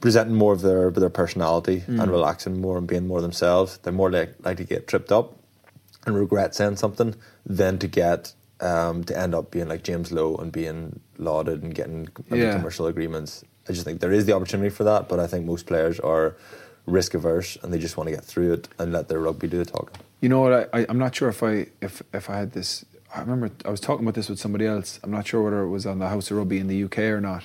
presenting 0.00 0.34
more 0.34 0.52
of 0.52 0.62
their 0.62 0.90
their 0.90 1.10
personality 1.10 1.84
Mm. 1.86 2.02
and 2.02 2.10
relaxing 2.10 2.60
more 2.60 2.76
and 2.78 2.86
being 2.88 3.06
more 3.06 3.20
themselves. 3.20 3.78
They're 3.82 3.92
more 3.92 4.10
like 4.10 4.34
likely 4.44 4.64
to 4.64 4.74
get 4.74 4.88
tripped 4.88 5.12
up 5.12 5.36
and 6.06 6.16
regret 6.16 6.54
saying 6.56 6.76
something 6.76 7.14
than 7.46 7.78
to 7.78 7.86
get 7.86 8.32
um, 8.60 9.04
to 9.04 9.16
end 9.16 9.34
up 9.34 9.50
being 9.52 9.68
like 9.68 9.82
James 9.84 10.10
Lowe 10.10 10.34
and 10.36 10.50
being 10.50 10.98
lauded 11.18 11.62
and 11.62 11.72
getting 11.74 12.08
Yeah. 12.32 12.56
commercial 12.56 12.86
agreements. 12.88 13.44
I 13.68 13.72
just 13.72 13.84
think 13.84 14.00
there 14.00 14.12
is 14.12 14.26
the 14.26 14.32
opportunity 14.32 14.70
for 14.70 14.84
that, 14.84 15.08
but 15.08 15.20
I 15.20 15.26
think 15.26 15.46
most 15.46 15.66
players 15.66 16.00
are 16.00 16.36
risk 16.86 17.14
averse 17.14 17.56
and 17.62 17.72
they 17.72 17.78
just 17.78 17.96
want 17.96 18.08
to 18.08 18.14
get 18.14 18.24
through 18.24 18.52
it 18.52 18.68
and 18.78 18.92
let 18.92 19.08
their 19.08 19.20
rugby 19.20 19.48
do 19.48 19.58
the 19.58 19.64
talking. 19.64 19.96
You 20.20 20.28
know 20.28 20.40
what? 20.40 20.52
I, 20.52 20.80
I, 20.80 20.86
I'm 20.88 20.98
not 20.98 21.14
sure 21.14 21.28
if 21.28 21.42
I 21.42 21.66
if 21.80 22.02
if 22.12 22.28
I 22.28 22.36
had 22.36 22.52
this. 22.52 22.84
I 23.14 23.20
remember 23.20 23.50
I 23.64 23.70
was 23.70 23.80
talking 23.80 24.04
about 24.04 24.14
this 24.14 24.28
with 24.28 24.38
somebody 24.38 24.66
else. 24.66 25.00
I'm 25.02 25.10
not 25.10 25.26
sure 25.26 25.42
whether 25.42 25.62
it 25.62 25.68
was 25.68 25.86
on 25.86 25.98
the 25.98 26.08
House 26.08 26.30
of 26.30 26.36
Rugby 26.36 26.58
in 26.58 26.68
the 26.68 26.84
UK 26.84 26.98
or 26.98 27.20
not. 27.20 27.44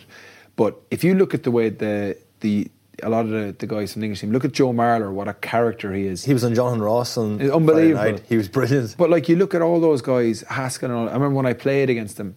But 0.55 0.79
if 0.91 1.03
you 1.03 1.15
look 1.15 1.33
at 1.33 1.43
the 1.43 1.51
way 1.51 1.69
the 1.69 2.17
the 2.41 2.69
a 3.03 3.09
lot 3.09 3.25
of 3.25 3.31
the, 3.31 3.55
the 3.57 3.67
guys 3.67 3.91
from 3.93 4.01
the 4.01 4.05
English 4.05 4.21
team 4.21 4.31
look 4.31 4.45
at 4.45 4.53
Joe 4.53 4.71
Marler, 4.71 5.11
what 5.11 5.27
a 5.27 5.33
character 5.33 5.93
he 5.93 6.05
is. 6.05 6.23
He 6.23 6.33
was 6.33 6.43
on 6.43 6.55
John 6.55 6.79
Ross 6.79 7.17
on 7.17 7.41
It's 7.41 7.53
unbelievable. 7.53 8.19
He 8.27 8.37
was 8.37 8.47
brilliant. 8.47 8.95
But 8.97 9.09
like 9.09 9.27
you 9.27 9.35
look 9.35 9.53
at 9.53 9.61
all 9.61 9.79
those 9.79 10.01
guys, 10.01 10.41
Haskell 10.41 10.89
and 10.89 10.99
all. 10.99 11.09
I 11.09 11.13
remember 11.13 11.35
when 11.35 11.45
I 11.45 11.53
played 11.53 11.89
against 11.89 12.17
them, 12.17 12.35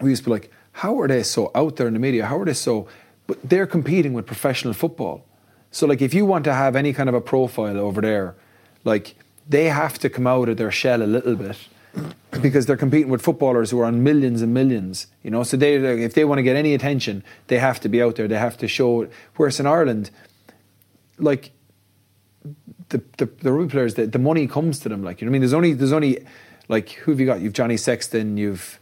we 0.00 0.10
used 0.10 0.24
to 0.24 0.30
be 0.30 0.32
like, 0.32 0.52
how 0.78 1.00
are 1.00 1.08
they 1.08 1.24
so 1.24 1.50
out 1.56 1.74
there 1.74 1.88
in 1.88 1.92
the 1.92 1.98
media? 1.98 2.26
How 2.26 2.38
are 2.38 2.44
they 2.44 2.54
so? 2.54 2.86
But 3.26 3.38
they're 3.42 3.66
competing 3.66 4.12
with 4.12 4.26
professional 4.26 4.72
football. 4.72 5.26
So 5.72 5.88
like 5.88 6.00
if 6.00 6.14
you 6.14 6.24
want 6.24 6.44
to 6.44 6.54
have 6.54 6.76
any 6.76 6.92
kind 6.92 7.08
of 7.08 7.16
a 7.16 7.20
profile 7.20 7.76
over 7.78 8.00
there, 8.00 8.36
like 8.84 9.16
they 9.48 9.64
have 9.64 9.98
to 9.98 10.08
come 10.08 10.28
out 10.28 10.48
of 10.48 10.56
their 10.56 10.70
shell 10.70 11.02
a 11.02 11.10
little 11.16 11.34
bit 11.34 11.56
because 12.40 12.66
they're 12.66 12.76
competing 12.76 13.08
with 13.08 13.22
footballers 13.22 13.72
who 13.72 13.80
are 13.80 13.86
on 13.86 14.04
millions 14.04 14.40
and 14.40 14.54
millions. 14.54 15.08
You 15.24 15.32
know, 15.32 15.42
so 15.42 15.56
they 15.56 15.74
if 15.74 16.14
they 16.14 16.24
want 16.24 16.38
to 16.38 16.44
get 16.44 16.54
any 16.54 16.74
attention, 16.74 17.24
they 17.48 17.58
have 17.58 17.80
to 17.80 17.88
be 17.88 18.00
out 18.00 18.14
there. 18.14 18.28
They 18.28 18.38
have 18.38 18.56
to 18.58 18.68
show. 18.68 19.08
Whereas 19.34 19.58
in 19.58 19.66
Ireland, 19.66 20.12
like 21.18 21.50
the, 22.90 23.02
the, 23.16 23.26
the 23.26 23.52
rugby 23.52 23.72
players, 23.72 23.94
the, 23.94 24.06
the 24.06 24.20
money 24.20 24.46
comes 24.46 24.78
to 24.80 24.88
them. 24.88 25.02
Like 25.02 25.20
you 25.20 25.26
know, 25.26 25.30
I 25.30 25.32
mean, 25.32 25.40
there's 25.40 25.54
only 25.54 25.72
there's 25.72 25.92
only 25.92 26.24
like 26.68 26.90
who 26.90 27.10
have 27.10 27.18
you 27.18 27.26
got? 27.26 27.40
You've 27.40 27.52
Johnny 27.52 27.76
Sexton, 27.76 28.36
you've 28.36 28.77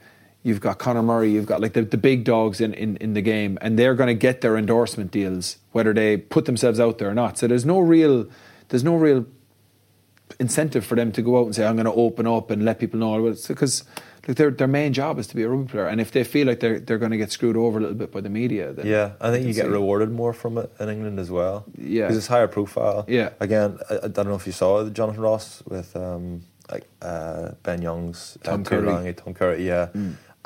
you've 0.46 0.60
got 0.60 0.78
Conor 0.78 1.02
Murray, 1.02 1.32
you've 1.32 1.46
got 1.46 1.60
like 1.60 1.72
the, 1.72 1.82
the 1.82 1.96
big 1.96 2.22
dogs 2.22 2.60
in, 2.60 2.72
in, 2.74 2.96
in 2.98 3.14
the 3.14 3.20
game, 3.20 3.58
and 3.60 3.76
they're 3.76 3.96
going 3.96 4.06
to 4.06 4.14
get 4.14 4.42
their 4.42 4.56
endorsement 4.56 5.10
deals 5.10 5.56
whether 5.72 5.92
they 5.92 6.16
put 6.16 6.44
themselves 6.44 6.78
out 6.78 6.98
there 6.98 7.10
or 7.10 7.14
not. 7.14 7.36
So 7.36 7.48
there's 7.48 7.64
no 7.66 7.80
real 7.80 8.26
there's 8.68 8.84
no 8.84 8.94
real 8.94 9.26
incentive 10.38 10.84
for 10.84 10.94
them 10.94 11.10
to 11.12 11.22
go 11.22 11.40
out 11.40 11.46
and 11.46 11.54
say 11.54 11.66
I'm 11.66 11.74
going 11.74 11.86
to 11.86 11.92
open 11.92 12.26
up 12.26 12.50
and 12.50 12.64
let 12.64 12.78
people 12.78 13.00
know 13.00 13.34
because 13.48 13.84
like 14.28 14.36
their 14.36 14.50
their 14.50 14.68
main 14.68 14.92
job 14.92 15.18
is 15.18 15.26
to 15.28 15.36
be 15.36 15.42
a 15.42 15.48
rugby 15.48 15.68
player, 15.72 15.88
and 15.88 16.00
if 16.00 16.12
they 16.12 16.22
feel 16.22 16.46
like 16.46 16.60
they're 16.60 16.78
they're 16.78 16.98
going 16.98 17.10
to 17.10 17.16
get 17.18 17.32
screwed 17.32 17.56
over 17.56 17.78
a 17.78 17.82
little 17.82 17.96
bit 17.96 18.12
by 18.12 18.20
the 18.20 18.30
media, 18.30 18.72
then 18.72 18.86
Yeah, 18.86 19.12
I 19.20 19.30
think 19.32 19.46
you 19.46 19.52
get 19.52 19.68
rewarded 19.68 20.12
more 20.12 20.32
from 20.32 20.58
it 20.58 20.70
in 20.78 20.88
England 20.88 21.18
as 21.18 21.30
well. 21.30 21.64
Yeah. 21.76 22.04
because 22.04 22.16
it's 22.18 22.26
higher 22.28 22.48
profile. 22.48 23.04
Yeah. 23.08 23.30
Again, 23.40 23.78
I, 23.90 23.98
I 24.04 24.08
don't 24.08 24.28
know 24.28 24.36
if 24.36 24.46
you 24.46 24.52
saw 24.52 24.88
Jonathan 24.90 25.22
Ross 25.22 25.62
with 25.66 25.96
um, 25.96 26.42
like 26.70 26.84
uh, 27.02 27.52
Ben 27.62 27.82
Youngs 27.82 28.36
Tom 28.42 28.60
uh, 28.60 28.64
Curry. 28.64 28.88
Mm. 28.88 29.16
Tom 29.16 29.34
Curry, 29.34 29.66
yeah. 29.66 29.88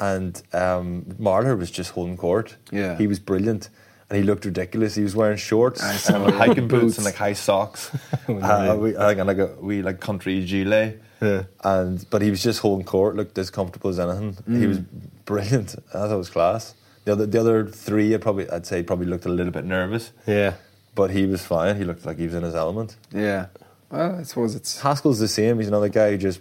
And 0.01 0.42
um, 0.53 1.05
Marler 1.20 1.57
was 1.59 1.70
just 1.70 1.90
holding 1.92 2.16
court. 2.16 2.57
Yeah. 2.72 2.96
he 2.98 3.07
was 3.07 3.18
brilliant. 3.18 3.68
And 4.09 4.16
he 4.18 4.24
looked 4.24 4.44
ridiculous. 4.44 4.96
He 4.96 5.03
was 5.05 5.14
wearing 5.14 5.36
shorts, 5.36 5.82
and 6.09 6.24
it. 6.28 6.34
hiking 6.34 6.66
boots, 6.66 6.82
Boots. 6.82 6.96
and 6.96 7.05
like 7.05 7.14
high 7.14 7.34
socks. 7.34 7.90
uh, 8.28 8.76
we, 8.80 8.96
I 8.96 9.09
think 9.09 9.20
and 9.20 9.26
like 9.28 9.38
a 9.38 9.55
we 9.61 9.82
like 9.82 10.01
country 10.01 10.44
gilet. 10.44 11.01
Yeah. 11.20 11.44
And 11.62 12.05
but 12.11 12.20
he 12.22 12.30
was 12.30 12.42
just 12.42 12.59
holding 12.61 12.84
court, 12.86 13.14
looked 13.14 13.38
as 13.38 13.51
comfortable 13.51 13.90
as 13.90 14.01
anything. 14.01 14.36
He 14.61 14.66
was 14.66 14.78
brilliant. 15.26 15.76
I 15.90 15.92
thought 16.09 16.12
it 16.12 16.16
was 16.16 16.30
class. 16.30 16.74
The 17.05 17.12
other 17.12 17.26
the 17.26 17.38
other 17.38 17.66
three, 17.68 18.12
I'd 18.14 18.22
probably 18.22 18.48
I'd 18.51 18.66
say 18.66 18.82
probably 18.82 19.07
looked 19.07 19.26
a 19.26 19.28
little 19.28 19.53
bit 19.53 19.64
nervous, 19.64 20.11
Yeah. 20.26 20.55
but 20.96 21.11
he 21.12 21.26
was 21.26 21.44
fine. 21.44 21.76
He 21.76 21.84
looked 21.84 22.05
like 22.05 22.16
he 22.18 22.24
was 22.24 22.34
in 22.34 22.42
his 22.42 22.55
element. 22.55 22.96
yeah. 23.14 23.46
Well, 23.90 24.16
I 24.20 24.22
suppose 24.22 24.55
it's 24.55 24.80
Haskell's 24.80 25.18
the 25.18 25.28
same. 25.28 25.59
He's 25.59 25.68
another 25.68 25.88
guy 25.88 26.12
who 26.12 26.16
just 26.18 26.40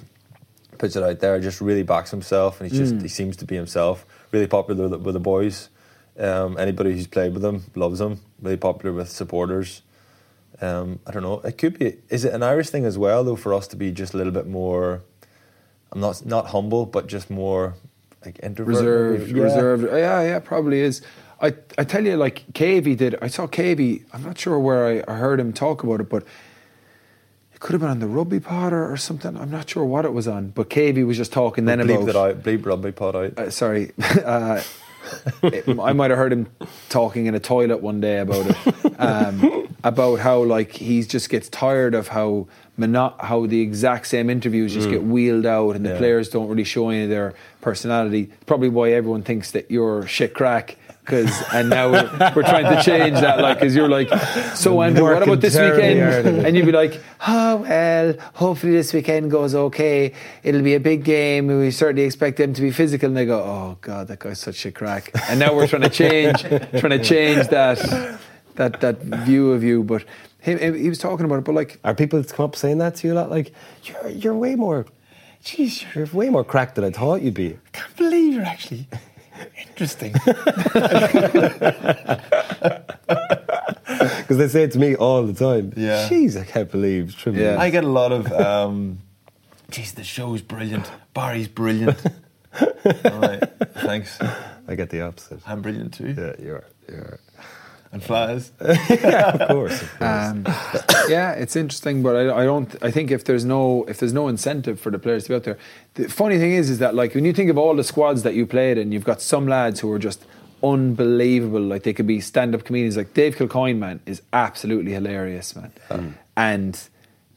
puts 0.79 0.95
it 0.95 1.03
out 1.03 1.19
there, 1.19 1.39
just 1.39 1.61
really 1.61 1.83
backs 1.83 2.09
himself, 2.09 2.59
and 2.59 2.71
he's 2.71 2.79
just 2.79 3.01
he 3.01 3.07
seems 3.07 3.37
to 3.37 3.45
be 3.45 3.55
himself. 3.55 4.05
Really 4.31 4.47
popular 4.47 4.83
with 4.83 4.91
the, 4.91 4.97
with 4.97 5.13
the 5.13 5.19
boys. 5.19 5.69
Um, 6.17 6.57
anybody 6.57 6.91
who's 6.91 7.07
played 7.07 7.33
with 7.33 7.45
him 7.45 7.63
loves 7.75 8.01
him. 8.01 8.19
Really 8.41 8.57
popular 8.57 8.93
with 8.93 9.09
supporters. 9.09 9.81
Um, 10.61 10.99
I 11.05 11.11
don't 11.11 11.23
know. 11.23 11.39
It 11.41 11.57
could 11.57 11.77
be. 11.77 11.97
Is 12.09 12.25
it 12.25 12.33
an 12.33 12.43
Irish 12.43 12.69
thing 12.69 12.85
as 12.85 12.97
well, 12.97 13.23
though, 13.23 13.35
for 13.35 13.53
us 13.53 13.67
to 13.67 13.75
be 13.75 13.91
just 13.91 14.13
a 14.13 14.17
little 14.17 14.33
bit 14.33 14.47
more? 14.47 15.01
I'm 15.91 15.99
not 15.99 16.25
not 16.25 16.47
humble, 16.47 16.85
but 16.85 17.07
just 17.07 17.29
more 17.29 17.75
like 18.25 18.39
introvert. 18.43 18.75
reserved. 18.75 19.31
Yeah. 19.31 19.43
reserved. 19.43 19.83
Yeah, 19.83 20.21
yeah, 20.23 20.39
probably 20.39 20.81
is. 20.81 21.01
I, 21.41 21.53
I 21.77 21.85
tell 21.85 22.05
you, 22.05 22.17
like 22.17 22.45
Cavey 22.53 22.97
did. 22.97 23.15
I 23.21 23.27
saw 23.27 23.47
Cavey. 23.47 24.03
I'm 24.11 24.23
not 24.23 24.37
sure 24.37 24.59
where 24.59 24.85
I, 24.85 25.11
I 25.11 25.15
heard 25.15 25.39
him 25.39 25.53
talk 25.53 25.83
about 25.83 26.01
it, 26.01 26.09
but 26.09 26.25
it 27.59 27.61
could 27.61 27.73
have 27.73 27.81
been 27.81 27.89
on 27.89 27.99
the 27.99 28.07
Rugby 28.07 28.39
Pod 28.39 28.71
or, 28.71 28.89
or 28.89 28.95
something. 28.95 29.35
I'm 29.35 29.51
not 29.51 29.69
sure 29.69 29.83
what 29.83 30.05
it 30.05 30.13
was 30.13 30.27
on. 30.29 30.49
But 30.49 30.69
Cavey 30.69 31.05
was 31.05 31.17
just 31.17 31.33
talking 31.33 31.65
then 31.65 31.79
bleep 31.79 32.03
about. 32.03 32.05
that 32.05 32.15
out. 32.15 32.43
Bleep 32.43 32.65
rugby 32.65 32.91
pod 32.93 33.15
out. 33.17 33.37
Uh, 33.37 33.49
sorry, 33.49 33.91
uh, 34.25 34.61
it- 35.43 35.67
I 35.79 35.91
might 35.93 36.09
have 36.11 36.17
heard 36.17 36.31
him 36.31 36.47
talking 36.87 37.25
in 37.25 37.35
a 37.35 37.39
toilet 37.39 37.81
one 37.81 37.99
day 37.99 38.19
about 38.19 38.45
it, 38.47 38.99
um, 38.99 39.67
about 39.83 40.19
how 40.19 40.41
like 40.43 40.71
he 40.71 41.03
just 41.03 41.29
gets 41.29 41.49
tired 41.49 41.95
of 41.95 42.07
how 42.09 42.47
mono- 42.77 43.15
how 43.19 43.45
the 43.45 43.59
exact 43.59 44.07
same 44.07 44.29
interviews 44.29 44.73
just 44.73 44.89
get 44.89 45.03
wheeled 45.03 45.45
out 45.45 45.75
and 45.75 45.85
the 45.85 45.89
Yeah. 45.91 45.97
players 45.97 46.29
don't 46.29 46.47
really 46.47 46.63
show 46.63 46.89
any 46.89 47.03
of 47.03 47.09
their 47.09 47.33
personality. 47.59 48.29
Probably 48.45 48.69
why 48.69 48.91
everyone 48.91 49.23
thinks 49.23 49.51
that 49.51 49.69
you're 49.69 50.07
shit 50.07 50.33
crack. 50.33 50.77
Cause, 51.09 51.43
and 51.51 51.69
now 51.69 51.91
we're, 51.91 52.33
we're 52.35 52.43
trying 52.43 52.73
to 52.75 52.83
change 52.83 53.19
that, 53.19 53.39
like, 53.39 53.57
because 53.57 53.75
you're 53.75 53.89
like, 53.89 54.09
so 54.55 54.79
Andrew, 54.81 55.03
what 55.03 55.23
about 55.23 55.41
this 55.41 55.55
weekend? 55.55 56.45
And 56.45 56.55
you'd 56.55 56.67
be 56.67 56.71
like, 56.71 57.01
oh, 57.27 57.57
well, 57.57 58.13
hopefully 58.35 58.73
this 58.73 58.93
weekend 58.93 59.31
goes 59.31 59.55
okay. 59.55 60.13
It'll 60.43 60.61
be 60.61 60.75
a 60.75 60.79
big 60.79 61.03
game. 61.03 61.47
We 61.47 61.71
certainly 61.71 62.03
expect 62.03 62.37
them 62.37 62.53
to 62.53 62.61
be 62.61 62.69
physical. 62.69 63.07
And 63.07 63.17
they 63.17 63.25
go, 63.25 63.39
oh, 63.39 63.77
God, 63.81 64.07
that 64.09 64.19
guy's 64.19 64.39
such 64.39 64.65
a 64.67 64.71
crack. 64.71 65.09
And 65.29 65.39
now 65.39 65.55
we're 65.55 65.67
trying 65.67 65.81
to 65.81 65.89
change, 65.89 66.41
trying 66.41 66.99
to 66.99 67.03
change 67.03 67.47
that, 67.47 67.79
that, 68.55 68.79
that 68.81 69.01
view 69.01 69.51
of 69.51 69.63
you. 69.63 69.83
But 69.83 70.05
him- 70.39 70.75
he 70.75 70.89
was 70.89 70.99
talking 70.99 71.25
about 71.25 71.39
it, 71.39 71.45
but 71.45 71.55
like, 71.55 71.79
Are 71.83 71.95
people 71.95 72.21
that 72.21 72.31
come 72.31 72.45
up 72.45 72.55
saying 72.55 72.77
that 72.77 72.95
to 72.97 73.07
you 73.07 73.13
a 73.13 73.15
lot? 73.15 73.31
Like, 73.31 73.51
you're, 73.83 74.09
you're 74.09 74.35
way 74.35 74.55
more, 74.55 74.85
jeez, 75.43 75.83
you're 75.95 76.05
way 76.07 76.29
more 76.29 76.43
cracked 76.43 76.75
than 76.75 76.83
I 76.83 76.91
thought 76.91 77.21
you'd 77.21 77.33
be. 77.33 77.57
I 77.65 77.69
can't 77.71 77.95
believe 77.97 78.33
you're 78.33 78.43
actually 78.43 78.87
interesting. 79.57 80.13
Because 84.19 84.37
they 84.37 84.47
say 84.47 84.63
it 84.63 84.71
to 84.73 84.79
me 84.79 84.95
all 84.95 85.23
the 85.25 85.33
time. 85.33 85.73
Yeah. 85.75 86.07
Jeez, 86.07 86.39
I 86.39 86.43
can't 86.45 86.69
believe. 86.71 87.15
Triple 87.17 87.41
Yeah. 87.41 87.57
I 87.59 87.71
get 87.71 87.83
a 87.83 87.87
lot 87.87 88.11
of, 88.11 88.31
um, 88.31 88.99
geez, 89.71 89.93
the 89.93 90.03
show's 90.03 90.41
brilliant. 90.43 90.89
Barry's 91.13 91.47
brilliant. 91.47 91.99
All 92.61 93.19
right, 93.19 93.43
thanks. 93.75 94.19
I 94.67 94.75
get 94.75 94.89
the 94.89 95.01
opposite. 95.01 95.39
I'm 95.47 95.61
brilliant 95.61 95.93
too. 95.95 96.15
Yeah, 96.17 96.33
you 96.43 96.53
are. 96.53 96.63
You 96.87 96.95
are. 96.97 97.19
And 97.91 98.03
flies. 98.03 98.51
Of 98.59 99.47
course. 99.47 99.81
Of 99.81 99.89
course. 99.99 100.01
um, 100.01 100.43
yeah, 101.09 101.31
it's 101.31 101.55
interesting, 101.55 102.03
but 102.03 102.15
I, 102.15 102.41
I 102.41 102.45
don't. 102.45 102.75
I 102.83 102.91
think 102.91 103.09
if 103.09 103.23
there's 103.25 103.45
no 103.45 103.83
if 103.87 103.97
there's 103.97 104.13
no 104.13 104.27
incentive 104.27 104.79
for 104.79 104.91
the 104.91 104.99
players 104.99 105.23
to 105.23 105.29
be 105.29 105.35
out 105.35 105.43
there, 105.43 105.57
the 105.95 106.07
funny 106.07 106.37
thing 106.37 106.51
is, 106.51 106.69
is 106.69 106.77
that 106.79 106.93
like 106.93 107.15
when 107.15 107.25
you 107.25 107.33
think 107.33 107.49
of 107.49 107.57
all 107.57 107.75
the 107.75 107.83
squads 107.83 108.21
that 108.23 108.35
you 108.35 108.45
played 108.45 108.77
and 108.77 108.93
you've 108.93 109.05
got 109.05 109.21
some 109.21 109.47
lads 109.47 109.79
who 109.79 109.91
are 109.91 109.97
just 109.99 110.23
unbelievable. 110.61 111.61
Like 111.61 111.83
they 111.83 111.93
could 111.93 112.07
be 112.07 112.19
stand-up 112.21 112.63
comedians. 112.63 112.97
Like 112.97 113.13
Dave 113.13 113.35
Kilcoyne, 113.35 113.77
man, 113.77 113.99
is 114.05 114.21
absolutely 114.33 114.91
hilarious, 114.93 115.55
man, 115.55 116.15
and 116.37 116.79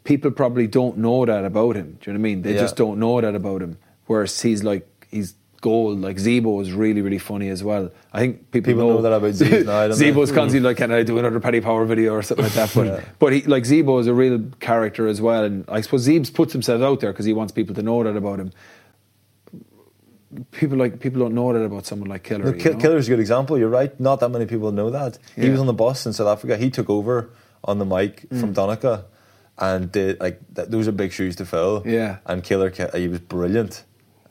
people 0.04 0.30
probably 0.30 0.66
don't 0.66 0.98
know 0.98 1.24
that 1.24 1.44
about 1.44 1.76
him. 1.76 1.98
Do 2.00 2.10
you 2.10 2.12
know 2.12 2.20
what 2.20 2.28
I 2.28 2.30
mean? 2.30 2.42
They 2.42 2.54
Yeah. 2.54 2.60
just 2.60 2.76
don't 2.76 2.98
know 2.98 3.20
that 3.20 3.34
about 3.34 3.62
him. 3.62 3.78
Whereas 4.06 4.40
he's 4.42 4.62
like 4.62 4.86
he's 5.10 5.34
gold. 5.62 6.02
Like 6.02 6.16
Zebo 6.18 6.60
is 6.60 6.70
really 6.72 7.00
really 7.00 7.18
funny 7.18 7.48
as 7.48 7.64
well. 7.64 7.90
I 8.12 8.18
think 8.20 8.50
people, 8.50 8.72
People 8.74 8.88
know 8.90 9.00
that 9.00 9.12
about 9.14 9.32
Zeeb 9.32 9.64
now, 9.64 9.88
don't 9.88 9.98
they? 9.98 10.12
Zebo's 10.12 10.30
constantly 10.30 10.60
like, 10.68 10.76
can 10.76 10.92
I 10.92 11.02
do 11.02 11.16
another 11.18 11.40
Paddy 11.40 11.62
Power 11.62 11.86
video 11.86 12.12
or 12.12 12.22
something 12.22 12.44
like 12.44 12.54
that? 12.54 12.72
But 12.74 13.04
but 13.18 13.32
he, 13.32 13.42
like 13.44 13.64
Zebo 13.64 13.98
is 14.00 14.06
a 14.06 14.12
real 14.14 14.38
character 14.60 15.06
as 15.08 15.22
well, 15.22 15.44
and 15.44 15.64
I 15.68 15.80
suppose 15.80 16.06
Zeebs 16.06 16.30
puts 16.34 16.52
himself 16.52 16.82
out 16.82 17.00
there 17.00 17.12
because 17.12 17.24
he 17.24 17.32
wants 17.32 17.52
people 17.52 17.74
to 17.76 17.82
know 17.82 18.02
that 18.04 18.14
about 18.16 18.38
him. 18.38 18.52
People 20.50 20.78
like 20.78 20.98
people 20.98 21.20
don't 21.20 21.34
know 21.34 21.52
that 21.52 21.60
about 21.62 21.84
someone 21.84 22.08
like 22.08 22.22
Killer. 22.22 22.44
No, 22.44 22.56
you 22.56 22.72
know? 22.72 22.78
Killer's 22.78 23.06
a 23.06 23.10
good 23.10 23.20
example. 23.20 23.58
You're 23.58 23.68
right. 23.68 23.98
Not 24.00 24.20
that 24.20 24.30
many 24.30 24.46
people 24.46 24.72
know 24.72 24.88
that. 24.90 25.18
He 25.36 25.50
was 25.50 25.60
on 25.60 25.66
the 25.66 25.74
bus 25.74 26.06
in 26.06 26.14
South 26.14 26.28
Africa. 26.28 26.56
He 26.56 26.70
took 26.70 26.88
over 26.88 27.28
on 27.64 27.78
the 27.78 27.84
mic 27.84 28.26
Mm. 28.30 28.40
from 28.40 28.54
Donncha, 28.54 29.04
and 29.58 29.92
did 29.92 30.18
like 30.20 30.40
th- 30.56 30.68
those 30.68 30.88
are 30.88 30.92
big 30.92 31.12
shoes 31.12 31.36
to 31.36 31.44
fill. 31.44 31.82
Yeah. 31.84 32.16
And 32.24 32.42
Killer, 32.42 32.70
he 32.94 33.08
was 33.08 33.18
brilliant, 33.20 33.84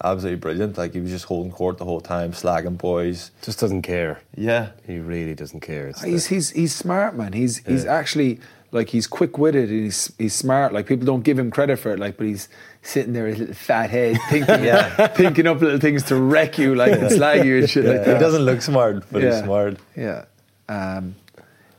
absolutely 0.03 0.39
brilliant. 0.39 0.77
Like 0.77 0.93
he 0.93 0.99
was 0.99 1.11
just 1.11 1.25
holding 1.25 1.51
court 1.51 1.77
the 1.77 1.85
whole 1.85 2.01
time, 2.01 2.31
slagging 2.33 2.77
boys. 2.77 3.31
Just 3.41 3.59
doesn't 3.59 3.81
care. 3.83 4.19
Yeah. 4.35 4.69
He 4.85 4.99
really 4.99 5.33
doesn't 5.35 5.61
care. 5.61 5.87
It's 5.89 6.01
He's 6.03 6.27
the- 6.27 6.35
he's 6.35 6.49
he's 6.51 6.75
smart, 6.75 7.15
man. 7.15 7.33
He's 7.33 7.57
he's 7.65 7.85
actually 7.85 8.39
like 8.73 8.87
he's 8.89 9.05
quick 9.05 9.37
witted 9.37 9.69
and 9.69 9.83
he's 9.85 10.11
he's 10.17 10.33
smart. 10.33 10.73
Like 10.73 10.87
people 10.87 11.05
don't 11.05 11.23
give 11.23 11.37
him 11.37 11.51
credit 11.51 11.77
for 11.77 11.91
it. 11.91 11.99
Like, 11.99 12.17
but 12.17 12.25
he's 12.27 12.47
sitting 12.81 13.13
there, 13.13 13.27
his 13.27 13.39
little 13.39 13.53
fat 13.55 13.89
head, 13.89 14.17
thinking, 14.29 14.63
Yeah. 14.63 15.07
thinking 15.07 15.45
up 15.47 15.61
little 15.61 15.79
things 15.79 16.03
to 16.03 16.15
wreck 16.15 16.57
you, 16.57 16.73
like 16.75 16.93
and 16.93 17.11
slag 17.11 17.45
you 17.45 17.59
and 17.59 17.69
shit 17.69 17.85
like 17.85 18.05
that. 18.05 18.13
he 18.15 18.19
doesn't 18.19 18.43
look 18.43 18.61
smart, 18.61 19.03
but 19.11 19.23
he's 19.23 19.39
smart. 19.39 19.77
Yeah. 19.95 20.25
Um, 20.69 21.15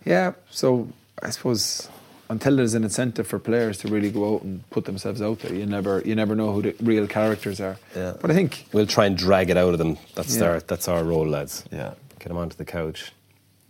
yeah. 0.05 0.33
So 0.51 0.89
I 1.23 1.31
suppose 1.31 1.89
until 2.33 2.57
there's 2.57 2.75
an 2.75 2.85
incentive 2.85 3.27
for 3.27 3.39
players 3.39 3.79
to 3.79 3.89
really 3.89 4.11
go 4.11 4.35
out 4.35 4.43
and 4.43 4.69
put 4.71 4.85
themselves 4.87 5.21
out 5.23 5.39
there, 5.41 5.55
you 5.55 5.67
never 5.67 6.03
you 6.05 6.15
never 6.15 6.35
know 6.35 6.53
who 6.53 6.63
the 6.63 6.75
real 6.83 7.07
characters 7.07 7.61
are. 7.61 7.77
Yeah. 7.95 8.15
But 8.21 8.31
I 8.31 8.35
think 8.35 8.67
We'll 8.73 8.87
try 8.87 9.07
and 9.07 9.17
drag 9.17 9.51
it 9.51 9.57
out 9.57 9.73
of 9.75 9.79
them. 9.79 9.99
That's 10.15 10.37
Yeah. 10.37 10.45
our 10.49 10.61
that's 10.61 10.89
our 10.89 11.05
role, 11.05 11.29
lads. 11.29 11.65
Yeah. 11.71 11.95
Get 12.19 12.29
them 12.29 12.37
onto 12.39 12.57
the 12.57 12.65
couch. 12.65 13.13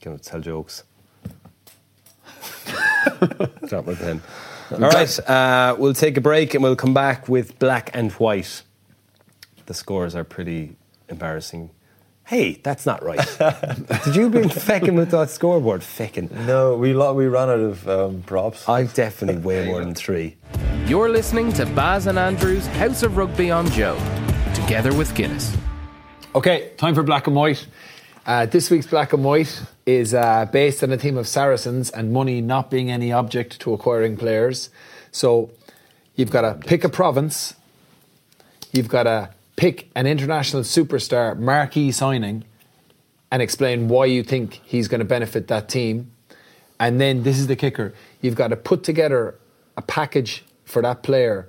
Get 0.01 0.11
them 0.11 0.19
to 0.19 0.25
tell 0.25 0.41
jokes. 0.41 0.85
Drop 3.69 3.87
my 3.87 3.95
pen. 3.95 4.23
All 4.73 4.79
right, 4.79 5.29
uh, 5.29 5.77
we'll 5.79 5.95
take 5.95 6.17
a 6.17 6.21
break 6.21 6.55
and 6.55 6.63
we'll 6.63 6.77
come 6.77 6.95
back 6.95 7.29
with 7.29 7.59
black 7.59 7.91
and 7.95 8.11
white. 8.13 8.63
The 9.67 9.75
scores 9.75 10.15
are 10.15 10.25
pretty 10.25 10.77
embarrassing. 11.09 11.71
Hey, 12.25 12.55
that's 12.63 12.87
not 12.87 13.03
right. 13.05 13.19
Did 14.05 14.17
you 14.17 14.31
bring 14.31 14.49
feckin' 14.49 14.97
with 14.97 15.11
that 15.11 15.29
scoreboard? 15.31 15.83
Feckin'. 15.83 16.31
No, 16.47 16.77
we 16.77 16.95
lo- 16.95 17.15
we 17.15 17.27
ran 17.27 17.51
out 17.51 17.61
of 17.61 17.89
um, 17.89 18.23
props. 18.23 18.69
I've 18.69 18.95
definitely 18.95 19.43
way 19.43 19.67
more 19.67 19.81
than 19.81 19.95
three. 19.95 20.37
You're 20.87 21.09
listening 21.09 21.53
to 21.55 21.67
Baz 21.67 22.07
and 22.07 22.19
Andrew's 22.19 22.67
House 22.69 23.03
of 23.03 23.17
Rugby 23.17 23.51
on 23.51 23.67
Joe, 23.71 23.99
together 24.55 24.95
with 24.95 25.15
Guinness. 25.15 25.55
Okay, 26.35 26.71
time 26.79 26.95
for 26.95 27.03
black 27.03 27.27
and 27.27 27.37
white. 27.37 27.67
Uh, 28.25 28.47
this 28.47 28.71
week's 28.71 28.87
black 28.87 29.13
and 29.13 29.25
white 29.25 29.61
is 29.85 30.15
uh, 30.15 30.47
based 30.47 30.83
on 30.85 30.93
a 30.93 30.97
theme 30.97 31.19
of 31.19 31.27
Saracens 31.27 31.91
and 31.91 32.13
money 32.13 32.41
not 32.41 32.71
being 32.71 32.91
any 32.91 33.13
object 33.13 33.61
to 33.61 33.75
acquiring 33.75 34.17
players. 34.17 34.71
So 35.11 35.51
you've 36.15 36.31
got 36.31 36.43
to 36.43 36.55
pick 36.67 36.85
a 36.85 36.89
province, 36.89 37.55
you've 38.73 38.89
got 38.89 39.03
to 39.03 39.31
pick 39.63 39.89
an 39.95 40.09
international 40.09 40.65
superstar 40.65 41.39
marquee 41.39 41.93
signing, 41.93 42.43
and 43.31 43.41
explain 43.41 43.87
why 43.87 44.05
you 44.07 44.21
think 44.25 44.61
he's 44.65 44.89
going 44.89 44.99
to 44.99 45.05
benefit 45.05 45.47
that 45.47 45.69
team. 45.69 46.11
And 46.81 47.01
then 47.01 47.23
this 47.23 47.39
is 47.39 47.47
the 47.47 47.55
kicker 47.55 47.95
you've 48.21 48.35
got 48.35 48.49
to 48.49 48.57
put 48.57 48.83
together 48.83 49.39
a 49.77 49.83
package 49.83 50.45
for 50.65 50.83
that 50.83 51.05
player, 51.05 51.49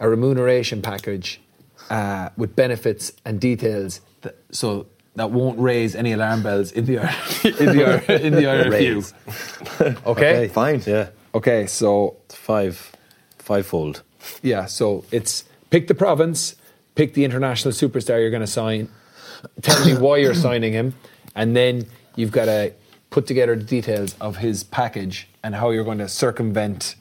a 0.00 0.08
remuneration 0.08 0.82
package 0.82 1.40
uh, 1.90 2.30
with 2.36 2.56
benefits 2.56 3.12
and 3.24 3.40
details 3.40 4.00
that, 4.22 4.34
so 4.50 4.86
that 5.14 5.30
won't 5.30 5.60
raise 5.60 5.94
any 5.94 6.12
alarm 6.12 6.42
bells 6.42 6.72
in 6.72 6.86
the, 6.86 6.98
R- 6.98 7.04
in 7.44 7.76
the, 7.76 7.84
R- 7.86 8.16
in 8.16 8.32
the 8.34 8.42
RFU. 8.42 10.04
Okay? 10.06 10.48
Fine. 10.48 10.82
Yeah, 10.86 11.10
Okay, 11.34 11.66
so 11.68 12.16
five, 12.30 12.90
fivefold. 13.38 14.02
yeah, 14.42 14.66
so 14.66 15.04
it's 15.12 15.44
pick 15.70 15.86
the 15.86 15.94
province, 15.94 16.56
pick 16.98 17.14
the 17.14 17.24
international 17.24 17.72
superstar 17.72 18.20
you're 18.20 18.28
going 18.28 18.40
to 18.40 18.46
sign, 18.46 18.88
tell 19.62 19.86
me 19.86 19.96
why 19.96 20.16
you're 20.16 20.34
signing 20.48 20.72
him, 20.72 20.94
and 21.36 21.54
then 21.54 21.86
you've 22.16 22.32
got 22.32 22.46
to 22.46 22.72
put 23.10 23.24
together 23.24 23.54
the 23.54 23.62
details 23.62 24.16
of 24.20 24.38
his 24.38 24.64
package 24.64 25.28
and 25.44 25.54
how 25.54 25.70
you're 25.70 25.84
going 25.84 25.98
to 25.98 26.08
circumvent 26.08 26.96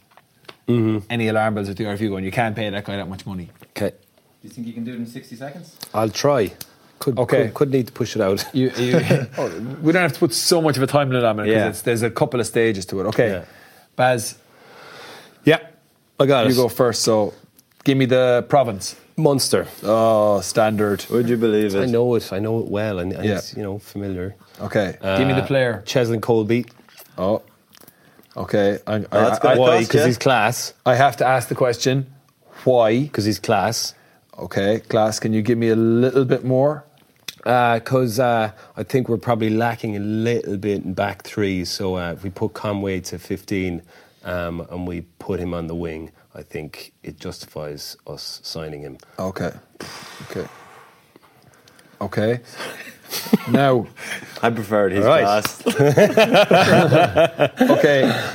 mm-hmm. 0.68 1.00
any 1.10 1.28
alarm 1.28 1.56
bells 1.56 1.68
with 1.68 1.78
the 1.78 1.86
RFU 1.86 2.10
going. 2.10 2.24
You 2.24 2.32
can't 2.32 2.56
pay 2.56 2.70
that 2.70 2.86
guy 2.86 2.96
that 2.96 3.10
much 3.10 3.26
money. 3.26 3.50
Okay, 3.72 3.90
Do 3.90 3.96
you 4.44 4.52
think 4.52 4.68
you 4.68 4.74
can 4.74 4.84
do 4.84 4.94
it 4.94 4.98
in 4.98 5.08
60 5.08 5.36
seconds? 5.36 5.76
I'll 5.96 6.12
try. 6.12 6.54
Could, 7.00 7.18
Okay. 7.18 7.46
could, 7.46 7.54
could 7.56 7.72
need 7.72 7.88
to 7.88 7.94
push 7.94 8.16
it 8.16 8.22
out. 8.22 8.46
You, 8.54 8.70
you, 8.78 8.98
oh, 9.40 9.50
we 9.82 9.92
don't 9.94 10.04
have 10.04 10.14
to 10.14 10.20
put 10.20 10.34
so 10.34 10.62
much 10.62 10.78
of 10.78 10.84
a 10.84 10.88
time 10.88 11.10
limit 11.10 11.26
on 11.26 11.40
it 11.40 11.46
because 11.46 11.80
Yeah. 11.80 11.86
there's 11.86 12.04
a 12.04 12.12
couple 12.12 12.40
of 12.40 12.46
stages 12.46 12.86
to 12.86 13.00
it. 13.02 13.06
Okay, 13.08 13.30
Yeah. 13.30 13.46
Baz, 13.96 14.38
Yeah, 15.44 15.62
I 16.20 16.28
got 16.28 16.46
it. 16.46 16.52
you 16.52 16.56
go 16.56 16.70
first. 16.70 17.02
So, 17.02 17.34
give 17.84 17.98
me 17.98 18.06
the 18.06 18.46
province. 18.48 18.96
Munster. 19.18 19.68
Oh, 19.84 20.42
standard. 20.42 21.06
Would 21.10 21.28
you 21.28 21.38
believe 21.38 21.74
it? 21.76 21.82
I 21.82 21.86
know 21.86 22.14
it. 22.16 22.32
I 22.32 22.40
know 22.40 22.60
it 22.60 22.68
well, 22.68 23.00
and, 23.00 23.12
and 23.14 23.26
Yeah. 23.26 23.38
it's 23.38 23.56
you 23.56 23.64
know 23.64 23.80
familiar. 23.80 24.36
Okay, 24.62 24.96
give 25.02 25.28
me 25.28 25.34
the 25.34 25.44
Uh, 25.44 25.48
player. 25.48 25.84
Cheslin 25.86 26.22
Kolbe. 26.22 26.70
Oh, 27.18 27.42
okay. 28.36 28.78
I, 28.86 28.96
I, 28.96 28.98
that's 29.00 29.44
I, 29.44 29.56
Why? 29.58 29.80
Because 29.80 30.02
you. 30.02 30.06
he's 30.08 30.18
class. 30.20 30.74
I 30.86 30.96
have 30.96 31.18
to 31.18 31.26
ask 31.26 31.48
the 31.50 31.56
question. 31.56 32.06
Why? 32.64 33.02
Because 33.02 33.26
he's 33.26 33.40
class. 33.40 33.96
Okay, 34.38 34.80
class. 34.82 35.20
Can 35.20 35.34
you 35.34 35.42
give 35.42 35.58
me 35.58 35.70
a 35.70 35.76
little 35.76 36.26
bit 36.26 36.44
more? 36.46 36.84
Because 37.38 38.20
uh, 38.20 38.52
I 38.76 38.84
think 38.84 39.10
we're 39.10 39.18
probably 39.18 39.50
lacking 39.50 39.96
a 39.96 40.00
little 40.00 40.58
bit 40.58 40.84
in 40.84 40.94
back 40.94 41.24
three. 41.24 41.66
So 41.66 41.96
uh, 41.98 42.12
if 42.14 42.24
we 42.24 42.30
put 42.30 42.54
Conway 42.54 43.00
to 43.02 43.18
15 43.18 43.82
um, 44.26 44.68
and 44.70 44.86
we 44.88 45.02
put 45.18 45.40
him 45.40 45.54
on 45.54 45.68
the 45.68 45.76
wing, 45.76 46.12
I 46.38 46.44
think 46.44 46.94
it 47.02 47.20
justifies 47.20 47.98
us 48.06 48.40
signing 48.44 48.82
him. 48.82 49.00
Okay. 49.18 49.52
Okay. 50.30 50.48
Okay. 52.00 52.40
now, 53.50 53.88
I 54.44 54.52
preferred 54.52 54.92
his 54.92 55.04
All 55.04 55.10
right. 55.12 55.44
class. 55.44 55.66
okay. 57.72 58.30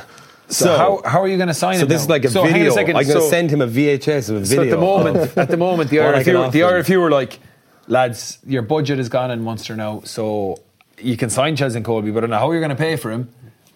So, 0.48 0.64
So- 0.66 0.76
how, 0.76 1.02
how 1.08 1.22
are 1.22 1.28
you 1.28 1.36
going 1.36 1.46
to 1.48 1.54
sign 1.54 1.76
So 1.76 1.82
him? 1.82 1.88
So 1.90 1.94
this 1.94 2.00
now? 2.00 2.04
is 2.04 2.08
like 2.08 2.24
a 2.24 2.30
so 2.30 2.42
video. 2.44 2.70
A 2.70 2.74
second. 2.74 2.96
I'm 2.96 3.04
going 3.04 3.14
to 3.14 3.22
so, 3.22 3.30
send 3.30 3.50
him 3.52 3.60
a 3.60 3.68
VHS 3.68 4.30
of 4.30 4.42
a 4.42 4.46
so 4.46 4.56
video. 4.56 4.64
at 4.64 4.70
the 4.70 4.78
moment, 4.78 5.16
at 5.38 5.48
the 5.48 5.56
moment, 5.56 5.90
the 5.90 6.00
What 6.00 6.16
I 6.16 6.24
can 6.24 6.34
RFU, 6.34 6.50
the. 6.52 6.60
RFU 6.60 7.00
were 7.00 7.10
like, 7.10 7.38
lads, 7.86 8.38
your 8.44 8.62
budget 8.62 8.98
is 8.98 9.08
gone 9.08 9.30
in 9.30 9.44
Munster 9.44 9.76
now, 9.76 10.00
so 10.04 10.60
you 10.98 11.16
can 11.16 11.30
sign 11.30 11.54
Cheslin 11.54 11.84
Kolbe, 11.84 12.12
but 12.12 12.18
I 12.18 12.20
don't 12.22 12.30
know 12.30 12.38
how 12.40 12.50
you're 12.50 12.60
going 12.60 12.70
to 12.70 12.76
pay 12.76 12.96
for 12.96 13.12
him. 13.12 13.32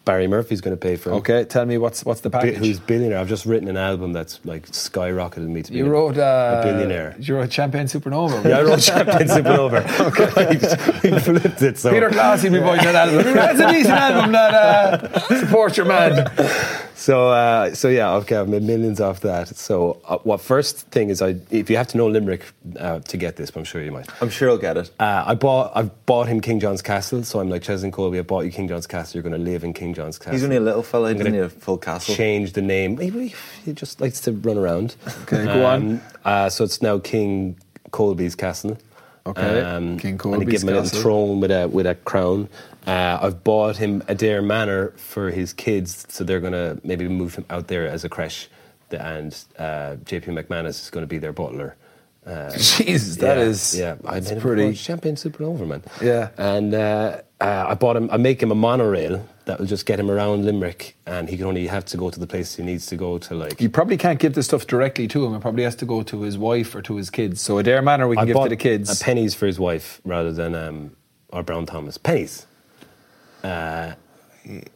Barry 0.07 0.29
Murphy's 0.29 0.61
going 0.61 0.75
to 0.75 0.81
pay 0.81 0.95
for 0.95 1.11
him. 1.11 1.17
Okay, 1.17 1.45
tell 1.45 1.67
me 1.67 1.79
what's 1.79 2.05
what's 2.05 2.21
the 2.21 2.31
Bi- 2.31 2.39
package? 2.41 2.57
Who's 2.59 2.79
billionaire? 2.79 3.19
I've 3.19 3.29
just 3.29 3.45
written 3.45 3.69
an 3.69 3.77
album 3.77 4.13
that's 4.13 4.39
like 4.45 4.67
skyrocketed 4.69 5.49
me 5.49 5.63
to 5.65 5.73
be 5.73 5.79
you 5.79 5.87
a- 5.87 5.91
wrote 5.91 6.17
uh, 6.17 6.61
a 6.61 6.65
billionaire. 6.65 7.17
You 7.19 7.35
wrote 7.37 7.53
Champagne 7.53 7.87
Supernova. 7.87 8.45
Yeah, 8.45 8.59
I 8.59 8.63
wrote 8.63 8.81
Champion 8.81 9.29
Supernova. 9.29 9.83
okay. 11.03 11.11
we 11.11 11.19
flipped 11.19 11.61
it. 11.61 11.77
So. 11.79 11.91
Peter 11.91 12.09
Clohessy, 12.09 12.51
me 12.51 12.61
boy, 12.61 12.77
that 12.77 12.95
album. 12.95 13.35
That's 13.35 13.59
a 13.61 13.73
decent 13.73 13.95
album. 13.99 14.33
That 14.33 14.55
uh, 14.55 15.41
support 15.41 15.77
your 15.77 15.87
man. 15.87 16.31
So, 16.99 17.29
uh, 17.29 17.75
so 17.75 17.89
yeah, 17.89 18.15
okay, 18.15 18.37
I've 18.37 18.49
made 18.49 18.63
millions 18.63 19.03
off 19.03 19.21
that. 19.21 19.49
So, 19.55 20.01
uh, 20.07 20.17
what 20.25 20.41
first 20.41 20.87
thing 20.89 21.11
is, 21.11 21.21
I 21.21 21.37
if 21.51 21.69
you 21.69 21.77
have 21.77 21.89
to 21.89 21.99
know 21.99 22.07
Limerick 22.09 22.51
uh, 22.81 23.01
to 23.01 23.17
get 23.19 23.37
this, 23.37 23.51
but 23.51 23.61
I'm 23.61 23.65
sure 23.67 23.83
you 23.83 23.93
might. 23.93 24.07
I'm 24.23 24.31
sure 24.31 24.49
he'll 24.49 24.57
get 24.59 24.79
it. 24.79 24.91
Uh, 24.99 25.25
I 25.27 25.35
bought, 25.35 25.73
I've 25.75 26.07
bought 26.07 26.27
him 26.27 26.41
King 26.41 26.59
John's 26.59 26.81
Castle, 26.81 27.23
so 27.23 27.39
I'm 27.39 27.51
like 27.51 27.63
Cheslin 27.63 27.93
Kolbe. 27.93 28.19
I 28.19 28.23
bought 28.23 28.47
you 28.47 28.51
King 28.51 28.67
John's 28.67 28.87
Castle. 28.87 29.19
You're 29.19 29.29
going 29.31 29.39
to 29.45 29.51
live 29.51 29.63
in 29.63 29.75
King 29.75 29.93
John's 29.93 30.17
Castle. 30.19 30.33
He's 30.33 30.43
only 30.45 30.57
a 30.57 30.61
little 30.61 30.83
fella. 30.83 31.09
He 31.13 31.19
doesn't 31.19 31.33
need 31.33 31.39
a 31.41 31.51
full 31.51 31.77
castle. 31.77 32.15
Change 32.15 32.55
the 32.55 32.63
name. 32.63 32.97
He, 32.97 33.11
he- 33.11 33.35
he 33.67 33.73
just 33.75 34.01
likes 34.01 34.21
to 34.23 34.33
run 34.33 34.57
around. 34.57 34.97
Okay, 35.25 35.45
go 35.45 35.67
on. 35.67 36.01
Uh, 36.25 36.49
so 36.49 36.65
it's 36.65 36.81
now 36.81 36.99
King 36.99 37.59
Kolbe's 37.91 38.35
Castle. 38.35 38.79
Um, 39.27 39.33
Okay, 39.35 39.43
King 40.03 40.11
And 40.13 40.21
Kolbe's 40.21 40.41
I 40.41 40.45
give 40.45 40.63
him 40.63 40.69
a 40.69 40.73
little 40.81 41.01
throne 41.03 41.41
with 41.41 41.51
a 41.51 41.67
with 41.67 41.85
a 41.87 41.97
crown. 41.97 42.49
Uh, 42.87 43.19
I've 43.21 43.43
bought 43.43 43.77
him 43.77 44.03
Adare 44.03 44.45
Manor 44.45 44.91
for 44.97 45.31
his 45.31 45.53
kids, 45.53 46.07
so 46.09 46.23
they're 46.25 46.41
going 46.41 46.53
to 46.53 46.81
maybe 46.85 47.09
move 47.09 47.35
him 47.35 47.45
out 47.51 47.67
there 47.69 47.87
as 47.89 48.05
a 48.05 48.09
creche. 48.09 48.49
And 48.91 49.33
uh, 49.59 49.97
JP 50.05 50.27
McManus 50.27 50.81
is 50.83 50.91
going 50.91 51.03
to 51.03 51.09
be 51.09 51.19
their 51.19 51.33
butler. 51.33 51.77
Uh, 52.25 52.51
Jesus, 52.57 53.17
that 53.17 53.39
yeah, 53.39 53.45
is 53.45 53.79
yeah. 53.79 53.97
That's 54.03 54.33
pretty. 54.41 54.75
champagne 54.75 55.15
supernova, 55.17 55.67
man. 55.67 55.83
Yeah. 56.03 56.31
and 56.37 56.75
uh, 56.75 57.23
uh, 57.41 57.67
I 57.69 57.75
bought 57.75 57.97
him. 57.97 58.09
I 58.11 58.17
make 58.17 58.43
him 58.43 58.51
a 58.51 58.55
monorail 58.55 59.27
that 59.45 59.59
will 59.61 59.67
just 59.67 59.87
get 59.87 60.01
him 60.01 60.11
around 60.11 60.45
Limerick, 60.45 60.97
and 61.07 61.29
he 61.29 61.37
can 61.37 61.47
only 61.47 61.67
have 61.69 61.85
to 61.87 61.97
go 61.97 62.11
to 62.11 62.19
the 62.19 62.27
place 62.27 62.57
he 62.57 62.63
needs 62.65 62.87
to 62.87 62.97
go 62.97 63.19
to. 63.19 63.35
Like 63.35 63.61
You 63.61 63.69
probably 63.69 63.97
can't 63.97 64.19
give 64.19 64.35
this 64.35 64.47
stuff 64.47 64.67
directly 64.67 65.07
to 65.09 65.25
him. 65.25 65.35
It 65.35 65.41
probably 65.41 65.63
has 65.65 65.77
to 65.77 65.85
go 65.85 66.03
to 66.03 66.23
his 66.23 66.37
wife 66.37 66.75
or 66.75 66.83
to 66.83 66.97
his 66.97 67.11
kids. 67.11 67.41
So 67.41 67.57
Adare 67.63 67.83
Manor 67.85 68.09
we 68.09 68.17
can 68.17 68.23
I 68.23 68.27
give 68.27 68.43
to 68.43 68.49
the 68.49 68.57
kids. 68.57 69.01
a 69.01 69.05
pennies 69.05 69.35
for 69.35 69.47
his 69.47 69.61
wife 69.61 70.01
rather 70.05 70.33
than 70.33 70.55
um, 70.55 70.97
or 71.29 71.43
Brown 71.45 71.67
Thomas 71.67 71.97
pennies. 71.99 72.47
Uh, 73.47 73.95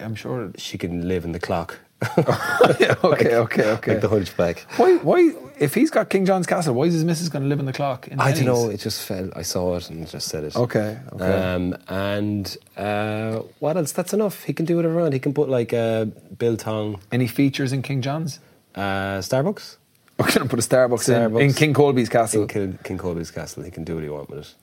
I'm 0.01 0.15
sure. 0.15 0.53
she 0.57 0.79
can 0.79 1.07
live 1.09 1.25
in 1.25 1.33
the 1.33 1.41
clock. 1.41 1.79
okay, 2.19 2.95
okay, 3.05 3.37
okay. 3.37 3.93
like 3.93 4.01
the 4.01 4.09
Hunchback. 4.09 4.61
Why? 4.77 4.97
Why? 4.97 5.33
If 5.59 5.75
he's 5.75 5.91
got 5.91 6.09
King 6.09 6.25
John's 6.25 6.47
castle, 6.47 6.75
why 6.75 6.85
is 6.85 6.95
his 6.95 7.05
missus 7.05 7.29
going 7.29 7.43
to 7.43 7.49
live 7.49 7.61
in 7.61 7.67
the 7.67 7.75
clock? 7.75 8.09
In 8.09 8.19
I 8.19 8.33
don't 8.33 8.47
know. 8.47 8.71
It 8.71 8.79
just 8.81 9.07
fell. 9.07 9.29
I 9.37 9.43
saw 9.43 9.77
it 9.77 9.91
and 9.91 10.09
just 10.09 10.29
said 10.29 10.45
it. 10.45 10.57
Okay, 10.57 10.99
okay. 11.13 11.25
Um, 11.55 11.77
and 11.89 12.57
uh, 12.77 13.41
what 13.59 13.77
else? 13.77 13.93
That's 13.93 14.15
enough. 14.15 14.45
He 14.45 14.55
can 14.55 14.65
do 14.65 14.79
it 14.81 14.87
around. 14.87 15.13
He 15.13 15.19
can 15.19 15.35
put 15.35 15.51
like 15.51 15.75
a 15.75 16.11
biltong, 16.39 17.01
Any 17.13 17.27
features 17.27 17.73
in 17.73 17.83
King 17.83 18.01
John's? 18.01 18.41
uh, 18.75 19.19
Starbucks. 19.21 19.77
We're 20.19 20.27
going 20.27 20.49
to 20.49 20.49
put 20.49 20.59
a 20.59 20.63
Starbucks, 20.69 21.09
in, 21.09 21.41
in 21.41 21.53
King 21.53 21.75
Kolbe's 21.75 22.09
castle. 22.09 22.43
in 22.43 22.49
King, 22.49 22.79
King 22.83 22.99
Kolbe's 22.99 23.31
castle. 23.31 23.63
He 23.63 23.71
can 23.71 23.85
do 23.85 23.95
what 23.97 24.05
he 24.05 24.11
wants 24.11 24.31
with 24.31 24.39
it, 24.41 24.55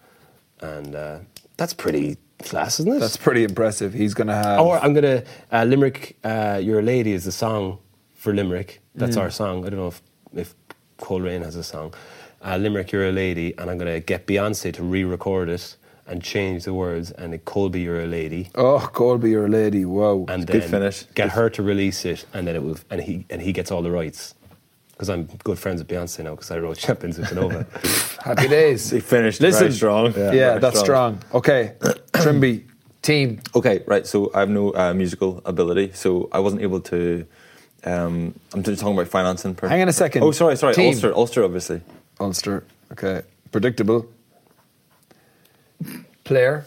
and 0.65 0.95
uh, 0.95 1.19
that's 1.57 1.73
pretty 1.73 2.17
class, 2.43 2.79
isn't 2.79 2.93
it? 2.95 2.99
That's 2.99 3.17
pretty 3.17 3.43
impressive. 3.43 3.93
He's 3.93 4.13
going 4.13 4.27
to 4.27 4.35
have. 4.35 4.59
Or 4.59 4.77
I'm 4.79 4.93
gonna 4.93 5.23
uh, 5.51 5.63
Limerick. 5.63 6.17
Uh, 6.23 6.59
You're 6.63 6.79
a 6.79 6.83
lady 6.83 7.13
is 7.13 7.25
the 7.25 7.31
song 7.31 7.79
for 8.15 8.33
Limerick. 8.33 8.81
That's 8.95 9.15
Mm. 9.15 9.21
our 9.21 9.29
song. 9.31 9.65
I 9.65 9.69
don't 9.69 9.79
know 9.79 9.87
if 9.87 10.01
if 10.35 10.55
Coleraine 10.99 11.43
has 11.43 11.55
a 11.55 11.63
song. 11.63 11.93
Uh, 12.43 12.57
Limerick, 12.57 12.91
you're 12.91 13.07
a 13.07 13.11
lady, 13.11 13.53
and 13.57 13.69
I'm 13.69 13.77
gonna 13.77 13.99
get 13.99 14.27
Beyonce 14.27 14.71
to 14.73 14.83
re-record 14.83 15.49
it, 15.49 15.75
and 16.05 16.21
change 16.23 16.63
the 16.65 16.73
words, 16.73 17.11
and 17.11 17.33
it 17.33 17.43
could 17.45 17.71
be 17.71 17.81
you're 17.81 18.01
a 18.03 18.07
lady, 18.07 18.49
Oh, 18.55 18.89
Kolbe, 18.93 19.29
you're 19.29 19.45
a 19.45 19.49
lady. 19.49 19.83
Wow. 19.85 20.25
and 20.29 20.45
Good 20.47 20.63
finish. 20.63 21.05
get 21.15 21.29
her 21.31 21.49
to 21.49 21.63
release 21.63 22.05
it, 22.05 22.25
and 22.33 22.47
then 22.47 22.55
it 22.55 22.63
will, 22.63 22.77
and 22.89 23.01
he 23.01 23.25
and 23.29 23.41
he 23.41 23.51
gets 23.53 23.71
all 23.71 23.81
the 23.81 23.91
rights. 23.91 24.33
Because 24.91 25.09
I'm 25.09 25.25
good 25.43 25.59
friends 25.59 25.79
with 25.81 25.87
Beyonce 25.89 26.23
now, 26.23 26.31
because 26.31 26.49
I 26.49 26.57
wrote 26.57 26.77
Champions 26.87 27.19
of 27.19 27.31
Nova. 27.35 27.67
Happy 28.23 28.47
days. 28.47 28.89
He 28.89 28.99
finished 28.99 29.41
Listen, 29.41 29.59
very 29.59 29.71
strong. 29.73 30.05
Yeah, 30.07 30.31
very 30.31 30.59
that's 30.59 30.79
strong. 30.79 31.19
Okay, 31.33 31.73
Trimby, 32.31 32.63
team. 33.01 33.39
Okay, 33.55 33.83
right. 33.87 34.05
So 34.05 34.31
I 34.33 34.39
have 34.41 34.49
no 34.49 34.71
uh, 34.73 34.93
musical 34.93 35.41
ability, 35.45 35.91
so 35.93 36.29
I 36.31 36.39
wasn't 36.39 36.61
able 36.61 36.79
to. 36.81 37.25
Um, 37.83 38.33
I'm 38.53 38.63
just 38.63 38.81
talking 38.81 38.95
about 38.95 39.07
financing. 39.07 39.55
Per- 39.55 39.67
Hang 39.67 39.81
on 39.81 39.87
a 39.87 39.93
second. 39.93 40.23
Oh, 40.23 40.31
sorry, 40.31 40.57
sorry. 40.57 40.73
Team. 40.73 40.93
Ulster, 40.93 41.13
Ulster, 41.15 41.43
obviously. 41.43 41.81
Ulster. 42.19 42.63
Okay, 42.91 43.21
predictable. 43.51 44.07
Player. 46.23 46.65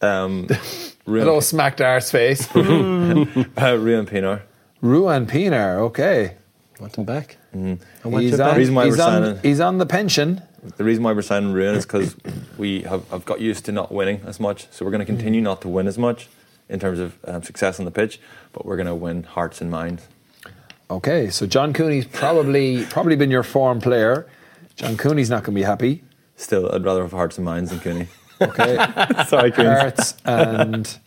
Um, 0.00 0.46
Hello, 1.06 1.24
Ruan, 1.32 1.40
smacked 1.40 1.80
arse 1.80 2.10
face. 2.10 2.48
uh, 2.54 2.60
Ruan 2.60 4.06
Pienaar. 4.06 4.42
Ruan 4.82 5.26
Pienaar. 5.26 5.78
Okay. 5.88 6.34
Want 6.78 6.94
him 6.96 7.04
back? 7.04 7.36
Mm-hmm. 7.56 7.82
I 8.04 8.08
want 8.08 8.22
He's 8.24 8.32
you 8.32 8.42
on, 8.44 8.50
back. 8.50 8.56
reason 8.58 8.74
why 8.74 8.84
he's, 8.84 8.96
we're 8.96 9.04
on, 9.04 9.22
signing- 9.22 9.38
he's 9.42 9.60
on 9.60 9.78
the 9.78 9.86
pension. 9.86 10.42
The 10.76 10.84
reason 10.84 11.04
why 11.04 11.12
we're 11.12 11.22
signing 11.22 11.52
Ruan 11.52 11.76
is 11.76 11.86
because 11.86 12.16
we 12.56 12.82
have 12.82 13.08
have 13.10 13.24
got 13.24 13.40
used 13.40 13.64
to 13.66 13.72
not 13.72 13.92
winning 13.92 14.20
as 14.26 14.40
much, 14.40 14.66
so 14.70 14.84
we're 14.84 14.90
going 14.90 15.00
to 15.00 15.06
continue 15.06 15.40
not 15.40 15.60
to 15.62 15.68
win 15.68 15.86
as 15.86 15.96
much 15.98 16.28
in 16.68 16.78
terms 16.80 16.98
of 16.98 17.16
um, 17.26 17.42
success 17.42 17.78
on 17.78 17.84
the 17.84 17.90
pitch, 17.90 18.20
but 18.52 18.66
we're 18.66 18.76
going 18.76 18.86
to 18.88 18.94
win 18.94 19.22
hearts 19.22 19.60
and 19.60 19.70
minds. 19.70 20.06
Okay, 20.90 21.30
so 21.30 21.46
John 21.46 21.72
Cooney's 21.72 22.06
probably 22.06 22.84
probably 22.86 23.14
been 23.16 23.30
your 23.30 23.42
form 23.42 23.80
player. 23.80 24.26
John 24.76 24.96
Cooney's 24.96 25.30
not 25.30 25.44
going 25.44 25.54
to 25.54 25.60
be 25.60 25.64
happy. 25.64 26.02
Still, 26.36 26.70
I'd 26.72 26.84
rather 26.84 27.02
have 27.02 27.12
hearts 27.12 27.36
and 27.38 27.44
minds 27.44 27.70
than 27.70 27.80
Cooney. 27.80 28.08
Okay, 28.40 28.76
Sorry, 29.28 29.50
Cooney. 29.50 29.68
hearts 29.68 30.14
and 30.24 30.98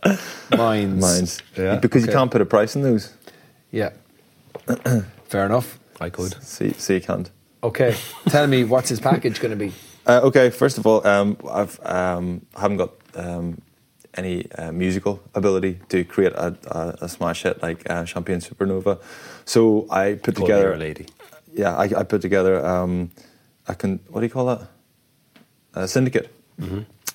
minds. 0.55 1.01
Minds. 1.01 1.41
Yeah. 1.57 1.75
Because 1.77 2.03
Okay. 2.03 2.11
you 2.11 2.17
can't 2.17 2.29
put 2.31 2.41
a 2.41 2.45
price 2.45 2.75
on 2.75 2.81
those. 2.81 3.13
Yeah. 3.71 3.91
Fair 5.25 5.45
enough. 5.45 5.79
I 5.99 6.09
could. 6.09 6.41
See, 6.43 6.73
see, 6.73 6.95
you 6.95 7.01
can't. 7.01 7.29
Okay, 7.63 7.95
tell 8.27 8.47
me 8.47 8.63
what's 8.63 8.89
his 8.89 8.99
package 8.99 9.39
going 9.39 9.51
to 9.51 9.55
be? 9.55 9.71
Uh, 10.07 10.21
okay, 10.23 10.49
first 10.49 10.77
of 10.79 10.87
all, 10.87 11.05
um, 11.05 11.37
I've 11.49 11.79
um, 11.85 12.45
haven't 12.57 12.77
got 12.77 12.91
um, 13.15 13.61
any 14.15 14.51
uh, 14.53 14.71
musical 14.71 15.21
ability 15.35 15.79
to 15.89 16.03
create 16.03 16.33
a, 16.33 16.57
a, 16.67 17.05
a 17.05 17.09
smash 17.09 17.43
hit 17.43 17.61
like 17.61 17.87
uh, 17.89 18.03
Champion 18.05 18.39
Supernova, 18.39 18.99
so 19.45 19.85
I 19.91 20.13
put 20.13 20.23
Could 20.23 20.35
be 20.35 20.41
together. 20.41 20.61
you're 20.63 20.73
a 20.73 20.77
lady. 20.77 21.05
Yeah, 21.53 21.75
I, 21.75 21.83
I 21.99 22.03
put 22.03 22.21
together. 22.21 22.65
Um, 22.65 23.11
I 23.67 23.75
can. 23.75 23.99
What 24.09 24.21
do 24.21 24.25
you 24.25 24.31
call 24.31 24.47
that? 24.47 24.67
A 25.75 25.87
syndicate. 25.87 26.33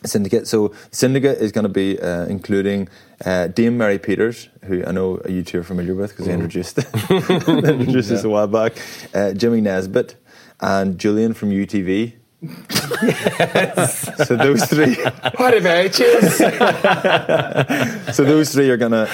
Syndicate. 0.04 0.46
So 0.46 0.72
syndicate 0.92 1.38
is 1.38 1.50
going 1.52 1.64
to 1.64 1.68
be 1.68 1.98
uh, 1.98 2.26
including 2.26 2.88
uh, 3.24 3.48
Dame 3.48 3.76
Mary 3.78 3.98
Peters, 3.98 4.48
who 4.64 4.84
I 4.84 4.92
know 4.92 5.20
you 5.28 5.42
two 5.42 5.60
are 5.60 5.64
familiar 5.64 5.94
with 5.94 6.10
because 6.10 6.26
they 6.26 6.34
introduced 6.34 6.76
they 7.08 7.72
introduced 7.74 8.12
us 8.12 8.22
a 8.22 8.28
while 8.28 8.46
back. 8.46 8.74
Uh, 9.12 9.32
Jimmy 9.32 9.60
Nesbitt 9.60 10.14
and 10.60 10.98
Julian 10.98 11.34
from 11.34 11.50
UTV. 11.50 12.14
so 14.22 14.36
those 14.36 14.64
three. 14.66 14.94
What 15.36 15.56
about 15.56 15.98
you? 15.98 16.20
So 18.12 18.24
those 18.24 18.52
three 18.52 18.68
are 18.70 18.76
going 18.76 18.92
to 18.92 19.06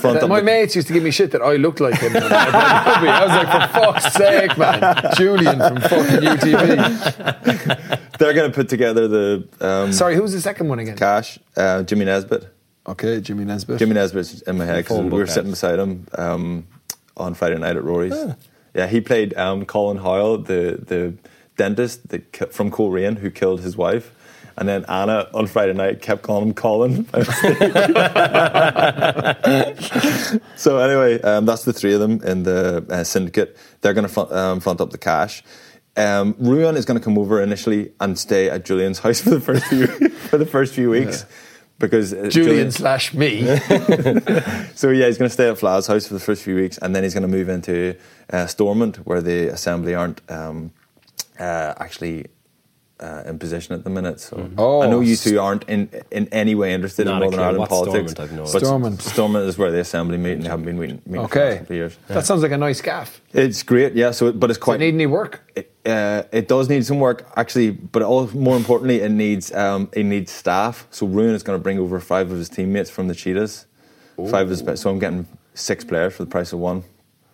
front 0.00 0.18
up. 0.22 0.28
My 0.28 0.40
the- 0.40 0.44
mates 0.46 0.74
used 0.74 0.88
to 0.88 0.94
give 0.94 1.02
me 1.02 1.10
shit 1.10 1.30
that 1.32 1.42
I 1.42 1.56
looked 1.56 1.80
like 1.80 1.98
him. 2.00 2.12
I 2.16 3.24
was 3.24 3.30
like, 3.30 3.48
for 3.70 3.80
fuck's 3.80 4.12
sake, 4.14 4.56
man. 4.58 5.12
Julian 5.16 5.58
from 5.58 5.80
fucking 5.80 6.20
UTV. 6.28 7.98
They're 8.18 8.34
going 8.34 8.50
to 8.50 8.54
put 8.54 8.68
together 8.68 9.06
the 9.08 9.48
um, 9.60 9.92
Sorry, 9.92 10.16
who's 10.16 10.32
the 10.32 10.40
second 10.40 10.68
one 10.68 10.78
again? 10.78 10.96
cash. 10.96 11.38
Uh, 11.56 11.82
Jimmy 11.82 12.04
Nesbitt. 12.06 12.48
Okay, 12.86 13.20
Jimmy 13.20 13.44
Nesbitt. 13.44 13.78
Jimmy 13.78 13.94
Nesbitt's 13.94 14.40
in 14.42 14.58
my 14.58 14.64
head 14.64 14.76
because 14.84 14.98
we 15.00 15.10
were 15.10 15.22
ad. 15.22 15.30
sitting 15.30 15.50
beside 15.50 15.78
him 15.78 16.06
um, 16.16 16.66
on 17.16 17.34
Friday 17.34 17.58
night 17.58 17.76
at 17.76 17.84
Rory's. 17.84 18.14
Yeah, 18.74 18.86
he 18.86 19.00
played 19.00 19.36
um, 19.36 19.64
Colin 19.64 19.98
Howell, 19.98 20.38
the 20.38 20.78
the 20.86 21.14
dentist 21.56 22.08
that, 22.08 22.52
from 22.52 22.70
Coleraine 22.70 23.16
who 23.16 23.30
killed 23.30 23.60
his 23.60 23.76
wife. 23.76 24.14
And 24.56 24.68
then 24.68 24.84
Anna 24.88 25.28
on 25.32 25.46
Friday 25.46 25.72
night 25.72 26.02
kept 26.02 26.22
calling 26.22 26.48
him 26.48 26.54
Colin. 26.54 27.06
so 30.56 30.78
anyway, 30.78 31.20
um, 31.22 31.46
that's 31.46 31.64
the 31.64 31.72
three 31.72 31.94
of 31.94 32.00
them 32.00 32.20
in 32.22 32.42
the 32.42 32.84
uh, 32.90 33.04
syndicate. 33.04 33.56
They're 33.80 33.94
going 33.94 34.06
to 34.06 34.12
front, 34.12 34.32
um, 34.32 34.60
front 34.60 34.80
up 34.82 34.90
the 34.90 34.98
cash. 34.98 35.42
Um, 35.96 36.34
Ruan 36.38 36.76
is 36.76 36.84
going 36.84 36.98
to 36.98 37.04
come 37.04 37.16
over 37.16 37.40
initially 37.40 37.92
and 38.00 38.18
stay 38.18 38.50
at 38.50 38.64
Julian's 38.64 38.98
house 38.98 39.20
for 39.24 39.30
the 39.30 39.40
first 39.40 39.64
few 39.66 39.86
for 40.30 40.36
the 40.36 40.46
first 40.46 40.74
few 40.74 40.90
weeks 40.90 41.24
because 41.80 42.12
uh, 42.12 42.28
Julian 42.28 42.70
slash 42.70 43.12
me. 43.12 43.42
so 44.74 44.90
yeah, 44.90 45.06
he's 45.06 45.18
going 45.18 45.28
to 45.28 45.30
stay 45.30 45.48
at 45.48 45.58
Fla's 45.58 45.88
house 45.88 46.06
for 46.06 46.14
the 46.14 46.20
first 46.20 46.44
few 46.44 46.54
weeks, 46.54 46.78
and 46.78 46.94
then 46.94 47.02
he's 47.02 47.14
going 47.14 47.22
to 47.22 47.28
move 47.28 47.48
into 47.48 47.96
uh, 48.32 48.46
Stormont, 48.46 48.98
where 48.98 49.20
the 49.20 49.48
assembly 49.48 49.94
aren't 49.94 50.20
um, 50.30 50.70
uh, 51.40 51.74
actually 51.78 52.26
uh, 53.00 53.22
in 53.26 53.38
position 53.38 53.74
at 53.74 53.82
the 53.84 53.90
minute. 53.90 54.20
So 54.20 54.50
Oh, 54.58 54.82
I 54.82 54.86
know 54.88 55.00
you 55.00 55.16
two 55.16 55.40
aren't 55.40 55.64
in 55.68 55.88
in 56.10 56.28
any 56.32 56.54
way 56.54 56.72
interested 56.74 57.06
in 57.06 57.12
a 57.14 57.18
Northern 57.18 57.30
clue. 57.38 57.42
Ireland 57.42 57.58
What's 57.60 57.70
politics. 57.70 58.12
Stormont? 58.12 58.38
I've 58.38 58.52
but. 58.52 58.58
Stormont. 58.64 59.02
Stormont 59.02 59.44
is 59.48 59.58
where 59.58 59.70
the 59.70 59.80
assembly 59.80 60.18
meet, 60.18 60.32
and 60.32 60.44
they 60.44 60.48
haven't 60.48 60.66
been 60.66 60.78
meeting, 60.78 61.02
meeting 61.06 61.26
for 61.28 61.34
the 61.34 61.40
Okay. 61.40 61.58
couple 61.58 61.72
of 61.74 61.76
years. 61.76 61.98
That 62.08 62.26
sounds 62.26 62.42
like 62.42 62.52
a 62.52 62.58
nice 62.58 62.80
gaff. 62.80 63.20
It's 63.32 63.62
great, 63.62 63.94
yeah. 63.94 64.10
So, 64.10 64.26
it- 64.28 64.38
but 64.40 64.50
it's 64.50 64.58
Does 64.58 64.62
it 64.62 64.64
quite 64.64 64.80
need 64.80 64.94
any 64.94 65.06
work? 65.06 65.40
it, 65.56 65.70
uh, 65.86 66.22
it 66.32 66.46
does 66.48 66.68
need 66.68 66.84
some 66.84 67.00
work 67.00 67.26
actually, 67.36 67.70
but 67.70 68.02
all, 68.02 68.28
more 68.34 68.56
importantly, 68.56 69.00
it 69.00 69.10
needs 69.10 69.52
um, 69.54 69.88
it 69.92 70.04
needs 70.04 70.30
staff. 70.30 70.86
So 70.90 71.06
Ruan 71.06 71.34
is 71.34 71.42
going 71.42 71.58
to 71.58 71.62
bring 71.62 71.78
over 71.78 72.00
five 72.00 72.30
of 72.30 72.38
his 72.38 72.48
teammates 72.48 72.90
from 72.90 73.08
the 73.08 73.14
Cheetahs. 73.14 73.66
Five 74.30 74.50
of 74.50 74.58
his, 74.58 74.80
so 74.80 74.90
I'm 74.90 74.98
getting 74.98 75.26
six 75.54 75.82
players 75.84 76.14
for 76.14 76.24
the 76.24 76.30
price 76.30 76.52
of 76.52 76.58
one. 76.58 76.82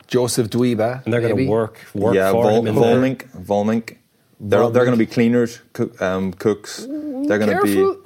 Joseph 0.06 0.48
Dweba. 0.48 1.04
And 1.04 1.12
they're 1.12 1.20
going 1.20 1.36
to 1.36 1.48
work 1.48 1.80
work 1.94 2.14
yeah, 2.14 2.30
for 2.30 2.44
Vol, 2.44 2.60
him 2.60 2.66
in 2.68 2.74
there. 2.76 2.96
Volmink, 2.96 3.18
Volmink. 3.44 3.96
They're, 4.38 4.68
they're 4.70 4.84
going 4.84 4.98
to 4.98 5.04
be 5.04 5.10
cleaners, 5.10 5.60
cook, 5.72 6.00
um, 6.02 6.32
cooks. 6.34 6.86
They're 6.86 7.38
going 7.38 7.48
to 7.48 7.54
Careful. 7.54 7.94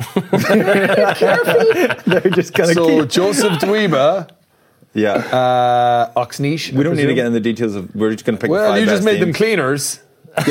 be. 2.07 2.21
They're 2.21 2.31
just 2.31 2.55
going 2.55 2.69
to 2.69 2.75
So 2.75 3.01
keep. 3.01 3.11
Joseph 3.11 3.55
Dweba, 3.55 4.31
Yeah, 4.95 5.15
uh, 5.15 6.13
Oxniche. 6.15 6.73
we 6.73 6.85
don't 6.85 6.95
need 6.97 7.07
to 7.07 7.15
get 7.15 7.27
in 7.27 7.33
the 7.33 7.41
details 7.41 7.75
of. 7.75 7.93
We're 7.97 8.13
just 8.13 8.25
going 8.25 8.37
to 8.39 8.41
pick. 8.41 8.49
the 8.49 8.53
Well, 8.53 8.71
five 8.73 8.81
you 8.81 8.87
just 8.87 9.05
best 9.05 9.07
made 9.07 9.21
them 9.21 9.31
teams. 9.33 9.37
cleaners. 9.37 10.01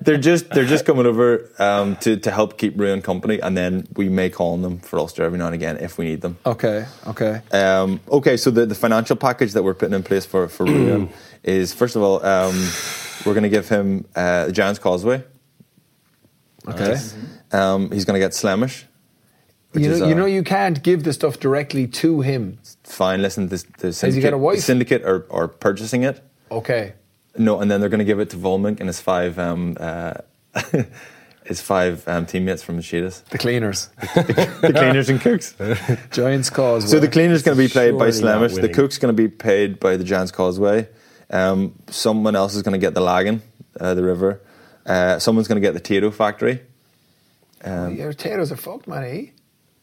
they're 0.00 0.16
just 0.16 0.48
they're 0.48 0.64
just 0.64 0.86
coming 0.86 1.04
over 1.04 1.46
um, 1.58 1.94
to 1.96 2.16
to 2.16 2.30
help 2.30 2.56
keep 2.56 2.72
Ruan 2.78 3.02
company, 3.02 3.38
and 3.38 3.54
then 3.54 3.86
we 3.96 4.08
may 4.08 4.30
call 4.30 4.54
on 4.54 4.62
them 4.62 4.78
for 4.78 4.98
Ulster 4.98 5.22
every 5.24 5.38
now 5.38 5.44
and 5.46 5.54
again 5.54 5.76
if 5.76 5.98
we 5.98 6.06
need 6.06 6.22
them. 6.22 6.38
Okay, 6.46 6.86
okay. 7.06 7.42
Um, 7.52 8.00
okay, 8.10 8.38
so 8.38 8.50
the, 8.50 8.64
the 8.64 8.74
financial 8.74 9.16
package 9.16 9.52
that 9.52 9.62
we're 9.62 9.74
putting 9.74 9.94
in 9.94 10.02
place 10.02 10.24
for 10.24 10.48
for 10.48 10.64
Ruan 10.64 11.10
is 11.42 11.74
first 11.74 11.96
of 11.96 12.02
all 12.02 12.24
um, 12.24 12.54
we're 13.24 13.34
going 13.34 13.42
to 13.44 13.48
give 13.48 13.68
him 13.68 14.06
uh, 14.14 14.46
the 14.46 14.52
Giants 14.52 14.78
Causeway. 14.78 15.22
Okay. 16.68 16.96
Um, 17.52 17.90
he's 17.90 18.04
going 18.04 18.14
to 18.14 18.20
get 18.24 18.34
Slemish. 18.34 18.86
which 19.72 19.84
You 19.84 19.92
is, 19.92 20.00
know, 20.00 20.06
you 20.08 20.14
uh, 20.14 20.18
know, 20.18 20.24
you 20.26 20.42
can't 20.42 20.82
give 20.82 21.04
the 21.04 21.12
stuff 21.12 21.38
directly 21.38 21.86
to 21.88 22.20
him. 22.22 22.58
Fine, 22.84 23.22
listen, 23.22 23.48
the, 23.48 23.64
the 23.78 23.88
he 23.88 23.92
syndicate, 23.92 24.22
got 24.22 24.32
a 24.32 24.38
wife? 24.38 24.56
the 24.56 24.62
syndicate 24.62 25.02
are, 25.04 25.26
are 25.30 25.48
purchasing 25.48 26.02
it. 26.04 26.20
Okay. 26.50 26.94
No, 27.36 27.60
and 27.60 27.70
then 27.70 27.80
they're 27.80 27.90
going 27.90 27.98
to 27.98 28.04
give 28.04 28.20
it 28.20 28.30
to 28.30 28.36
Volmink 28.36 28.78
and 28.80 28.88
his 28.88 29.00
five 29.00 29.38
um, 29.38 29.76
uh, 29.80 30.14
his 31.44 31.60
five 31.60 32.06
um, 32.08 32.24
teammates 32.26 32.62
from 32.62 32.76
the 32.76 32.82
Cheetahs, 32.82 33.20
The 33.30 33.38
cleaners. 33.38 33.88
the 34.14 34.72
cleaners 34.74 35.10
and 35.10 35.20
cooks. 35.20 35.54
Giants 36.12 36.48
Causeway. 36.48 36.88
So 36.90 37.00
the 37.00 37.08
cleaner's 37.08 37.42
going 37.42 37.56
to 37.58 37.62
be 37.62 37.68
played 37.68 37.98
by 37.98 38.10
Surely 38.10 38.22
not 38.22 38.38
Slemish. 38.38 38.52
The 38.52 38.60
winning. 38.62 38.74
cook's 38.74 38.98
going 38.98 39.14
to 39.14 39.22
be 39.22 39.28
paid 39.28 39.78
by 39.80 39.96
the 39.96 40.04
Giants 40.04 40.30
Causeway. 40.32 40.88
Um, 41.30 41.74
someone 41.88 42.36
else 42.36 42.54
is 42.54 42.62
going 42.62 42.72
to 42.72 42.78
get 42.86 42.94
the 42.94 43.00
Lagan, 43.00 43.42
uh, 43.80 43.94
the 43.94 44.02
river. 44.04 44.40
Uh, 44.86 45.18
someone's 45.18 45.48
going 45.48 45.60
to 45.60 45.66
get 45.66 45.74
the 45.74 45.80
Tayto 45.80 46.12
factory. 46.12 46.60
Um, 47.64 47.96
Your 47.96 48.10
potatoes 48.10 48.52
are 48.52 48.56
fucked, 48.56 48.86
man, 48.86 49.04
eh? 49.04 49.26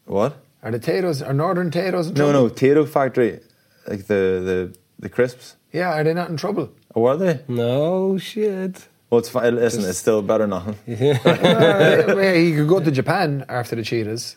what? 0.04 0.36
Are 0.62 0.70
the 0.70 0.78
potatoes, 0.78 1.20
are 1.22 1.32
northern 1.32 1.70
potatoes 1.70 2.06
in 2.08 2.14
No, 2.14 2.30
trouble? 2.30 2.48
no, 2.48 2.54
Tayto 2.54 2.88
factory, 2.88 3.40
like 3.88 4.06
the 4.06 4.14
the 4.48 4.76
the 5.00 5.08
crisps. 5.08 5.56
Yeah, 5.72 5.90
are 5.92 6.04
they 6.04 6.14
not 6.14 6.30
in 6.30 6.36
trouble? 6.36 6.70
Or 6.94 7.10
are 7.12 7.16
they? 7.16 7.40
No 7.48 8.16
shit. 8.18 8.86
Well, 9.10 9.18
it's 9.18 9.28
fine. 9.28 9.56
Listen, 9.56 9.84
it's 9.84 9.98
still 9.98 10.22
better 10.22 10.44
than 10.46 10.50
nothing. 10.50 10.76
yeah, 10.86 12.34
he 12.36 12.54
could 12.54 12.68
go 12.68 12.78
to 12.80 12.90
Japan 12.92 13.44
after 13.48 13.74
the 13.74 13.82
cheetahs. 13.82 14.36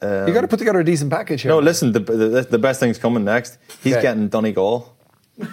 Um, 0.00 0.26
you 0.26 0.34
got 0.34 0.40
to 0.40 0.48
put 0.48 0.58
together 0.58 0.80
a 0.80 0.84
decent 0.84 1.10
package 1.12 1.42
here. 1.42 1.50
No, 1.52 1.60
listen. 1.60 1.92
The, 1.92 2.00
the 2.00 2.46
the 2.50 2.58
best 2.58 2.80
thing's 2.80 2.98
coming 2.98 3.24
next. 3.24 3.58
He's 3.84 3.92
Okay. 3.94 4.02
getting 4.02 4.28
Donegal. 4.28 4.92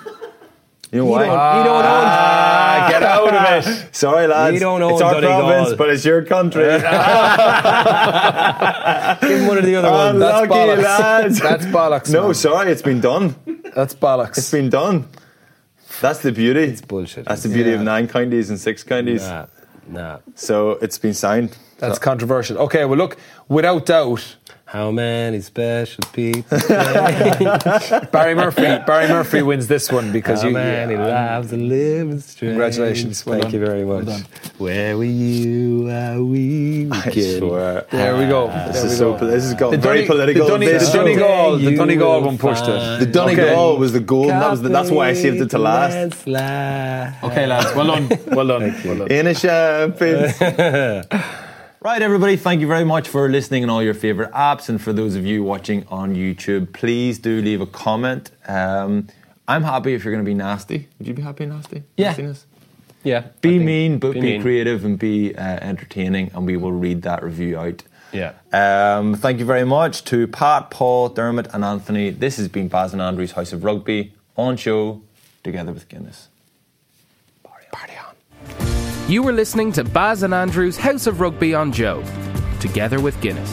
You 0.92 1.00
know 1.00 1.06
why? 1.06 1.22
You 1.22 1.28
don't 1.64 1.86
own. 1.86 1.86
Ah, 1.86 2.88
get 2.90 3.04
out 3.14 3.34
of 3.34 3.68
it. 3.68 3.96
Sorry, 3.96 4.26
lads. 4.26 4.54
You 4.56 4.60
don't 4.60 4.82
own 4.82 4.94
it's 4.94 5.02
our 5.02 5.22
province, 5.22 5.74
but 5.78 5.90
it's 5.90 6.04
your 6.04 6.26
country. 6.26 6.64
Give 9.22 9.40
him 9.40 9.48
one 9.48 9.58
of 9.60 9.66
the 9.66 9.76
other 9.76 9.92
ones. 9.92 10.20
That's 10.20 10.48
bollocks. 10.52 10.84
lads. 10.84 11.40
That's 11.42 11.66
bollocks. 11.68 12.12
no, 12.12 12.26
man. 12.26 12.34
sorry, 12.34 12.72
it's 12.72 12.82
been 12.82 13.02
done. 13.02 13.36
That's 13.76 13.94
bollocks. 13.94 14.40
It's 14.40 14.50
been 14.52 14.70
done. 14.70 15.08
That's 16.02 16.20
the 16.20 16.32
beauty. 16.32 16.62
It's 16.64 16.82
bullshit. 16.82 17.26
That's 17.26 17.44
the 17.44 17.50
beauty 17.50 17.74
of 17.74 17.82
nine 17.82 18.08
counties 18.08 18.50
and 18.50 18.60
six 18.60 18.84
counties. 18.84 19.22
Nah, 19.22 19.46
Nah. 19.88 20.20
So 20.36 20.72
it's 20.82 20.98
been 20.98 21.14
signed. 21.14 21.56
That's 21.78 22.00
controversial. 22.00 22.58
Okay, 22.60 22.86
well, 22.86 22.98
look, 22.98 23.18
without 23.48 23.86
doubt, 23.86 24.38
How 24.72 24.92
many 24.92 25.42
special 25.42 26.04
people? 26.14 26.60
Barry 28.12 28.36
Murphy. 28.36 28.62
Barry 28.86 29.08
Murphy 29.08 29.42
wins 29.42 29.66
this 29.68 29.92
one 29.92 30.12
because 30.12 30.44
How 30.44 30.50
you. 30.50 30.54
many 30.54 30.94
yeah, 30.94 31.38
lives 31.40 31.52
are 31.54 31.58
living 31.58 32.20
strange? 32.20 32.52
Congratulations. 32.52 33.26
Well 33.26 33.40
Thank 33.40 33.46
done. 33.46 33.54
you 33.54 33.66
very 33.66 33.84
much. 33.84 34.06
done. 34.06 34.26
Where 34.60 34.96
were 34.96 35.06
you 35.06 35.86
while 35.88 36.24
we 36.24 36.86
were 36.86 36.96
I 36.96 37.10
swear. 37.10 37.86
There 37.90 38.16
we 38.16 38.28
go. 38.28 38.46
This 38.48 38.76
There 38.76 38.86
is 38.86 38.92
we 38.92 38.98
so. 38.98 39.18
go. 39.18 39.26
This 39.26 39.44
has 39.46 39.54
got 39.56 39.72
The 39.72 39.78
very 39.80 39.96
Donny- 40.06 40.08
political. 40.08 40.46
The, 40.46 40.52
Donny, 40.52 40.66
this 40.68 40.86
the 40.86 40.92
show. 40.92 41.04
Donegal, 41.04 41.58
the 41.58 41.72
You 41.72 41.78
Donegal 41.78 42.14
will 42.22 42.28
one 42.28 42.38
pushed 42.38 42.66
find- 42.66 43.02
it. 43.02 43.06
The 43.08 43.12
Donegal 43.12 43.78
was 43.80 43.92
the 43.94 44.00
goal. 44.02 44.30
and 44.30 44.40
That 44.42 44.52
was 44.52 44.62
the, 44.62 44.70
that's 44.70 44.92
why 44.92 45.08
I 45.10 45.14
saved 45.14 45.42
it 45.42 45.50
to 45.50 45.58
last. 45.58 45.94
Landslide. 46.28 47.24
Okay, 47.24 47.48
lads. 47.48 47.74
Well 47.76 47.88
done. 47.88 48.08
Well 48.36 48.48
done. 48.48 48.76
Well 48.86 48.98
done. 49.00 49.08
In 49.12 49.26
a 49.26 49.34
champion. 49.34 50.32
Right, 51.82 52.02
everybody. 52.02 52.36
Thank 52.36 52.62
you 52.62 52.68
very 52.68 52.84
much 52.84 53.08
for 53.08 53.30
listening 53.30 53.64
on 53.64 53.70
all 53.70 53.84
your 53.84 53.94
favorite 53.94 54.32
apps, 54.32 54.70
and 54.70 54.82
for 54.82 54.94
those 54.94 55.16
of 55.16 55.26
you 55.26 55.44
watching 55.44 55.86
on 55.88 56.16
YouTube, 56.16 56.74
please 56.74 57.20
do 57.20 57.42
leave 57.42 57.62
a 57.62 57.66
comment. 57.66 58.32
Um, 58.48 59.08
I'm 59.48 59.64
happy 59.64 59.94
if 59.94 60.04
you're 60.04 60.14
going 60.14 60.24
to 60.24 60.30
be 60.30 60.36
nasty. 60.36 60.88
Would 61.00 61.08
you 61.08 61.14
be 61.14 61.22
happy 61.22 61.46
nasty? 61.46 61.84
Yeah. 61.98 62.10
Nastiness? 62.10 62.46
Yeah. 63.04 63.28
Be 63.42 63.60
mean, 63.60 63.98
but 63.98 64.14
be, 64.14 64.22
mean. 64.22 64.42
creative 64.42 64.84
and 64.84 65.00
be 65.00 65.36
uh, 65.36 65.42
entertaining, 65.42 66.32
and 66.34 66.46
we 66.46 66.58
will 66.58 66.72
read 66.72 67.02
that 67.04 67.24
review 67.24 67.58
out. 67.58 67.84
Yeah. 68.12 68.34
Um, 68.52 69.16
thank 69.16 69.40
you 69.40 69.46
very 69.46 69.66
much 69.66 70.04
to 70.06 70.28
Pat, 70.28 70.72
Paul, 70.72 71.10
Dermot, 71.10 71.48
and 71.54 71.64
Anthony. 71.64 72.10
This 72.10 72.38
has 72.38 72.48
been 72.48 72.68
Baz 72.68 72.94
and 72.94 73.02
Andrew's 73.02 73.34
House 73.34 73.54
of 73.54 73.64
Rugby 73.64 74.14
on 74.36 74.58
show 74.58 75.02
together 75.44 75.72
with 75.72 75.88
Guinness. 75.88 76.29
You 79.10 79.24
were 79.24 79.34
listening 79.34 79.72
to 79.72 79.84
Baz 79.84 80.22
and 80.22 80.36
Andrew's 80.36 80.78
House 80.78 81.08
of 81.08 81.20
Rugby 81.20 81.56
on 81.56 81.72
Joe, 81.72 82.04
together 82.60 83.02
with 83.02 83.20
Guinness. 83.22 83.52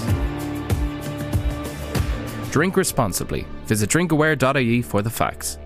Drink 2.51 2.77
responsibly. 2.77 3.47
Visit 3.65 3.89
drinkaware.ie 3.89 4.83
for 4.83 5.01
the 5.01 5.09
facts. 5.09 5.57